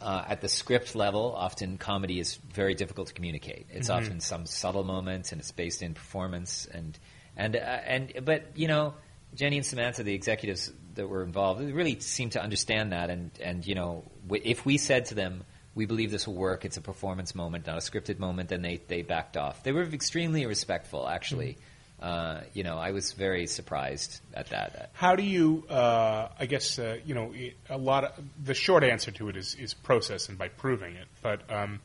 uh, 0.01 0.23
at 0.27 0.41
the 0.41 0.49
script 0.49 0.95
level, 0.95 1.33
often 1.35 1.77
comedy 1.77 2.19
is 2.19 2.35
very 2.53 2.73
difficult 2.75 3.07
to 3.09 3.13
communicate. 3.13 3.67
It's 3.71 3.89
Mhm. 3.89 3.95
often 3.97 4.19
some 4.21 4.45
subtle 4.45 4.83
moments, 4.83 5.31
and 5.31 5.41
it's 5.41 5.51
based 5.51 5.81
in 5.81 5.93
performance, 5.93 6.67
and 6.71 6.97
and 7.35 7.55
uh, 7.55 7.59
and 7.59 8.13
but 8.23 8.43
you 8.55 8.67
know, 8.67 8.93
Jenny 9.35 9.57
and 9.57 9.65
Samantha, 9.65 10.03
the 10.03 10.13
executives 10.13 10.71
that 10.95 11.07
were 11.07 11.23
involved, 11.23 11.61
really 11.61 11.99
seem 11.99 12.29
to 12.31 12.41
understand 12.41 12.91
that, 12.91 13.09
and 13.09 13.31
and 13.41 13.65
you 13.65 13.75
know, 13.75 14.03
w- 14.25 14.41
if 14.45 14.65
we 14.65 14.77
said 14.77 15.05
to 15.05 15.15
them. 15.15 15.43
We 15.79 15.85
believe 15.85 16.11
this 16.11 16.27
will 16.27 16.33
work. 16.49 16.65
It's 16.65 16.75
a 16.75 16.81
performance 16.81 17.33
moment, 17.33 17.65
not 17.65 17.77
a 17.77 17.79
scripted 17.79 18.19
moment. 18.19 18.49
Then 18.49 18.61
they, 18.61 18.81
they 18.87 19.01
backed 19.01 19.37
off. 19.37 19.63
They 19.63 19.71
were 19.71 19.83
extremely 19.83 20.45
respectful, 20.45 21.07
actually. 21.07 21.57
Uh, 22.01 22.41
you 22.53 22.63
know, 22.63 22.77
I 22.77 22.91
was 22.91 23.13
very 23.13 23.47
surprised 23.47 24.19
at 24.33 24.47
that. 24.49 24.89
How 24.91 25.15
do 25.15 25.23
you? 25.23 25.63
Uh, 25.69 26.27
I 26.37 26.45
guess 26.47 26.77
uh, 26.79 26.97
you 27.05 27.15
know 27.15 27.33
a 27.69 27.77
lot 27.77 28.03
of 28.03 28.11
the 28.43 28.53
short 28.53 28.83
answer 28.83 29.11
to 29.11 29.29
it 29.29 29.37
is 29.37 29.55
is 29.55 29.73
process 29.73 30.27
and 30.27 30.37
by 30.37 30.49
proving 30.49 30.95
it, 30.95 31.07
but 31.21 31.49
um, 31.49 31.79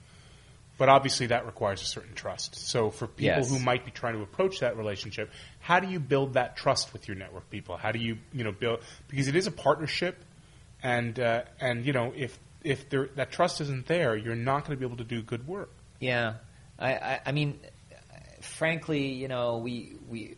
but 0.77 0.89
obviously 0.89 1.27
that 1.29 1.47
requires 1.47 1.81
a 1.83 1.87
certain 1.87 2.15
trust. 2.15 2.57
So 2.57 2.91
for 2.91 3.07
people 3.07 3.43
Yes. 3.43 3.51
who 3.51 3.61
might 3.61 3.85
be 3.85 3.93
trying 3.93 4.15
to 4.15 4.23
approach 4.23 4.59
that 4.59 4.77
relationship, 4.77 5.31
how 5.61 5.79
do 5.79 5.87
you 5.87 6.01
build 6.01 6.35
that 6.35 6.57
trust 6.57 6.93
with 6.93 7.07
your 7.07 7.17
network 7.17 7.49
people? 7.49 7.77
How 7.77 7.93
do 7.93 8.01
you 8.01 8.19
you 8.33 8.43
know 8.43 8.53
build 8.53 8.81
because 9.09 9.29
it 9.29 9.37
is 9.37 9.47
a 9.47 9.53
partnership, 9.53 10.17
and 10.83 11.19
uh, 11.19 11.43
and 11.61 11.87
you 11.87 11.93
know 11.93 12.13
if 12.17 12.39
if 12.65 12.89
there, 12.91 13.09
that 13.17 13.31
trust 13.31 13.61
isn't 13.61 13.87
there, 13.87 14.17
you're 14.17 14.35
not 14.35 14.65
going 14.65 14.77
to 14.77 14.81
be 14.81 14.87
able 14.87 14.97
to 14.97 15.05
do 15.05 15.23
good 15.23 15.47
work. 15.47 15.71
Yeah, 16.01 16.35
I, 16.79 16.95
I, 16.95 17.21
I 17.27 17.33
mean, 17.33 17.61
frankly, 18.41 19.13
you 19.13 19.29
know, 19.29 19.59
we 19.59 19.97
we 20.09 20.37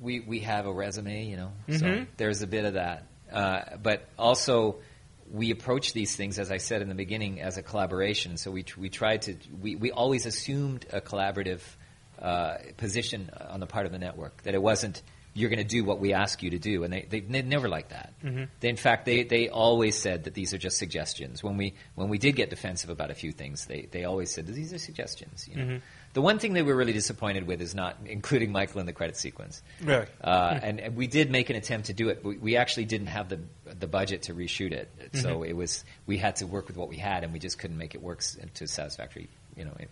we 0.00 0.20
we 0.20 0.40
have 0.40 0.66
a 0.66 0.72
resume, 0.72 1.24
you 1.26 1.36
know, 1.36 1.52
so 1.68 1.86
Mhm. 1.86 2.06
there's 2.16 2.42
a 2.42 2.46
bit 2.46 2.64
of 2.64 2.74
that. 2.74 3.06
Uh, 3.32 3.76
but 3.82 4.08
also, 4.18 4.76
we 5.32 5.50
approach 5.50 5.92
these 5.92 6.14
things, 6.14 6.38
as 6.38 6.52
I 6.52 6.58
said 6.58 6.82
in 6.82 6.88
the 6.88 6.94
beginning, 6.94 7.40
as 7.40 7.56
a 7.56 7.62
collaboration. 7.62 8.36
So 8.36 8.50
we 8.50 8.64
we 8.76 8.88
tried 8.88 9.22
to 9.22 9.36
we, 9.60 9.74
we 9.76 9.90
always 9.90 10.26
assumed 10.26 10.86
a 10.92 11.00
collaborative 11.00 11.60
uh, 12.20 12.58
position 12.76 13.30
on 13.50 13.60
the 13.60 13.66
part 13.66 13.86
of 13.86 13.92
the 13.92 13.98
network 13.98 14.42
that 14.44 14.54
it 14.54 14.62
wasn't 14.62 15.02
you're 15.36 15.50
going 15.50 15.58
to 15.58 15.64
do 15.64 15.84
what 15.84 16.00
we 16.00 16.14
ask 16.14 16.42
you 16.42 16.50
to 16.50 16.58
do, 16.58 16.82
and 16.82 16.92
they 16.92 17.06
they, 17.08 17.20
they 17.20 17.42
never 17.42 17.68
like 17.68 17.90
that. 17.90 18.14
Mm-hmm. 18.24 18.44
They, 18.60 18.68
in 18.70 18.76
fact, 18.76 19.04
they, 19.04 19.22
they 19.22 19.50
always 19.50 19.96
said 19.96 20.24
that 20.24 20.32
these 20.32 20.54
are 20.54 20.58
just 20.58 20.78
suggestions. 20.78 21.44
When 21.44 21.58
we 21.58 21.74
when 21.94 22.08
we 22.08 22.16
did 22.16 22.36
get 22.36 22.48
defensive 22.48 22.88
about 22.88 23.10
a 23.10 23.14
few 23.14 23.32
things, 23.32 23.66
they, 23.66 23.86
they 23.90 24.04
always 24.04 24.32
said 24.32 24.46
that 24.46 24.52
these 24.52 24.72
are 24.72 24.78
suggestions. 24.78 25.46
You 25.46 25.56
know? 25.56 25.64
Mm-hmm. 25.64 25.76
The 26.14 26.22
one 26.22 26.38
thing 26.38 26.54
they 26.54 26.62
were 26.62 26.74
really 26.74 26.94
disappointed 26.94 27.46
with 27.46 27.60
is 27.60 27.74
not 27.74 27.98
including 28.06 28.50
Michael 28.50 28.80
in 28.80 28.86
the 28.86 28.94
credit 28.94 29.18
sequence. 29.18 29.62
Really? 29.82 30.06
Uh, 30.18 30.54
hmm. 30.54 30.64
and, 30.64 30.80
and 30.80 30.96
we 30.96 31.06
did 31.06 31.30
make 31.30 31.50
an 31.50 31.56
attempt 31.56 31.88
to 31.88 31.92
do 31.92 32.08
it. 32.08 32.22
But 32.22 32.30
we, 32.30 32.38
we 32.38 32.56
actually 32.56 32.86
didn't 32.86 33.08
have 33.08 33.28
the 33.28 33.40
the 33.78 33.86
budget 33.86 34.22
to 34.22 34.34
reshoot 34.34 34.72
it, 34.72 34.90
mm-hmm. 34.98 35.18
so 35.18 35.42
it 35.42 35.52
was 35.52 35.84
we 36.06 36.16
had 36.16 36.36
to 36.36 36.46
work 36.46 36.68
with 36.68 36.78
what 36.78 36.88
we 36.88 36.96
had, 36.96 37.22
and 37.22 37.34
we 37.34 37.38
just 37.38 37.58
couldn't 37.58 37.76
make 37.76 37.94
it 37.94 38.02
work 38.02 38.22
to 38.54 38.66
satisfactory. 38.66 39.28
You 39.54 39.66
know, 39.66 39.76
it, 39.78 39.90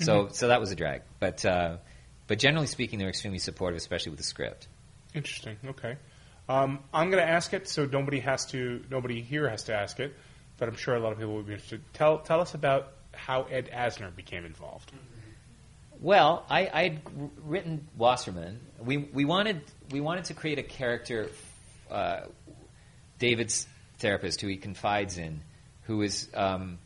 so 0.00 0.28
so 0.32 0.48
that 0.48 0.60
was 0.60 0.70
a 0.70 0.76
drag. 0.76 1.02
But 1.18 1.44
uh, 1.46 1.78
but 2.26 2.38
generally 2.38 2.66
speaking, 2.66 2.98
they 2.98 3.06
were 3.06 3.10
extremely 3.10 3.38
supportive, 3.38 3.78
especially 3.78 4.10
with 4.10 4.18
the 4.18 4.26
script. 4.26 4.68
Interesting. 5.14 5.56
Okay. 5.66 5.96
Um, 6.48 6.80
I'm 6.92 7.10
going 7.10 7.22
to 7.22 7.28
ask 7.30 7.52
it, 7.54 7.68
so 7.68 7.86
nobody 7.86 8.20
has 8.20 8.46
to. 8.46 8.82
Nobody 8.90 9.22
here 9.22 9.48
has 9.48 9.64
to 9.64 9.74
ask 9.74 10.00
it, 10.00 10.14
but 10.58 10.68
I'm 10.68 10.76
sure 10.76 10.94
a 10.94 11.00
lot 11.00 11.12
of 11.12 11.18
people 11.18 11.34
would 11.36 11.46
be 11.46 11.52
interested. 11.52 11.82
Tell 11.92 12.18
tell 12.18 12.40
us 12.40 12.54
about 12.54 12.92
how 13.12 13.44
Ed 13.44 13.70
Asner 13.72 14.14
became 14.14 14.44
involved. 14.44 14.92
Well, 16.00 16.44
I 16.50 16.68
I'd 16.72 17.00
written 17.44 17.86
Wasserman. 17.96 18.60
We 18.80 18.96
we 18.96 19.24
wanted 19.24 19.62
we 19.90 20.00
wanted 20.00 20.24
to 20.24 20.34
create 20.34 20.58
a 20.58 20.62
character, 20.64 21.30
uh, 21.90 22.22
David's 23.18 23.66
therapist, 23.98 24.40
who 24.40 24.48
he 24.48 24.56
confides 24.56 25.16
in, 25.16 25.42
who 25.84 26.02
is 26.02 26.28
um, 26.34 26.78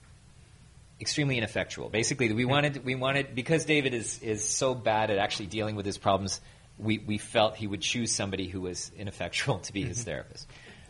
extremely 1.00 1.38
ineffectual. 1.38 1.88
Basically, 1.88 2.30
we 2.32 2.44
wanted 2.44 2.84
we 2.84 2.94
wanted 2.94 3.34
because 3.34 3.64
David 3.64 3.94
is 3.94 4.22
is 4.22 4.46
so 4.46 4.74
bad 4.74 5.10
at 5.10 5.16
actually 5.16 5.46
dealing 5.46 5.76
with 5.76 5.86
his 5.86 5.96
problems. 5.96 6.40
We 6.78 6.98
we 6.98 7.18
felt 7.18 7.56
he 7.56 7.66
would 7.66 7.80
choose 7.80 8.12
somebody 8.12 8.48
who 8.48 8.60
was 8.60 8.90
ineffectual 8.96 9.58
to 9.60 9.72
be 9.72 9.82
his 9.82 10.02
therapist. 10.04 10.48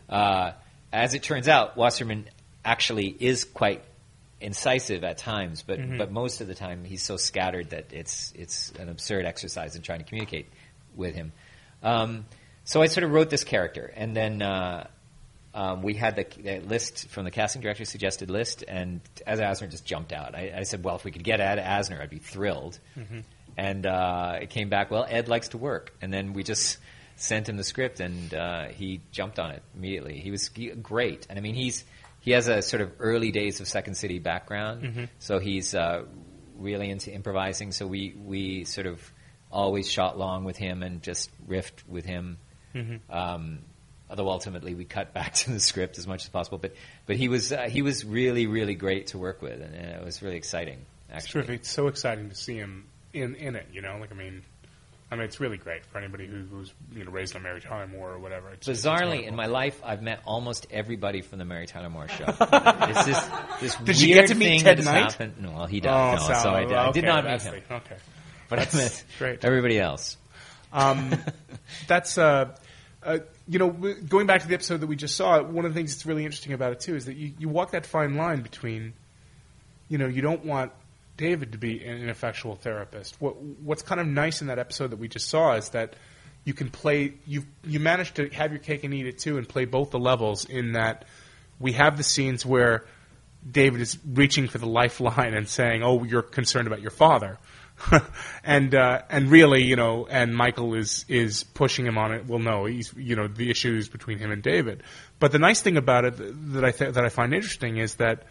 Uh, 0.09 0.51
as 0.91 1.13
it 1.13 1.23
turns 1.23 1.47
out, 1.47 1.77
Wasserman 1.77 2.29
actually 2.63 3.07
is 3.07 3.43
quite 3.43 3.83
incisive 4.39 5.03
at 5.03 5.17
times, 5.17 5.63
but 5.63 5.79
but 5.97 6.11
most 6.11 6.41
of 6.41 6.47
the 6.47 6.55
time 6.55 6.83
he's 6.83 7.03
so 7.03 7.17
scattered 7.17 7.71
that 7.71 7.91
it's 7.91 8.33
it's 8.35 8.71
an 8.79 8.89
absurd 8.89 9.25
exercise 9.25 9.75
in 9.75 9.81
trying 9.81 9.99
to 9.99 10.05
communicate 10.05 10.47
with 10.95 11.15
him. 11.15 11.31
Um, 11.83 12.25
so 12.63 12.81
I 12.81 12.87
sort 12.87 13.03
of 13.05 13.11
wrote 13.11 13.29
this 13.29 13.43
character, 13.43 13.91
and 13.95 14.15
then 14.15 14.41
uh, 14.41 14.87
um, 15.53 15.81
we 15.81 15.93
had 15.93 16.15
the, 16.15 16.25
the 16.41 16.59
list 16.59 17.07
from 17.09 17.25
the 17.25 17.31
casting 17.31 17.61
director 17.61 17.85
suggested 17.85 18.29
list, 18.29 18.63
and 18.67 19.01
Asner 19.25 19.69
just 19.69 19.85
jumped 19.85 20.11
out. 20.11 20.35
I, 20.35 20.53
I 20.57 20.63
said, 20.63 20.83
well, 20.83 20.95
if 20.95 21.03
we 21.03 21.11
could 21.11 21.23
get 21.23 21.39
Ed 21.39 21.57
Asner, 21.59 22.01
I'd 22.01 22.09
be 22.09 22.19
thrilled. 22.19 22.77
And 23.57 23.87
uh, 23.87 24.37
it 24.41 24.51
came 24.51 24.69
back, 24.69 24.91
well, 24.91 25.05
Ed 25.09 25.27
likes 25.27 25.49
to 25.49 25.57
work, 25.57 25.91
and 25.99 26.13
then 26.13 26.33
we 26.33 26.43
just 26.43 26.77
sent 27.15 27.49
him 27.49 27.57
the 27.57 27.63
script, 27.63 27.99
and 27.99 28.33
uh, 28.33 28.65
he 28.67 29.01
jumped 29.11 29.39
on 29.39 29.51
it 29.51 29.63
immediately. 29.75 30.19
He 30.19 30.29
was 30.29 30.49
he, 30.53 30.67
great, 30.69 31.25
and 31.29 31.39
I 31.39 31.41
mean, 31.41 31.55
he's 31.55 31.83
he 32.21 32.31
has 32.31 32.47
a 32.47 32.61
sort 32.61 32.81
of 32.81 32.91
early 32.99 33.31
days 33.31 33.59
of 33.59 33.67
Second 33.67 33.95
City 33.95 34.19
background, 34.19 34.83
so 35.19 35.39
he's 35.39 35.73
uh, 35.73 36.03
really 36.57 36.89
into 36.89 37.11
improvising. 37.11 37.71
So 37.71 37.87
we 37.87 38.13
we 38.25 38.65
sort 38.65 38.85
of 38.85 39.01
always 39.51 39.89
shot 39.89 40.19
long 40.19 40.43
with 40.43 40.57
him 40.57 40.83
and 40.83 41.01
just 41.01 41.31
riffed 41.47 41.87
with 41.87 42.05
him. 42.05 42.37
Um, 43.09 43.59
although 44.09 44.29
ultimately 44.29 44.75
we 44.75 44.85
cut 44.85 45.13
back 45.15 45.33
to 45.33 45.51
the 45.51 45.59
script 45.59 45.97
as 45.97 46.05
much 46.05 46.23
as 46.23 46.29
possible, 46.29 46.57
but 46.57 46.73
but 47.07 47.15
he 47.15 47.27
was 47.27 47.51
uh, 47.51 47.63
he 47.63 47.81
was 47.81 48.05
really 48.05 48.45
really 48.45 48.75
great 48.75 49.07
to 49.07 49.17
work 49.17 49.41
with, 49.41 49.61
and, 49.61 49.73
and 49.73 49.99
it 49.99 50.03
was 50.03 50.21
really 50.21 50.37
exciting. 50.37 50.85
It's 51.09 51.27
terrific. 51.27 51.61
It's 51.61 51.71
so 51.71 51.87
exciting 51.87 52.29
to 52.29 52.35
see 52.35 52.55
him 52.57 52.85
in 53.13 53.35
in 53.35 53.55
it. 53.55 53.67
You 53.71 53.81
know, 53.81 53.97
like 53.99 54.11
I 54.11 54.15
mean, 54.15 54.43
I 55.11 55.15
mean, 55.15 55.25
it's 55.25 55.39
really 55.39 55.57
great 55.57 55.85
for 55.85 55.97
anybody 55.97 56.27
who, 56.27 56.43
who's 56.49 56.73
you 56.93 57.03
know 57.05 57.11
raised 57.11 57.35
on 57.35 57.43
Mary 57.43 57.61
Tyler 57.61 57.87
Moore 57.87 58.11
or 58.13 58.19
whatever. 58.19 58.49
It's, 58.51 58.67
it's 58.67 58.81
Bizarrely, 58.85 58.99
wonderful. 59.07 59.27
in 59.29 59.35
my 59.35 59.45
life, 59.47 59.81
I've 59.83 60.01
met 60.01 60.21
almost 60.25 60.67
everybody 60.71 61.21
from 61.21 61.39
the 61.39 61.45
Mary 61.45 61.65
Tyler 61.67 61.89
Moore 61.89 62.07
show. 62.07 62.25
it's 62.39 63.05
this, 63.05 63.29
this 63.61 63.75
Did 63.75 63.87
weird 63.87 63.97
you 63.99 64.15
get 64.15 64.27
to 64.27 64.35
meet 64.35 64.45
thing 64.47 64.59
Ted 64.63 64.83
Knight? 64.83 65.11
happened. 65.11 65.33
No, 65.39 65.51
well, 65.51 65.65
he 65.65 65.79
did. 65.79 65.89
Oh, 65.89 66.11
no, 66.15 66.17
so 66.17 66.49
I, 66.51 66.65
did, 66.65 66.73
I 66.73 66.91
did 66.91 67.05
not 67.05 67.23
meet 67.25 67.41
him. 67.41 67.63
the- 67.67 67.75
Okay. 67.75 67.95
But 68.49 68.59
I 68.59 68.77
met 68.77 69.03
great. 69.19 69.43
everybody 69.45 69.79
else. 69.79 70.17
Um, 70.73 71.11
that's 71.87 72.17
uh, 72.17 72.55
uh, 73.03 73.19
you 73.47 73.59
know, 73.59 73.69
going 73.69 74.27
back 74.27 74.41
to 74.41 74.47
the 74.47 74.53
episode 74.53 74.81
that 74.81 74.87
we 74.87 74.95
just 74.97 75.15
saw. 75.15 75.41
One 75.41 75.63
of 75.65 75.73
the 75.73 75.79
things 75.79 75.93
that's 75.93 76.05
really 76.05 76.25
interesting 76.25 76.53
about 76.53 76.73
it 76.73 76.79
too 76.81 76.95
is 76.95 77.05
that 77.05 77.15
you, 77.15 77.31
you 77.39 77.47
walk 77.49 77.71
that 77.71 77.85
fine 77.85 78.15
line 78.15 78.41
between, 78.41 78.93
you 79.89 79.97
know, 79.97 80.07
you 80.07 80.21
don't 80.21 80.43
want 80.45 80.71
David 81.17 81.51
to 81.53 81.57
be 81.57 81.83
an 81.83 81.97
ineffectual 82.01 82.55
therapist. 82.55 83.19
What 83.19 83.41
what's 83.41 83.81
kind 83.81 83.99
of 83.99 84.07
nice 84.07 84.41
in 84.41 84.47
that 84.47 84.59
episode 84.59 84.91
that 84.91 84.99
we 84.99 85.07
just 85.07 85.27
saw 85.27 85.55
is 85.55 85.69
that 85.69 85.95
you 86.45 86.53
can 86.53 86.69
play 86.69 87.15
you 87.25 87.43
you 87.63 87.79
managed 87.79 88.15
to 88.15 88.29
have 88.29 88.51
your 88.51 88.59
cake 88.59 88.83
and 88.83 88.93
eat 88.93 89.07
it 89.07 89.17
too 89.17 89.37
and 89.37 89.49
play 89.49 89.65
both 89.65 89.91
the 89.91 89.99
levels 89.99 90.45
in 90.45 90.73
that 90.73 91.05
we 91.59 91.73
have 91.73 91.97
the 91.97 92.03
scenes 92.03 92.45
where 92.45 92.85
David 93.49 93.81
is 93.81 93.97
reaching 94.05 94.47
for 94.47 94.57
the 94.57 94.67
lifeline 94.67 95.33
and 95.33 95.47
saying, 95.47 95.83
"Oh, 95.83 96.03
you're 96.03 96.21
concerned 96.21 96.67
about 96.67 96.81
your 96.81 96.91
father," 96.91 97.37
and 98.43 98.73
uh, 98.73 99.01
and 99.09 99.29
really, 99.29 99.63
you 99.63 99.75
know, 99.75 100.07
and 100.09 100.35
Michael 100.35 100.73
is 100.73 101.05
is 101.07 101.43
pushing 101.43 101.85
him 101.85 101.97
on 101.97 102.11
it. 102.11 102.25
Well, 102.25 102.39
no, 102.39 102.65
he's 102.65 102.93
you 102.95 103.15
know 103.15 103.27
the 103.27 103.49
issues 103.49 103.89
between 103.89 104.19
him 104.19 104.31
and 104.31 104.41
David. 104.41 104.83
But 105.19 105.31
the 105.31 105.39
nice 105.39 105.61
thing 105.61 105.77
about 105.77 106.05
it 106.05 106.15
that 106.53 106.65
I 106.65 106.71
th- 106.71 106.93
that 106.93 107.05
I 107.05 107.09
find 107.09 107.33
interesting 107.33 107.77
is 107.77 107.95
that 107.95 108.23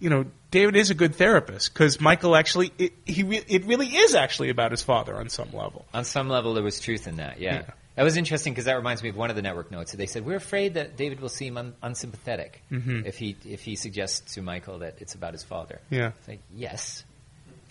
you 0.00 0.10
know 0.10 0.24
David 0.50 0.74
is 0.76 0.90
a 0.90 0.94
good 0.94 1.14
therapist 1.14 1.72
because 1.72 2.00
Michael 2.00 2.34
actually 2.34 2.72
it, 2.78 2.92
he 3.06 3.22
re- 3.22 3.44
it 3.46 3.64
really 3.66 3.86
is 3.86 4.14
actually 4.14 4.50
about 4.50 4.72
his 4.72 4.82
father 4.82 5.14
on 5.16 5.28
some 5.28 5.52
level. 5.52 5.84
On 5.94 6.04
some 6.04 6.28
level, 6.28 6.54
there 6.54 6.64
was 6.64 6.80
truth 6.80 7.06
in 7.06 7.16
that. 7.16 7.38
Yeah, 7.40 7.54
Yeah. 7.54 7.62
that 7.96 8.02
was 8.02 8.16
interesting 8.16 8.52
because 8.52 8.64
that 8.64 8.74
reminds 8.76 9.02
me 9.02 9.10
of 9.10 9.16
one 9.16 9.30
of 9.30 9.36
the 9.36 9.42
network 9.42 9.70
notes. 9.70 9.92
They 9.92 10.06
said 10.06 10.24
we're 10.26 10.36
afraid 10.36 10.74
that 10.74 10.96
David 10.96 11.20
will 11.20 11.28
seem 11.28 11.56
un- 11.56 11.74
unsympathetic 11.82 12.62
Mm-hmm. 12.72 13.06
if 13.06 13.16
he 13.18 13.36
if 13.44 13.60
he 13.62 13.76
suggests 13.76 14.34
to 14.34 14.42
Michael 14.42 14.78
that 14.80 14.96
it's 15.00 15.14
about 15.14 15.32
his 15.34 15.44
father. 15.44 15.80
Yeah. 15.90 16.12
It's 16.18 16.28
like 16.28 16.40
yes. 16.54 17.04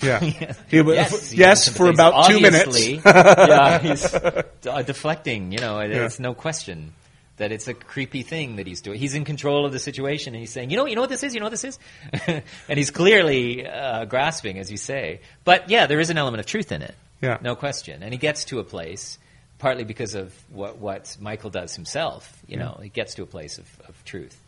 Yeah, 0.02 0.24
yes, 0.24 0.58
He 0.70 0.78
yes, 0.78 1.34
yes, 1.34 1.68
for 1.68 1.90
about 1.90 2.28
two 2.30 2.40
minutes. 2.40 2.88
yeah, 3.06 3.80
he's 3.80 4.06
uh, 4.16 4.44
deflecting. 4.86 5.52
You 5.52 5.60
know, 5.60 5.82
Yeah. 5.82 6.06
it's 6.06 6.20
no 6.22 6.34
question 6.34 6.94
that 7.40 7.52
it's 7.52 7.68
a 7.68 7.74
creepy 7.74 8.22
thing 8.22 8.58
that 8.58 8.68
he's 8.68 8.82
doing. 8.82 9.00
He's 9.00 9.16
in 9.16 9.26
control 9.26 9.66
of 9.66 9.72
the 9.72 9.80
situation, 9.80 10.34
and 10.34 10.40
he's 10.40 10.52
saying, 10.52 10.70
"You 10.70 10.78
know, 10.78 10.86
you 10.86 10.96
know 10.96 11.02
what 11.02 11.10
this 11.10 11.24
is. 11.24 11.34
You 11.34 11.40
know 11.40 11.48
what 11.48 11.52
this 11.60 11.64
is," 11.64 11.80
and 12.70 12.78
he's 12.78 12.92
clearly 12.92 13.66
uh, 13.68 14.06
grasping, 14.06 14.60
as 14.60 14.70
you 14.72 14.78
say. 14.78 15.22
But 15.44 15.70
yeah, 15.70 15.88
there 15.88 16.00
is 16.00 16.10
an 16.10 16.18
element 16.18 16.40
of 16.40 16.46
truth 16.46 16.72
in 16.72 16.82
it. 16.82 16.96
Yeah. 17.22 17.38
no 17.42 17.56
question. 17.56 18.02
And 18.02 18.14
he 18.14 18.18
gets 18.18 18.46
to 18.46 18.60
a 18.60 18.64
place 18.64 19.20
partly 19.58 19.84
because 19.84 20.16
of 20.16 20.34
what 20.50 20.78
what 20.78 21.18
Michael 21.20 21.50
does 21.50 21.76
himself. 21.76 22.42
You 22.48 22.58
know, 22.58 22.80
he 22.82 22.90
gets 22.90 23.16
to 23.16 23.24
a 23.24 23.26
place 23.26 23.58
of, 23.58 23.68
of 23.88 24.04
truth 24.06 24.40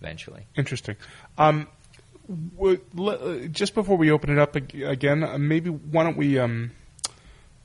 eventually. 0.00 0.46
Interesting. 0.56 0.96
Um, 1.38 1.68
w- 2.56 2.80
uh, 2.98 3.46
just 3.48 3.74
before 3.74 3.96
we 3.96 4.10
open 4.10 4.30
it 4.30 4.38
up 4.38 4.56
ag- 4.56 4.82
again, 4.82 5.22
uh, 5.22 5.38
maybe 5.38 5.70
why 5.70 6.04
don't 6.04 6.16
we? 6.16 6.38
Um, 6.38 6.70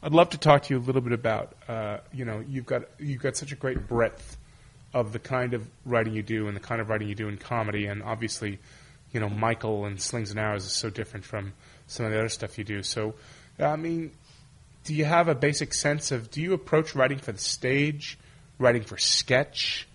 I'd 0.03 0.13
love 0.13 0.29
to 0.29 0.37
talk 0.37 0.63
to 0.63 0.73
you 0.73 0.79
a 0.79 0.83
little 0.83 1.01
bit 1.01 1.13
about. 1.13 1.55
Uh, 1.67 1.99
you 2.13 2.25
know, 2.25 2.43
you've 2.47 2.65
got 2.65 2.83
you've 2.99 3.21
got 3.21 3.35
such 3.37 3.51
a 3.51 3.55
great 3.55 3.87
breadth 3.87 4.37
of 4.93 5.13
the 5.13 5.19
kind 5.19 5.53
of 5.53 5.67
writing 5.85 6.13
you 6.13 6.23
do 6.23 6.47
and 6.47 6.55
the 6.55 6.61
kind 6.61 6.81
of 6.81 6.89
writing 6.89 7.07
you 7.07 7.15
do 7.15 7.27
in 7.27 7.37
comedy, 7.37 7.85
and 7.85 8.01
obviously, 8.03 8.59
you 9.11 9.19
know, 9.19 9.29
Michael 9.29 9.85
and 9.85 10.01
Slings 10.01 10.31
and 10.31 10.39
Arrows 10.39 10.65
is 10.65 10.71
so 10.71 10.89
different 10.89 11.25
from 11.25 11.53
some 11.87 12.05
of 12.05 12.11
the 12.11 12.19
other 12.19 12.29
stuff 12.29 12.57
you 12.57 12.63
do. 12.63 12.83
So, 12.83 13.15
I 13.59 13.75
mean, 13.75 14.11
do 14.85 14.93
you 14.93 15.05
have 15.05 15.27
a 15.27 15.35
basic 15.35 15.73
sense 15.73 16.11
of 16.11 16.31
do 16.31 16.41
you 16.41 16.53
approach 16.53 16.95
writing 16.95 17.19
for 17.19 17.31
the 17.31 17.39
stage, 17.39 18.17
writing 18.57 18.83
for 18.83 18.97
sketch? 18.97 19.87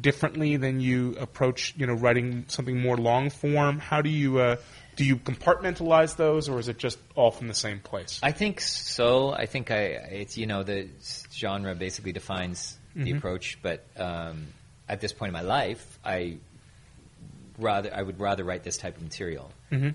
differently 0.00 0.56
than 0.56 0.80
you 0.80 1.16
approach, 1.20 1.74
you 1.76 1.86
know, 1.86 1.94
writing 1.94 2.44
something 2.48 2.80
more 2.80 2.96
long 2.96 3.30
form? 3.30 3.78
How 3.78 4.00
do 4.00 4.08
you 4.08 4.38
uh, 4.38 4.56
do 4.96 5.04
you 5.04 5.16
compartmentalize 5.16 6.16
those, 6.16 6.48
or 6.48 6.58
is 6.58 6.68
it 6.68 6.78
just 6.78 6.98
all 7.14 7.30
from 7.30 7.48
the 7.48 7.54
same 7.54 7.80
place? 7.80 8.20
I 8.22 8.32
think 8.32 8.60
so. 8.60 9.30
I 9.30 9.46
think 9.46 9.70
I 9.70 9.82
it's 10.10 10.36
you 10.36 10.46
know 10.46 10.62
the 10.62 10.88
genre 11.32 11.74
basically 11.74 12.12
defines 12.12 12.78
the 12.94 13.10
approach, 13.12 13.58
but 13.62 13.84
um, 13.96 14.46
at 14.88 15.00
this 15.00 15.12
point 15.12 15.28
in 15.28 15.32
my 15.32 15.42
life, 15.42 15.98
I 16.04 16.38
rather 17.58 17.94
I 17.94 18.02
would 18.02 18.20
rather 18.20 18.44
write 18.44 18.62
this 18.64 18.76
type 18.76 18.96
of 18.96 19.02
material. 19.02 19.50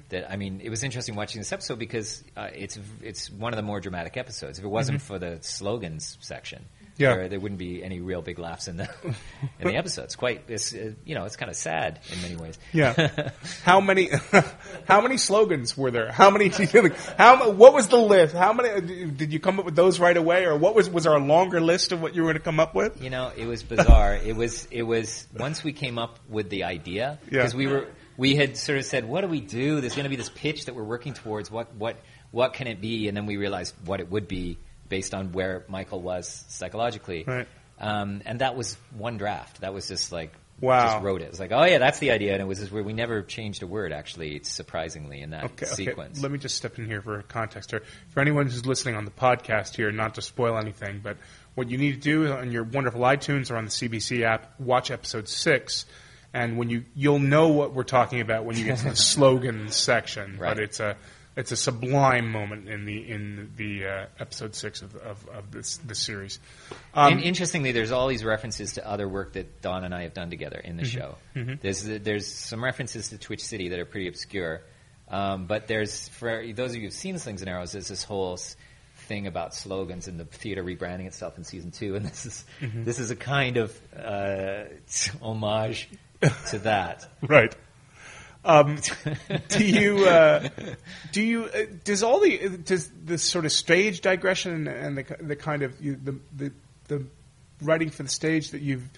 That 0.09 0.29
I 0.31 0.35
mean, 0.35 0.61
it 0.63 0.69
was 0.69 0.83
interesting 0.83 1.15
watching 1.15 1.39
this 1.39 1.51
episode 1.51 1.79
because 1.79 2.23
uh, 2.35 2.49
it's 2.53 2.77
it's 3.01 3.29
one 3.31 3.53
of 3.53 3.57
the 3.57 3.63
more 3.63 3.79
dramatic 3.79 4.17
episodes. 4.17 4.59
If 4.59 4.65
it 4.65 4.69
wasn't 4.69 5.01
for 5.01 5.19
the 5.19 5.39
slogans 5.41 6.17
section, 6.21 6.65
Yeah. 6.99 7.15
There, 7.15 7.29
there 7.29 7.39
wouldn't 7.39 7.57
be 7.57 7.81
any 7.83 8.01
real 8.01 8.21
big 8.21 8.37
laughs 8.37 8.67
in 8.67 8.77
the 8.77 8.89
in 9.59 9.67
the 9.67 9.75
episodes. 9.75 10.15
Quite, 10.15 10.43
it's 10.49 10.73
uh, 10.73 10.91
you 11.05 11.15
know, 11.15 11.23
it's 11.23 11.37
kind 11.37 11.49
of 11.49 11.55
sad 11.55 11.99
in 12.13 12.21
many 12.21 12.35
ways. 12.35 12.59
Yeah. 12.73 13.31
how 13.63 13.79
many 13.79 14.09
how 14.85 15.01
many 15.01 15.17
slogans 15.17 15.77
were 15.77 15.91
there? 15.91 16.11
How 16.11 16.29
many 16.29 16.49
how 17.17 17.51
what 17.51 17.73
was 17.73 17.87
the 17.87 17.97
list? 17.97 18.35
How 18.35 18.51
many 18.53 19.07
did 19.11 19.31
you 19.31 19.39
come 19.39 19.59
up 19.59 19.65
with 19.65 19.75
those 19.75 19.99
right 19.99 20.15
away 20.15 20.45
or 20.45 20.57
what 20.57 20.75
was 20.75 20.89
was 20.89 21.05
there 21.05 21.15
a 21.15 21.19
longer 21.19 21.61
list 21.61 21.91
of 21.93 22.01
what 22.01 22.13
you 22.15 22.21
were 22.21 22.27
going 22.27 22.37
to 22.37 22.43
come 22.43 22.59
up 22.59 22.75
with? 22.75 23.01
You 23.01 23.09
know, 23.09 23.31
it 23.35 23.47
was 23.47 23.63
bizarre. 23.63 24.15
it 24.15 24.35
was 24.35 24.67
it 24.69 24.83
was 24.83 25.25
once 25.33 25.63
we 25.63 25.71
came 25.71 25.97
up 25.97 26.19
with 26.27 26.49
the 26.49 26.65
idea 26.65 27.17
Yeah. 27.25 27.39
because 27.39 27.55
we 27.55 27.67
were 27.67 27.87
we 28.17 28.35
had 28.35 28.57
sort 28.57 28.77
of 28.77 28.83
said, 28.83 29.05
what 29.05 29.21
do 29.21 29.27
we 29.27 29.39
do? 29.39 29.79
There's 29.79 29.95
going 29.95 30.03
to 30.03 30.09
be 30.09 30.17
this 30.17 30.29
pitch 30.29 30.65
that 30.65 30.75
we're 30.75 30.83
working 30.83 31.13
towards. 31.13 31.49
What 31.49 31.73
what 31.75 31.95
what 32.31 32.53
can 32.53 32.67
it 32.67 32.81
be? 32.81 33.07
And 33.07 33.15
then 33.15 33.25
we 33.25 33.37
realized 33.37 33.73
what 33.85 34.01
it 34.01 34.11
would 34.11 34.27
be 34.27 34.57
based 34.89 35.13
on 35.13 35.31
where 35.31 35.63
Michael 35.67 36.01
was 36.01 36.43
psychologically. 36.49 37.23
Right. 37.25 37.47
Um, 37.79 38.21
and 38.25 38.39
that 38.41 38.55
was 38.57 38.75
one 38.97 39.17
draft. 39.17 39.61
That 39.61 39.73
was 39.73 39.87
just 39.87 40.11
like 40.11 40.33
Wow. 40.61 40.91
just 40.95 41.03
wrote 41.05 41.21
it. 41.21 41.25
It 41.25 41.31
was 41.31 41.39
like, 41.39 41.53
oh 41.53 41.63
yeah, 41.63 41.77
that's 41.77 41.99
the 41.99 42.11
idea. 42.11 42.33
And 42.33 42.41
it 42.41 42.45
was 42.45 42.59
just 42.59 42.69
where 42.71 42.83
we 42.83 42.91
never 42.91 43.21
changed 43.21 43.63
a 43.63 43.67
word 43.67 43.93
actually, 43.93 44.41
surprisingly 44.43 45.21
in 45.21 45.29
that 45.29 45.45
Okay, 45.45 45.65
sequence. 45.65 46.17
okay. 46.17 46.21
Let 46.21 46.31
me 46.33 46.37
just 46.37 46.57
step 46.57 46.77
in 46.77 46.85
here 46.85 47.01
for 47.01 47.21
context 47.21 47.71
here. 47.71 47.81
For 48.09 48.19
anyone 48.19 48.45
who's 48.47 48.65
listening 48.65 48.95
on 48.95 49.05
the 49.05 49.11
podcast 49.11 49.77
here, 49.77 49.89
not 49.93 50.15
to 50.15 50.21
spoil 50.21 50.57
anything, 50.57 50.99
but 51.01 51.15
what 51.55 51.69
you 51.69 51.77
need 51.77 51.93
to 51.93 51.99
do 52.01 52.27
on 52.33 52.51
your 52.51 52.63
wonderful 52.63 52.99
iTunes 53.01 53.49
or 53.51 53.55
on 53.55 53.63
the 53.65 53.71
CBC 53.71 54.23
app, 54.23 54.59
watch 54.59 54.91
episode 54.91 55.29
six, 55.29 55.85
and 56.33 56.57
when 56.57 56.69
you 56.69 56.83
you'll 56.93 57.19
know 57.19 57.47
what 57.47 57.73
we're 57.73 57.83
talking 57.83 58.19
about 58.19 58.43
when 58.43 58.57
you 58.57 58.65
get 58.65 58.79
to 58.79 58.89
the 58.89 58.95
slogan 58.97 59.69
section. 59.69 60.37
Right. 60.37 60.55
But 60.55 60.61
it's 60.63 60.81
a 60.81 60.97
it's 61.35 61.51
a 61.51 61.55
sublime 61.57 62.31
moment 62.31 62.67
in 62.67 62.85
the 62.85 63.09
in 63.09 63.51
the 63.55 63.85
uh, 63.85 64.05
episode 64.19 64.55
six 64.55 64.81
of 64.81 64.95
of, 64.97 65.27
of 65.29 65.51
this 65.51 65.77
this 65.77 65.99
series. 65.99 66.39
Um, 66.93 67.13
and 67.13 67.21
interestingly, 67.21 67.71
there's 67.71 67.91
all 67.91 68.07
these 68.07 68.23
references 68.25 68.73
to 68.73 68.87
other 68.87 69.07
work 69.07 69.33
that 69.33 69.61
Don 69.61 69.83
and 69.83 69.93
I 69.95 70.03
have 70.03 70.13
done 70.13 70.29
together 70.29 70.59
in 70.59 70.77
the 70.77 70.83
Mm-hmm. 70.83 70.99
show. 70.99 71.57
There's 71.61 71.83
there's 71.83 72.27
some 72.27 72.63
references 72.63 73.09
to 73.09 73.17
Twitch 73.17 73.43
City 73.43 73.69
that 73.69 73.79
are 73.79 73.85
pretty 73.85 74.07
obscure, 74.07 74.61
um, 75.09 75.45
but 75.45 75.67
there's 75.67 76.09
for 76.09 76.43
those 76.53 76.71
of 76.71 76.75
you 76.77 76.83
who've 76.83 76.93
seen 76.93 77.17
Slings 77.19 77.41
and 77.41 77.49
Arrows, 77.49 77.71
there's 77.71 77.87
this 77.87 78.03
whole 78.03 78.37
thing 79.07 79.27
about 79.27 79.55
slogans 79.55 80.07
and 80.07 80.19
the 80.19 80.25
theater 80.25 80.63
rebranding 80.63 81.05
itself 81.07 81.37
in 81.37 81.43
season 81.43 81.71
two, 81.71 81.95
and 81.97 82.05
this 82.05 82.25
is 82.25 82.45
Mm-hmm. 82.61 82.83
this 82.83 82.99
is 82.99 83.11
a 83.11 83.15
kind 83.15 83.57
of 83.57 83.79
uh, 83.95 84.63
homage 85.21 85.89
to 86.49 86.59
that. 86.59 87.07
Right. 87.21 87.55
Um, 88.45 88.77
do 89.49 89.65
you 89.65 90.05
uh, 90.05 90.47
do 91.11 91.21
you 91.21 91.45
uh, 91.45 91.65
does 91.83 92.03
all 92.03 92.19
the 92.19 92.57
does 92.63 92.89
the 93.05 93.17
sort 93.17 93.45
of 93.45 93.51
stage 93.51 94.01
digression 94.01 94.67
and 94.67 94.97
the 94.97 95.17
the 95.19 95.35
kind 95.35 95.61
of 95.63 95.79
you, 95.81 95.97
the, 96.01 96.19
the 96.35 96.51
the 96.87 97.05
writing 97.61 97.89
for 97.89 98.03
the 98.03 98.09
stage 98.09 98.51
that 98.51 98.61
you've 98.61 98.89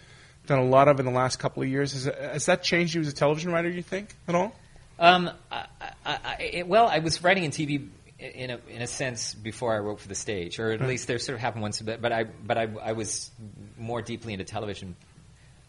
done 0.46 0.60
a 0.60 0.66
lot 0.66 0.88
of 0.88 1.00
in 1.00 1.06
the 1.06 1.12
last 1.12 1.40
couple 1.40 1.64
of 1.64 1.70
years 1.70 1.94
has, 1.94 2.06
has 2.06 2.46
that 2.46 2.64
changed 2.64 2.94
you 2.94 3.02
as 3.02 3.08
a 3.08 3.14
television 3.14 3.52
writer? 3.52 3.70
You 3.70 3.82
think 3.82 4.16
at 4.28 4.36
all? 4.36 4.56
Um, 5.00 5.32
I, 5.52 5.66
I, 5.82 5.90
I, 6.06 6.64
well, 6.68 6.88
I 6.88 7.00
was 7.00 7.24
writing 7.24 7.44
in 7.44 7.52
TV 7.52 7.88
in 8.20 8.52
a 8.52 8.60
in 8.70 8.82
a 8.84 8.88
sense 8.88 9.34
before 9.34 9.74
I 9.74 9.80
wrote 9.80 10.00
for 10.00 10.08
the 10.08 10.16
stage, 10.16 10.60
or 10.60 10.72
at 10.72 10.82
least 10.82 11.08
there 11.08 11.18
sort 11.18 11.36
of 11.36 11.42
happened 11.42 11.64
once. 11.64 11.82
But 11.82 12.02
but 12.02 12.12
I 12.12 12.26
but 12.26 12.58
I, 12.58 12.68
I 12.82 12.92
was 12.92 13.32
more 13.78 14.02
deeply 14.04 14.34
into 14.34 14.46
television, 14.46 14.96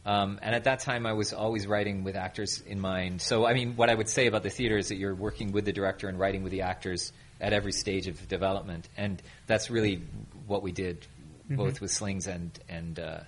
um, 0.05 0.38
and 0.42 0.55
at 0.55 0.64
that 0.64 0.80
time 0.80 1.07
I 1.07 1.12
was 1.12 1.32
always 1.32 1.66
writing 1.66 2.05
with 2.05 2.16
actors 2.16 2.61
in 2.66 2.80
mind. 2.80 3.20
So 3.20 3.46
I 3.46 3.55
mean, 3.55 3.76
what 3.76 3.90
I 3.90 3.94
would 3.94 4.09
say 4.09 4.26
about 4.26 4.42
the 4.42 4.50
theater 4.50 4.76
is 4.76 4.88
that 4.88 4.96
you're 4.96 5.14
working 5.14 5.53
with 5.53 5.64
the 5.64 5.72
director 5.72 6.09
and 6.09 6.18
writing 6.18 6.42
with 6.42 6.53
the 6.53 6.62
actors 6.62 7.12
at 7.40 7.53
every 7.53 7.72
stage 7.72 8.07
of 8.07 8.28
development, 8.28 8.88
and 8.96 9.20
that's 9.46 9.70
really 9.70 10.03
what 10.46 10.62
we 10.62 10.72
did, 10.72 11.07
both 11.50 11.80
with 11.80 11.90
Slings 11.90 12.26
and 12.26 12.50
and 12.68 12.98
uh, 12.98 13.20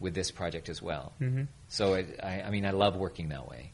with 0.00 0.14
this 0.14 0.30
project 0.30 0.68
as 0.68 0.80
well. 0.80 1.12
Mm-hmm. 1.20 1.44
So 1.68 1.94
it, 1.94 2.20
I, 2.22 2.42
I 2.42 2.50
mean, 2.50 2.64
I 2.64 2.70
love 2.70 2.96
working 2.96 3.28
that 3.30 3.48
way. 3.48 3.72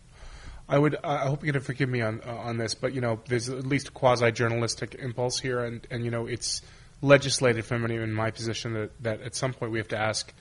I 0.69 0.79
would. 0.79 0.97
I 1.05 1.19
hope 1.19 1.43
you're 1.43 1.53
going 1.53 1.61
to 1.61 1.67
forgive 1.67 1.89
me 1.89 2.01
on 2.01 2.23
uh, 2.27 2.35
on 2.35 2.57
this, 2.57 2.75
but 2.75 2.95
you 2.95 3.01
know, 3.01 3.21
there's 3.29 3.49
at 3.49 3.67
least 3.67 3.89
a 3.89 3.91
quasi 3.91 4.33
journalistic 4.33 4.95
impulse 4.95 5.39
here, 5.39 5.61
and 5.61 5.87
and 5.91 6.05
you 6.05 6.11
know, 6.11 6.27
it's 6.27 6.63
legislated 7.03 7.65
from 7.65 7.85
in 7.85 8.13
my 8.13 8.31
position 8.31 8.73
that 8.75 9.03
that 9.03 9.21
at 9.21 9.35
some 9.35 9.53
point 9.53 9.73
we 9.73 9.79
have 9.79 9.89
to 9.89 9.99
ask 9.99 10.33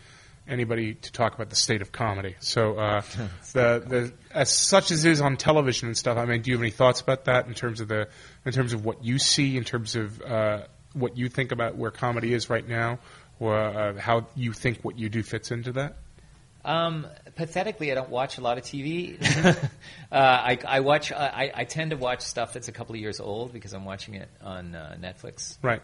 anybody 0.47 0.95
to 0.95 1.11
talk 1.11 1.33
about 1.33 1.49
the 1.49 1.55
state 1.55 1.81
of 1.81 1.91
comedy. 1.91 2.35
So 2.39 2.77
uh, 2.77 3.01
the 3.53 3.83
the 3.85 4.13
as 4.31 4.51
such 4.51 4.91
as 4.91 5.05
it 5.05 5.11
is 5.11 5.21
on 5.21 5.37
television 5.37 5.87
and 5.87 5.97
stuff. 5.97 6.17
I 6.17 6.25
mean, 6.25 6.41
do 6.41 6.51
you 6.51 6.57
have 6.57 6.63
any 6.63 6.71
thoughts 6.71 7.01
about 7.01 7.25
that 7.25 7.47
in 7.47 7.53
terms 7.53 7.81
of 7.81 7.87
the 7.87 8.07
in 8.45 8.51
terms 8.51 8.73
of 8.73 8.85
what 8.85 9.03
you 9.03 9.19
see 9.19 9.57
in 9.57 9.63
terms 9.63 9.95
of 9.95 10.21
uh, 10.21 10.63
what 10.93 11.17
you 11.17 11.29
think 11.29 11.51
about 11.51 11.75
where 11.75 11.91
comedy 11.91 12.33
is 12.33 12.49
right 12.49 12.67
now, 12.67 12.99
or 13.39 13.57
uh, 13.57 13.99
how 13.99 14.27
you 14.35 14.53
think 14.53 14.79
what 14.83 14.97
you 14.97 15.09
do 15.09 15.23
fits 15.23 15.51
into 15.51 15.73
that? 15.73 15.97
Um, 16.65 17.07
pathetically, 17.35 17.91
I 17.91 17.95
don't 17.95 18.09
watch 18.09 18.37
a 18.37 18.41
lot 18.41 18.57
of 18.57 18.63
TV. 18.63 19.21
uh, 20.11 20.15
I, 20.15 20.57
I 20.65 20.79
watch. 20.79 21.11
Uh, 21.11 21.15
I, 21.15 21.51
I 21.53 21.63
tend 21.65 21.91
to 21.91 21.97
watch 21.97 22.21
stuff 22.21 22.53
that's 22.53 22.67
a 22.67 22.71
couple 22.71 22.95
of 22.95 23.01
years 23.01 23.19
old 23.19 23.53
because 23.53 23.73
I'm 23.73 23.85
watching 23.85 24.15
it 24.15 24.29
on 24.41 24.75
uh, 24.75 24.95
Netflix. 24.99 25.57
Right. 25.61 25.81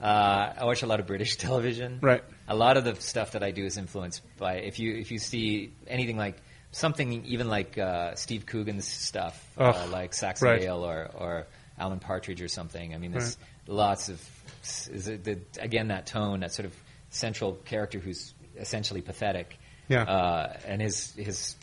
Uh, 0.00 0.54
I 0.58 0.64
watch 0.64 0.82
a 0.82 0.86
lot 0.86 1.00
of 1.00 1.06
British 1.06 1.36
television. 1.36 1.98
Right. 2.00 2.24
A 2.50 2.54
lot 2.54 2.76
of 2.76 2.84
the 2.84 2.94
stuff 2.96 3.32
that 3.32 3.42
I 3.42 3.52
do 3.52 3.64
is 3.64 3.78
influenced 3.78 4.22
by 4.36 4.56
if 4.56 4.78
you 4.78 4.94
if 4.96 5.10
you 5.10 5.18
see 5.18 5.72
anything 5.86 6.18
like 6.18 6.36
something 6.72 7.24
even 7.24 7.48
like 7.48 7.78
uh, 7.78 8.14
Steve 8.16 8.44
Coogan's 8.44 8.86
stuff, 8.86 9.42
uh, 9.56 9.86
like 9.90 10.12
Saxon 10.12 10.48
right. 10.48 10.60
Vale 10.60 10.84
or 10.84 11.10
or 11.14 11.46
Alan 11.78 12.00
Partridge 12.00 12.42
or 12.42 12.48
something. 12.48 12.94
I 12.94 12.98
mean, 12.98 13.12
there's 13.12 13.38
lots 13.66 14.08
of 14.08 14.20
is 14.62 15.08
it 15.08 15.24
the, 15.24 15.38
again 15.58 15.88
that 15.88 16.06
tone, 16.06 16.40
that 16.40 16.52
sort 16.52 16.66
of 16.66 16.74
central 17.10 17.54
character 17.54 17.98
who's 17.98 18.34
essentially 18.56 19.00
pathetic. 19.00 19.58
Yeah. 19.88 20.02
Uh, 20.02 20.56
and 20.66 20.82
his 20.82 21.12
his 21.14 21.56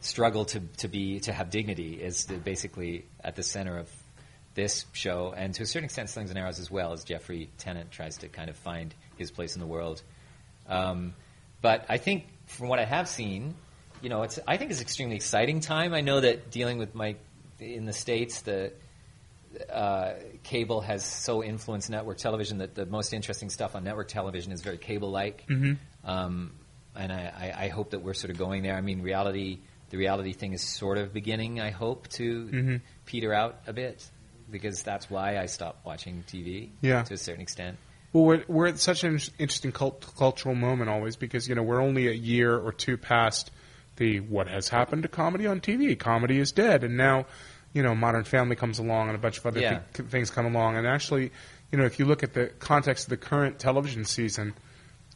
struggle 0.00 0.44
to, 0.44 0.60
to 0.78 0.88
be 0.88 1.20
to 1.20 1.32
have 1.32 1.50
dignity 1.50 1.94
is 1.94 2.26
the, 2.26 2.36
basically 2.36 3.06
at 3.22 3.36
the 3.36 3.42
center 3.42 3.78
of 3.78 3.90
this 4.54 4.84
show, 4.92 5.34
and 5.36 5.52
to 5.54 5.64
a 5.64 5.66
certain 5.66 5.86
extent, 5.86 6.08
Slings 6.10 6.30
and 6.30 6.38
Arrows 6.38 6.60
as 6.60 6.70
well, 6.70 6.92
as 6.92 7.04
Geoffrey 7.04 7.50
Tennant 7.58 7.90
tries 7.90 8.18
to 8.18 8.28
kind 8.28 8.48
of 8.48 8.56
find 8.56 8.94
his 9.18 9.30
place 9.30 9.54
in 9.54 9.60
the 9.60 9.66
world. 9.66 10.02
Um, 10.68 11.14
but 11.60 11.84
I 11.88 11.98
think 11.98 12.26
from 12.46 12.68
what 12.68 12.78
I 12.78 12.84
have 12.84 13.08
seen, 13.08 13.54
you 14.02 14.08
know, 14.08 14.22
it's 14.22 14.38
I 14.46 14.56
think 14.56 14.70
it's 14.70 14.80
an 14.80 14.84
extremely 14.84 15.16
exciting 15.16 15.60
time. 15.60 15.94
I 15.94 16.00
know 16.02 16.20
that 16.20 16.50
dealing 16.50 16.78
with 16.78 16.94
my 16.94 17.16
in 17.58 17.86
the 17.86 17.92
states, 17.92 18.42
the 18.42 18.72
uh, 19.72 20.14
cable 20.42 20.80
has 20.80 21.04
so 21.04 21.42
influenced 21.42 21.88
network 21.90 22.18
television 22.18 22.58
that 22.58 22.74
the 22.74 22.86
most 22.86 23.12
interesting 23.12 23.48
stuff 23.50 23.76
on 23.76 23.84
network 23.84 24.08
television 24.08 24.52
is 24.52 24.62
very 24.62 24.78
cable-like. 24.78 25.46
Um, 26.04 26.52
and 26.96 27.12
I, 27.12 27.52
I, 27.56 27.64
I 27.64 27.68
hope 27.68 27.90
that 27.90 28.00
we're 28.02 28.14
sort 28.14 28.30
of 28.30 28.38
going 28.38 28.62
there. 28.62 28.74
I 28.74 28.80
mean, 28.80 29.00
reality, 29.02 29.60
the 29.90 29.96
reality 29.96 30.32
thing 30.32 30.52
is 30.52 30.62
sort 30.62 30.98
of 30.98 31.12
beginning. 31.12 31.60
I 31.60 31.70
hope 31.70 32.08
to 32.10 32.80
peter 33.06 33.32
out 33.32 33.60
a 33.66 33.72
bit 33.72 34.04
because 34.50 34.82
that's 34.82 35.08
why 35.08 35.38
I 35.38 35.46
stopped 35.46 35.86
watching 35.86 36.24
TV 36.26 36.70
Yeah. 36.82 37.02
to 37.04 37.14
a 37.14 37.16
certain 37.16 37.40
extent. 37.40 37.78
Well, 38.14 38.24
we're, 38.24 38.44
we're 38.46 38.66
at 38.68 38.78
such 38.78 39.02
an 39.02 39.18
interesting 39.40 39.72
cult, 39.72 40.06
cultural 40.16 40.54
moment 40.54 40.88
always 40.88 41.16
because 41.16 41.48
you 41.48 41.56
know 41.56 41.64
we're 41.64 41.82
only 41.82 42.06
a 42.08 42.12
year 42.12 42.56
or 42.56 42.72
two 42.72 42.96
past 42.96 43.50
the 43.96 44.20
what 44.20 44.46
has 44.46 44.68
happened 44.68 45.02
to 45.02 45.08
comedy 45.08 45.46
on 45.48 45.60
TV. 45.60 45.98
Comedy 45.98 46.38
is 46.38 46.52
dead, 46.52 46.84
and 46.84 46.96
now 46.96 47.26
you 47.72 47.82
know 47.82 47.92
Modern 47.94 48.22
Family 48.22 48.54
comes 48.54 48.78
along 48.78 49.08
and 49.08 49.16
a 49.16 49.18
bunch 49.18 49.38
of 49.38 49.46
other 49.46 49.58
Yeah. 49.60 49.80
thi- 49.94 50.04
things 50.04 50.30
come 50.30 50.46
along. 50.46 50.76
And 50.76 50.86
actually, 50.86 51.32
you 51.72 51.78
know, 51.78 51.84
if 51.84 51.98
you 51.98 52.04
look 52.04 52.22
at 52.22 52.34
the 52.34 52.46
context 52.60 53.06
of 53.06 53.10
the 53.10 53.16
current 53.16 53.58
television 53.58 54.04
season, 54.04 54.54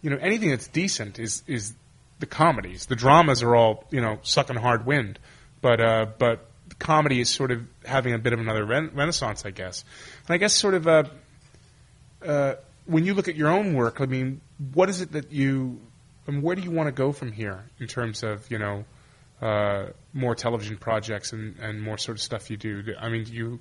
you 0.03 0.11
know 0.11 0.19
anything 0.21 0.51
that's 0.51 0.67
decent 0.67 1.21
is 1.21 1.45
is 1.47 1.75
the 2.19 2.27
comedies. 2.27 2.87
The 2.87 2.97
dramas 2.97 3.45
are 3.45 3.55
all 3.55 3.85
you 3.93 4.01
know 4.01 4.19
sucking 4.25 4.57
hard 4.57 4.87
wind, 4.87 5.21
but 5.61 5.81
uh, 5.81 6.07
but 6.19 6.45
comedy 6.81 7.21
is 7.21 7.31
sort 7.31 7.53
of 7.53 7.63
having 7.85 8.13
a 8.13 8.19
bit 8.19 8.33
of 8.33 8.41
another 8.41 8.65
ren- 8.65 8.91
renaissance, 8.93 9.45
I 9.47 9.51
guess. 9.51 9.85
And 10.27 10.35
I 10.35 10.39
guess 10.39 10.53
sort 10.53 10.75
of. 10.75 10.89
Uh, 10.89 11.05
uh, 12.27 12.55
when 12.89 13.05
you 13.05 13.13
look 13.15 13.29
at 13.29 13.37
your 13.37 13.49
own 13.49 13.75
work, 13.75 14.01
I 14.01 14.07
mean, 14.07 14.41
what 14.73 14.89
is 14.89 15.03
it 15.03 15.13
that 15.13 15.31
you, 15.31 15.79
I 16.27 16.31
mean, 16.31 16.43
where 16.43 16.57
do 16.57 16.63
you 16.63 16.71
want 16.71 16.89
to 16.89 16.93
go 16.93 17.13
from 17.13 17.33
here 17.33 17.65
in 17.79 17.87
terms 17.87 18.23
of, 18.23 18.51
you 18.51 18.59
know, 18.59 18.85
uh, 19.43 19.89
more 20.15 20.35
television 20.35 20.79
projects 20.79 21.33
and, 21.33 21.57
and 21.59 21.83
more 21.83 21.99
sort 21.99 22.17
of 22.17 22.23
stuff 22.23 22.51
you 22.51 22.57
do? 22.57 22.95
I 22.99 23.11
mean, 23.11 23.25
do 23.25 23.33
you, 23.33 23.61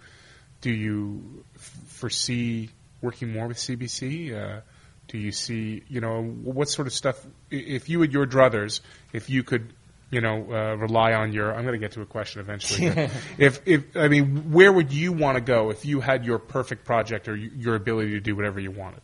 do 0.62 0.72
you 0.72 1.44
f- 1.56 1.62
foresee 1.88 2.70
working 3.02 3.34
more 3.34 3.48
with 3.48 3.58
CBC? 3.58 4.34
Uh, 4.34 4.62
do 5.10 5.18
you 5.18 5.34
see, 5.34 5.84
you 5.90 6.00
know, 6.00 6.24
what 6.24 6.70
sort 6.70 6.88
of 6.88 6.94
stuff, 6.94 7.22
if 7.52 7.90
you 7.90 8.00
had 8.00 8.14
your 8.14 8.26
druthers, 8.26 8.80
if 9.12 9.30
you 9.30 9.44
could, 9.44 9.74
you 10.10 10.22
know, 10.22 10.48
uh, 10.50 10.76
rely 10.76 11.14
on 11.14 11.34
your, 11.34 11.54
I'm 11.54 11.64
going 11.64 11.74
to 11.74 11.80
get 11.80 11.92
to 11.94 12.02
a 12.02 12.06
question 12.06 12.40
eventually. 12.40 12.88
if, 13.38 13.62
if, 13.66 13.98
I 13.98 14.08
mean, 14.08 14.54
where 14.54 14.72
would 14.72 14.94
you 14.94 15.12
want 15.12 15.36
to 15.36 15.42
go 15.42 15.70
if 15.70 15.86
you 15.86 16.00
had 16.00 16.24
your 16.24 16.40
perfect 16.40 16.86
project 16.86 17.28
or 17.28 17.36
your 17.36 17.76
ability 17.76 18.12
to 18.12 18.22
do 18.22 18.34
whatever 18.34 18.62
you 18.62 18.72
wanted? 18.72 19.02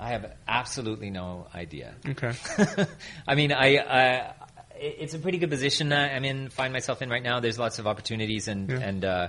I 0.00 0.08
have 0.10 0.32
absolutely 0.48 1.10
no 1.10 1.46
idea. 1.54 1.94
Okay. 2.08 2.32
I 3.28 3.34
mean, 3.34 3.52
I, 3.52 3.76
I 3.78 4.32
it's 4.74 5.12
a 5.12 5.18
pretty 5.18 5.36
good 5.38 5.50
position 5.50 5.92
I'm 5.92 6.24
in, 6.24 6.48
find 6.48 6.72
myself 6.72 7.02
in 7.02 7.10
right 7.10 7.22
now. 7.22 7.40
There's 7.40 7.58
lots 7.58 7.78
of 7.78 7.86
opportunities, 7.86 8.48
and 8.48 8.70
Yeah. 8.70 8.78
and 8.78 9.04
uh, 9.04 9.28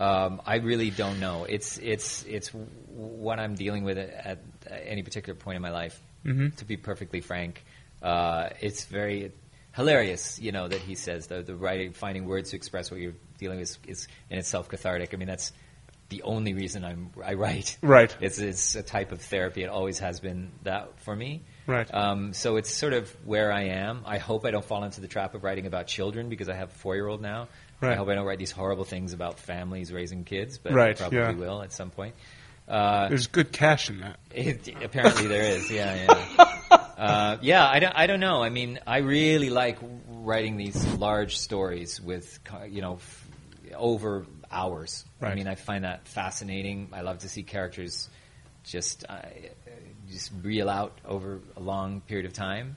um, 0.00 0.42
I 0.44 0.56
really 0.56 0.90
don't 0.90 1.20
know. 1.20 1.44
It's 1.44 1.78
it's 1.78 2.24
it's 2.24 2.48
what 2.88 3.38
I'm 3.38 3.54
dealing 3.54 3.84
with 3.84 3.98
at, 3.98 4.10
at 4.26 4.38
any 4.84 5.02
particular 5.02 5.38
point 5.38 5.56
in 5.56 5.62
my 5.62 5.70
life. 5.70 6.00
Mhm. 6.26 6.56
To 6.56 6.64
be 6.64 6.76
perfectly 6.76 7.20
frank, 7.20 7.64
uh, 8.02 8.48
it's 8.60 8.84
very 8.86 9.30
hilarious. 9.72 10.40
You 10.40 10.50
know 10.52 10.66
that 10.68 10.80
he 10.80 10.96
says 10.96 11.28
the 11.28 11.42
the 11.42 11.54
writing, 11.54 11.92
finding 11.92 12.24
words 12.26 12.50
to 12.50 12.56
express 12.56 12.90
what 12.90 12.98
you're 13.00 13.14
dealing 13.38 13.60
with 13.60 13.68
is, 13.70 13.78
is 13.86 14.08
in 14.28 14.38
itself 14.38 14.68
cathartic. 14.68 15.14
I 15.14 15.16
mean, 15.18 15.28
that's 15.28 15.52
the 16.10 16.22
only 16.22 16.52
reason 16.54 16.84
I'm 16.84 17.10
I 17.24 17.34
write. 17.34 17.78
Right. 17.80 18.14
It's 18.20 18.38
it's 18.38 18.74
a 18.76 18.82
type 18.82 19.10
of 19.12 19.20
therapy. 19.22 19.62
It 19.62 19.68
always 19.70 19.98
has 20.00 20.20
been 20.20 20.50
that 20.64 21.00
for 21.00 21.16
me. 21.16 21.42
Right. 21.66 21.88
Um, 21.92 22.32
so 22.34 22.56
it's 22.56 22.70
sort 22.70 22.92
of 22.92 23.08
where 23.24 23.50
I 23.52 23.62
am. 23.68 24.02
I 24.04 24.18
hope 24.18 24.44
I 24.44 24.50
don't 24.50 24.64
fall 24.64 24.84
into 24.84 25.00
the 25.00 25.08
trap 25.08 25.34
of 25.34 25.42
writing 25.42 25.66
about 25.66 25.86
children 25.86 26.28
because 26.28 26.48
I 26.48 26.54
have 26.54 26.68
a 26.68 26.74
four 26.74 26.94
year 26.96 27.06
old 27.08 27.22
now. 27.22 27.48
Right. 27.80 27.92
I 27.92 27.96
hope 27.96 28.08
I 28.08 28.14
don't 28.14 28.26
write 28.26 28.38
these 28.38 28.50
horrible 28.50 28.84
things 28.84 29.12
about 29.14 29.38
families 29.38 29.90
raising 29.92 30.24
kids, 30.24 30.58
but 30.58 30.72
Right, 30.74 30.90
I 30.90 30.94
probably 30.94 31.18
yeah. 31.18 31.32
will 31.32 31.62
at 31.62 31.72
some 31.72 31.88
point. 31.90 32.14
Uh, 32.68 33.08
There's 33.08 33.26
good 33.26 33.50
cash 33.52 33.88
in 33.88 34.00
that. 34.00 34.18
it, 34.32 34.68
apparently 34.84 35.26
there 35.26 35.42
is, 35.42 35.70
yeah, 35.70 36.06
yeah. 36.38 36.56
Uh, 37.00 37.38
yeah, 37.40 37.66
I 37.66 37.78
don't, 37.78 37.94
I 37.96 38.06
don't 38.06 38.20
know. 38.20 38.42
I 38.42 38.50
mean, 38.50 38.78
I 38.86 38.98
really 38.98 39.48
like 39.48 39.78
writing 40.10 40.58
these 40.58 40.86
large 40.98 41.38
stories 41.38 41.98
with, 41.98 42.38
you 42.68 42.82
know, 42.82 42.96
f- 42.96 43.28
over 43.74 44.26
hours. 44.50 45.04
I 45.20 45.34
mean, 45.34 45.46
I 45.46 45.54
find 45.54 45.84
that 45.84 46.06
fascinating. 46.08 46.88
I 46.92 47.02
love 47.02 47.18
to 47.20 47.28
see 47.28 47.42
characters 47.42 48.08
just 48.64 49.04
uh, 49.08 49.20
just 50.10 50.32
reel 50.42 50.68
out 50.68 50.98
over 51.04 51.40
a 51.56 51.60
long 51.60 52.00
period 52.02 52.26
of 52.26 52.32
time. 52.32 52.76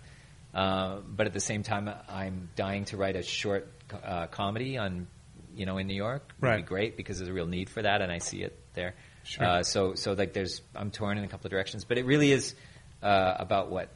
Uh, 0.54 0.98
but 1.08 1.26
at 1.26 1.34
the 1.34 1.40
same 1.40 1.64
time, 1.64 1.90
I'm 2.08 2.50
dying 2.56 2.86
to 2.86 2.98
write 2.98 3.16
a 3.16 3.24
short 3.24 3.68
uh, 4.04 4.28
comedy 4.28 4.78
on, 4.78 5.08
you 5.56 5.66
know, 5.66 5.78
in 5.80 5.88
New 5.88 5.96
York. 5.96 6.22
Would 6.42 6.48
be 6.48 6.52
Right. 6.58 6.66
great 6.66 6.96
because 6.96 7.18
there's 7.18 7.30
a 7.30 7.34
real 7.34 7.48
need 7.48 7.70
for 7.70 7.82
that, 7.82 8.02
and 8.02 8.12
I 8.12 8.20
see 8.20 8.44
it 8.44 8.58
there. 8.76 8.94
Sure. 9.24 9.46
Uh, 9.46 9.64
so, 9.64 9.96
so 9.96 10.14
like, 10.14 10.34
there's 10.34 10.62
I'm 10.76 10.92
torn 10.92 11.18
in 11.18 11.24
a 11.24 11.28
couple 11.28 11.48
of 11.48 11.52
directions, 11.52 11.86
but 11.86 11.98
it 11.98 12.06
really 12.06 12.32
is 12.32 12.54
uh, 13.02 13.36
about 13.40 13.72
what 13.72 13.90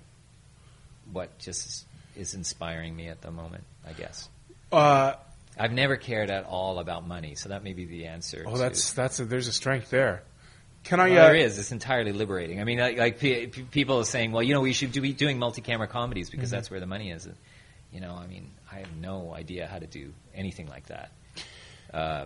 what 1.12 1.38
just 1.40 1.86
is 2.16 2.34
inspiring 2.34 2.96
me 2.96 3.08
at 3.08 3.22
the 3.22 3.32
moment. 3.32 3.64
I 3.88 3.94
guess 3.94 4.28
Uh, 4.72 5.14
I've 5.60 5.72
never 5.74 5.96
cared 5.98 6.30
at 6.30 6.46
all 6.46 6.80
about 6.80 7.08
money, 7.08 7.36
so 7.36 7.50
that 7.50 7.64
may 7.64 7.74
be 7.74 7.86
the 7.86 8.06
answer. 8.08 8.44
oh, 8.46 8.54
to- 8.54 8.58
that's 8.58 8.94
that's 8.94 9.20
a, 9.20 9.26
there's 9.26 9.48
a 9.48 9.54
strength 9.54 9.90
there. 9.90 10.24
Can 10.84 11.00
I? 11.02 11.10
well, 11.10 11.20
uh, 11.20 11.28
there 11.28 11.36
is. 11.36 11.60
It's 11.60 11.72
entirely 11.74 12.14
liberating. 12.14 12.62
I 12.62 12.64
mean, 12.64 12.80
like, 12.80 12.98
like 12.98 13.20
pe- 13.20 13.48
pe- 13.48 13.64
people 13.64 13.98
are 14.00 14.06
saying, 14.06 14.32
well, 14.32 14.44
you 14.44 14.54
know, 14.54 14.62
we 14.62 14.72
should 14.74 14.94
do, 14.94 15.02
be 15.02 15.12
doing 15.12 15.38
multi-camera 15.38 15.88
comedies 15.88 16.30
because 16.30 16.50
Mm-hmm. 16.50 16.56
that's 16.56 16.72
where 16.72 16.80
the 16.80 16.86
money 16.86 17.12
is. 17.12 17.26
And, 17.26 17.36
you 17.92 18.00
know, 18.00 18.14
I 18.14 18.26
mean, 18.28 18.52
I 18.72 18.76
have 18.80 18.96
no 18.96 19.34
idea 19.34 19.68
how 19.68 19.80
to 19.80 19.88
do 19.88 20.14
anything 20.34 20.68
like 20.70 20.86
that. 20.88 21.12
Uh, 21.94 22.26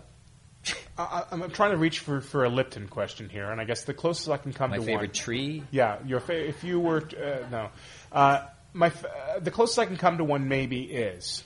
I, 0.98 1.24
I'm 1.32 1.42
I'm 1.42 1.50
trying 1.52 1.72
to 1.72 1.78
reach 1.78 2.00
for, 2.00 2.22
for 2.22 2.44
a 2.46 2.50
Lipton 2.50 2.88
question 2.88 3.30
here, 3.30 3.50
and 3.50 3.60
I 3.60 3.64
guess 3.64 3.84
the 3.86 3.96
closest 3.96 4.30
I 4.30 4.38
can 4.38 4.54
come 4.54 4.72
to 4.74 4.78
one. 4.78 4.80
my 4.80 4.86
to 4.86 4.92
favorite 4.92 5.10
one. 5.10 5.16
tree. 5.16 5.64
Yeah, 5.72 5.98
your 6.06 6.20
fa- 6.20 6.48
if 6.48 6.64
you 6.64 6.80
were 6.80 6.98
uh, 7.02 7.50
no, 7.50 7.70
uh, 8.12 8.46
my 8.74 8.88
f- 8.88 9.06
uh, 9.06 9.40
the 9.40 9.50
closest 9.50 9.80
I 9.80 9.86
can 9.88 9.98
come 9.98 10.20
to 10.20 10.24
one 10.24 10.48
maybe 10.48 10.84
is 10.84 11.44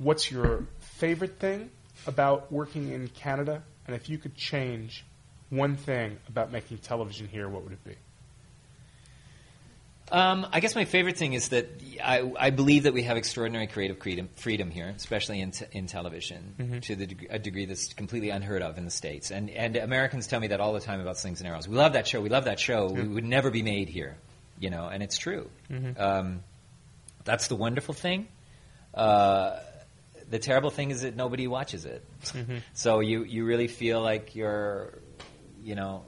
what's 0.00 0.30
your 0.30 0.66
favorite 0.80 1.38
thing 1.38 1.70
about 2.06 2.50
working 2.50 2.90
in 2.90 3.08
Canada, 3.08 3.62
and 3.86 3.94
if 3.94 4.08
you 4.08 4.18
could 4.18 4.34
change 4.34 5.04
one 5.50 5.76
thing 5.76 6.16
about 6.28 6.50
making 6.50 6.78
television 6.78 7.28
here, 7.28 7.48
what 7.48 7.62
would 7.62 7.72
it 7.72 7.84
be? 7.84 7.94
Um, 10.12 10.44
I 10.50 10.58
guess 10.58 10.74
my 10.74 10.86
favorite 10.86 11.16
thing 11.16 11.34
is 11.34 11.50
that 11.50 11.68
I, 12.02 12.32
I 12.36 12.50
believe 12.50 12.82
that 12.82 12.92
we 12.94 13.04
have 13.04 13.16
extraordinary 13.16 13.68
creative 13.68 13.98
freedom, 13.98 14.28
freedom 14.34 14.68
here, 14.68 14.92
especially 14.96 15.40
in, 15.40 15.52
t- 15.52 15.66
in 15.70 15.86
television, 15.86 16.80
to 16.82 16.96
the 16.96 17.06
deg- 17.06 17.28
a 17.30 17.38
degree 17.38 17.64
that's 17.66 17.92
completely 17.94 18.30
unheard 18.30 18.60
of 18.62 18.76
in 18.76 18.84
the 18.84 18.90
states. 18.90 19.30
And 19.30 19.48
and 19.50 19.76
Americans 19.76 20.26
tell 20.26 20.40
me 20.40 20.48
that 20.48 20.60
all 20.60 20.72
the 20.72 20.80
time 20.80 20.98
about 21.00 21.16
Slings 21.16 21.40
and 21.40 21.48
Arrows. 21.48 21.68
We 21.68 21.76
love 21.76 21.92
that 21.92 22.08
show. 22.08 22.20
We 22.20 22.28
love 22.28 22.46
that 22.46 22.58
show. 22.58 22.86
We 22.90 23.06
would 23.06 23.24
never 23.24 23.52
be 23.52 23.62
made 23.62 23.88
here, 23.88 24.16
you 24.58 24.70
know, 24.70 24.88
and 24.88 25.00
it's 25.00 25.16
true. 25.16 25.48
Um, 25.96 26.42
that's 27.22 27.46
the 27.46 27.54
wonderful 27.56 27.94
thing. 27.94 28.26
Uh, 28.92 29.60
the 30.30 30.38
terrible 30.38 30.70
thing 30.70 30.90
is 30.90 31.02
that 31.02 31.16
nobody 31.16 31.46
watches 31.46 31.84
it. 31.84 32.04
so 32.74 33.00
you 33.00 33.24
you 33.24 33.44
really 33.44 33.68
feel 33.68 34.00
like 34.00 34.34
you're, 34.34 34.98
you 35.62 35.74
know, 35.74 36.04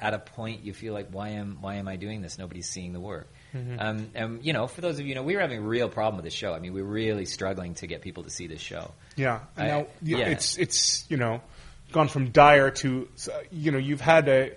at 0.00 0.14
a 0.14 0.18
point 0.18 0.64
you 0.64 0.72
feel 0.72 0.92
like 0.94 1.08
why 1.10 1.30
am 1.30 1.58
why 1.60 1.76
am 1.76 1.88
I 1.88 1.96
doing 1.96 2.20
this? 2.20 2.38
Nobody's 2.38 2.68
seeing 2.68 2.92
the 2.92 3.00
work. 3.00 3.28
Um, 3.52 4.10
and 4.14 4.44
you 4.44 4.52
know, 4.52 4.68
for 4.68 4.80
those 4.80 4.94
of 4.98 5.00
you, 5.02 5.08
you 5.08 5.14
know, 5.16 5.24
we 5.24 5.34
were 5.34 5.40
having 5.40 5.58
a 5.58 5.62
real 5.66 5.88
problem 5.88 6.16
with 6.16 6.24
this 6.24 6.34
show. 6.34 6.52
I 6.54 6.60
mean, 6.60 6.72
we 6.72 6.82
were 6.82 6.88
really 6.88 7.24
struggling 7.26 7.74
to 7.74 7.86
get 7.88 8.00
people 8.00 8.22
to 8.22 8.30
see 8.30 8.46
this 8.46 8.60
show. 8.60 8.92
Yeah, 9.16 9.40
I- 9.56 9.66
now 9.66 9.86
yeah. 10.02 10.18
it's 10.28 10.56
it's 10.56 11.04
you 11.10 11.16
know 11.16 11.40
gone 11.92 12.06
from 12.08 12.30
dire 12.30 12.70
to 12.70 13.08
you 13.50 13.72
know 13.72 13.78
you've 13.78 14.00
had 14.00 14.28
a 14.28 14.52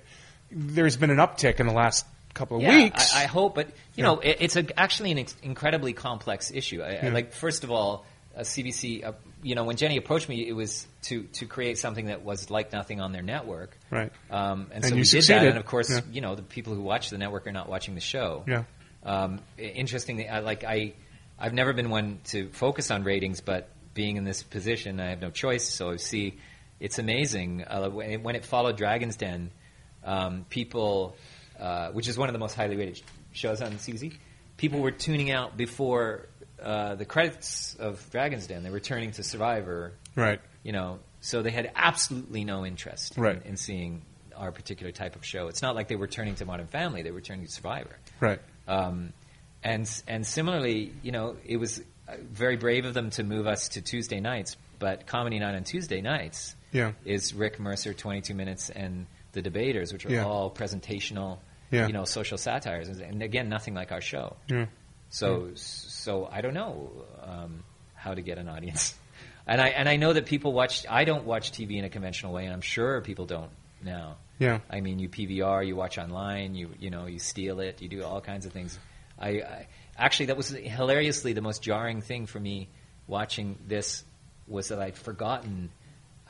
there's 0.51 0.97
been 0.97 1.09
an 1.09 1.17
uptick 1.17 1.59
in 1.59 1.65
the 1.65 1.73
last 1.73 2.05
couple 2.35 2.57
of 2.57 2.63
yeah, 2.63 2.75
weeks. 2.75 3.13
I, 3.15 3.23
I 3.23 3.25
hope, 3.25 3.55
but 3.55 3.67
you 3.67 3.73
Yeah. 3.95 4.05
know, 4.05 4.19
it, 4.19 4.37
it's 4.39 4.55
a, 4.55 4.79
actually 4.79 5.11
an 5.11 5.19
ex- 5.19 5.35
incredibly 5.41 5.93
complex 5.93 6.51
issue. 6.51 6.81
I, 6.83 6.99
I, 7.03 7.09
like, 7.09 7.33
first 7.33 7.63
of 7.63 7.71
all, 7.71 8.05
uh, 8.35 8.41
CBC. 8.41 9.03
Uh, 9.05 9.13
you 9.41 9.55
know, 9.55 9.63
when 9.63 9.75
Jenny 9.75 9.97
approached 9.97 10.29
me, 10.29 10.47
it 10.47 10.53
was 10.53 10.87
to 11.03 11.23
to 11.33 11.45
create 11.45 11.77
something 11.77 12.05
that 12.07 12.23
was 12.23 12.49
like 12.49 12.71
nothing 12.71 13.01
on 13.01 13.11
their 13.11 13.21
network. 13.21 13.77
right. 13.91 14.11
Um, 14.31 14.67
and, 14.73 14.83
And 14.83 14.85
so 14.85 14.89
you 14.95 15.01
we 15.01 15.05
did 15.05 15.23
that, 15.25 15.45
and 15.47 15.57
of 15.57 15.65
course, 15.65 15.89
Yeah. 15.89 16.01
you 16.11 16.21
know, 16.21 16.35
the 16.35 16.43
people 16.43 16.73
who 16.73 16.81
watch 16.81 17.09
the 17.09 17.17
network 17.17 17.45
are 17.47 17.51
not 17.51 17.67
watching 17.69 17.95
the 17.95 18.01
show. 18.01 18.43
Yeah. 18.47 18.63
Um, 19.03 19.41
interestingly, 19.57 20.29
I, 20.29 20.39
like 20.39 20.63
I, 20.63 20.93
I've 21.37 21.53
never 21.53 21.73
been 21.73 21.89
one 21.89 22.19
to 22.25 22.49
focus 22.51 22.89
on 22.89 23.03
ratings, 23.03 23.41
but 23.41 23.69
being 23.93 24.15
in 24.17 24.23
this 24.23 24.41
position, 24.43 24.99
I 24.99 25.09
have 25.09 25.21
no 25.21 25.29
choice. 25.29 25.67
So 25.69 25.91
I 25.91 25.97
see, 25.97 26.37
it's 26.79 26.99
amazing 26.99 27.63
uh, 27.67 27.89
when, 27.89 28.09
it, 28.11 28.23
when 28.23 28.35
it 28.35 28.45
followed 28.45 28.77
Dragon's 28.77 29.17
Den. 29.17 29.51
Um, 30.05 30.45
people, 30.49 31.15
uh, 31.59 31.89
which 31.91 32.07
is 32.09 32.17
one 32.17 32.27
of 32.29 32.33
the 32.33 32.39
most 32.39 32.55
highly 32.55 32.75
rated 32.75 33.01
shows 33.31 33.61
on 33.61 33.71
CBC, 33.73 34.13
people 34.57 34.79
were 34.81 34.91
tuning 34.91 35.31
out 35.31 35.55
before 35.57 36.27
uh, 36.63 36.95
the 36.95 37.05
credits 37.05 37.75
of 37.75 38.09
Dragon's 38.11 38.47
Den. 38.47 38.63
They 38.63 38.69
were 38.69 38.79
turning 38.79 39.11
to 39.11 39.23
Survivor 39.23 39.93
Right. 40.15 40.39
you 40.63 40.71
know, 40.71 40.99
so 41.21 41.41
they 41.41 41.51
had 41.51 41.71
absolutely 41.75 42.43
no 42.43 42.65
interest 42.65 43.13
Right. 43.17 43.35
in, 43.43 43.51
in 43.51 43.57
seeing 43.57 44.01
our 44.35 44.51
particular 44.51 44.91
type 44.91 45.15
of 45.15 45.25
show. 45.25 45.47
It's 45.47 45.61
not 45.61 45.75
like 45.75 45.87
they 45.87 45.95
were 45.95 46.07
turning 46.07 46.35
to 46.35 46.45
Modern 46.45 46.67
Family; 46.67 47.01
they 47.03 47.11
were 47.11 47.21
turning 47.21 47.45
to 47.45 47.51
Survivor. 47.51 47.95
Right. 48.19 48.39
Um, 48.67 49.13
and 49.63 49.89
and 50.07 50.25
similarly, 50.25 50.93
you 51.03 51.11
know, 51.11 51.35
it 51.45 51.57
was 51.57 51.81
uh, 52.07 52.15
very 52.31 52.57
brave 52.57 52.85
of 52.85 52.93
them 52.93 53.09
to 53.11 53.23
move 53.23 53.47
us 53.47 53.69
to 53.69 53.81
Tuesday 53.81 54.19
nights, 54.19 54.57
but 54.79 55.05
Comedy 55.07 55.39
Night 55.39 55.55
on 55.55 55.63
Tuesday 55.63 56.01
nights 56.01 56.55
Yeah. 56.71 56.93
is 57.05 57.33
Rick 57.33 57.59
Mercer, 57.59 57.93
22 57.93 58.33
Minutes, 58.33 58.69
and 58.69 59.05
The 59.31 59.41
Debaters, 59.41 59.93
which 59.93 60.05
are 60.05 60.11
Yeah. 60.11 60.25
all 60.25 60.51
presentational, 60.51 61.37
Yeah. 61.71 61.87
you 61.87 61.93
know, 61.93 62.03
social 62.03 62.37
satires, 62.37 62.89
and 62.89 63.21
again, 63.23 63.47
nothing 63.49 63.73
like 63.73 63.91
our 63.93 64.01
show. 64.01 64.35
Yeah. 64.49 64.65
So, 65.09 65.51
so 66.03 66.27
I 66.29 66.41
don't 66.41 66.53
know 66.53 66.91
um, 67.21 67.63
how 67.95 68.13
to 68.13 68.21
get 68.21 68.37
an 68.37 68.49
audience, 68.49 68.95
and 69.47 69.61
I 69.61 69.69
and 69.69 69.87
I 69.87 69.95
know 69.95 70.11
that 70.11 70.25
people 70.25 70.51
watch. 70.51 70.85
I 70.89 71.05
don't 71.05 71.25
watch 71.25 71.51
TV 71.51 71.77
in 71.77 71.85
a 71.85 71.89
conventional 71.89 72.33
way, 72.33 72.43
and 72.43 72.53
I'm 72.53 72.61
sure 72.61 73.01
people 73.01 73.25
don't 73.25 73.51
now. 73.81 74.17
Yeah. 74.39 74.59
I 74.69 74.81
mean, 74.81 74.99
you 74.99 75.07
PVR, 75.07 75.65
you 75.65 75.75
watch 75.75 75.97
online, 75.97 76.55
you 76.55 76.71
you 76.79 76.89
know, 76.89 77.05
you 77.05 77.19
steal 77.19 77.61
it, 77.61 77.81
you 77.81 77.87
do 77.87 78.03
all 78.03 78.19
kinds 78.19 78.45
of 78.45 78.51
things. 78.51 78.77
I, 79.17 79.29
I 79.29 79.67
actually 79.97 80.27
that 80.27 80.37
was 80.37 80.49
hilariously 80.49 81.33
the 81.33 81.41
most 81.41 81.61
jarring 81.61 82.01
thing 82.01 82.25
for 82.25 82.39
me 82.39 82.67
watching 83.07 83.57
this 83.67 84.03
was 84.47 84.67
that 84.69 84.79
I'd 84.79 84.97
forgotten 84.97 85.69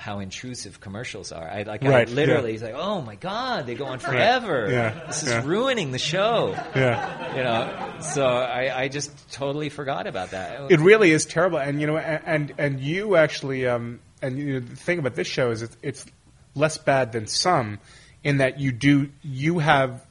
how 0.04 0.20
intrusive 0.20 0.82
commercials 0.82 1.32
are. 1.32 1.48
I 1.50 1.64
like 1.64 1.82
Right, 1.82 2.10
I 2.10 2.12
literally 2.12 2.50
yeah. 2.50 2.56
it's 2.56 2.64
like, 2.64 2.74
oh 2.76 3.02
my 3.02 3.16
god, 3.16 3.66
they 3.66 3.76
go 3.76 3.86
on 3.86 4.00
forever. 4.00 4.68
Yeah, 4.70 5.06
This 5.08 5.24
is 5.24 5.30
yeah. 5.30 5.44
ruining 5.46 5.92
the 5.94 5.98
show 5.98 6.52
Yeah. 6.76 7.38
you 7.38 7.42
know. 7.44 8.02
So 8.02 8.26
I, 8.26 8.82
I 8.82 8.88
just 8.90 9.10
totally 9.32 9.70
forgot 9.70 10.06
about 10.06 10.32
that. 10.32 10.70
It 10.70 10.82
really 10.82 11.12
is 11.12 11.26
terrible, 11.26 11.58
and 11.58 11.80
you 11.80 11.88
know, 11.88 11.96
and 11.98 12.54
and 12.58 12.82
you 12.82 13.16
actually, 13.16 13.66
um, 13.66 14.02
and 14.22 14.38
you 14.38 14.54
know, 14.56 14.60
the 14.60 14.76
thing 14.76 15.00
about 15.00 15.16
this 15.16 15.28
show 15.28 15.52
is 15.52 15.62
it's, 15.62 15.78
it's 15.82 16.06
less 16.54 16.78
bad 16.78 17.14
than 17.14 17.28
some, 17.28 17.80
in 18.26 18.38
that 18.40 18.60
you 18.60 18.74
do 18.74 19.10
you 19.22 19.60
have 19.60 20.06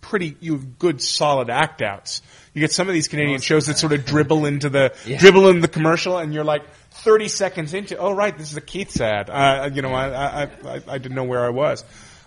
pretty 0.00 0.36
you 0.40 0.52
have 0.52 0.78
good 0.78 1.02
solid 1.02 1.50
act 1.50 1.82
outs. 1.82 2.22
You 2.54 2.60
get 2.60 2.72
some 2.72 2.88
of 2.88 2.94
these 2.94 3.08
Canadian 3.08 3.40
shows 3.40 3.66
that 3.66 3.78
sort 3.78 3.92
of 3.92 4.04
dribble 4.04 4.46
into 4.46 4.68
the 4.68 4.94
Yeah. 5.06 5.18
dribble 5.18 5.48
in 5.48 5.60
the 5.60 5.68
commercial, 5.68 6.18
and 6.18 6.32
you're 6.34 6.44
like 6.44 6.62
thirty 6.90 7.28
seconds 7.28 7.74
into, 7.74 7.96
oh 7.98 8.12
right, 8.12 8.36
this 8.36 8.50
is 8.50 8.56
a 8.56 8.60
Keats 8.60 9.00
ad. 9.00 9.30
Uh, 9.30 9.70
you 9.72 9.82
know, 9.82 9.92
I, 9.94 10.08
I 10.08 10.42
I 10.44 10.80
I 10.88 10.98
didn't 10.98 11.14
know 11.14 11.24
where 11.24 11.44
I 11.44 11.50
was. 11.50 11.84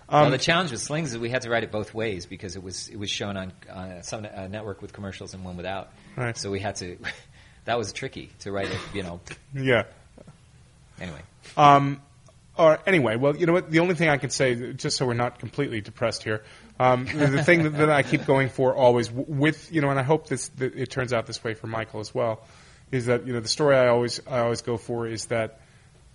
well, 0.08 0.24
Um, 0.26 0.30
the 0.30 0.38
challenge 0.38 0.70
with 0.70 0.80
Slings 0.80 1.12
is 1.12 1.18
we 1.18 1.28
had 1.30 1.42
to 1.42 1.50
write 1.50 1.64
it 1.64 1.70
both 1.72 1.92
ways 1.94 2.26
because 2.26 2.56
it 2.56 2.62
was 2.62 2.88
it 2.88 2.96
was 2.98 3.10
shown 3.10 3.36
on 3.36 3.52
uh, 3.70 4.02
some 4.02 4.24
uh, 4.26 4.46
network 4.48 4.80
with 4.82 4.92
commercials 4.92 5.34
and 5.34 5.44
one 5.44 5.56
without. 5.56 5.90
Right. 6.16 6.36
So 6.36 6.50
we 6.50 6.60
had 6.60 6.76
to. 6.76 6.96
that 7.66 7.78
was 7.78 7.92
tricky 7.92 8.30
to 8.40 8.52
write 8.52 8.68
it. 8.70 8.78
You 8.94 9.02
know. 9.02 9.20
yeah. 9.54 9.84
Anyway. 11.00 11.20
Um, 11.56 12.00
or 12.56 12.78
anyway, 12.86 13.16
well, 13.16 13.34
you 13.36 13.46
know 13.46 13.54
what? 13.54 13.70
The 13.70 13.80
only 13.80 13.94
thing 13.94 14.08
I 14.08 14.18
can 14.18 14.30
say, 14.30 14.72
just 14.74 14.96
so 14.98 15.06
we're 15.06 15.14
not 15.14 15.38
completely 15.38 15.80
depressed 15.80 16.22
here, 16.22 16.42
um, 16.78 17.04
the, 17.04 17.42
thing 17.44 17.64
that, 17.64 17.76
that 17.76 17.90
I 17.90 18.02
keep 18.02 18.24
going 18.24 18.48
for 18.48 18.74
always 18.74 19.10
with 19.10 19.72
you 19.72 19.80
know, 19.80 19.90
and 19.90 19.98
I 19.98 20.02
hope 20.02 20.28
this 20.28 20.48
that 20.48 20.74
it 20.74 20.90
turns 20.90 21.12
out 21.12 21.26
this 21.26 21.42
way 21.44 21.54
for 21.54 21.66
Michael 21.66 22.00
as 22.00 22.14
well, 22.14 22.42
is 22.90 23.06
that 23.06 23.26
you 23.26 23.32
know 23.32 23.40
the 23.40 23.48
story 23.48 23.76
I 23.76 23.88
always 23.88 24.20
I 24.26 24.40
always 24.40 24.62
go 24.62 24.76
for 24.76 25.06
is 25.06 25.26
that 25.26 25.60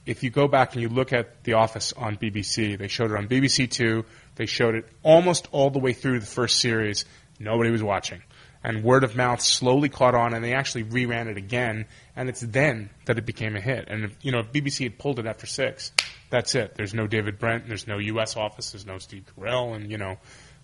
if 0.05 0.23
you 0.23 0.29
go 0.29 0.47
back 0.47 0.73
and 0.73 0.81
you 0.81 0.89
look 0.89 1.11
at 1.13 1.43
The 1.43 1.53
Office 1.53 1.93
on 1.93 2.15
BBC, 2.17 2.77
they 2.77 2.87
showed 2.87 3.11
it 3.11 3.17
on 3.17 3.27
BBC 3.27 3.69
Two 3.69 4.05
They 4.35 4.45
showed 4.45 4.75
it 4.75 4.87
almost 5.03 5.47
all 5.51 5.69
the 5.69 5.79
way 5.79 5.93
through 5.93 6.21
the 6.21 6.25
first 6.25 6.59
series. 6.59 7.05
Nobody 7.39 7.69
was 7.69 7.83
watching. 7.83 8.21
And 8.63 8.83
word 8.83 9.03
of 9.03 9.15
mouth 9.15 9.41
slowly 9.41 9.89
caught 9.89 10.15
on, 10.15 10.33
and 10.33 10.43
they 10.43 10.53
actually 10.53 10.83
reran 10.83 11.27
it 11.27 11.37
again. 11.37 11.85
And 12.15 12.27
it's 12.27 12.41
then 12.41 12.89
that 13.05 13.17
it 13.17 13.25
became 13.25 13.55
a 13.55 13.61
hit. 13.61 13.87
And 13.87 14.05
if, 14.05 14.17
you 14.21 14.31
know, 14.31 14.39
if 14.39 14.51
BBC 14.51 14.83
had 14.83 14.97
pulled 14.97 15.19
it 15.19 15.27
after 15.27 15.45
six, 15.45 15.91
that's 16.29 16.55
it. 16.55 16.75
There's 16.75 16.93
no 16.93 17.05
David 17.07 17.37
Brent. 17.37 17.67
There's 17.67 17.87
no 17.87 17.97
U.S. 17.97 18.35
office. 18.35 18.71
There's 18.71 18.85
no 18.85 18.97
Steve 18.97 19.25
Carell. 19.37 19.75
And 19.75 19.91
you 19.91 19.97
know, 19.97 20.17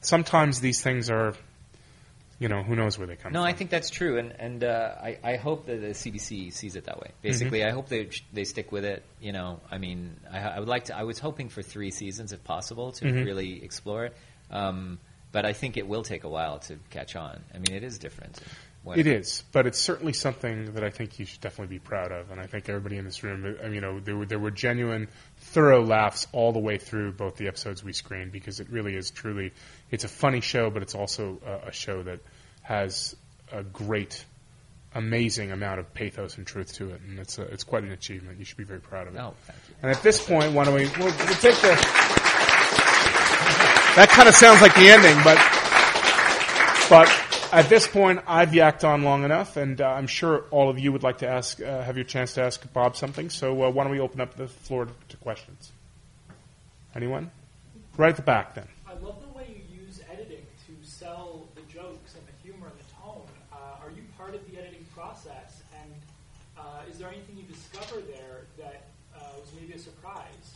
sometimes 0.06 0.60
these 0.60 0.82
things 0.82 1.10
are, 1.10 1.34
you 2.40 2.48
know, 2.50 2.64
who 2.64 2.76
knows 2.76 2.98
where 2.98 3.08
they 3.08 3.16
come 3.16 3.32
from. 3.32 3.34
No, 3.34 3.40
from. 3.42 3.48
I 3.48 3.54
think 3.54 3.70
that's 3.70 3.90
true, 3.90 4.18
and 4.18 4.34
and 4.40 4.64
uh, 4.64 4.96
I 5.02 5.18
I 5.24 5.36
hope 5.38 5.66
that 5.68 5.80
the 5.82 5.88
CBC 5.90 6.52
sees 6.54 6.76
it 6.76 6.86
that 6.86 7.00
way. 7.00 7.12
Basically, 7.22 7.60
Mm-hmm. 7.60 7.70
I 7.70 7.72
hope 7.72 7.88
they 7.90 8.10
they 8.34 8.44
stick 8.44 8.72
with 8.72 8.86
it. 8.86 9.04
You 9.22 9.32
know, 9.32 9.60
I 9.72 9.78
mean, 9.78 10.18
I, 10.32 10.40
I 10.40 10.60
would 10.60 10.68
like 10.70 10.86
to. 10.86 10.98
I 10.98 11.04
was 11.04 11.20
hoping 11.20 11.50
for 11.50 11.62
three 11.62 11.92
seasons 11.92 12.32
if 12.34 12.44
possible 12.44 12.92
to 12.94 13.06
Mhm. 13.06 13.26
really 13.26 13.64
explore 13.64 14.06
it, 14.06 14.16
um, 14.52 15.00
but 15.32 15.46
I 15.46 15.54
think 15.54 15.78
it 15.78 15.88
will 15.88 16.04
take 16.04 16.24
a 16.26 16.30
while 16.30 16.60
to 16.60 16.78
catch 16.90 17.16
on. 17.16 17.42
I 17.54 17.58
mean, 17.58 17.74
it 17.76 17.84
is 17.84 17.98
different. 18.00 18.40
It 18.98 19.08
is, 19.08 19.46
but 19.54 19.66
it's 19.66 19.80
certainly 19.80 20.12
something 20.12 20.74
that 20.74 20.84
I 20.84 20.90
think 20.90 21.18
you 21.18 21.26
should 21.26 21.40
definitely 21.40 21.78
be 21.78 21.80
proud 21.80 22.12
of, 22.12 22.32
and 22.32 22.42
I 22.42 22.48
think 22.48 22.68
everybody 22.68 22.98
in 22.98 23.06
this 23.06 23.24
room, 23.24 23.56
uh, 23.64 23.70
you 23.70 23.80
know, 23.80 24.02
there 24.02 24.18
were 24.18 24.26
there 24.26 24.40
were 24.40 24.52
genuine, 24.52 25.08
thorough 25.44 25.84
laughs 25.84 26.28
all 26.32 26.52
the 26.52 26.60
way 26.60 26.78
through 26.78 27.12
both 27.12 27.36
the 27.36 27.48
episodes 27.48 27.84
we 27.84 27.94
screened 27.94 28.32
because 28.32 28.60
it 28.60 28.70
really 28.70 28.96
is 28.96 29.12
truly, 29.12 29.52
it's 29.92 30.04
a 30.04 30.08
funny 30.08 30.42
show, 30.42 30.70
but 30.70 30.82
it's 30.82 30.96
also 30.96 31.40
a, 31.46 31.68
a 31.68 31.72
show 31.72 32.02
that 32.04 32.20
has 32.62 33.16
a 33.52 33.62
great, 33.64 34.26
amazing 34.96 35.52
amount 35.52 35.80
of 35.80 35.94
pathos 35.94 36.38
and 36.38 36.48
truth 36.48 36.74
to 36.74 36.92
it, 36.92 37.02
and 37.02 37.20
it's 37.20 37.38
a, 37.38 37.44
it's 37.44 37.64
quite 37.64 37.84
an 37.84 37.92
achievement. 37.92 38.40
You 38.40 38.46
should 38.46 38.58
be 38.58 38.64
very 38.64 38.80
proud 38.80 39.08
of 39.08 39.16
it. 39.16 39.20
Oh, 39.20 39.34
thank 39.44 39.60
you. 39.70 39.76
And 39.82 39.92
at 39.92 40.02
this 40.02 40.26
point, 40.26 40.54
why 40.54 40.64
don't 40.64 40.74
we 40.74 40.88
we'll, 40.98 41.06
we'll 41.06 41.36
take 41.36 41.56
the. 41.58 42.10
That 43.94 44.10
kind 44.10 44.28
of 44.28 44.34
sounds 44.34 44.60
like 44.60 44.74
the 44.74 44.90
ending, 44.90 45.14
but 45.24 45.38
but 46.90 47.23
at 47.54 47.70
this 47.70 47.88
point, 47.88 48.22
I've 48.26 48.50
yacked 48.50 48.84
on 48.84 49.04
long 49.04 49.24
enough, 49.24 49.58
and 49.58 49.80
uh, 49.80 49.88
I'm 49.88 50.08
sure 50.08 50.46
all 50.50 50.70
of 50.70 50.80
you 50.80 50.92
would 50.92 51.04
like 51.04 51.20
to 51.20 51.28
ask, 51.28 51.62
uh, 51.62 51.82
have 51.84 51.98
your 51.98 52.04
chance 52.04 52.34
to 52.34 52.42
ask 52.42 52.72
Bob 52.74 52.96
something. 52.96 53.30
So 53.30 53.64
uh, 53.64 53.70
why 53.70 53.84
don't 53.84 53.92
we 53.92 54.00
open 54.00 54.22
up 54.22 54.36
the 54.36 54.48
floor 54.48 54.86
to, 54.86 54.94
to 55.10 55.18
questions? 55.18 55.72
Anyone? 56.96 57.32
Right 57.96 58.10
at 58.10 58.16
the 58.16 58.24
back, 58.24 58.56
then. 58.56 58.68
I 58.88 58.94
love 58.94 59.22
the 59.22 59.38
way 59.38 59.46
you 59.50 59.84
use 59.86 60.02
editing 60.12 60.46
to 60.68 60.88
sell 60.90 61.48
the 61.56 61.62
jokes 61.62 62.16
and 62.16 62.24
the 62.26 62.34
humor 62.44 62.68
and 62.68 62.76
the 62.80 62.94
tone. 63.02 63.28
Uh, 63.52 63.84
are 63.84 63.92
you 63.92 64.04
part 64.18 64.34
of 64.34 64.42
the 64.52 64.60
editing 64.60 64.86
process? 64.96 65.62
And 65.82 65.92
uh, 66.58 66.90
is 66.90 66.98
there 66.98 67.10
anything 67.10 67.38
you 67.38 67.44
discover 67.44 68.02
there 68.02 68.42
that 68.58 68.88
uh, 69.16 69.20
was 69.40 69.50
maybe 69.60 69.74
a 69.74 69.80
surprise? 69.80 70.56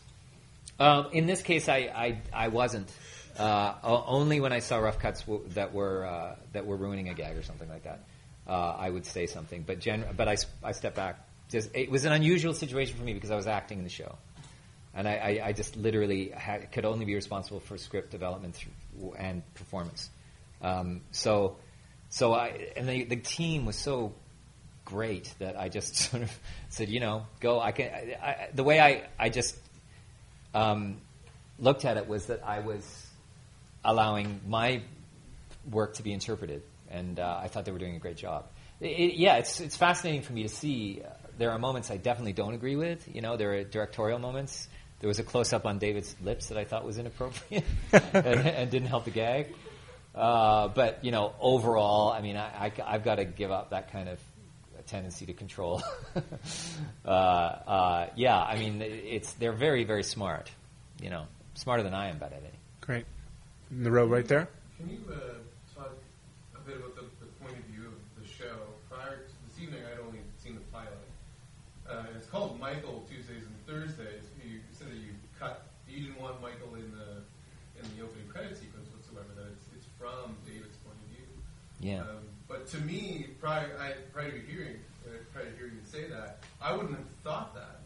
Um, 0.80 1.08
in 1.12 1.26
this 1.26 1.41
case, 1.41 1.70
I 1.70 1.78
I, 1.78 2.22
I 2.34 2.48
wasn't. 2.50 2.91
Uh, 3.38 3.75
only 3.83 4.39
when 4.39 4.51
I 4.51 4.59
saw 4.59 4.77
rough 4.77 4.97
cuts 4.99 5.21
w- 5.21 5.43
that 5.49 5.73
were 5.73 6.05
uh, 6.05 6.35
that 6.53 6.65
were 6.65 6.75
ruining 6.75 7.09
a 7.09 7.13
gag 7.13 7.38
or 7.38 7.43
something 7.43 7.69
like 7.69 7.83
that, 7.83 8.03
uh, 8.47 8.75
I 8.77 8.89
would 8.89 9.05
say 9.05 9.27
something. 9.27 9.63
But 9.65 9.79
gen- 9.79 10.05
but 10.15 10.27
I, 10.27 10.38
I 10.63 10.71
stepped 10.71 10.95
back. 10.95 11.19
Just 11.49 11.69
it 11.75 11.91
was 11.91 12.05
an 12.05 12.13
unusual 12.13 12.53
situation 12.53 12.97
for 12.97 13.03
me 13.03 13.13
because 13.13 13.29
I 13.29 13.35
was 13.35 13.47
acting 13.47 13.77
in 13.77 13.83
the 13.83 13.91
show, 13.91 14.15
and 14.95 15.07
I, 15.07 15.15
I, 15.15 15.47
I 15.47 15.53
just 15.53 15.75
literally 15.75 16.29
had, 16.29 16.71
could 16.71 16.83
only 16.83 17.05
be 17.05 17.13
responsible 17.13 17.59
for 17.59 17.77
script 17.77 18.09
development 18.09 18.57
and 19.17 19.43
performance. 19.53 20.09
Um, 20.61 21.01
so 21.11 21.57
so 22.09 22.33
I 22.33 22.71
and 22.75 22.89
the, 22.89 23.03
the 23.03 23.15
team 23.17 23.65
was 23.65 23.75
so 23.75 24.13
great 24.83 25.33
that 25.39 25.59
I 25.59 25.69
just 25.69 25.95
sort 26.09 26.23
of 26.23 26.39
said, 26.69 26.89
you 26.89 26.99
know, 26.99 27.27
go. 27.39 27.59
I 27.59 27.71
can. 27.71 27.91
I, 27.91 28.25
I, 28.25 28.49
the 28.53 28.63
way 28.63 28.79
I 28.79 29.03
I 29.19 29.29
just 29.29 29.55
um, 30.55 30.97
looked 31.59 31.85
at 31.85 31.97
it 31.97 32.07
was 32.07 32.25
that 32.27 32.43
I 32.43 32.59
was 32.59 33.07
allowing 33.88 34.41
my 34.45 34.83
work 35.71 35.95
to 35.95 36.03
be 36.03 36.13
interpreted, 36.13 36.61
and 36.91 37.19
uh, 37.19 37.39
I 37.41 37.47
thought 37.47 37.65
they 37.65 37.71
were 37.71 37.79
doing 37.79 37.95
a 37.95 37.99
great 37.99 38.17
job. 38.17 38.45
It, 38.79 38.85
it, 38.85 39.15
yeah, 39.15 39.38
it's 39.38 39.59
it's 39.59 39.77
fascinating 39.77 40.21
for 40.21 40.33
me 40.33 40.43
to 40.43 40.49
see. 40.49 41.01
Uh, 41.03 41.09
there 41.39 41.51
are 41.51 41.59
moments 41.59 41.89
I 41.89 41.97
definitely 41.97 42.33
don't 42.33 42.53
agree 42.53 42.75
with. 42.75 43.07
You 43.13 43.21
know, 43.21 43.38
there 43.38 43.53
are 43.53 43.63
directorial 43.63 44.19
moments. 44.19 44.67
There 44.99 45.07
was 45.07 45.19
a 45.19 45.23
close 45.23 45.53
up 45.53 45.65
on 45.65 45.77
David's 45.77 46.15
lips 46.23 46.47
that 46.47 46.57
I 46.57 46.65
thought 46.65 46.83
was 46.83 46.97
inappropriate 46.97 47.63
and, 47.91 48.25
and 48.25 48.71
didn't 48.71 48.88
help 48.88 49.05
the 49.05 49.11
gag. 49.11 49.53
Uh, 50.13 50.67
but 50.69 51.03
you 51.05 51.11
know, 51.11 51.33
overall, 51.39 52.11
I 52.11 52.21
mean, 52.21 52.35
I, 52.35 52.71
have 52.77 53.03
got 53.03 53.15
to 53.15 53.25
give 53.25 53.51
up 53.51 53.69
that 53.69 53.91
kind 53.91 54.09
of 54.09 54.19
tendency 54.88 55.27
to 55.27 55.33
control. 55.33 55.83
uh, 57.05 57.09
uh, 57.09 58.07
yeah, 58.15 58.39
I 58.39 58.57
mean, 58.57 58.81
it's 58.81 59.33
they're 59.33 59.53
very 59.53 59.83
very 59.83 60.03
smart. 60.03 60.51
You 61.01 61.11
know, 61.11 61.25
smarter 61.53 61.83
than 61.83 61.93
I 61.93 62.09
am 62.09 62.17
about 62.17 62.33
editing. 62.33 62.59
Great. 62.81 63.05
In 63.70 63.84
the 63.84 63.91
row 63.91 64.05
right 64.05 64.28
there. 64.28 64.47
Can 64.78 64.89
you 64.89 64.99
uh, 65.11 65.43
talk 65.76 65.91
a 66.55 66.59
bit 66.59 66.78
about 66.78 66.95
the, 66.95 67.03
the 67.20 67.28
point 67.43 67.51
of 67.51 67.65
view 67.65 67.91
of 67.91 68.24
the 68.24 68.28
show? 68.28 68.55
Prior 68.89 69.28
to 69.28 69.34
this 69.43 69.61
evening, 69.61 69.82
I'd 69.84 69.99
only 69.99 70.20
seen 70.41 70.55
the 70.55 70.63
pilot. 70.72 70.95
Uh, 71.89 72.03
it's 72.15 72.28
called 72.28 72.59
Michael 72.59 73.03
Tuesdays 73.09 73.43
and 73.43 73.55
Thursdays. 73.68 74.24
You 74.43 74.59
said 74.72 74.88
that 74.88 74.95
you 74.95 75.11
cut. 75.38 75.68
You 75.88 76.07
didn't 76.07 76.22
want 76.22 76.41
Michael 76.41 76.76
in 76.76 76.91
the 76.91 77.24
in 77.80 77.84
the 77.95 78.03
opening 78.03 78.28
credit 78.28 78.57
sequence 78.57 78.88
whatsoever. 78.95 79.28
That 79.36 79.51
it's, 79.51 79.68
it's 79.76 79.88
from 79.99 80.36
David's 80.45 80.78
point 80.88 80.95
of 81.03 81.09
view. 81.11 81.28
Yeah. 81.80 82.01
Um, 82.01 82.24
but 82.47 82.68
to 82.72 82.78
me, 82.80 83.28
prior, 83.41 83.76
I, 83.80 83.99
prior 84.13 84.32
to 84.32 84.39
hearing 84.47 84.80
uh, 85.05 85.20
prior 85.34 85.51
to 85.51 85.55
hearing 85.57 85.74
you 85.76 85.84
say 85.84 86.07
that, 86.07 86.39
I 86.61 86.72
wouldn't 86.72 86.95
have 86.95 87.07
thought 87.24 87.53
that. 87.55 87.84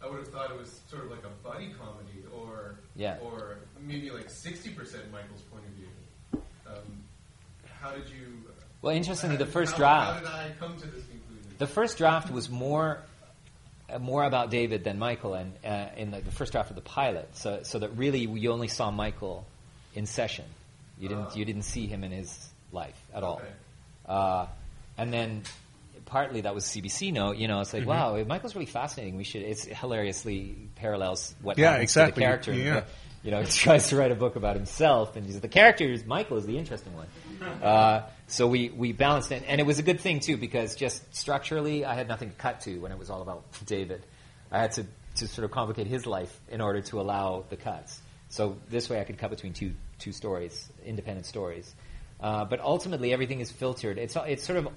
I 0.00 0.06
would 0.06 0.18
have 0.18 0.28
thought 0.28 0.50
it 0.50 0.58
was 0.58 0.80
sort 0.88 1.04
of 1.04 1.10
like 1.10 1.24
a 1.24 1.34
buddy 1.42 1.74
comedy, 1.74 2.22
or 2.32 2.78
Yeah. 2.98 3.16
or 3.22 3.56
maybe 3.80 4.10
like 4.10 4.28
sixty 4.28 4.70
percent 4.70 5.10
Michael's 5.10 5.40
point 5.42 5.62
of 5.64 5.70
view. 5.70 6.42
Um, 6.66 7.04
how 7.80 7.92
did 7.92 8.08
you? 8.10 8.42
Well, 8.82 8.94
interestingly, 8.94 9.36
the 9.36 9.46
first 9.46 9.72
how, 9.72 9.78
draft- 9.78 10.12
How 10.14 10.18
did 10.20 10.28
I 10.28 10.52
come 10.58 10.76
to 10.76 10.86
this 10.86 11.04
conclusion? 11.06 11.54
The 11.58 11.66
first 11.66 11.96
draft 11.96 12.30
was 12.30 12.50
more 12.50 12.98
uh, 13.88 13.98
more 14.00 14.24
about 14.24 14.50
David 14.50 14.84
than 14.84 14.98
Michael, 14.98 15.34
and 15.34 15.52
uh, 15.64 15.86
in 15.96 16.10
the, 16.10 16.20
the 16.20 16.30
first 16.32 16.52
draft 16.52 16.70
of 16.70 16.76
the 16.76 16.82
pilot, 16.82 17.28
so 17.36 17.60
so 17.62 17.78
that 17.78 17.96
really 17.96 18.20
you 18.20 18.50
only 18.52 18.68
saw 18.68 18.90
Michael 18.90 19.46
in 19.94 20.06
session. 20.06 20.44
You 20.98 21.08
didn't 21.08 21.28
Ah. 21.30 21.34
you 21.36 21.44
didn't 21.44 21.62
see 21.62 21.86
him 21.86 22.02
in 22.04 22.10
his 22.10 22.48
life 22.72 23.00
at 23.14 23.22
all. 23.22 23.36
Okay. 23.36 23.52
Uh, 24.06 24.46
and 24.96 25.12
then 25.12 25.42
partly 26.08 26.40
that 26.40 26.54
was 26.54 26.64
CBC 26.64 27.12
note. 27.12 27.36
You 27.36 27.46
know, 27.48 27.60
it's 27.60 27.70
Mm-hmm. 27.72 27.88
like 27.88 27.98
wow, 28.18 28.24
Michael's 28.24 28.54
really 28.54 28.66
fascinating. 28.66 29.16
We 29.16 29.24
should. 29.24 29.42
It's 29.42 29.64
hilariously 29.64 30.68
parallels 30.76 31.34
what 31.42 31.58
Yeah, 31.58 31.72
happens 31.72 31.84
exactly. 31.84 32.12
to 32.12 32.14
the 32.20 32.26
character. 32.26 32.52
Yeah. 32.54 32.84
You 33.24 33.32
know, 33.32 33.40
he 33.42 33.50
tries 33.50 33.88
to 33.88 33.96
write 33.96 34.12
a 34.12 34.14
book 34.14 34.36
about 34.36 34.54
himself, 34.54 35.16
and 35.16 35.26
he's 35.26 35.40
the 35.40 35.48
character 35.48 35.84
is 35.84 36.04
Michael 36.06 36.36
is 36.36 36.46
the 36.46 36.56
interesting 36.56 36.94
one. 36.94 37.08
Uh, 37.62 38.02
so 38.28 38.46
we 38.46 38.68
we 38.70 38.92
balanced 38.92 39.32
it, 39.32 39.42
and 39.48 39.60
it 39.60 39.66
was 39.66 39.78
a 39.80 39.82
good 39.82 39.98
thing 40.00 40.20
too 40.20 40.36
because 40.36 40.76
just 40.76 41.02
structurally, 41.14 41.84
I 41.84 41.94
had 41.94 42.06
nothing 42.08 42.30
to 42.30 42.36
cut 42.36 42.60
to 42.62 42.78
when 42.78 42.92
it 42.92 42.98
was 42.98 43.10
all 43.10 43.20
about 43.20 43.42
David. 43.66 44.06
I 44.52 44.60
had 44.60 44.72
to 44.72 44.86
to 45.16 45.26
sort 45.26 45.44
of 45.44 45.50
complicate 45.50 45.88
his 45.88 46.06
life 46.06 46.40
in 46.48 46.60
order 46.60 46.80
to 46.80 47.00
allow 47.00 47.44
the 47.50 47.56
cuts. 47.56 48.00
So 48.28 48.56
this 48.70 48.88
way, 48.88 49.00
I 49.00 49.04
could 49.04 49.18
cut 49.18 49.30
between 49.30 49.52
two 49.52 49.74
two 49.98 50.12
stories, 50.12 50.68
independent 50.86 51.26
stories. 51.26 51.74
Uh, 52.20 52.44
but 52.44 52.60
ultimately, 52.60 53.12
everything 53.12 53.40
is 53.40 53.50
filtered. 53.50 53.98
It's 53.98 54.16
it's 54.26 54.44
sort 54.44 54.58
of 54.58 54.68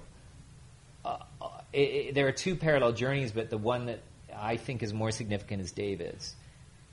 uh, 1.04 1.18
uh, 1.40 1.48
it, 1.72 2.14
there 2.14 2.28
are 2.28 2.32
two 2.32 2.56
parallel 2.56 2.92
journeys, 2.92 3.32
but 3.32 3.50
the 3.50 3.58
one 3.58 3.86
that 3.86 4.00
I 4.34 4.56
think 4.56 4.82
is 4.82 4.92
more 4.92 5.10
significant 5.10 5.62
is 5.62 5.72
David's. 5.72 6.34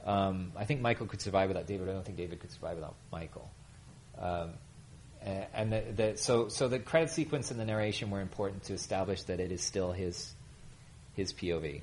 Um, 0.06 0.54
I 0.56 0.66
think 0.66 0.82
Michael 0.82 1.08
could 1.08 1.22
survive 1.22 1.50
without 1.50 1.68
David. 1.68 1.90
I 1.90 1.94
don't 1.94 2.06
think 2.06 2.18
David 2.18 2.40
could 2.40 2.52
survive 2.52 2.76
without 2.76 2.96
Michael. 3.12 3.50
Um, 4.18 4.54
and 5.22 5.74
the, 5.74 5.84
the, 5.96 6.18
so, 6.18 6.48
so 6.48 6.68
the 6.68 6.80
credit 6.80 7.10
sequence 7.10 7.52
and 7.52 7.60
the 7.60 7.66
narration 7.66 8.10
were 8.10 8.22
important 8.22 8.64
to 8.64 8.74
establish 8.74 9.24
that 9.24 9.40
it 9.40 9.52
is 9.52 9.62
still 9.62 9.92
his 9.92 10.34
his 11.16 11.34
POV. 11.34 11.82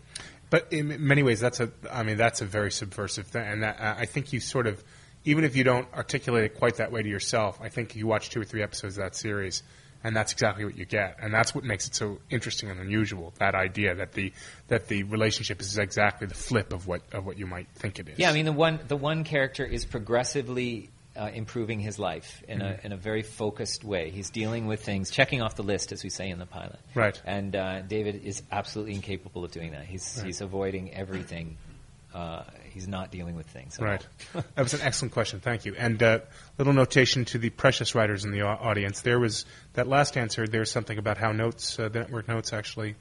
But 0.49 0.73
in 0.73 1.07
many 1.07 1.23
ways, 1.23 1.41
that's 1.41 1.61
a. 1.61 1.71
I 1.91 2.03
mean, 2.03 2.17
that's 2.17 2.41
a 2.41 2.47
very 2.47 2.71
subversive 2.71 3.27
thing, 3.27 3.47
and 3.47 3.63
that, 3.63 3.79
I 3.81 4.07
think 4.07 4.33
you 4.33 4.41
sort 4.41 4.67
of, 4.67 4.83
even 5.25 5.45
if 5.45 5.57
you 5.57 5.65
don't 5.65 5.93
articulate 5.93 6.45
it 6.45 6.55
quite 6.55 6.77
that 6.77 6.93
way 6.93 7.03
to 7.03 7.09
yourself, 7.09 7.59
I 7.61 7.69
think 7.69 7.97
you 7.97 8.07
watch 8.07 8.31
two 8.31 8.41
or 8.41 8.45
three 8.45 8.63
episodes 8.63 8.97
of 8.97 9.03
that 9.03 9.17
series, 9.17 9.63
and 10.05 10.15
that's 10.17 10.33
exactly 10.33 10.65
what 10.65 10.77
you 10.77 10.85
get, 10.85 11.17
and 11.21 11.33
that's 11.35 11.55
what 11.55 11.65
makes 11.65 11.87
it 11.89 11.95
so 11.95 12.19
interesting 12.31 12.71
and 12.71 12.79
unusual. 12.81 13.33
That 13.39 13.55
idea 13.55 13.95
that 13.97 14.13
the 14.13 14.33
that 14.69 14.89
the 14.89 15.03
relationship 15.05 15.61
is 15.61 15.77
exactly 15.79 16.27
the 16.27 16.35
flip 16.35 16.73
of 16.73 16.87
what 16.87 17.03
of 17.13 17.27
what 17.27 17.39
you 17.39 17.47
might 17.47 17.69
think 17.75 17.99
it 17.99 18.09
is. 18.09 18.19
Yeah, 18.19 18.31
I 18.31 18.33
mean 18.33 18.45
the 18.45 18.53
one 18.53 18.79
the 18.89 18.97
one 18.97 19.25
character 19.25 19.65
is 19.65 19.85
progressively 19.85 20.91
uh, 21.17 21.31
improving 21.33 21.81
his 21.81 21.99
life 21.99 22.43
in 22.47 22.59
Mm-hmm. 22.61 22.81
a 22.83 22.87
in 22.87 22.93
a 22.93 22.97
very 22.97 23.23
focused 23.23 23.85
way. 23.85 24.11
He's 24.11 24.31
dealing 24.31 24.67
with 24.67 24.85
things, 24.85 25.11
checking 25.11 25.41
off 25.43 25.57
the 25.57 25.63
list, 25.63 25.93
as 25.93 26.05
we 26.05 26.11
say 26.11 26.29
in 26.31 26.39
the 26.39 26.47
pilot. 26.47 26.79
Right. 26.95 27.21
And 27.25 27.57
uh, 27.57 27.81
David 27.83 28.23
is 28.25 28.43
absolutely 28.53 28.95
incapable 28.95 29.45
of 29.45 29.51
doing 29.51 29.73
that. 29.73 29.85
He's 29.87 30.15
Right. 30.19 30.27
he's 30.27 30.41
avoiding 30.41 30.93
everything. 30.95 31.57
Uh, 32.15 32.43
he's 32.77 32.87
not 32.87 33.11
dealing 33.11 33.35
with 33.35 33.47
things. 33.47 33.79
Right. 33.81 34.07
that 34.35 34.63
was 34.63 34.75
an 34.75 34.83
excellent 34.83 35.13
question. 35.13 35.41
Thank 35.41 35.65
you. 35.65 35.75
And 35.77 36.03
uh, 36.03 36.21
little 36.59 36.73
notation 36.73 37.25
to 37.27 37.39
the 37.39 37.51
precious 37.51 37.95
writers 37.95 38.25
in 38.25 38.31
the 38.31 38.43
audience. 38.43 39.01
There 39.01 39.19
was 39.19 39.45
that 39.75 39.89
last 39.89 40.17
answer. 40.17 40.47
There's 40.47 40.71
something 40.71 40.99
about 40.99 41.19
how 41.19 41.33
notes, 41.33 41.79
uh, 41.79 41.89
the 41.89 42.01
network 42.01 42.29
notes, 42.29 42.53
actually 42.53 42.95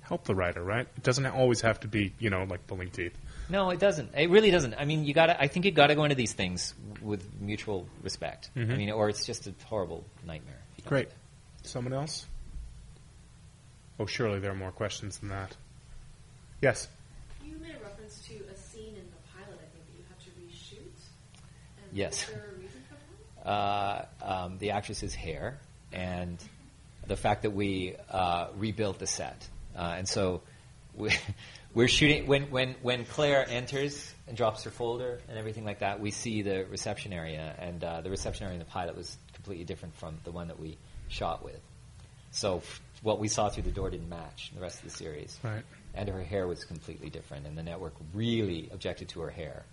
help 0.00 0.24
the 0.24 0.34
writer. 0.34 0.62
Right. 0.62 0.86
It 0.96 1.02
doesn't 1.02 1.26
always 1.26 1.60
have 1.62 1.80
to 1.80 1.88
be, 1.88 2.14
you 2.18 2.30
know, 2.30 2.44
like 2.44 2.66
pulling 2.66 2.90
teeth. 2.90 3.16
No, 3.50 3.70
it 3.70 3.80
doesn't. 3.80 4.14
It 4.14 4.30
really 4.30 4.50
doesn't. 4.50 4.74
I 4.74 4.84
mean, 4.84 5.04
you 5.04 5.14
got 5.14 5.26
to. 5.26 5.40
I 5.40 5.48
think 5.48 5.64
you 5.64 5.70
got 5.70 5.88
to 5.88 5.94
go 5.94 6.04
into 6.04 6.14
these 6.14 6.32
things 6.32 6.74
with 7.02 7.24
mutual 7.40 7.86
respect. 8.02 8.50
I 8.54 8.60
mean, 8.60 8.90
or 8.90 9.08
it's 9.08 9.24
just 9.26 9.46
a 9.46 9.54
horrible 9.64 10.04
nightmare. 10.26 10.60
if 10.72 10.78
you 10.78 10.82
don't. 10.84 10.88
Great. 10.90 11.08
Someone 11.62 11.92
else? 11.94 12.26
Oh, 13.98 14.06
surely 14.06 14.38
there 14.38 14.52
are 14.52 14.54
more 14.54 14.70
questions 14.70 15.18
than 15.18 15.30
that. 15.30 15.56
Yes. 16.62 16.88
You 17.44 17.56
made 17.58 17.74
a 17.74 17.84
reference 17.84 18.20
to 18.28 18.34
a 18.34 18.56
scene 18.56 18.94
in 18.94 19.06
the 19.10 19.20
pilot, 19.34 19.58
I 19.58 19.68
think, 19.72 19.86
that 19.86 19.96
you 19.96 20.04
had 20.08 20.18
to 20.20 20.30
reshoot. 20.38 20.98
And 21.77 21.77
Yes. 21.92 22.26
Was 22.26 22.34
there 22.34 22.44
a 22.44 22.58
reason 22.60 22.82
for 23.42 23.48
uh, 23.48 24.04
um, 24.22 24.58
the 24.58 24.72
actress's 24.72 25.14
hair 25.14 25.58
and 25.92 26.38
the 27.06 27.16
fact 27.16 27.42
that 27.42 27.50
we 27.50 27.96
uh, 28.10 28.48
rebuilt 28.56 28.98
the 28.98 29.06
set. 29.06 29.48
Uh, 29.76 29.94
and 29.96 30.08
so 30.08 30.42
we, 30.94 31.10
we're 31.74 31.88
shooting 31.88 32.26
when, 32.26 32.50
when, 32.50 32.74
when 32.82 33.04
Claire 33.06 33.46
enters 33.48 34.14
and 34.26 34.36
drops 34.36 34.64
her 34.64 34.70
folder 34.70 35.20
and 35.28 35.38
everything 35.38 35.64
like 35.64 35.80
that. 35.80 36.00
We 36.00 36.10
see 36.10 36.42
the 36.42 36.66
reception 36.70 37.12
area, 37.12 37.54
and 37.58 37.82
uh, 37.82 38.00
the 38.02 38.10
reception 38.10 38.44
area 38.44 38.54
in 38.54 38.58
the 38.60 38.70
pilot 38.70 38.96
was 38.96 39.16
completely 39.32 39.64
different 39.64 39.94
from 39.96 40.18
the 40.24 40.30
one 40.30 40.48
that 40.48 40.60
we 40.60 40.76
shot 41.08 41.42
with. 41.42 41.60
So 42.30 42.58
f- 42.58 42.82
what 43.02 43.18
we 43.18 43.28
saw 43.28 43.48
through 43.48 43.62
the 43.62 43.70
door 43.70 43.88
didn't 43.88 44.10
match 44.10 44.52
the 44.54 44.60
rest 44.60 44.78
of 44.78 44.84
the 44.84 44.90
series. 44.90 45.38
Right. 45.42 45.64
And 45.94 46.08
her 46.10 46.22
hair 46.22 46.46
was 46.46 46.64
completely 46.64 47.08
different, 47.08 47.46
and 47.46 47.56
the 47.56 47.62
network 47.62 47.94
really 48.12 48.68
objected 48.72 49.08
to 49.10 49.20
her 49.20 49.30
hair, 49.30 49.64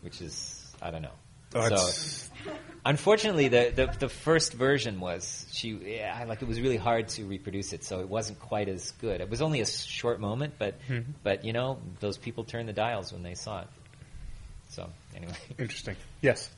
which 0.00 0.20
is 0.20 0.74
I 0.82 0.90
don't 0.90 1.02
know. 1.02 1.14
That's- 1.62 2.22
So 2.44 2.52
Unfortunately, 2.84 3.48
the, 3.48 3.72
the 3.74 3.86
the 3.98 4.08
first 4.08 4.52
version 4.54 5.00
was 5.00 5.44
she 5.50 5.70
yeah, 5.70 6.24
like 6.28 6.40
it 6.40 6.46
was 6.46 6.60
really 6.60 6.76
hard 6.76 7.08
to 7.18 7.24
reproduce 7.24 7.72
it, 7.72 7.82
so 7.82 7.98
it 7.98 8.08
wasn't 8.08 8.38
quite 8.38 8.68
as 8.68 8.92
good. 9.00 9.20
It 9.20 9.28
was 9.28 9.42
only 9.42 9.60
a 9.60 9.66
short 9.66 10.20
moment, 10.20 10.54
but 10.56 10.78
but 11.24 11.44
you 11.44 11.52
know 11.52 11.80
those 11.98 12.16
people 12.16 12.44
turned 12.44 12.68
the 12.68 12.72
dials 12.72 13.12
when 13.12 13.24
they 13.24 13.34
saw 13.34 13.62
it. 13.62 13.68
So 14.70 14.88
anyway, 15.16 15.34
Interesting. 15.58 15.96
Yes. 16.22 16.48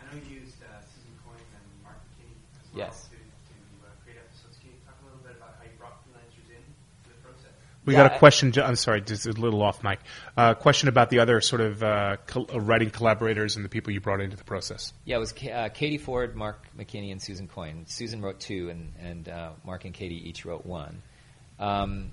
I 0.00 0.12
know 0.12 0.20
you 0.28 0.40
used 0.40 0.58
uh, 0.62 0.66
Susan 0.82 1.14
Coyne 1.22 1.38
and 1.38 1.62
Mark 1.84 1.94
McKinney 2.10 2.34
as 2.58 2.74
well 2.74 2.86
Yes. 2.86 3.06
to, 3.06 3.14
to 3.14 3.54
uh, 3.86 3.90
create 4.02 4.18
episodes. 4.18 4.58
Can 4.58 4.70
you 4.74 4.78
talk 4.82 4.98
a 4.98 5.04
little 5.06 5.22
bit 5.22 5.36
about 5.38 5.54
how 5.58 5.64
you 5.64 5.78
brought 5.78 6.02
freelancers 6.02 6.48
in 6.50 6.62
to 7.06 7.08
the 7.14 7.18
process? 7.22 7.54
We 7.88 7.94
Yeah, 7.94 8.06
got 8.06 8.16
a 8.16 8.18
question. 8.18 8.52
I'm 8.62 8.76
sorry, 8.76 9.00
just 9.00 9.24
a 9.24 9.32
little 9.32 9.62
off 9.62 9.82
mic. 9.82 9.98
Uh, 10.36 10.52
question 10.52 10.90
about 10.90 11.08
the 11.08 11.20
other 11.20 11.40
sort 11.40 11.62
of 11.62 11.82
uh, 11.82 12.18
col- 12.26 12.46
uh, 12.52 12.60
writing 12.60 12.90
collaborators 12.90 13.56
and 13.56 13.64
the 13.64 13.70
people 13.70 13.94
you 13.94 14.00
brought 14.02 14.20
into 14.20 14.36
the 14.36 14.44
process. 14.44 14.92
yeah, 15.06 15.16
it 15.16 15.20
was 15.20 15.32
uh, 15.32 15.70
Katie 15.72 15.96
Ford, 15.96 16.36
Mark 16.36 16.62
McKinney, 16.78 17.10
and 17.12 17.22
Susan 17.22 17.48
Coyne. 17.48 17.86
Susan 17.86 18.20
wrote 18.20 18.40
two, 18.40 18.68
and 18.68 18.92
and 19.00 19.26
uh, 19.30 19.52
Mark 19.64 19.86
and 19.86 19.94
Katie 19.94 20.28
each 20.28 20.44
wrote 20.44 20.66
one. 20.66 21.00
Um, 21.58 22.10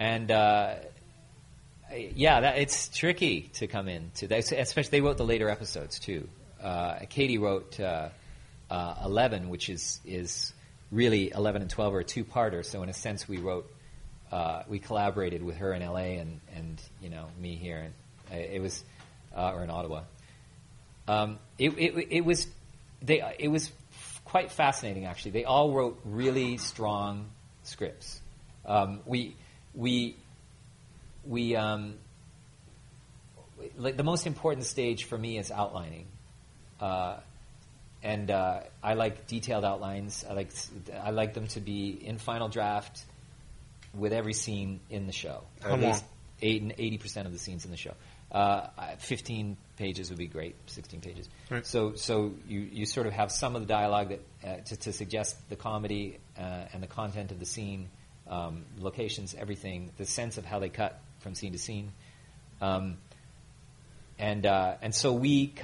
and 0.00 0.32
uh, 0.32 0.74
yeah, 1.92 2.40
that, 2.40 2.58
it's 2.58 2.88
tricky 2.88 3.42
to 3.54 3.68
come 3.68 3.86
in 3.86 4.10
to 4.16 4.26
that. 4.26 4.50
Especially 4.50 4.90
they 4.90 5.00
wrote 5.00 5.16
the 5.16 5.24
later 5.24 5.48
episodes 5.48 6.00
too. 6.00 6.28
Uh, 6.60 6.98
Katie 7.08 7.38
wrote 7.38 7.78
uh, 7.78 8.08
uh, 8.68 8.94
eleven, 9.04 9.48
which 9.48 9.68
is 9.68 10.00
is 10.04 10.52
really 10.90 11.30
eleven 11.30 11.62
and 11.62 11.70
twelve 11.70 11.94
are 11.94 12.00
a 12.00 12.04
two 12.04 12.24
parter. 12.24 12.64
So 12.64 12.82
in 12.82 12.88
a 12.88 12.94
sense, 12.94 13.28
we 13.28 13.36
wrote 13.38 13.70
uh, 14.34 14.64
we 14.66 14.80
collaborated 14.80 15.44
with 15.44 15.58
her 15.58 15.72
in 15.72 15.80
L.A. 15.80 16.16
and 16.16 16.40
and 16.56 16.82
you 17.00 17.08
know 17.08 17.26
me 17.40 17.54
here. 17.54 17.86
And 18.30 18.40
it 18.40 18.60
was 18.60 18.82
uh, 19.34 19.52
or 19.54 19.62
in 19.62 19.70
Ottawa. 19.70 20.02
Um, 21.06 21.38
it, 21.56 21.70
it, 21.78 22.08
it 22.10 22.24
was 22.24 22.48
they 23.00 23.22
it 23.38 23.46
was 23.46 23.70
quite 24.24 24.50
fascinating 24.50 25.04
actually. 25.04 25.30
They 25.30 25.44
all 25.44 25.72
wrote 25.72 26.00
really 26.04 26.56
strong 26.56 27.30
scripts. 27.62 28.20
Um, 28.66 29.02
we 29.06 29.36
we 29.72 30.16
we 31.24 31.54
um, 31.54 31.94
like 33.76 33.96
the 33.96 34.02
most 34.02 34.26
important 34.26 34.66
stage 34.66 35.04
for 35.04 35.16
me 35.16 35.38
is 35.38 35.52
outlining, 35.52 36.06
uh, 36.80 37.18
and 38.02 38.32
uh, 38.32 38.62
I 38.82 38.94
like 38.94 39.28
detailed 39.28 39.64
outlines. 39.64 40.24
I 40.28 40.32
like 40.32 40.50
I 41.04 41.10
like 41.10 41.34
them 41.34 41.46
to 41.48 41.60
be 41.60 41.90
in 41.90 42.18
final 42.18 42.48
draft 42.48 43.04
with 43.96 44.12
every 44.12 44.32
scene 44.32 44.80
in 44.90 45.06
the 45.06 45.12
show. 45.12 45.42
Or 45.64 45.72
at 45.72 45.80
least 45.80 46.04
eight 46.42 46.74
eighty 46.78 46.98
percent 46.98 47.26
of 47.26 47.32
the 47.32 47.38
scenes 47.38 47.64
in 47.64 47.70
the 47.70 47.76
show. 47.76 47.94
Uh, 48.30 48.66
Fifteen 48.98 49.56
pages 49.76 50.10
would 50.10 50.18
be 50.18 50.26
great. 50.26 50.56
Sixteen 50.66 51.00
pages. 51.00 51.28
Right. 51.50 51.66
So 51.66 51.94
so 51.94 52.32
you, 52.48 52.60
you 52.60 52.86
sort 52.86 53.06
of 53.06 53.12
have 53.12 53.30
some 53.30 53.54
of 53.54 53.62
the 53.62 53.68
dialogue 53.68 54.08
that 54.10 54.20
uh, 54.44 54.56
to, 54.66 54.76
to 54.76 54.92
suggest 54.92 55.36
the 55.48 55.56
comedy 55.56 56.18
uh, 56.36 56.66
and 56.72 56.82
the 56.82 56.88
content 56.88 57.30
of 57.30 57.38
the 57.38 57.46
scene, 57.46 57.88
um, 58.28 58.64
locations, 58.78 59.34
everything, 59.34 59.90
the 59.96 60.06
sense 60.06 60.38
of 60.38 60.44
how 60.44 60.58
they 60.58 60.68
cut 60.68 61.00
from 61.20 61.34
scene 61.34 61.52
to 61.52 61.58
scene. 61.58 61.92
Um, 62.60 62.98
and 64.18 64.46
uh, 64.46 64.76
and 64.80 64.94
so 64.94 65.12
we, 65.12 65.54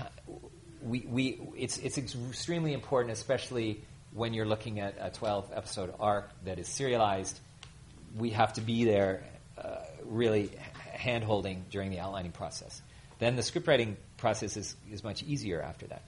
we 0.82 1.06
we 1.08 1.40
it's 1.56 1.78
it's 1.78 1.98
extremely 1.98 2.72
important, 2.72 3.12
especially 3.12 3.82
when 4.12 4.34
you're 4.34 4.46
looking 4.46 4.80
at 4.80 4.96
a 5.00 5.10
12 5.10 5.50
episode 5.54 5.94
arc 6.00 6.30
that 6.44 6.58
is 6.58 6.68
serialized. 6.68 7.38
We 8.16 8.30
have 8.30 8.54
to 8.54 8.60
be 8.60 8.84
there, 8.84 9.22
uh, 9.56 9.76
really 10.04 10.50
hand 10.92 11.24
holding 11.24 11.64
during 11.70 11.90
the 11.90 12.00
outlining 12.00 12.32
process. 12.32 12.82
Then 13.18 13.36
the 13.36 13.42
script 13.42 13.66
writing 13.68 13.96
process 14.16 14.56
is 14.56 14.76
is 14.90 15.04
much 15.04 15.22
easier 15.22 15.62
after 15.62 15.86
that. 15.86 16.02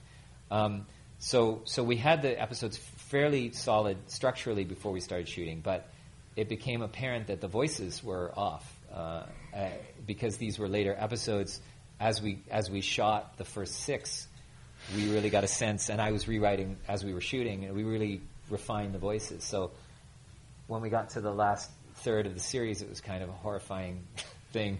Um, 0.51 0.85
so 1.19 1.61
so 1.65 1.83
we 1.83 1.95
had 1.95 2.21
the 2.21 2.39
episodes 2.39 2.77
fairly 2.77 3.51
solid 3.51 3.97
structurally 4.07 4.63
before 4.63 4.91
we 4.91 4.99
started 4.99 5.29
shooting, 5.29 5.61
but 5.61 5.89
it 6.35 6.49
became 6.49 6.81
apparent 6.81 7.27
that 7.27 7.41
the 7.41 7.47
voices 7.47 8.03
were 8.03 8.31
off 8.35 8.65
uh, 8.93 9.23
uh, 9.55 9.69
because 10.05 10.37
these 10.37 10.57
were 10.59 10.67
later 10.67 10.95
episodes. 10.97 11.61
As 11.99 12.21
we 12.21 12.39
as 12.49 12.69
we 12.69 12.81
shot 12.81 13.37
the 13.37 13.45
first 13.45 13.75
six, 13.75 14.27
we 14.95 15.11
really 15.11 15.29
got 15.29 15.43
a 15.43 15.47
sense, 15.47 15.89
and 15.89 16.01
I 16.01 16.11
was 16.11 16.27
rewriting 16.27 16.77
as 16.87 17.05
we 17.05 17.13
were 17.13 17.21
shooting, 17.21 17.65
and 17.65 17.75
we 17.75 17.83
really 17.83 18.21
refined 18.49 18.93
the 18.93 18.99
voices. 18.99 19.43
So 19.43 19.71
when 20.67 20.81
we 20.81 20.89
got 20.89 21.11
to 21.11 21.21
the 21.21 21.31
last 21.31 21.69
third 22.03 22.25
of 22.25 22.33
the 22.33 22.39
series, 22.39 22.81
it 22.81 22.89
was 22.89 23.01
kind 23.01 23.23
of 23.23 23.29
a 23.29 23.33
horrifying 23.33 24.03
thing. 24.51 24.79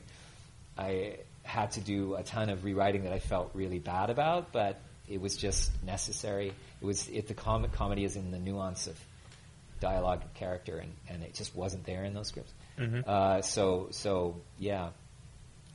I 0.78 1.18
had 1.44 1.72
to 1.72 1.82
do 1.82 2.16
a 2.16 2.24
ton 2.24 2.50
of 2.50 2.64
rewriting 2.64 3.04
that 3.04 3.14
I 3.14 3.20
felt 3.20 3.52
really 3.54 3.80
bad 3.80 4.10
about, 4.10 4.52
but 4.52 4.80
it 5.08 5.22
was 5.22 5.36
just 5.38 5.72
necessary. 5.84 6.54
It 6.82 6.86
was 6.86 7.08
it, 7.10 7.28
the 7.28 7.34
comic 7.34 7.74
comedy 7.74 8.04
is 8.06 8.16
in 8.16 8.32
the 8.32 8.40
nuance 8.40 8.88
of 8.88 8.98
dialogue 9.80 10.22
and 10.22 10.34
character, 10.34 10.78
and, 10.78 10.92
and 11.10 11.24
it 11.24 11.34
just 11.34 11.56
wasn't 11.56 11.86
there 11.86 12.06
in 12.06 12.14
those 12.14 12.30
scripts. 12.30 12.54
Uh, 13.08 13.42
so 13.42 13.88
so 13.92 14.42
yeah, 14.58 14.90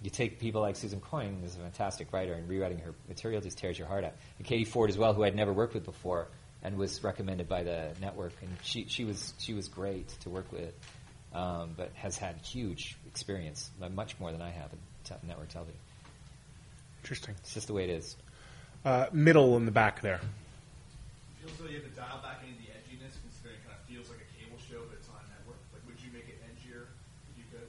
you 0.02 0.10
take 0.10 0.40
people 0.40 0.60
like 0.62 0.76
Susan 0.76 1.00
Coyne, 1.00 1.38
who's 1.42 1.54
a 1.54 1.58
fantastic 1.58 2.12
writer, 2.12 2.32
and 2.32 2.48
rewriting 2.48 2.78
her 2.78 2.94
material 3.08 3.40
just 3.40 3.58
tears 3.58 3.78
your 3.78 3.88
heart 3.88 4.04
out. 4.04 4.14
And 4.38 4.46
Katie 4.46 4.64
Ford 4.64 4.90
as 4.90 4.96
well, 4.98 5.12
who 5.12 5.24
I'd 5.24 5.36
never 5.36 5.52
worked 5.52 5.74
with 5.74 5.84
before, 5.84 6.28
and 6.62 6.76
was 6.76 7.04
recommended 7.04 7.48
by 7.48 7.62
the 7.62 7.90
network, 8.00 8.32
and 8.40 8.50
she 8.62 8.86
she 8.88 9.04
was 9.04 9.34
she 9.38 9.52
was 9.54 9.68
great 9.68 10.08
to 10.20 10.30
work 10.30 10.50
with, 10.52 10.72
um, 11.38 11.74
but 11.76 11.92
has 11.94 12.18
had 12.18 12.36
huge 12.38 12.96
experience, 13.06 13.70
much 13.94 14.18
more 14.18 14.32
than 14.32 14.42
I 14.42 14.50
have 14.50 14.72
in 14.72 14.78
te- 15.04 15.26
network 15.26 15.48
television. 15.48 15.78
Interesting. 17.02 17.34
It's 17.40 17.54
just 17.54 17.68
the 17.68 17.72
way 17.74 17.84
it 17.84 17.90
is. 17.90 18.16
Uh, 18.84 19.06
middle 19.12 19.56
in 19.56 19.64
the 19.64 19.70
back 19.70 20.00
there. 20.02 20.20
feels 21.40 21.56
though 21.58 21.66
you 21.66 21.74
have 21.80 21.84
to 21.84 21.90
dial 21.90 22.20
back 22.22 22.40
into 22.42 22.58
the 22.58 22.68
edginess, 22.68 23.14
considering 23.22 23.56
it 23.60 23.66
kind 23.66 23.76
of 23.80 23.88
feels 23.88 24.08
like 24.08 24.18
a 24.18 24.42
cable 24.44 24.58
show, 24.68 24.80
but 24.88 24.98
it's 24.98 25.08
on 25.08 25.14
a 25.16 25.28
network. 25.38 25.58
Like, 25.72 25.82
would 25.86 26.00
you 26.04 26.10
make 26.12 26.28
it 26.28 26.40
edgier 26.42 26.82
if 27.30 27.38
you 27.38 27.44
could? 27.52 27.66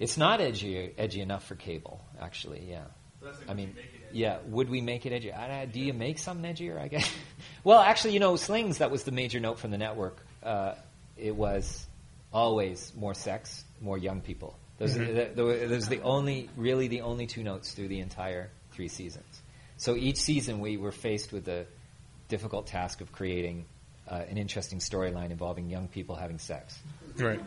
It's 0.00 0.16
not 0.16 0.40
edgy 0.40 0.92
edgy 0.98 1.20
enough 1.20 1.44
for 1.46 1.54
cable, 1.54 2.00
actually. 2.20 2.66
Yeah. 2.68 2.84
Like, 3.22 3.34
I 3.48 3.54
mean, 3.54 3.68
you 3.68 3.74
make 3.74 3.84
it 3.84 4.00
edgy? 4.10 4.18
yeah. 4.18 4.38
Would 4.48 4.68
we 4.70 4.80
make 4.80 5.06
it 5.06 5.12
edgy? 5.12 5.32
I, 5.32 5.62
I- 5.62 5.66
do 5.66 5.78
you 5.80 5.92
make 5.92 6.18
some 6.18 6.42
edgier? 6.42 6.80
I 6.80 6.88
guess. 6.88 7.08
well, 7.64 7.78
actually, 7.78 8.14
you 8.14 8.20
know, 8.20 8.34
Slings. 8.36 8.78
That 8.78 8.90
was 8.90 9.04
the 9.04 9.12
major 9.12 9.38
note 9.40 9.58
from 9.60 9.70
the 9.70 9.78
network. 9.78 10.16
Uh, 10.42 10.74
it 11.16 11.34
was 11.34 11.86
always 12.32 12.92
more 12.96 13.14
sex, 13.14 13.64
more 13.80 13.98
young 13.98 14.20
people. 14.20 14.58
Those, 14.78 14.96
are 14.96 15.04
the, 15.06 15.30
the, 15.34 15.66
those 15.68 15.86
are 15.86 15.90
the 15.90 16.02
only, 16.02 16.50
really, 16.56 16.88
the 16.88 17.00
only 17.00 17.26
two 17.26 17.42
notes 17.42 17.72
through 17.72 17.88
the 17.88 18.00
entire 18.00 18.50
three 18.72 18.88
seasons. 18.88 19.40
So 19.78 19.94
each 19.96 20.18
season, 20.18 20.60
we 20.60 20.76
were 20.76 20.92
faced 20.92 21.32
with 21.32 21.44
the 21.44 21.66
difficult 22.28 22.66
task 22.66 23.00
of 23.00 23.12
creating 23.12 23.66
uh, 24.08 24.22
an 24.28 24.36
interesting 24.36 24.78
storyline 24.78 25.30
involving 25.30 25.70
young 25.70 25.88
people 25.88 26.14
having 26.14 26.38
sex. 26.38 26.78
Right. 27.18 27.40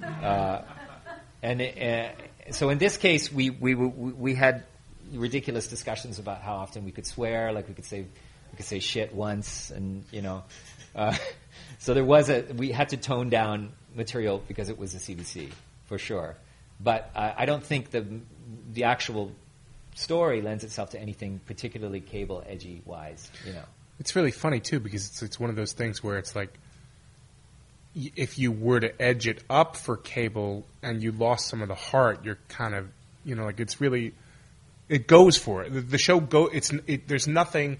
And 1.42 1.62
uh, 1.62 2.52
so 2.52 2.70
in 2.70 2.78
this 2.78 2.98
case, 2.98 3.32
we, 3.32 3.50
we, 3.50 3.76
we, 3.76 3.88
we 3.88 4.36
had 4.36 4.66
ridiculous 5.14 5.68
discussions 5.68 6.20
about 6.20 6.42
how 6.42 6.56
often 6.56 6.84
we 6.84 6.92
could 6.92 7.06
swear, 7.06 7.54
like 7.54 7.68
we 7.68 7.74
could 7.74 7.86
say, 7.86 8.02
we 8.02 8.58
could 8.58 8.66
say 8.66 8.80
shit 8.80 9.14
once, 9.14 9.72
and 9.72 10.04
you 10.12 10.22
know, 10.22 10.44
uh, 10.96 11.16
so 11.80 11.94
there 11.94 12.04
was 12.04 12.30
a, 12.30 12.42
we 12.56 12.72
had 12.72 12.90
to 12.90 12.98
tone 12.98 13.30
down 13.30 13.72
material 13.96 14.44
because 14.48 14.70
it 14.70 14.78
was 14.78 14.96
a 14.96 14.98
CBC, 15.00 15.50
for 15.86 15.98
sure. 15.98 16.36
But 16.80 17.10
I 17.16 17.46
don't 17.46 17.64
think 17.64 17.92
the, 17.92 18.06
the 18.74 18.86
actual 18.86 19.32
story 19.96 20.42
lends 20.42 20.64
itself 20.64 20.92
to 20.92 21.00
anything 21.00 21.42
particularly 21.46 22.00
cable 22.00 22.44
edgy 22.48 22.82
wise, 22.86 23.30
you 23.46 23.54
know. 23.54 23.64
It's 24.00 24.16
really 24.16 24.32
funny 24.32 24.62
too 24.62 24.80
because 24.80 25.08
it's 25.08 25.22
it's 25.22 25.40
one 25.40 25.50
of 25.50 25.58
those 25.58 25.74
things 25.74 26.02
where 26.02 26.18
it's 26.18 26.34
like 26.36 26.54
y- 27.94 28.12
if 28.16 28.40
you 28.40 28.52
were 28.52 28.80
to 28.80 29.02
edge 29.02 29.28
it 29.28 29.44
up 29.50 29.76
for 29.76 29.98
cable 29.98 30.66
and 30.82 31.04
you 31.04 31.12
lost 31.12 31.50
some 31.50 31.62
of 31.62 31.68
the 31.68 31.76
heart, 31.76 32.24
you're 32.24 32.40
kind 32.48 32.76
of 32.76 32.88
you 33.26 33.36
know 33.36 33.44
like 33.44 33.60
it's 33.60 33.82
really 33.82 34.14
it 34.88 35.06
goes 35.06 35.36
for 35.36 35.64
it. 35.64 35.74
The, 35.74 35.82
the 35.82 35.98
show 35.98 36.22
go. 36.22 36.48
It's 36.48 36.72
it, 36.88 37.10
there's 37.10 37.28
nothing 37.28 37.80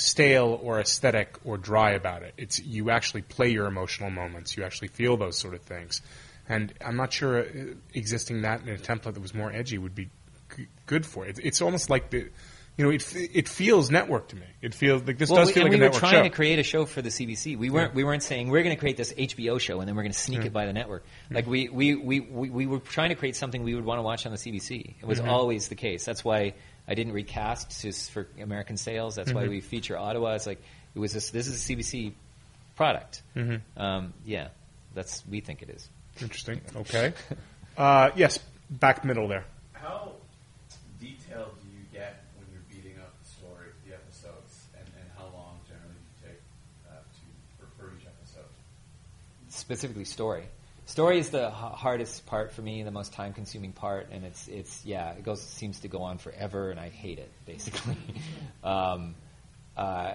stale 0.00 0.58
or 0.62 0.80
aesthetic 0.80 1.36
or 1.44 1.58
dry 1.58 1.90
about 1.90 2.22
it. 2.22 2.34
It's 2.36 2.58
you 2.58 2.90
actually 2.90 3.22
play 3.22 3.50
your 3.50 3.66
emotional 3.66 4.10
moments. 4.10 4.56
You 4.56 4.64
actually 4.64 4.88
feel 4.88 5.16
those 5.16 5.36
sort 5.36 5.54
of 5.54 5.62
things. 5.62 6.00
And 6.48 6.72
I'm 6.84 6.96
not 6.96 7.12
sure 7.12 7.40
uh, 7.40 7.44
existing 7.94 8.42
that 8.42 8.62
in 8.62 8.68
a 8.70 8.78
template 8.78 9.14
that 9.14 9.20
was 9.20 9.34
more 9.34 9.52
edgy 9.52 9.78
would 9.78 9.94
be 9.94 10.10
g- 10.56 10.66
good 10.86 11.06
for 11.06 11.26
it. 11.26 11.38
It's 11.42 11.62
almost 11.62 11.90
like 11.90 12.10
the, 12.10 12.28
you 12.76 12.84
know, 12.84 12.90
it 12.90 13.14
it 13.14 13.48
feels 13.48 13.90
network 13.90 14.28
to 14.28 14.36
me. 14.36 14.46
It 14.62 14.74
feels 14.74 15.02
like 15.04 15.18
this 15.18 15.28
Well, 15.28 15.40
does 15.40 15.48
we, 15.48 15.54
feel 15.54 15.62
like 15.64 15.70
we 15.70 15.76
a 15.76 15.80
were 15.80 15.84
network 15.84 16.00
trying 16.00 16.12
show. 16.14 16.22
to 16.22 16.30
create 16.30 16.58
a 16.58 16.62
show 16.62 16.86
for 16.86 17.02
the 17.02 17.10
CBC. 17.10 17.58
We 17.58 17.70
weren't. 17.70 17.92
Yeah. 17.92 17.96
We 17.96 18.04
weren't 18.04 18.22
saying 18.22 18.48
we're 18.48 18.62
going 18.62 18.74
to 18.74 18.80
create 18.80 18.96
this 18.96 19.12
HBO 19.12 19.60
show 19.60 19.80
and 19.80 19.88
then 19.88 19.94
we're 19.94 20.02
going 20.02 20.12
to 20.12 20.18
sneak 20.18 20.40
hmm. 20.40 20.46
it 20.46 20.52
by 20.52 20.66
the 20.66 20.72
network. 20.72 21.04
Hmm. 21.28 21.34
Like 21.34 21.46
we, 21.46 21.68
we, 21.68 21.94
we, 21.94 22.20
we, 22.20 22.50
we 22.50 22.66
were 22.66 22.78
trying 22.80 23.10
to 23.10 23.16
create 23.16 23.36
something 23.36 23.62
we 23.62 23.74
would 23.74 23.84
want 23.84 23.98
to 23.98 24.02
watch 24.02 24.24
on 24.24 24.32
the 24.32 24.38
CBC. 24.38 24.96
It 25.00 25.06
was 25.06 25.20
mm-hmm. 25.20 25.28
always 25.28 25.68
the 25.68 25.74
case. 25.74 26.04
That's 26.04 26.24
why 26.24 26.54
I 26.90 26.94
didn't 26.94 27.12
recast 27.12 27.82
just 27.82 28.10
for 28.10 28.26
American 28.40 28.76
sales. 28.76 29.14
That's 29.14 29.32
why 29.32 29.46
we 29.46 29.60
feature 29.60 29.96
Ottawa. 29.96 30.34
It's 30.34 30.46
like 30.46 30.60
it 30.92 30.98
was 30.98 31.12
this. 31.12 31.30
This 31.30 31.46
is 31.46 31.70
a 31.70 31.72
CBC 31.72 32.14
product. 32.74 33.22
Um, 33.76 34.12
yeah, 34.26 34.48
that's 34.92 35.22
we 35.30 35.40
think 35.40 35.62
it 35.62 35.70
is. 35.70 35.88
Interesting. 36.20 36.60
Okay. 36.76 37.12
Uh, 37.78 38.10
yes, 38.16 38.40
back 38.68 39.04
middle 39.04 39.28
there. 39.28 39.44
How 39.72 40.12
detailed 41.00 41.54
do 41.62 41.68
you 41.68 41.84
get 41.92 42.24
when 42.36 42.46
you're 42.52 42.66
beating 42.68 42.98
up 42.98 43.14
the 43.22 43.30
story, 43.30 43.68
the 43.86 43.94
episodes, 43.94 44.66
and, 44.76 44.84
and 44.98 45.08
how 45.16 45.24
long 45.32 45.60
generally 45.68 45.94
do 45.94 46.26
you 46.26 46.32
take 46.34 46.40
uh, 46.90 46.98
to 46.98 47.24
for, 47.56 47.66
for 47.78 47.96
each 47.96 48.04
episode? 48.04 48.50
specifically 49.48 50.04
story. 50.04 50.44
Story 50.90 51.20
is 51.20 51.30
the 51.30 51.46
h- 51.46 51.52
hardest 51.54 52.26
part 52.26 52.50
for 52.50 52.62
me, 52.62 52.82
the 52.82 52.90
most 52.90 53.12
time-consuming 53.12 53.70
part, 53.70 54.08
and 54.10 54.24
it's 54.24 54.48
it's 54.48 54.84
yeah, 54.84 55.12
it 55.12 55.22
goes 55.22 55.40
seems 55.40 55.78
to 55.78 55.88
go 55.88 56.02
on 56.02 56.18
forever, 56.18 56.72
and 56.72 56.80
I 56.80 56.88
hate 56.88 57.20
it 57.20 57.30
basically. 57.46 57.96
um, 58.64 59.14
uh, 59.76 60.14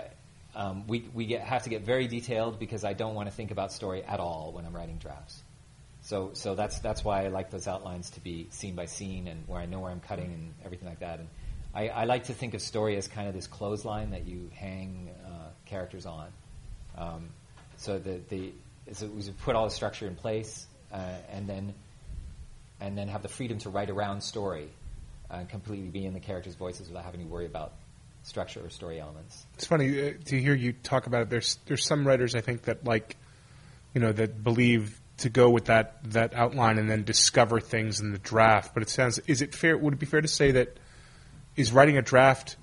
um, 0.53 0.85
we 0.85 1.10
we 1.14 1.27
get, 1.27 1.43
have 1.43 1.64
to 1.64 1.69
get 1.69 1.84
very 1.84 2.10
detailed 2.10 2.60
because 2.60 2.84
I 2.84 2.91
don't 2.91 3.15
want 3.15 3.30
to 3.30 3.34
think 3.34 3.52
about 3.52 3.72
story 3.72 4.03
at 4.03 4.19
all 4.19 4.52
when 4.53 4.65
I'm 4.65 4.76
writing 4.76 4.97
drafts. 4.97 5.41
So 6.02 6.31
so 6.34 6.56
that's 6.56 6.80
that's 6.80 7.06
why 7.06 7.23
I 7.23 7.30
like 7.30 7.52
those 7.52 7.69
outlines 7.69 8.10
to 8.10 8.19
be 8.19 8.47
scene 8.49 8.76
by 8.76 8.88
scene 8.88 9.30
and 9.30 9.47
where 9.47 9.61
I 9.61 9.68
know 9.68 9.80
where 9.80 9.91
I'm 9.91 10.02
cutting 10.02 10.34
and 10.34 10.53
everything 10.65 10.89
like 10.89 10.99
that. 10.99 11.19
And 11.19 11.30
I, 11.73 11.88
I 11.88 12.03
like 12.03 12.26
to 12.26 12.34
think 12.34 12.53
of 12.53 12.61
story 12.61 12.97
as 12.97 13.07
kind 13.07 13.30
of 13.30 13.34
this 13.34 13.47
clothesline 13.47 14.11
that 14.11 14.27
you 14.27 14.52
hang 14.53 15.10
uh, 15.26 15.52
characters 15.64 16.06
on. 16.06 16.27
Um, 16.97 17.30
so 17.77 17.97
the 17.97 18.19
the 18.27 18.52
so 18.93 19.07
we 19.07 19.23
put 19.43 19.55
all 19.55 19.65
the 19.65 19.71
structure 19.71 20.07
in 20.07 20.15
place, 20.15 20.65
uh, 20.91 20.99
and 21.31 21.47
then 21.47 21.73
and 22.79 22.97
then 22.97 23.07
have 23.07 23.21
the 23.21 23.29
freedom 23.29 23.57
to 23.59 23.69
write 23.69 23.89
around 23.89 24.21
story, 24.21 24.69
uh, 25.31 25.35
and 25.35 25.49
completely 25.49 25.87
be 25.87 26.05
in 26.05 26.13
the 26.13 26.19
characters' 26.19 26.55
voices 26.55 26.87
without 26.87 27.05
having 27.05 27.21
to 27.21 27.27
worry 27.27 27.45
about 27.45 27.73
structure 28.23 28.65
or 28.65 28.69
story 28.69 28.99
elements. 28.99 29.45
It's 29.55 29.65
funny 29.65 30.09
uh, 30.09 30.13
to 30.25 30.39
hear 30.39 30.53
you 30.53 30.73
talk 30.73 31.07
about 31.07 31.23
it. 31.23 31.29
There's 31.29 31.57
there's 31.65 31.85
some 31.85 32.07
writers 32.07 32.35
I 32.35 32.41
think 32.41 32.63
that 32.63 32.83
like, 32.85 33.15
you 33.93 34.01
know, 34.01 34.11
that 34.11 34.43
believe 34.43 34.99
to 35.17 35.29
go 35.29 35.49
with 35.49 35.65
that 35.65 35.97
that 36.11 36.33
outline 36.33 36.77
and 36.77 36.89
then 36.89 37.03
discover 37.03 37.59
things 37.59 37.99
in 37.99 38.11
the 38.11 38.17
draft. 38.19 38.73
But 38.73 38.83
it 38.83 38.89
sounds 38.89 39.19
is 39.19 39.41
it 39.41 39.55
fair? 39.55 39.77
Would 39.77 39.93
it 39.93 39.99
be 39.99 40.05
fair 40.05 40.21
to 40.21 40.27
say 40.27 40.51
that 40.51 40.77
is 41.55 41.71
writing 41.71 41.97
a 41.97 42.01
draft 42.01 42.57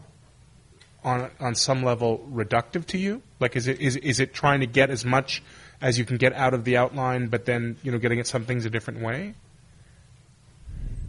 on 1.05 1.31
on 1.41 1.55
some 1.55 1.83
level 1.83 2.27
reductive 2.31 2.87
to 2.87 2.99
you? 2.99 3.23
Like, 3.41 3.57
is 3.57 3.69
it 3.69 3.81
is 3.81 3.97
is 3.97 4.21
it 4.21 4.35
trying 4.35 4.61
to 4.61 4.67
get 4.67 4.91
as 4.91 5.05
much 5.05 5.43
as 5.83 5.99
you 5.99 6.05
can 6.07 6.17
get 6.17 6.33
out 6.33 6.55
of 6.55 6.65
the 6.65 6.79
outline, 6.79 7.27
but 7.27 7.45
then 7.45 7.77
you 7.83 7.93
know 7.93 7.99
getting 7.99 8.21
at 8.21 8.27
some 8.27 8.45
things 8.47 8.65
a 8.65 8.71
different 8.71 9.01
way? 9.01 9.35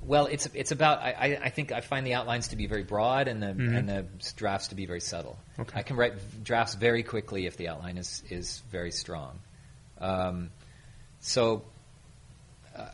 Well, 0.05 0.25
it's 0.25 0.47
it's 0.53 0.71
about 0.71 0.99
I, 0.99 1.39
I- 1.41 1.49
think 1.49 1.71
I 1.71 1.79
find 1.79 2.05
the 2.05 2.15
outlines 2.15 2.49
to 2.49 2.57
be 2.57 2.67
very 2.67 2.83
broad 2.83 3.29
and 3.29 3.41
the 3.41 3.47
and 3.49 3.87
the 3.87 4.05
drafts 4.35 4.67
to 4.69 4.75
be 4.75 4.85
very 4.85 4.99
subtle. 4.99 5.37
Okay. 5.57 5.79
I 5.79 5.83
can 5.83 5.95
write 5.95 6.43
drafts 6.43 6.75
very 6.75 7.03
quickly 7.03 7.45
if 7.45 7.55
the 7.55 7.69
outline 7.69 7.97
is 7.97 8.21
is 8.29 8.61
very 8.69 8.91
strong. 8.91 9.39
Um, 10.01 10.49
so 11.21 11.63
uh, 12.75 12.85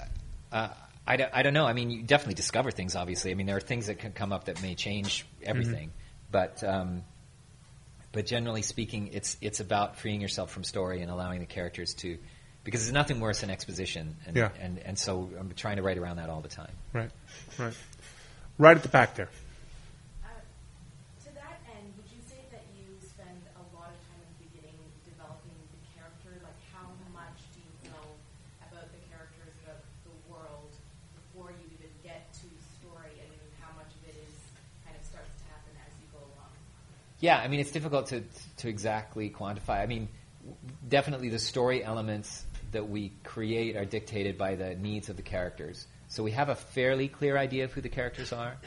uh, 0.52 0.70
I, 1.08 1.18
don't, 1.18 1.32
I 1.34 1.42
don't 1.42 1.54
know. 1.56 1.66
I 1.66 1.74
mean, 1.74 1.90
you 1.90 2.04
definitely 2.04 2.36
discover 2.36 2.70
things. 2.70 2.96
Obviously, 2.96 3.32
I 3.32 3.34
mean 3.34 3.48
there 3.48 3.58
are 3.58 3.62
things 3.62 3.88
that 3.88 3.98
can 3.98 4.12
come 4.12 4.32
up 4.32 4.46
that 4.46 4.62
may 4.62 4.76
change 4.76 5.26
everything, 5.42 5.92
but. 6.30 6.64
Um, 6.64 7.04
but 8.12 8.26
generally 8.26 8.62
speaking, 8.64 9.10
it's 9.14 9.38
it's 9.42 9.60
about 9.60 9.98
freeing 9.98 10.22
yourself 10.22 10.52
from 10.52 10.64
story 10.64 11.02
and 11.02 11.12
allowing 11.12 11.40
the 11.40 11.46
characters 11.46 11.94
to, 11.96 12.18
because 12.64 12.82
there's 12.82 12.94
nothing 12.94 13.20
worse 13.20 13.42
than 13.42 13.50
exposition, 13.50 14.16
and 14.26 14.36
Yeah. 14.36 14.50
and, 14.60 14.80
and 14.80 14.98
so 14.98 15.30
I'm 15.40 15.52
trying 15.54 15.78
to 15.78 15.84
write 15.84 15.98
around 15.98 16.18
that 16.18 16.30
all 16.30 16.42
the 16.42 16.50
time. 16.50 16.74
Right, 16.94 17.12
right, 17.58 17.74
right 18.58 18.76
at 18.78 18.84
the 18.84 18.90
back 18.90 19.16
there. 19.16 19.30
Uh, 20.26 20.28
to 21.26 21.30
that 21.36 21.62
end, 21.78 21.94
would 21.98 22.10
you 22.10 22.22
say 22.26 22.42
that 22.52 22.66
you 22.74 22.86
spend 23.00 23.42
a 23.56 23.66
lot 23.78 23.94
of 23.94 24.00
time 24.10 24.22
at 24.26 24.30
the 24.42 24.50
beginning 24.50 24.78
developing 25.06 25.54
the 25.70 25.82
character? 25.94 26.34
Like, 26.42 26.58
how 26.74 26.90
much 27.14 27.38
do 27.54 27.62
you 27.62 27.94
know 27.94 28.06
about 28.66 28.90
the 28.90 29.02
characters, 29.14 29.54
about 29.64 29.86
the 30.04 30.16
world, 30.26 30.74
before 31.14 31.54
you 31.54 31.66
even 31.78 31.94
get 32.02 32.26
to 32.42 32.48
story, 32.82 33.14
and 33.22 33.30
how 33.62 33.70
much 33.78 33.94
of 33.94 34.02
it 34.10 34.18
is 34.18 34.34
kind 34.82 34.98
of 34.98 35.06
starts 35.06 35.30
to 35.30 35.46
happen 35.54 35.78
as 35.86 35.94
you 36.02 36.10
go 36.10 36.20
along? 36.26 36.54
Yeah, 37.20 37.38
I 37.38 37.48
mean 37.48 37.60
it's 37.60 37.72
difficult 37.72 38.08
to 38.08 38.24
to 38.58 38.70
exactly 38.70 39.30
quantify. 39.30 39.82
I 39.82 39.86
mean, 39.86 40.08
definitely 40.88 41.30
the 41.30 41.40
story 41.40 41.84
elements 41.84 42.46
that 42.72 42.88
we 42.90 43.12
create 43.24 43.76
are 43.76 43.86
dictated 43.86 44.38
by 44.38 44.56
the 44.56 44.76
needs 44.76 45.10
of 45.10 45.18
the 45.18 45.22
characters. 45.22 45.88
So 46.08 46.24
we 46.24 46.32
have 46.32 46.50
a 46.50 46.56
fairly 46.56 47.08
clear 47.08 47.38
idea 47.38 47.66
of 47.66 47.74
who 47.74 47.82
the 47.82 47.90
characters 47.90 48.32
are, 48.32 48.58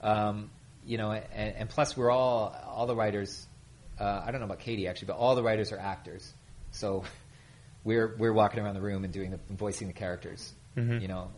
um, 0.00 0.50
you 0.84 0.98
know, 0.98 1.12
and, 1.12 1.56
and 1.56 1.68
plus 1.68 1.96
we're 1.96 2.10
all 2.10 2.54
all 2.66 2.86
the 2.86 2.96
writers. 2.96 3.46
Uh, 4.00 4.22
I 4.24 4.30
don't 4.30 4.40
know 4.40 4.46
about 4.46 4.60
Katie 4.60 4.88
actually, 4.88 5.06
but 5.06 5.16
all 5.16 5.34
the 5.34 5.42
writers 5.42 5.70
are 5.72 5.78
actors. 5.78 6.32
So 6.70 7.04
we're 7.84 8.16
we're 8.18 8.32
walking 8.32 8.60
around 8.60 8.74
the 8.74 8.82
room 8.82 9.04
and 9.04 9.12
doing 9.12 9.30
the 9.30 9.54
voicing 9.54 9.86
the 9.86 9.94
characters. 9.94 10.52
You 11.00 11.08
know, 11.08 11.30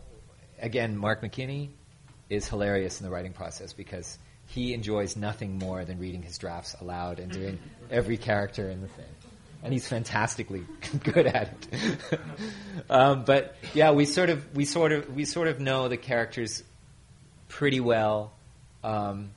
again, 0.59 0.97
Mark 0.97 1.21
McKinney 1.21 1.69
is 2.29 2.47
hilarious 2.47 2.99
in 2.99 3.05
the 3.05 3.11
writing 3.11 3.33
process 3.33 3.73
because 3.73 4.17
he 4.47 4.73
enjoys 4.73 5.15
nothing 5.15 5.57
more 5.57 5.85
than 5.85 5.99
reading 5.99 6.21
his 6.21 6.37
drafts 6.37 6.75
aloud 6.79 7.19
and 7.19 7.31
doing 7.31 7.59
every 7.89 8.17
character 8.17 8.69
in 8.69 8.81
the 8.81 8.87
thing. 8.87 9.05
And 9.63 9.73
he's 9.73 9.87
fantastically 9.87 10.63
good 11.03 11.25
at 11.25 11.51
it. 11.71 12.19
um, 12.89 13.25
but 13.25 13.55
yeah, 13.73 13.91
we 13.91 14.05
sort 14.05 14.29
of 14.29 14.55
we 14.55 14.65
sort 14.65 14.91
of 14.91 15.13
we 15.15 15.25
sort 15.25 15.47
of 15.47 15.59
know 15.59 15.87
the 15.87 15.97
characters 15.97 16.63
pretty 17.49 17.79
well. 17.79 18.31
Um, 18.83 19.31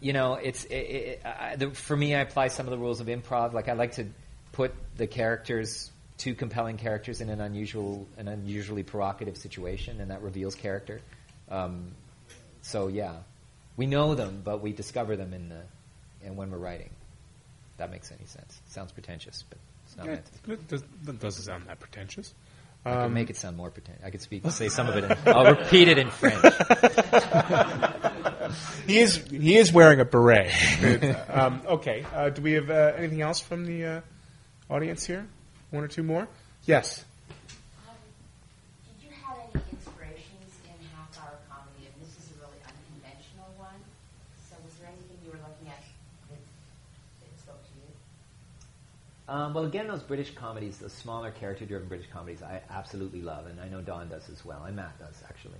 you 0.00 0.12
know, 0.12 0.34
it's 0.34 0.64
it, 0.64 0.74
it, 0.74 1.22
I, 1.24 1.56
the, 1.56 1.70
for 1.70 1.96
me. 1.96 2.14
I 2.14 2.20
apply 2.20 2.48
some 2.48 2.66
of 2.66 2.70
the 2.70 2.78
rules 2.78 3.00
of 3.00 3.08
improv. 3.08 3.52
Like 3.52 3.68
I 3.68 3.72
like 3.72 3.92
to 3.92 4.06
put 4.52 4.72
the 4.96 5.08
characters, 5.08 5.90
two 6.18 6.34
compelling 6.34 6.76
characters, 6.76 7.20
in 7.20 7.28
an 7.28 7.40
unusual, 7.40 8.06
an 8.16 8.28
unusually 8.28 8.84
provocative 8.84 9.36
situation, 9.36 10.00
and 10.00 10.10
that 10.12 10.22
reveals 10.22 10.54
character. 10.54 11.00
Um, 11.48 11.92
so 12.60 12.86
yeah, 12.86 13.16
we 13.76 13.86
know 13.86 14.14
them, 14.14 14.42
but 14.44 14.60
we 14.62 14.72
discover 14.72 15.16
them 15.16 15.32
in 15.32 15.48
the 15.48 15.62
and 16.24 16.36
when 16.36 16.50
we're 16.50 16.58
writing. 16.58 16.90
If 17.72 17.78
that 17.78 17.90
makes 17.90 18.10
any 18.12 18.26
sense. 18.26 18.60
Sounds 18.68 18.92
pretentious, 18.92 19.44
but 19.48 19.58
it's 19.86 19.96
not 19.96 20.06
Yeah, 20.06 20.12
meant 20.12 20.30
to. 20.44 20.52
it 20.52 20.68
does, 20.68 20.82
that 21.04 21.18
doesn't 21.20 21.42
sound 21.44 21.66
that 21.68 21.80
pretentious. 21.80 22.32
I 22.84 22.90
could 22.90 22.98
Um, 23.06 23.14
make 23.14 23.30
it 23.30 23.36
sound 23.36 23.56
more 23.56 23.70
pretentious. 23.70 24.04
I 24.04 24.10
could 24.10 24.20
speak, 24.22 24.44
say 24.50 24.68
some 24.68 24.88
of 24.88 24.96
it. 24.96 25.04
In, 25.04 25.16
I'll 25.26 25.54
repeat 25.54 25.88
it 25.88 25.98
in 25.98 26.10
French. 26.10 26.42
He 28.86 28.98
is 28.98 29.16
he 29.30 29.56
is 29.56 29.72
wearing 29.72 30.00
a 30.00 30.04
beret. 30.04 30.50
um, 31.30 31.62
okay. 31.66 32.04
Uh, 32.12 32.28
do 32.28 32.42
we 32.42 32.52
have 32.52 32.68
uh, 32.68 32.92
anything 32.96 33.22
else 33.22 33.40
from 33.40 33.64
the 33.64 33.84
uh, 33.86 34.00
audience 34.68 35.06
here? 35.06 35.26
One 35.70 35.84
or 35.84 35.88
two 35.88 36.02
more? 36.02 36.28
Yes. 36.66 37.02
Um, 37.88 37.94
did 39.00 39.08
you 39.08 39.14
have 39.24 39.38
any 39.54 39.62
inspirations 39.72 40.52
in 40.68 40.74
half-hour 40.92 41.38
comedy? 41.48 41.86
And 41.88 41.96
this 42.04 42.12
is 42.18 42.28
a 42.34 42.44
really 42.44 42.60
unconventional 42.66 43.48
one. 43.56 43.78
So, 44.50 44.56
was 44.66 44.74
there 44.82 44.88
anything 44.90 45.16
you 45.24 45.30
were 45.30 45.40
looking 45.40 45.68
at 45.72 45.80
that, 46.28 46.42
that 47.22 47.32
spoke 47.40 47.62
to 47.62 47.72
you? 47.78 47.88
Um, 49.32 49.54
well, 49.54 49.64
again, 49.64 49.88
those 49.88 50.02
British 50.02 50.34
comedies, 50.34 50.76
those 50.76 50.92
smaller 50.92 51.30
character-driven 51.30 51.88
British 51.88 52.06
comedies, 52.12 52.42
I 52.42 52.60
absolutely 52.68 53.22
love, 53.22 53.46
and 53.46 53.58
I 53.58 53.66
know 53.66 53.80
Don 53.80 54.10
does 54.10 54.28
as 54.28 54.44
well, 54.44 54.64
and 54.64 54.76
Matt 54.76 54.98
does 54.98 55.14
actually. 55.26 55.58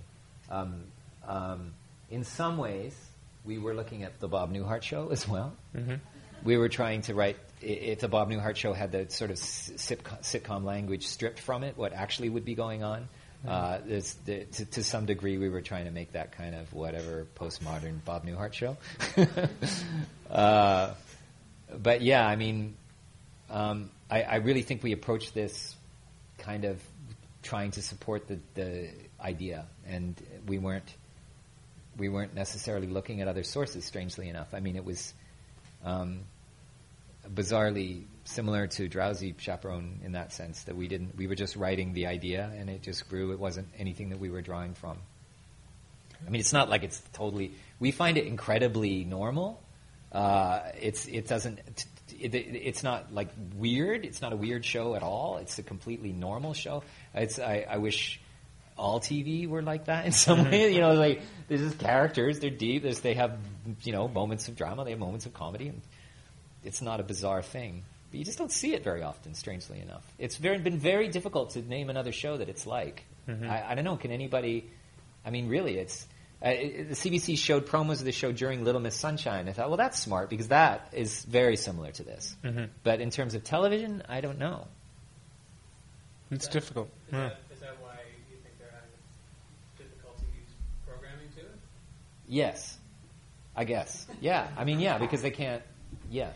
Um, 0.51 0.83
um, 1.27 1.73
in 2.11 2.23
some 2.23 2.59
ways, 2.59 2.95
we 3.43 3.57
were 3.57 3.73
looking 3.73 4.03
at 4.03 4.19
the 4.19 4.27
Bob 4.27 4.53
Newhart 4.53 4.83
show 4.83 5.09
as 5.09 5.27
well. 5.27 5.53
We 6.43 6.55
were 6.55 6.69
trying 6.69 7.01
to 7.03 7.15
write 7.15 7.37
if 7.61 8.01
the 8.01 8.07
Bob 8.07 8.29
Newhart 8.29 8.57
show 8.57 8.73
had 8.73 8.91
the 8.91 9.09
sort 9.09 9.31
of 9.31 9.37
sitcom, 9.37 10.63
language 10.63 11.07
stripped 11.07 11.39
from 11.39 11.63
it, 11.63 11.75
what 11.75 11.93
actually 11.93 12.29
would 12.29 12.45
be 12.45 12.53
going 12.53 12.83
on. 12.83 13.09
Uh, 13.47 13.79
there's, 13.83 14.13
the, 14.25 14.45
to, 14.45 14.65
to 14.65 14.83
some 14.83 15.07
degree, 15.07 15.39
we 15.39 15.49
were 15.49 15.61
trying 15.61 15.85
to 15.85 15.91
make 15.91 16.11
that 16.11 16.33
kind 16.33 16.53
of 16.53 16.71
whatever 16.73 17.25
postmodern 17.35 18.05
Bob 18.05 18.23
Newhart 18.23 18.53
show. 18.53 18.77
uh, 20.29 20.93
but 21.81 22.03
yeah, 22.03 22.25
I 22.25 22.35
mean, 22.35 22.75
um, 23.53 23.91
I, 24.09 24.23
I 24.23 24.35
really 24.37 24.63
think 24.63 24.81
we 24.83 24.91
approached 24.91 25.33
this 25.33 25.75
kind 26.39 26.65
of 26.65 26.81
trying 27.43 27.71
to 27.71 27.81
support 27.81 28.27
the, 28.27 28.39
the 28.55 28.89
idea, 29.21 29.67
and 29.87 30.19
we 30.47 30.57
weren't 30.57 30.91
we 31.95 32.09
weren't 32.09 32.33
necessarily 32.33 32.87
looking 32.87 33.21
at 33.21 33.27
other 33.27 33.43
sources. 33.43 33.85
Strangely 33.85 34.27
enough, 34.27 34.53
I 34.53 34.59
mean, 34.59 34.75
it 34.75 34.83
was 34.83 35.13
um, 35.85 36.21
bizarrely 37.31 38.05
similar 38.23 38.65
to 38.65 38.87
Drowsy 38.87 39.35
Chaperone 39.37 39.99
in 40.03 40.13
that 40.13 40.33
sense 40.33 40.63
that 40.63 40.75
we 40.75 40.87
didn't. 40.87 41.15
We 41.15 41.27
were 41.27 41.35
just 41.35 41.55
writing 41.55 41.93
the 41.93 42.07
idea, 42.07 42.51
and 42.57 42.71
it 42.71 42.81
just 42.81 43.07
grew. 43.07 43.33
It 43.33 43.39
wasn't 43.39 43.67
anything 43.77 44.09
that 44.09 44.19
we 44.19 44.31
were 44.31 44.41
drawing 44.41 44.73
from. 44.73 44.97
I 46.25 46.29
mean, 46.31 46.39
it's 46.39 46.53
not 46.53 46.69
like 46.69 46.81
it's 46.81 47.01
totally. 47.13 47.53
We 47.79 47.91
find 47.91 48.17
it 48.17 48.25
incredibly 48.25 49.03
normal. 49.03 49.61
Uh, 50.11 50.61
it's 50.81 51.05
it 51.05 51.27
doesn't. 51.27 51.59
It, 52.19 52.35
it's 52.35 52.83
not 52.83 53.13
like 53.13 53.29
weird. 53.55 54.05
It's 54.05 54.21
not 54.21 54.33
a 54.33 54.35
weird 54.35 54.65
show 54.65 54.95
at 54.95 55.03
all. 55.03 55.37
It's 55.37 55.59
a 55.59 55.63
completely 55.63 56.13
normal 56.13 56.53
show. 56.53 56.83
It's 57.13 57.39
I, 57.39 57.65
I 57.69 57.77
wish 57.77 58.19
all 58.77 58.99
TV 58.99 59.47
were 59.47 59.61
like 59.61 59.85
that 59.85 60.05
in 60.05 60.11
some 60.11 60.39
mm-hmm. 60.39 60.51
way. 60.51 60.73
You 60.73 60.81
know, 60.81 60.93
like 60.93 61.21
there's 61.47 61.61
just 61.61 61.79
characters. 61.79 62.39
They're 62.39 62.49
deep. 62.49 62.83
There's, 62.83 62.99
they 62.99 63.13
have 63.15 63.37
you 63.83 63.91
know 63.91 64.07
moments 64.07 64.47
of 64.47 64.55
drama. 64.55 64.83
They 64.83 64.91
have 64.91 64.99
moments 64.99 65.25
of 65.25 65.33
comedy. 65.33 65.67
And 65.69 65.81
it's 66.63 66.81
not 66.81 66.99
a 66.99 67.03
bizarre 67.03 67.41
thing. 67.41 67.83
But 68.11 68.19
you 68.19 68.25
just 68.25 68.37
don't 68.37 68.51
see 68.51 68.73
it 68.73 68.83
very 68.83 69.01
often. 69.01 69.33
Strangely 69.33 69.79
enough, 69.79 70.03
it's 70.19 70.37
very, 70.37 70.59
been 70.59 70.77
very 70.77 71.07
difficult 71.07 71.51
to 71.51 71.61
name 71.61 71.89
another 71.89 72.11
show 72.11 72.37
that 72.37 72.49
it's 72.49 72.65
like. 72.65 73.05
Mm-hmm. 73.27 73.49
I, 73.49 73.71
I 73.71 73.75
don't 73.75 73.85
know. 73.85 73.97
Can 73.97 74.11
anybody? 74.11 74.69
I 75.25 75.29
mean, 75.29 75.47
really, 75.47 75.77
it's 75.77 76.05
uh, 76.43 76.49
it, 76.49 76.89
the 76.89 76.95
CBC 76.95 77.37
showed 77.37 77.65
promos 77.67 77.99
of 77.99 78.05
the 78.05 78.11
show 78.11 78.31
during 78.31 78.63
Little 78.63 78.81
Miss 78.81 78.95
Sunshine. 78.95 79.47
I 79.47 79.53
thought, 79.53 79.69
well, 79.69 79.77
that's 79.77 79.99
smart 79.99 80.29
because 80.29 80.49
that 80.49 80.89
is 80.93 81.23
very 81.23 81.55
similar 81.55 81.91
to 81.91 82.03
this. 82.03 82.35
But 82.83 82.99
in 83.01 83.09
terms 83.11 83.33
of 83.35 83.43
television, 83.43 84.03
I 84.09 84.21
don't 84.21 84.37
know. 84.39 84.67
It's 86.31 86.47
difficult. 86.47 86.89
Is, 87.07 87.13
Yeah. 87.13 87.19
that, 87.29 87.37
is 87.53 87.59
that 87.61 87.77
why 87.81 87.93
you 88.29 88.37
think 88.43 88.55
they're 88.59 88.67
having 88.71 88.89
difficulty 89.77 90.25
programming 90.87 91.29
to 91.35 91.41
it? 91.41 91.51
Yes, 92.27 92.77
I 93.55 93.63
guess. 93.65 94.05
Yeah, 94.19 94.47
I 94.57 94.63
mean, 94.65 94.79
yeah, 94.79 94.97
because 94.97 95.21
they 95.21 95.31
can't. 95.31 95.61
Yeah. 96.09 96.31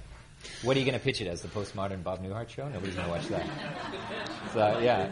What 0.63 0.75
are 0.75 0.79
you 0.79 0.85
going 0.85 0.97
to 0.97 1.03
pitch 1.03 1.21
it 1.21 1.27
as? 1.27 1.41
The 1.41 1.47
postmodern 1.47 2.03
Bob 2.03 2.23
Newhart 2.23 2.49
show? 2.49 2.67
Nobody's 2.67 2.95
going 2.95 3.05
to 3.05 3.11
watch 3.11 3.27
that. 3.27 3.47
So 4.53 4.79
yeah, 4.79 5.09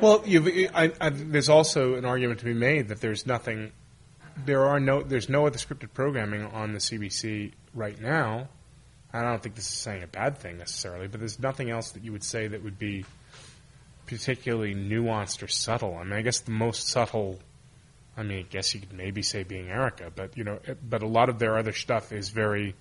Well, 0.00 0.22
I, 0.26 0.92
I, 1.00 1.10
there's 1.10 1.48
also 1.48 1.94
an 1.94 2.04
argument 2.04 2.40
to 2.40 2.44
be 2.44 2.54
made 2.54 2.88
that 2.88 3.00
there's 3.00 3.26
nothing, 3.26 3.72
there 4.44 4.66
are 4.66 4.78
no, 4.78 5.02
there's 5.02 5.28
no 5.28 5.46
other 5.46 5.58
scripted 5.58 5.92
programming 5.92 6.44
on 6.44 6.72
the 6.72 6.78
CBC 6.78 7.52
right 7.74 8.00
now. 8.00 8.48
I 9.12 9.22
don't 9.22 9.42
think 9.42 9.56
this 9.56 9.66
is 9.66 9.76
saying 9.76 10.02
a 10.04 10.06
bad 10.06 10.38
thing 10.38 10.58
necessarily, 10.58 11.08
but 11.08 11.18
there's 11.18 11.40
nothing 11.40 11.70
else 11.70 11.90
that 11.92 12.04
you 12.04 12.12
would 12.12 12.22
say 12.22 12.46
that 12.46 12.62
would 12.62 12.78
be 12.78 13.04
particularly 14.06 14.74
nuanced 14.74 15.42
or 15.42 15.48
subtle. 15.48 15.96
I 15.96 16.04
mean, 16.04 16.12
I 16.12 16.22
guess 16.22 16.40
the 16.40 16.52
most 16.52 16.88
subtle, 16.88 17.38
I 18.16 18.22
mean, 18.22 18.38
I 18.38 18.42
guess 18.42 18.72
you 18.74 18.80
could 18.80 18.92
maybe 18.92 19.22
say 19.22 19.42
being 19.42 19.68
Erica, 19.68 20.12
but 20.14 20.36
you 20.36 20.44
know, 20.44 20.60
but 20.88 21.02
a 21.02 21.06
lot 21.06 21.28
of 21.28 21.38
their 21.38 21.58
other 21.58 21.72
stuff 21.72 22.12
is 22.12 22.28
very 22.28 22.74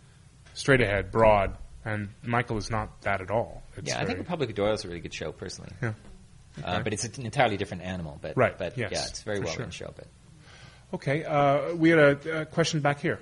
straight 0.53 0.81
ahead, 0.81 1.11
broad, 1.11 1.55
and 1.85 2.09
Michael 2.23 2.57
is 2.57 2.69
not 2.69 3.01
that 3.03 3.21
at 3.21 3.31
all. 3.31 3.63
It's 3.77 3.89
yeah. 3.89 3.99
I 3.99 4.05
think 4.05 4.19
Republic 4.19 4.49
of 4.49 4.55
Doyle 4.55 4.73
is 4.73 4.84
a 4.85 4.88
really 4.88 4.99
good 4.99 5.13
show, 5.13 5.31
personally. 5.31 5.71
Yeah. 5.81 5.93
Uh, 6.63 6.73
Okay. 6.73 6.81
but 6.84 6.93
it's 6.93 7.05
an 7.05 7.26
entirely 7.26 7.57
different 7.57 7.84
animal. 7.84 8.17
But 8.21 8.35
Right, 8.35 8.57
But 8.57 8.77
yes, 8.77 8.91
yeah, 8.91 9.05
it's 9.07 9.21
a 9.21 9.23
very 9.23 9.39
well 9.39 9.53
sure. 9.53 9.61
run 9.63 9.71
show. 9.71 9.93
But 9.95 10.07
Okay, 10.93 11.23
uh, 11.23 11.76
we 11.76 11.89
had 11.91 11.99
a, 11.99 12.41
a 12.41 12.45
question 12.45 12.81
back 12.81 12.99
here. 12.99 13.19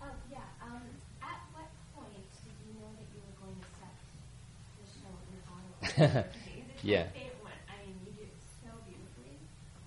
Um, 0.00 0.08
yeah, 0.30 0.38
um, 0.62 0.80
at 1.20 1.36
what 1.52 1.66
point 1.98 2.14
did 2.46 2.54
you 2.64 2.80
know 2.80 2.86
that 2.96 3.06
you 3.12 3.20
were 3.26 3.36
going 3.44 3.58
to 3.58 3.68
set 3.76 3.92
the 4.78 4.86
show 5.02 5.12
in 5.26 6.06
Ottawa? 6.06 6.20
Is 6.30 6.64
it 6.64 6.86
Yeah. 6.86 6.96
your 6.98 7.06
favorite 7.12 7.42
one? 7.42 7.58
I 7.68 7.76
mean, 7.84 7.98
you 8.06 8.12
do 8.14 8.22
it 8.22 8.38
so 8.62 8.70
beautifully. 8.86 9.36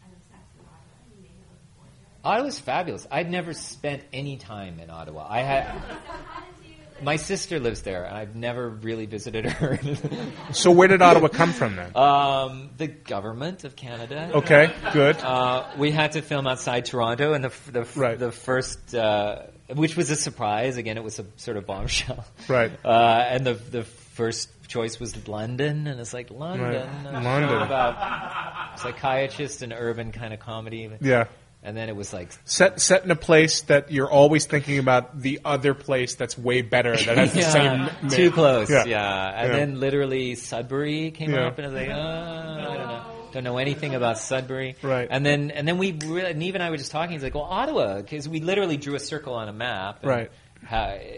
I'm 0.03 0.11
obsessed 0.13 0.51
with 0.59 0.67
Ottawa. 0.67 0.99
You 1.09 1.23
make 1.23 1.33
it 1.39 1.47
look 1.49 1.63
gorgeous. 1.79 2.12
Ottawa's 2.23 2.59
fabulous. 2.59 3.05
I've 3.11 3.29
never 3.29 3.53
spent 3.53 4.03
any 4.13 4.37
time 4.37 4.79
in 4.79 4.89
Ottawa. 4.89 5.27
I 5.29 5.41
had 5.41 5.65
So 5.73 5.79
how 5.79 6.39
did 6.41 6.69
you, 6.69 6.75
like, 6.95 7.03
my 7.03 7.15
sister 7.17 7.59
lives 7.59 7.81
there, 7.81 8.05
and 8.05 8.15
I've 8.17 8.35
never 8.35 8.69
really 8.69 9.05
visited 9.05 9.45
her. 9.45 9.79
So 10.53 10.71
where 10.71 10.87
did 10.87 11.01
Ottawa 11.01 11.27
come 11.29 11.51
from 11.51 11.75
then? 11.75 11.95
um, 11.97 12.69
the 12.77 12.87
government 12.87 13.63
of 13.65 13.75
Canada. 13.75 14.31
Okay, 14.35 14.71
good. 14.93 15.17
Uh, 15.17 15.65
we 15.77 15.91
had 15.91 16.13
to 16.13 16.21
film 16.21 16.47
outside 16.47 16.85
Toronto, 16.85 17.33
and 17.33 17.43
the 17.43 17.51
the, 17.71 17.87
Right. 17.95 18.17
the 18.19 18.31
first, 18.31 18.93
uh, 18.95 19.43
which 19.73 19.97
was 19.97 20.09
a 20.11 20.15
surprise. 20.15 20.77
Again, 20.77 20.97
it 20.97 21.03
was 21.03 21.19
a 21.19 21.25
sort 21.37 21.57
of 21.57 21.65
bombshell. 21.65 22.23
Right. 22.47 22.71
Uh, 22.85 23.25
and 23.27 23.45
the 23.45 23.53
the 23.55 23.83
first 23.83 24.49
choice 24.67 24.99
was 24.99 25.27
London, 25.27 25.87
and 25.87 25.99
it's 25.99 26.13
like 26.13 26.29
London, 26.31 26.67
Right. 27.05 27.23
London. 27.23 27.61
about 27.61 28.79
psychiatrist 28.79 29.61
and 29.61 29.73
urban 29.73 30.11
kind 30.11 30.33
of 30.33 30.39
comedy. 30.39 30.89
Yeah. 31.01 31.25
And 31.65 31.77
then 31.77 31.87
it 31.87 31.95
was 31.95 32.11
like 32.11 32.29
Set 32.43 32.81
set 32.81 33.05
in 33.05 33.11
a 33.11 33.15
place 33.15 33.61
that 33.63 33.89
you're 33.89 34.11
always 34.11 34.45
thinking 34.45 34.79
about 34.79 35.17
the 35.21 35.39
other 35.45 35.73
place 35.73 36.15
that's 36.15 36.37
way 36.37 36.61
better 36.61 36.91
that 36.97 37.17
has 37.17 37.31
the 37.33 37.41
same 38.01 38.09
too 38.09 38.31
close. 38.31 38.69
Yeah. 38.69 38.83
Yeah, 38.85 39.31
and 39.41 39.51
Yeah. 39.53 39.57
then 39.59 39.79
literally 39.79 40.35
Sudbury 40.35 41.11
came 41.11 41.31
Yeah. 41.33 41.47
up, 41.47 41.57
and 41.59 41.67
I 41.67 41.69
was 41.69 41.79
like, 41.79 41.89
oh, 41.89 41.93
I 41.93 42.63
don't 42.63 42.77
know, 42.87 43.01
don't 43.31 43.43
know 43.45 43.57
anything 43.59 43.95
about 43.95 44.17
Sudbury. 44.17 44.75
Right. 44.81 45.07
And 45.09 45.25
then 45.25 45.51
and 45.51 45.65
then 45.65 45.77
we 45.77 45.93
really, 45.93 46.33
Niv 46.33 46.53
and 46.55 46.61
I 46.63 46.69
were 46.69 46.75
just 46.77 46.91
talking. 46.91 47.13
He's 47.13 47.23
like, 47.23 47.33
well, 47.33 47.45
Ottawa, 47.45 47.95
because 48.01 48.27
we 48.27 48.41
literally 48.41 48.75
drew 48.75 48.95
a 48.95 48.99
circle 48.99 49.33
on 49.35 49.47
a 49.47 49.53
map. 49.53 49.99
and 50.01 50.09
Right. 50.09 50.31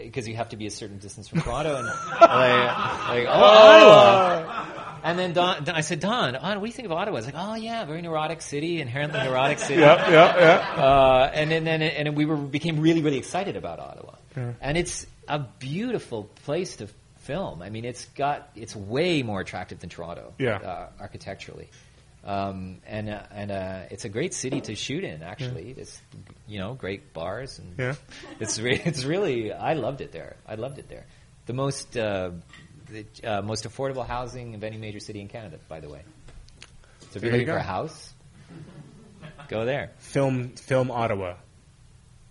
Because 0.04 0.26
you 0.28 0.34
have 0.36 0.48
to 0.50 0.56
be 0.56 0.66
a 0.66 0.70
certain 0.70 0.98
distance 0.98 1.28
from 1.28 1.40
Toronto, 1.40 1.76
and 1.76 1.86
like, 2.20 2.20
like 2.20 3.26
oh, 3.28 3.32
oh! 3.32 4.48
Ottawa. 4.48 4.85
And 5.06 5.18
then 5.18 5.32
Don, 5.32 5.64
Don- 5.64 5.74
I 5.76 5.82
said, 5.82 6.00
Don, 6.00 6.34
Ottawa, 6.34 6.54
what 6.54 6.60
do 6.62 6.66
you 6.66 6.72
think 6.72 6.86
of 6.86 6.92
Ottawa? 6.92 7.16
I 7.16 7.20
was 7.20 7.26
like, 7.26 7.34
oh 7.38 7.54
yeah, 7.54 7.84
very 7.84 8.02
neurotic 8.02 8.42
city, 8.42 8.80
inherently 8.80 9.20
neurotic 9.20 9.58
city. 9.60 9.80
Yeah, 9.80 10.10
yeah, 10.10 10.38
yeah. 10.76 10.82
Uh, 10.84 11.30
and 11.32 11.50
then, 11.50 11.64
then 11.64 11.80
and 11.82 12.16
we 12.16 12.24
were 12.24 12.36
became 12.36 12.80
really 12.80 13.02
really 13.02 13.18
excited 13.18 13.56
about 13.56 13.78
Ottawa, 13.78 14.14
and 14.60 14.76
it's 14.76 15.06
a 15.28 15.38
beautiful 15.38 16.24
place 16.44 16.76
to 16.76 16.88
film. 17.20 17.62
I 17.62 17.70
mean, 17.70 17.84
it's 17.84 18.04
got 18.16 18.50
it's 18.56 18.74
way 18.74 19.22
more 19.22 19.40
attractive 19.40 19.78
than 19.80 19.90
Toronto, 19.90 20.32
Yeah. 20.38 20.56
uh, 20.56 20.88
architecturally, 21.00 21.68
um, 22.24 22.78
and 22.86 23.08
uh, 23.08 23.22
and 23.32 23.50
uh, 23.52 23.82
it's 23.90 24.04
a 24.04 24.08
great 24.08 24.34
city 24.34 24.60
to 24.62 24.74
shoot 24.74 25.04
in. 25.04 25.22
Actually, 25.22 25.70
it's 25.78 26.00
you 26.48 26.58
know 26.58 26.74
great 26.74 27.12
bars 27.12 27.58
and 27.60 27.78
Yeah. 27.78 27.94
it's 28.40 28.58
re- 28.58 28.82
it's 28.84 29.04
really 29.04 29.52
I 29.52 29.74
loved 29.74 30.00
it 30.00 30.10
there. 30.12 30.36
I 30.46 30.56
loved 30.56 30.78
it 30.78 30.88
there. 30.88 31.06
The 31.46 31.52
most 31.52 31.96
uh, 31.96 32.30
the 32.88 33.06
uh, 33.24 33.42
most 33.42 33.64
affordable 33.68 34.06
housing 34.06 34.54
of 34.54 34.64
any 34.64 34.76
major 34.76 35.00
city 35.00 35.20
in 35.20 35.28
Canada, 35.28 35.58
by 35.68 35.80
the 35.80 35.88
way. 35.88 36.02
So 37.00 37.06
if 37.16 37.22
There 37.22 37.30
you're 37.30 37.32
you 37.32 37.46
looking 37.46 37.54
for 37.54 37.58
a 37.58 37.62
house, 37.62 38.12
go 39.48 39.64
there. 39.64 39.90
Film 39.98 40.50
film 40.50 40.90
Ottawa. 40.90 41.34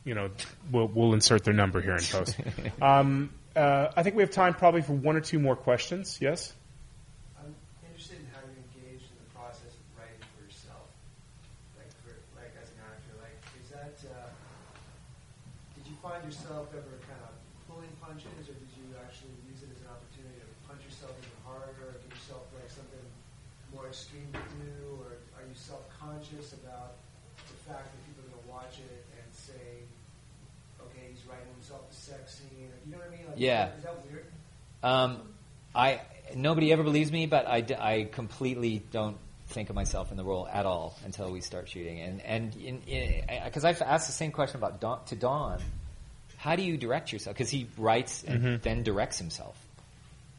You 0.03 0.13
know, 0.15 0.29
we'll 0.71 0.87
we'll 0.87 1.13
insert 1.13 1.43
their 1.43 1.53
number 1.53 1.81
here 1.81 1.95
in 1.95 2.03
post. 2.03 2.37
um, 2.81 3.31
uh, 3.55 3.89
I 3.95 4.03
think 4.03 4.15
we 4.15 4.21
have 4.23 4.31
time 4.31 4.53
probably 4.53 4.81
for 4.81 4.93
one 4.93 5.15
or 5.15 5.21
two 5.21 5.39
more 5.39 5.55
questions. 5.55 6.19
Yes. 6.21 6.53
I'm 7.39 7.55
interested 7.87 8.19
in 8.19 8.27
how 8.35 8.43
you 8.45 8.53
engage 8.67 9.01
in 9.01 9.15
the 9.17 9.29
process 9.33 9.71
of 9.73 9.85
writing 9.95 10.19
for 10.35 10.43
yourself, 10.43 10.91
like 11.79 11.89
for 12.03 12.13
like 12.35 12.51
as 12.61 12.69
an 12.75 12.83
actor. 12.83 13.15
Like, 13.17 13.39
is 13.63 13.71
that 13.71 13.95
uh, 14.11 14.27
did 15.79 15.87
you 15.87 15.95
find 16.03 16.19
yourself 16.27 16.69
ever 16.75 16.99
kind 17.07 17.23
of 17.25 17.33
pulling 17.71 17.89
punches, 18.03 18.45
or 18.51 18.53
did 18.59 18.71
you 18.75 18.91
actually 19.01 19.33
use 19.47 19.63
it 19.63 19.71
as 19.71 19.79
an 19.87 19.89
opportunity 19.89 20.35
to 20.43 20.47
punch 20.67 20.83
yourself 20.83 21.15
even 21.17 21.39
harder, 21.47 21.95
or 21.95 21.97
give 22.03 22.11
yourself 22.11 22.43
like 22.53 22.67
something 22.69 23.07
more 23.71 23.87
extreme 23.87 24.27
to 24.35 24.43
do, 24.59 24.99
or 24.99 25.23
are 25.39 25.47
you 25.47 25.55
self-conscious 25.55 26.53
about 26.59 26.99
the 27.47 27.55
fact 27.71 27.87
that 27.87 27.99
people 28.03 28.27
are 28.27 28.35
going 28.35 28.43
to 28.43 28.51
watch 28.51 28.75
it 28.83 29.07
and 29.15 29.27
say, 29.31 29.87
okay, 30.83 31.07
he's 31.11 31.23
writing 31.27 31.47
himself 31.55 31.87
a 31.87 31.95
sex 31.95 32.43
scene, 32.43 32.67
or, 32.67 32.77
you 32.83 32.91
know 32.91 32.99
what 32.99 33.07
I 33.07 33.11
mean? 33.11 33.19
Like, 33.19 33.23
Yeah. 33.37 33.69
Is 33.77 33.83
that 33.83 34.05
weird? 34.05 34.25
Um, 34.83 35.21
I 35.73 36.01
nobody 36.35 36.71
ever 36.71 36.83
believes 36.83 37.11
me, 37.11 37.25
but 37.25 37.47
I, 37.47 37.63
I 37.79 38.09
completely 38.11 38.83
don't 38.91 39.17
think 39.47 39.69
of 39.69 39.75
myself 39.75 40.11
in 40.11 40.17
the 40.17 40.23
role 40.23 40.47
at 40.47 40.65
all 40.65 40.97
until 41.05 41.31
we 41.31 41.41
start 41.41 41.69
shooting. 41.69 41.99
And 41.99 42.21
and 42.21 42.53
because 43.45 43.65
I've 43.65 43.81
asked 43.81 44.07
the 44.07 44.13
same 44.13 44.31
question 44.31 44.57
about 44.57 44.81
Don, 44.81 45.03
to 45.05 45.15
Don, 45.15 45.59
how 46.37 46.55
do 46.55 46.63
you 46.63 46.77
direct 46.77 47.11
yourself? 47.11 47.35
Because 47.35 47.49
he 47.49 47.67
writes 47.77 48.23
and 48.23 48.61
then 48.61 48.83
directs 48.83 49.17
himself. 49.17 49.57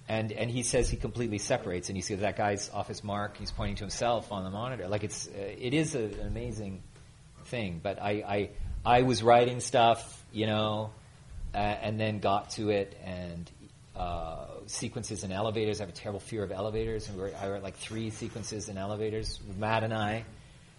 And 0.09 0.31
and 0.31 0.48
he 0.48 0.62
says 0.62 0.89
he 0.89 0.97
completely 0.97 1.39
separates, 1.39 1.89
and 1.89 1.97
you 1.97 2.02
see 2.02 2.14
that 2.14 2.36
guy's 2.36 2.70
off 2.70 2.86
his 2.86 3.02
mark. 3.02 3.39
He's 3.39 3.51
pointing 3.51 3.77
to 3.77 3.82
himself 3.82 4.31
on 4.31 4.44
the 4.44 4.51
monitor. 4.51 4.86
Like 4.86 5.02
it's 5.02 5.27
uh, 5.27 5.32
it 5.36 5.74
is 5.74 5.97
a, 5.97 6.05
an 6.05 6.28
amazing 6.28 6.82
thing. 7.47 7.81
But 7.82 8.01
I, 8.01 8.10
I 8.10 8.51
I 8.85 9.02
was 9.02 9.24
writing 9.24 9.59
stuff, 9.59 10.24
you 10.32 10.47
know, 10.47 10.93
uh, 11.57 11.59
and 11.59 11.99
then 11.99 12.19
got 12.19 12.51
to 12.51 12.69
it 12.69 12.95
and 13.03 13.51
uh, 13.97 14.45
sequences 14.66 15.24
in 15.24 15.33
elevators. 15.33 15.81
I 15.81 15.85
have 15.85 15.89
a 15.89 15.97
terrible 15.97 16.20
fear 16.20 16.43
of 16.45 16.53
elevators, 16.53 17.09
and 17.09 17.19
we 17.19 17.33
I 17.33 17.49
wrote 17.49 17.62
like 17.62 17.77
three 17.77 18.11
sequences 18.11 18.69
in 18.69 18.77
elevators. 18.77 19.41
Matt 19.59 19.83
and 19.83 19.95
I, 19.95 20.27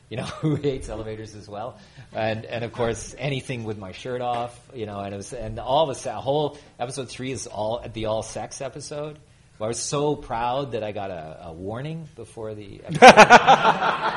you 0.09 0.17
know, 0.17 0.23
who 0.41 0.53
hates 0.55 0.87
elevators 0.87 1.33
as 1.33 1.49
well, 1.49 1.79
and 2.13 2.45
and 2.45 2.63
of 2.63 2.73
course 2.73 3.15
anything 3.17 3.63
with 3.63 3.79
my 3.79 3.91
shirt 3.91 4.21
off, 4.21 4.55
you 4.75 4.85
know, 4.85 4.99
and 4.99 5.15
it 5.15 5.17
was 5.17 5.33
and 5.33 5.57
all 5.59 5.87
the 5.87 6.11
whole 6.11 6.59
episode 6.79 7.09
three 7.09 7.31
is 7.31 7.47
all 7.47 7.83
the 7.91 8.05
all 8.05 8.21
sex 8.21 8.61
episode. 8.61 9.17
I 9.59 9.65
was 9.65 9.79
so 9.79 10.15
proud 10.15 10.73
that 10.73 10.83
I 10.83 10.91
got 10.91 11.09
a, 11.09 11.45
a 11.45 11.53
warning 11.53 12.07
before 12.15 12.53
the 12.53 12.81
episode. 12.85 13.03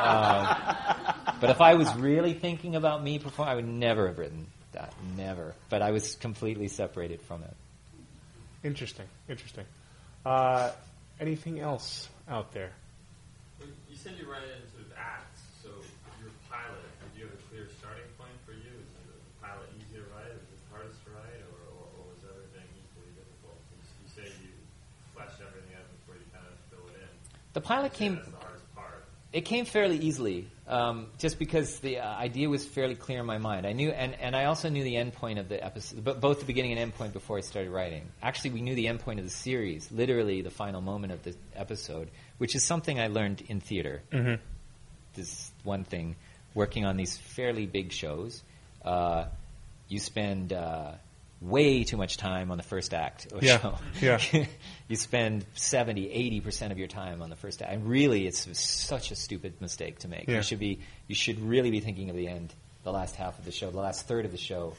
Um, 0.04 0.56
But 1.40 1.48
if 1.48 1.62
I 1.62 1.74
was 1.74 1.90
really 1.94 2.34
thinking 2.34 2.76
about 2.76 3.02
me 3.02 3.18
performing, 3.18 3.50
I 3.52 3.54
would 3.54 3.66
never 3.66 4.08
have 4.08 4.18
written 4.18 4.46
that. 4.72 4.92
Never. 5.16 5.54
But 5.68 5.82
I 5.82 5.90
was 5.90 6.14
completely 6.16 6.68
separated 6.68 7.20
from 7.22 7.42
it. 7.42 7.54
Interesting. 8.62 9.06
Interesting. 9.28 9.64
Uh, 10.24 10.70
anything 11.18 11.60
else 11.60 12.08
out 12.28 12.52
there? 12.52 12.70
Well, 13.58 13.68
You 13.88 13.96
said 13.96 14.14
you 14.20 14.30
write 14.30 14.42
it 14.44 14.56
in 14.62 14.70
sort 14.72 14.84
of 14.86 14.92
acts, 14.98 15.40
so 15.62 15.68
your 16.20 16.30
pilot, 16.50 16.80
did 17.12 17.20
you 17.20 17.24
have 17.26 17.34
a 17.34 17.42
clear 17.48 17.68
starting 17.80 18.04
point 18.20 18.36
for 18.44 18.52
you? 18.52 18.68
Is 18.68 18.90
the 19.08 19.16
pilot 19.40 19.68
easier 19.80 20.04
to 20.04 20.08
write, 20.12 20.28
is 20.28 20.44
it 20.52 20.60
hardest 20.72 21.00
to 21.04 21.10
write, 21.16 21.40
or, 21.48 21.60
or, 21.72 21.84
or 21.96 22.02
was 22.12 22.20
everything 22.28 22.68
equally 22.76 23.12
difficult? 23.16 23.56
You, 23.72 23.80
you 23.80 24.08
say 24.12 24.26
you 24.44 24.52
flesh 25.16 25.32
everything 25.40 25.72
out 25.76 25.88
before 26.00 26.20
you 26.20 26.26
kind 26.36 26.44
of 26.44 26.52
fill 26.68 26.84
it 26.92 27.00
in. 27.00 27.10
The 27.56 27.64
pilot 27.64 27.92
came. 27.96 28.20
That's 28.20 28.28
the 28.28 28.44
hardest 28.44 28.68
part. 28.76 29.04
It 29.32 29.44
came 29.48 29.64
fairly 29.64 29.96
easily, 29.96 30.48
um, 30.70 31.08
just 31.18 31.38
because 31.38 31.80
the 31.80 31.98
uh, 31.98 32.08
idea 32.16 32.48
was 32.48 32.64
fairly 32.64 32.94
clear 32.94 33.18
in 33.20 33.26
my 33.26 33.38
mind. 33.38 33.66
I 33.66 33.72
knew, 33.72 33.90
and, 33.90 34.14
and 34.20 34.36
I 34.36 34.44
also 34.44 34.68
knew 34.68 34.84
the 34.84 34.96
end 34.96 35.12
point 35.14 35.38
of 35.38 35.48
the 35.48 35.62
episode, 35.62 36.04
but 36.04 36.20
both 36.20 36.38
the 36.38 36.46
beginning 36.46 36.70
and 36.72 36.80
end 36.80 36.94
point 36.94 37.12
before 37.12 37.36
I 37.38 37.40
started 37.40 37.70
writing. 37.70 38.08
Actually, 38.22 38.50
we 38.50 38.62
knew 38.62 38.74
the 38.76 38.86
end 38.86 39.00
point 39.00 39.18
of 39.18 39.24
the 39.24 39.30
series, 39.30 39.90
literally 39.90 40.42
the 40.42 40.50
final 40.50 40.80
moment 40.80 41.12
of 41.12 41.22
the 41.24 41.34
episode, 41.56 42.08
which 42.38 42.54
is 42.54 42.62
something 42.62 43.00
I 43.00 43.08
learned 43.08 43.42
in 43.48 43.60
theater. 43.60 44.02
Mhm. 44.12 44.38
This 45.14 45.50
one 45.64 45.82
thing, 45.84 46.14
working 46.54 46.84
on 46.86 46.96
these 46.96 47.16
fairly 47.16 47.66
big 47.66 47.90
shows, 47.90 48.42
uh, 48.84 49.24
you 49.88 49.98
spend 49.98 50.52
uh, 50.52 50.92
way 51.40 51.84
too 51.84 51.96
much 51.96 52.16
time 52.16 52.50
on 52.50 52.58
the 52.58 52.62
first 52.62 52.92
act 52.92 53.32
of 53.32 53.42
Yeah, 53.42 53.58
show. 53.58 53.78
yeah. 54.00 54.20
you 54.88 54.96
spend 54.96 55.46
70, 55.54 56.42
80% 56.44 56.70
of 56.70 56.78
your 56.78 56.88
time 56.88 57.22
on 57.22 57.30
the 57.30 57.36
first 57.36 57.62
act. 57.62 57.72
And 57.72 57.88
really, 57.88 58.26
it's 58.26 58.58
such 58.60 59.10
a 59.10 59.16
stupid 59.16 59.54
mistake 59.60 60.00
to 60.00 60.08
make. 60.08 60.28
Yeah. 60.28 60.36
You 60.36 60.42
should 60.42 60.58
be, 60.58 60.80
you 61.08 61.14
should 61.14 61.40
really 61.40 61.70
be 61.70 61.80
thinking 61.80 62.10
of 62.10 62.16
the 62.16 62.28
end, 62.28 62.52
the 62.84 62.92
last 62.92 63.16
half 63.16 63.38
of 63.38 63.44
the 63.44 63.52
show, 63.52 63.70
the 63.70 63.78
last 63.78 64.06
third 64.06 64.26
of 64.26 64.32
the 64.32 64.38
show, 64.38 64.74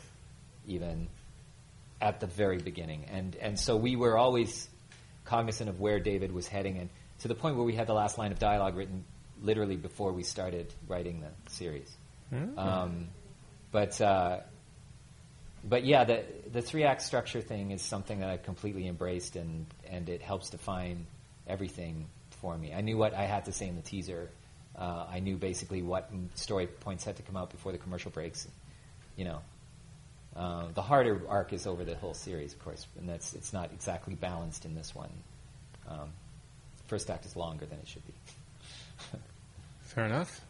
even 0.67 1.07
at 1.99 2.19
the 2.19 2.27
very 2.27 2.59
beginning. 2.59 3.05
And, 3.11 3.35
and 3.37 3.59
so 3.59 3.75
we 3.75 3.95
were 3.95 4.17
always 4.17 4.69
cognizant 5.25 5.69
of 5.69 5.79
where 5.79 5.99
David 5.99 6.31
was 6.31 6.47
heading 6.47 6.77
and 6.77 6.89
to 7.19 7.27
the 7.27 7.35
point 7.35 7.55
where 7.55 7.65
we 7.65 7.75
had 7.75 7.87
the 7.87 7.93
last 7.93 8.17
line 8.17 8.31
of 8.31 8.39
dialogue 8.39 8.75
written 8.75 9.03
literally 9.41 9.75
before 9.75 10.11
we 10.11 10.23
started 10.23 10.71
writing 10.87 11.21
the 11.21 11.51
series. 11.51 11.89
Mm. 12.33 12.57
Um, 12.57 13.07
but 13.71 13.99
uh, 14.01 14.39
but 15.63 15.85
yeah, 15.85 16.03
the 16.03 16.23
the 16.51 16.61
three 16.61 16.83
act 16.83 17.01
structure 17.01 17.41
thing 17.41 17.71
is 17.71 17.81
something 17.81 18.19
that 18.19 18.29
I've 18.29 18.43
completely 18.43 18.87
embraced, 18.87 19.35
and 19.35 19.65
and 19.89 20.09
it 20.09 20.21
helps 20.21 20.49
define 20.49 21.05
everything 21.47 22.07
for 22.41 22.57
me. 22.57 22.73
I 22.73 22.81
knew 22.81 22.97
what 22.97 23.13
I 23.13 23.23
had 23.23 23.45
to 23.45 23.51
say 23.51 23.67
in 23.67 23.75
the 23.75 23.81
teaser. 23.81 24.29
Uh, 24.75 25.05
I 25.09 25.19
knew 25.19 25.37
basically 25.37 25.81
what 25.81 26.09
story 26.35 26.67
points 26.67 27.03
had 27.03 27.17
to 27.17 27.23
come 27.23 27.37
out 27.37 27.51
before 27.51 27.71
the 27.71 27.77
commercial 27.77 28.09
breaks. 28.09 28.47
You 29.15 29.25
know, 29.25 29.41
uh, 30.35 30.67
the 30.73 30.81
harder 30.81 31.21
arc 31.27 31.53
is 31.53 31.67
over 31.67 31.83
the 31.83 31.95
whole 31.95 32.13
series, 32.13 32.53
of 32.53 32.63
course, 32.63 32.87
and 32.97 33.07
that's 33.07 33.33
it's 33.33 33.53
not 33.53 33.71
exactly 33.73 34.15
balanced 34.15 34.65
in 34.65 34.75
this 34.75 34.95
one. 34.95 35.11
Um, 35.87 36.09
first 36.87 37.09
act 37.09 37.25
is 37.25 37.35
longer 37.35 37.65
than 37.65 37.79
it 37.79 37.87
should 37.87 38.05
be. 38.07 38.13
Fair 39.81 40.05
enough. 40.05 40.41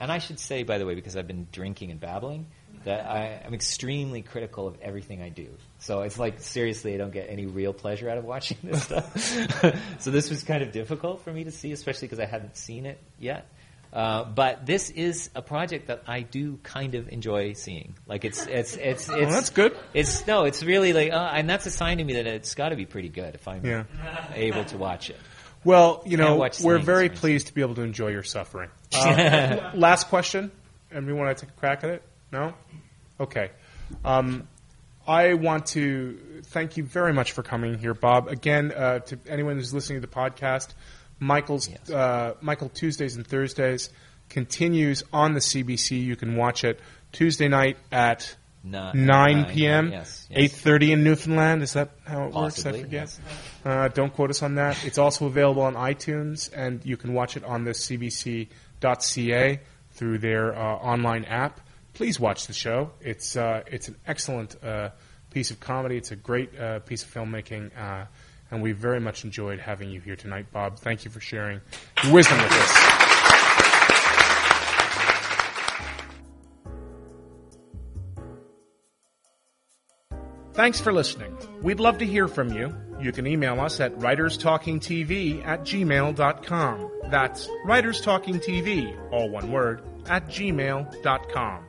And 0.00 0.12
I 0.12 0.18
should 0.18 0.38
say, 0.38 0.62
by 0.62 0.78
the 0.78 0.86
way, 0.86 0.94
because 0.94 1.16
I've 1.16 1.26
been 1.26 1.48
drinking 1.50 1.90
and 1.90 1.98
babbling, 2.00 2.46
that 2.84 3.06
I, 3.06 3.42
I'm 3.44 3.54
extremely 3.54 4.22
critical 4.22 4.66
of 4.68 4.80
everything 4.80 5.20
I 5.22 5.28
do. 5.28 5.48
So 5.80 6.02
it's 6.02 6.18
like, 6.18 6.40
seriously, 6.40 6.94
I 6.94 6.98
don't 6.98 7.12
get 7.12 7.28
any 7.28 7.46
real 7.46 7.72
pleasure 7.72 8.08
out 8.08 8.18
of 8.18 8.24
watching 8.24 8.58
this 8.62 8.82
stuff. 8.84 9.16
so 9.98 10.10
this 10.10 10.30
was 10.30 10.44
kind 10.44 10.62
of 10.62 10.72
difficult 10.72 11.22
for 11.22 11.32
me 11.32 11.44
to 11.44 11.50
see, 11.50 11.72
especially 11.72 12.06
because 12.08 12.20
I 12.20 12.26
hadn't 12.26 12.56
seen 12.56 12.86
it 12.86 12.98
yet. 13.18 13.48
Uh, 13.92 14.24
but 14.24 14.66
this 14.66 14.90
is 14.90 15.30
a 15.34 15.40
project 15.40 15.86
that 15.86 16.02
I 16.06 16.20
do 16.20 16.58
kind 16.62 16.94
of 16.94 17.08
enjoy 17.08 17.54
seeing. 17.54 17.94
Like 18.06 18.26
it's 18.26 18.46
it's 18.46 18.76
it's 18.76 19.08
it's 19.08 19.08
Well, 19.08 19.30
that's 19.30 19.48
good. 19.48 19.74
It's 19.94 20.26
no, 20.26 20.44
it's 20.44 20.62
really 20.62 20.92
like, 20.92 21.10
uh, 21.10 21.30
and 21.32 21.48
that's 21.48 21.64
a 21.64 21.70
sign 21.70 21.96
to 21.96 22.04
me 22.04 22.12
that 22.14 22.26
it's 22.26 22.54
got 22.54 22.68
to 22.68 22.76
be 22.76 22.84
pretty 22.84 23.08
good 23.08 23.34
if 23.34 23.48
I'm 23.48 23.64
Yeah. 23.64 23.84
able 24.34 24.64
to 24.66 24.76
watch 24.76 25.08
it. 25.08 25.16
Well, 25.64 26.02
you 26.06 26.18
know, 26.18 26.36
we're 26.62 26.78
very 26.78 27.08
pleased 27.08 27.48
to 27.48 27.54
be 27.54 27.62
able 27.62 27.74
to 27.76 27.82
enjoy 27.82 28.08
your 28.08 28.22
suffering. 28.22 28.70
Uh, 28.94 29.70
last 29.74 30.08
question. 30.08 30.50
And 30.90 31.06
we 31.06 31.12
want 31.12 31.36
to 31.36 31.44
take 31.46 31.54
a 31.54 31.58
crack 31.58 31.84
at 31.84 31.90
it? 31.90 32.02
No? 32.32 32.54
Okay. 33.20 33.50
Um, 34.04 34.48
I 35.06 35.34
want 35.34 35.66
to 35.68 36.18
thank 36.44 36.76
you 36.76 36.84
very 36.84 37.12
much 37.12 37.32
for 37.32 37.42
coming 37.42 37.78
here, 37.78 37.94
Bob. 37.94 38.28
Again, 38.28 38.72
uh, 38.72 38.98
to 39.00 39.18
anyone 39.28 39.56
who's 39.56 39.72
listening 39.74 40.00
to 40.00 40.06
the 40.06 40.12
podcast, 40.12 40.68
Michael's 41.18 41.68
uh, 41.90 42.34
Michael 42.40 42.68
Tuesdays 42.68 43.16
and 43.16 43.26
Thursdays 43.26 43.90
continues 44.28 45.02
on 45.12 45.32
the 45.34 45.40
CBC. 45.40 46.02
You 46.02 46.16
can 46.16 46.36
watch 46.36 46.64
it 46.64 46.80
Tuesday 47.12 47.48
night 47.48 47.78
at 47.90 48.36
Ni- 48.62 48.72
9 48.72 49.06
nine, 49.06 49.44
p.m. 49.46 49.90
yes, 49.90 50.26
yes. 50.30 50.52
8:30 50.62 50.90
in 50.90 51.04
Newfoundland. 51.04 51.62
Is 51.62 51.72
that 51.72 51.90
how 52.04 52.26
it 52.26 52.32
Possibly, 52.32 52.72
works? 52.80 52.80
I 52.80 52.82
forget. 52.82 52.90
yes. 52.92 53.20
Uh, 53.64 53.88
don't 53.88 54.12
quote 54.12 54.30
us 54.30 54.42
on 54.42 54.56
that. 54.56 54.84
It's 54.84 54.98
also 54.98 55.26
available 55.26 55.62
on 55.62 55.74
iTunes, 55.74 56.50
and 56.54 56.84
you 56.84 56.96
can 56.98 57.14
watch 57.14 57.36
it 57.36 57.44
on 57.44 57.64
the 57.64 57.72
CBC.ca 58.80 59.60
through 59.92 60.18
their 60.18 60.54
uh, 60.54 60.76
online 60.76 61.24
app. 61.24 61.60
Please 61.94 62.20
watch 62.20 62.46
the 62.46 62.52
show. 62.52 62.90
It's 63.00 63.36
uh, 63.36 63.62
it's 63.66 63.88
an 63.88 63.96
excellent 64.06 64.62
uh, 64.62 64.90
piece 65.30 65.50
of 65.50 65.58
comedy. 65.58 65.96
It's 65.96 66.12
a 66.12 66.16
great 66.16 66.56
uh, 66.58 66.78
piece 66.80 67.02
of 67.02 67.12
filmmaking, 67.12 67.76
uh, 67.76 68.06
and 68.50 68.62
we 68.62 68.72
very 68.72 69.00
much 69.00 69.24
enjoyed 69.24 69.58
having 69.58 69.90
you 69.90 70.00
here 70.00 70.16
tonight, 70.16 70.46
Bob. 70.52 70.78
Thank 70.78 71.04
you 71.04 71.10
for 71.10 71.20
sharing 71.20 71.60
your 72.04 72.14
wisdom 72.14 72.38
with 72.40 72.52
us. 72.52 72.94
Thanks 80.54 80.80
for 80.80 80.92
listening. 80.92 81.36
We'd 81.62 81.78
love 81.78 81.98
to 81.98 82.06
hear 82.06 82.26
from 82.26 82.52
you. 82.52 82.74
You 83.00 83.12
can 83.12 83.28
email 83.28 83.60
us 83.60 83.78
at 83.78 83.94
writerstalkingtv 83.94 85.46
at 85.46 85.60
gmail.com. 85.62 86.97
That's 87.10 87.46
writerstalkingtv, 87.64 89.12
all 89.12 89.30
one 89.30 89.50
word, 89.50 89.82
at 90.08 90.26
gmail.com. 90.28 91.64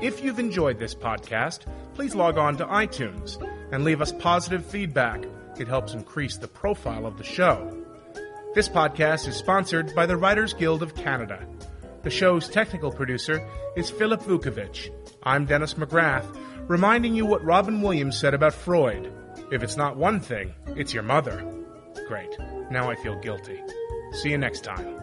If 0.00 0.24
you've 0.24 0.38
enjoyed 0.38 0.78
this 0.78 0.94
podcast, 0.94 1.60
please 1.94 2.14
log 2.14 2.38
on 2.38 2.56
to 2.56 2.64
iTunes 2.64 3.36
and 3.72 3.84
leave 3.84 4.00
us 4.00 4.12
positive 4.12 4.64
feedback. 4.64 5.24
It 5.58 5.68
helps 5.68 5.92
increase 5.92 6.38
the 6.38 6.48
profile 6.48 7.04
of 7.04 7.18
the 7.18 7.24
show. 7.24 7.76
This 8.54 8.68
podcast 8.68 9.28
is 9.28 9.36
sponsored 9.36 9.94
by 9.94 10.06
the 10.06 10.16
Writers 10.16 10.54
Guild 10.54 10.82
of 10.82 10.94
Canada. 10.94 11.46
The 12.02 12.10
show's 12.10 12.48
technical 12.48 12.90
producer 12.90 13.46
is 13.76 13.90
Philip 13.90 14.22
Vukovic. 14.22 14.90
I'm 15.22 15.44
Denis 15.44 15.74
McGrath, 15.74 16.26
reminding 16.66 17.14
you 17.14 17.26
what 17.26 17.44
Robin 17.44 17.82
Williams 17.82 18.18
said 18.18 18.32
about 18.32 18.54
Freud. 18.54 19.12
If 19.52 19.62
it's 19.62 19.76
not 19.76 19.98
one 19.98 20.20
thing, 20.20 20.54
it's 20.68 20.94
your 20.94 21.02
mother. 21.02 21.44
Great. 22.08 22.34
Now 22.70 22.88
I 22.90 22.94
feel 22.96 23.20
guilty. 23.20 23.60
See 24.12 24.30
you 24.30 24.38
next 24.38 24.64
time. 24.64 24.99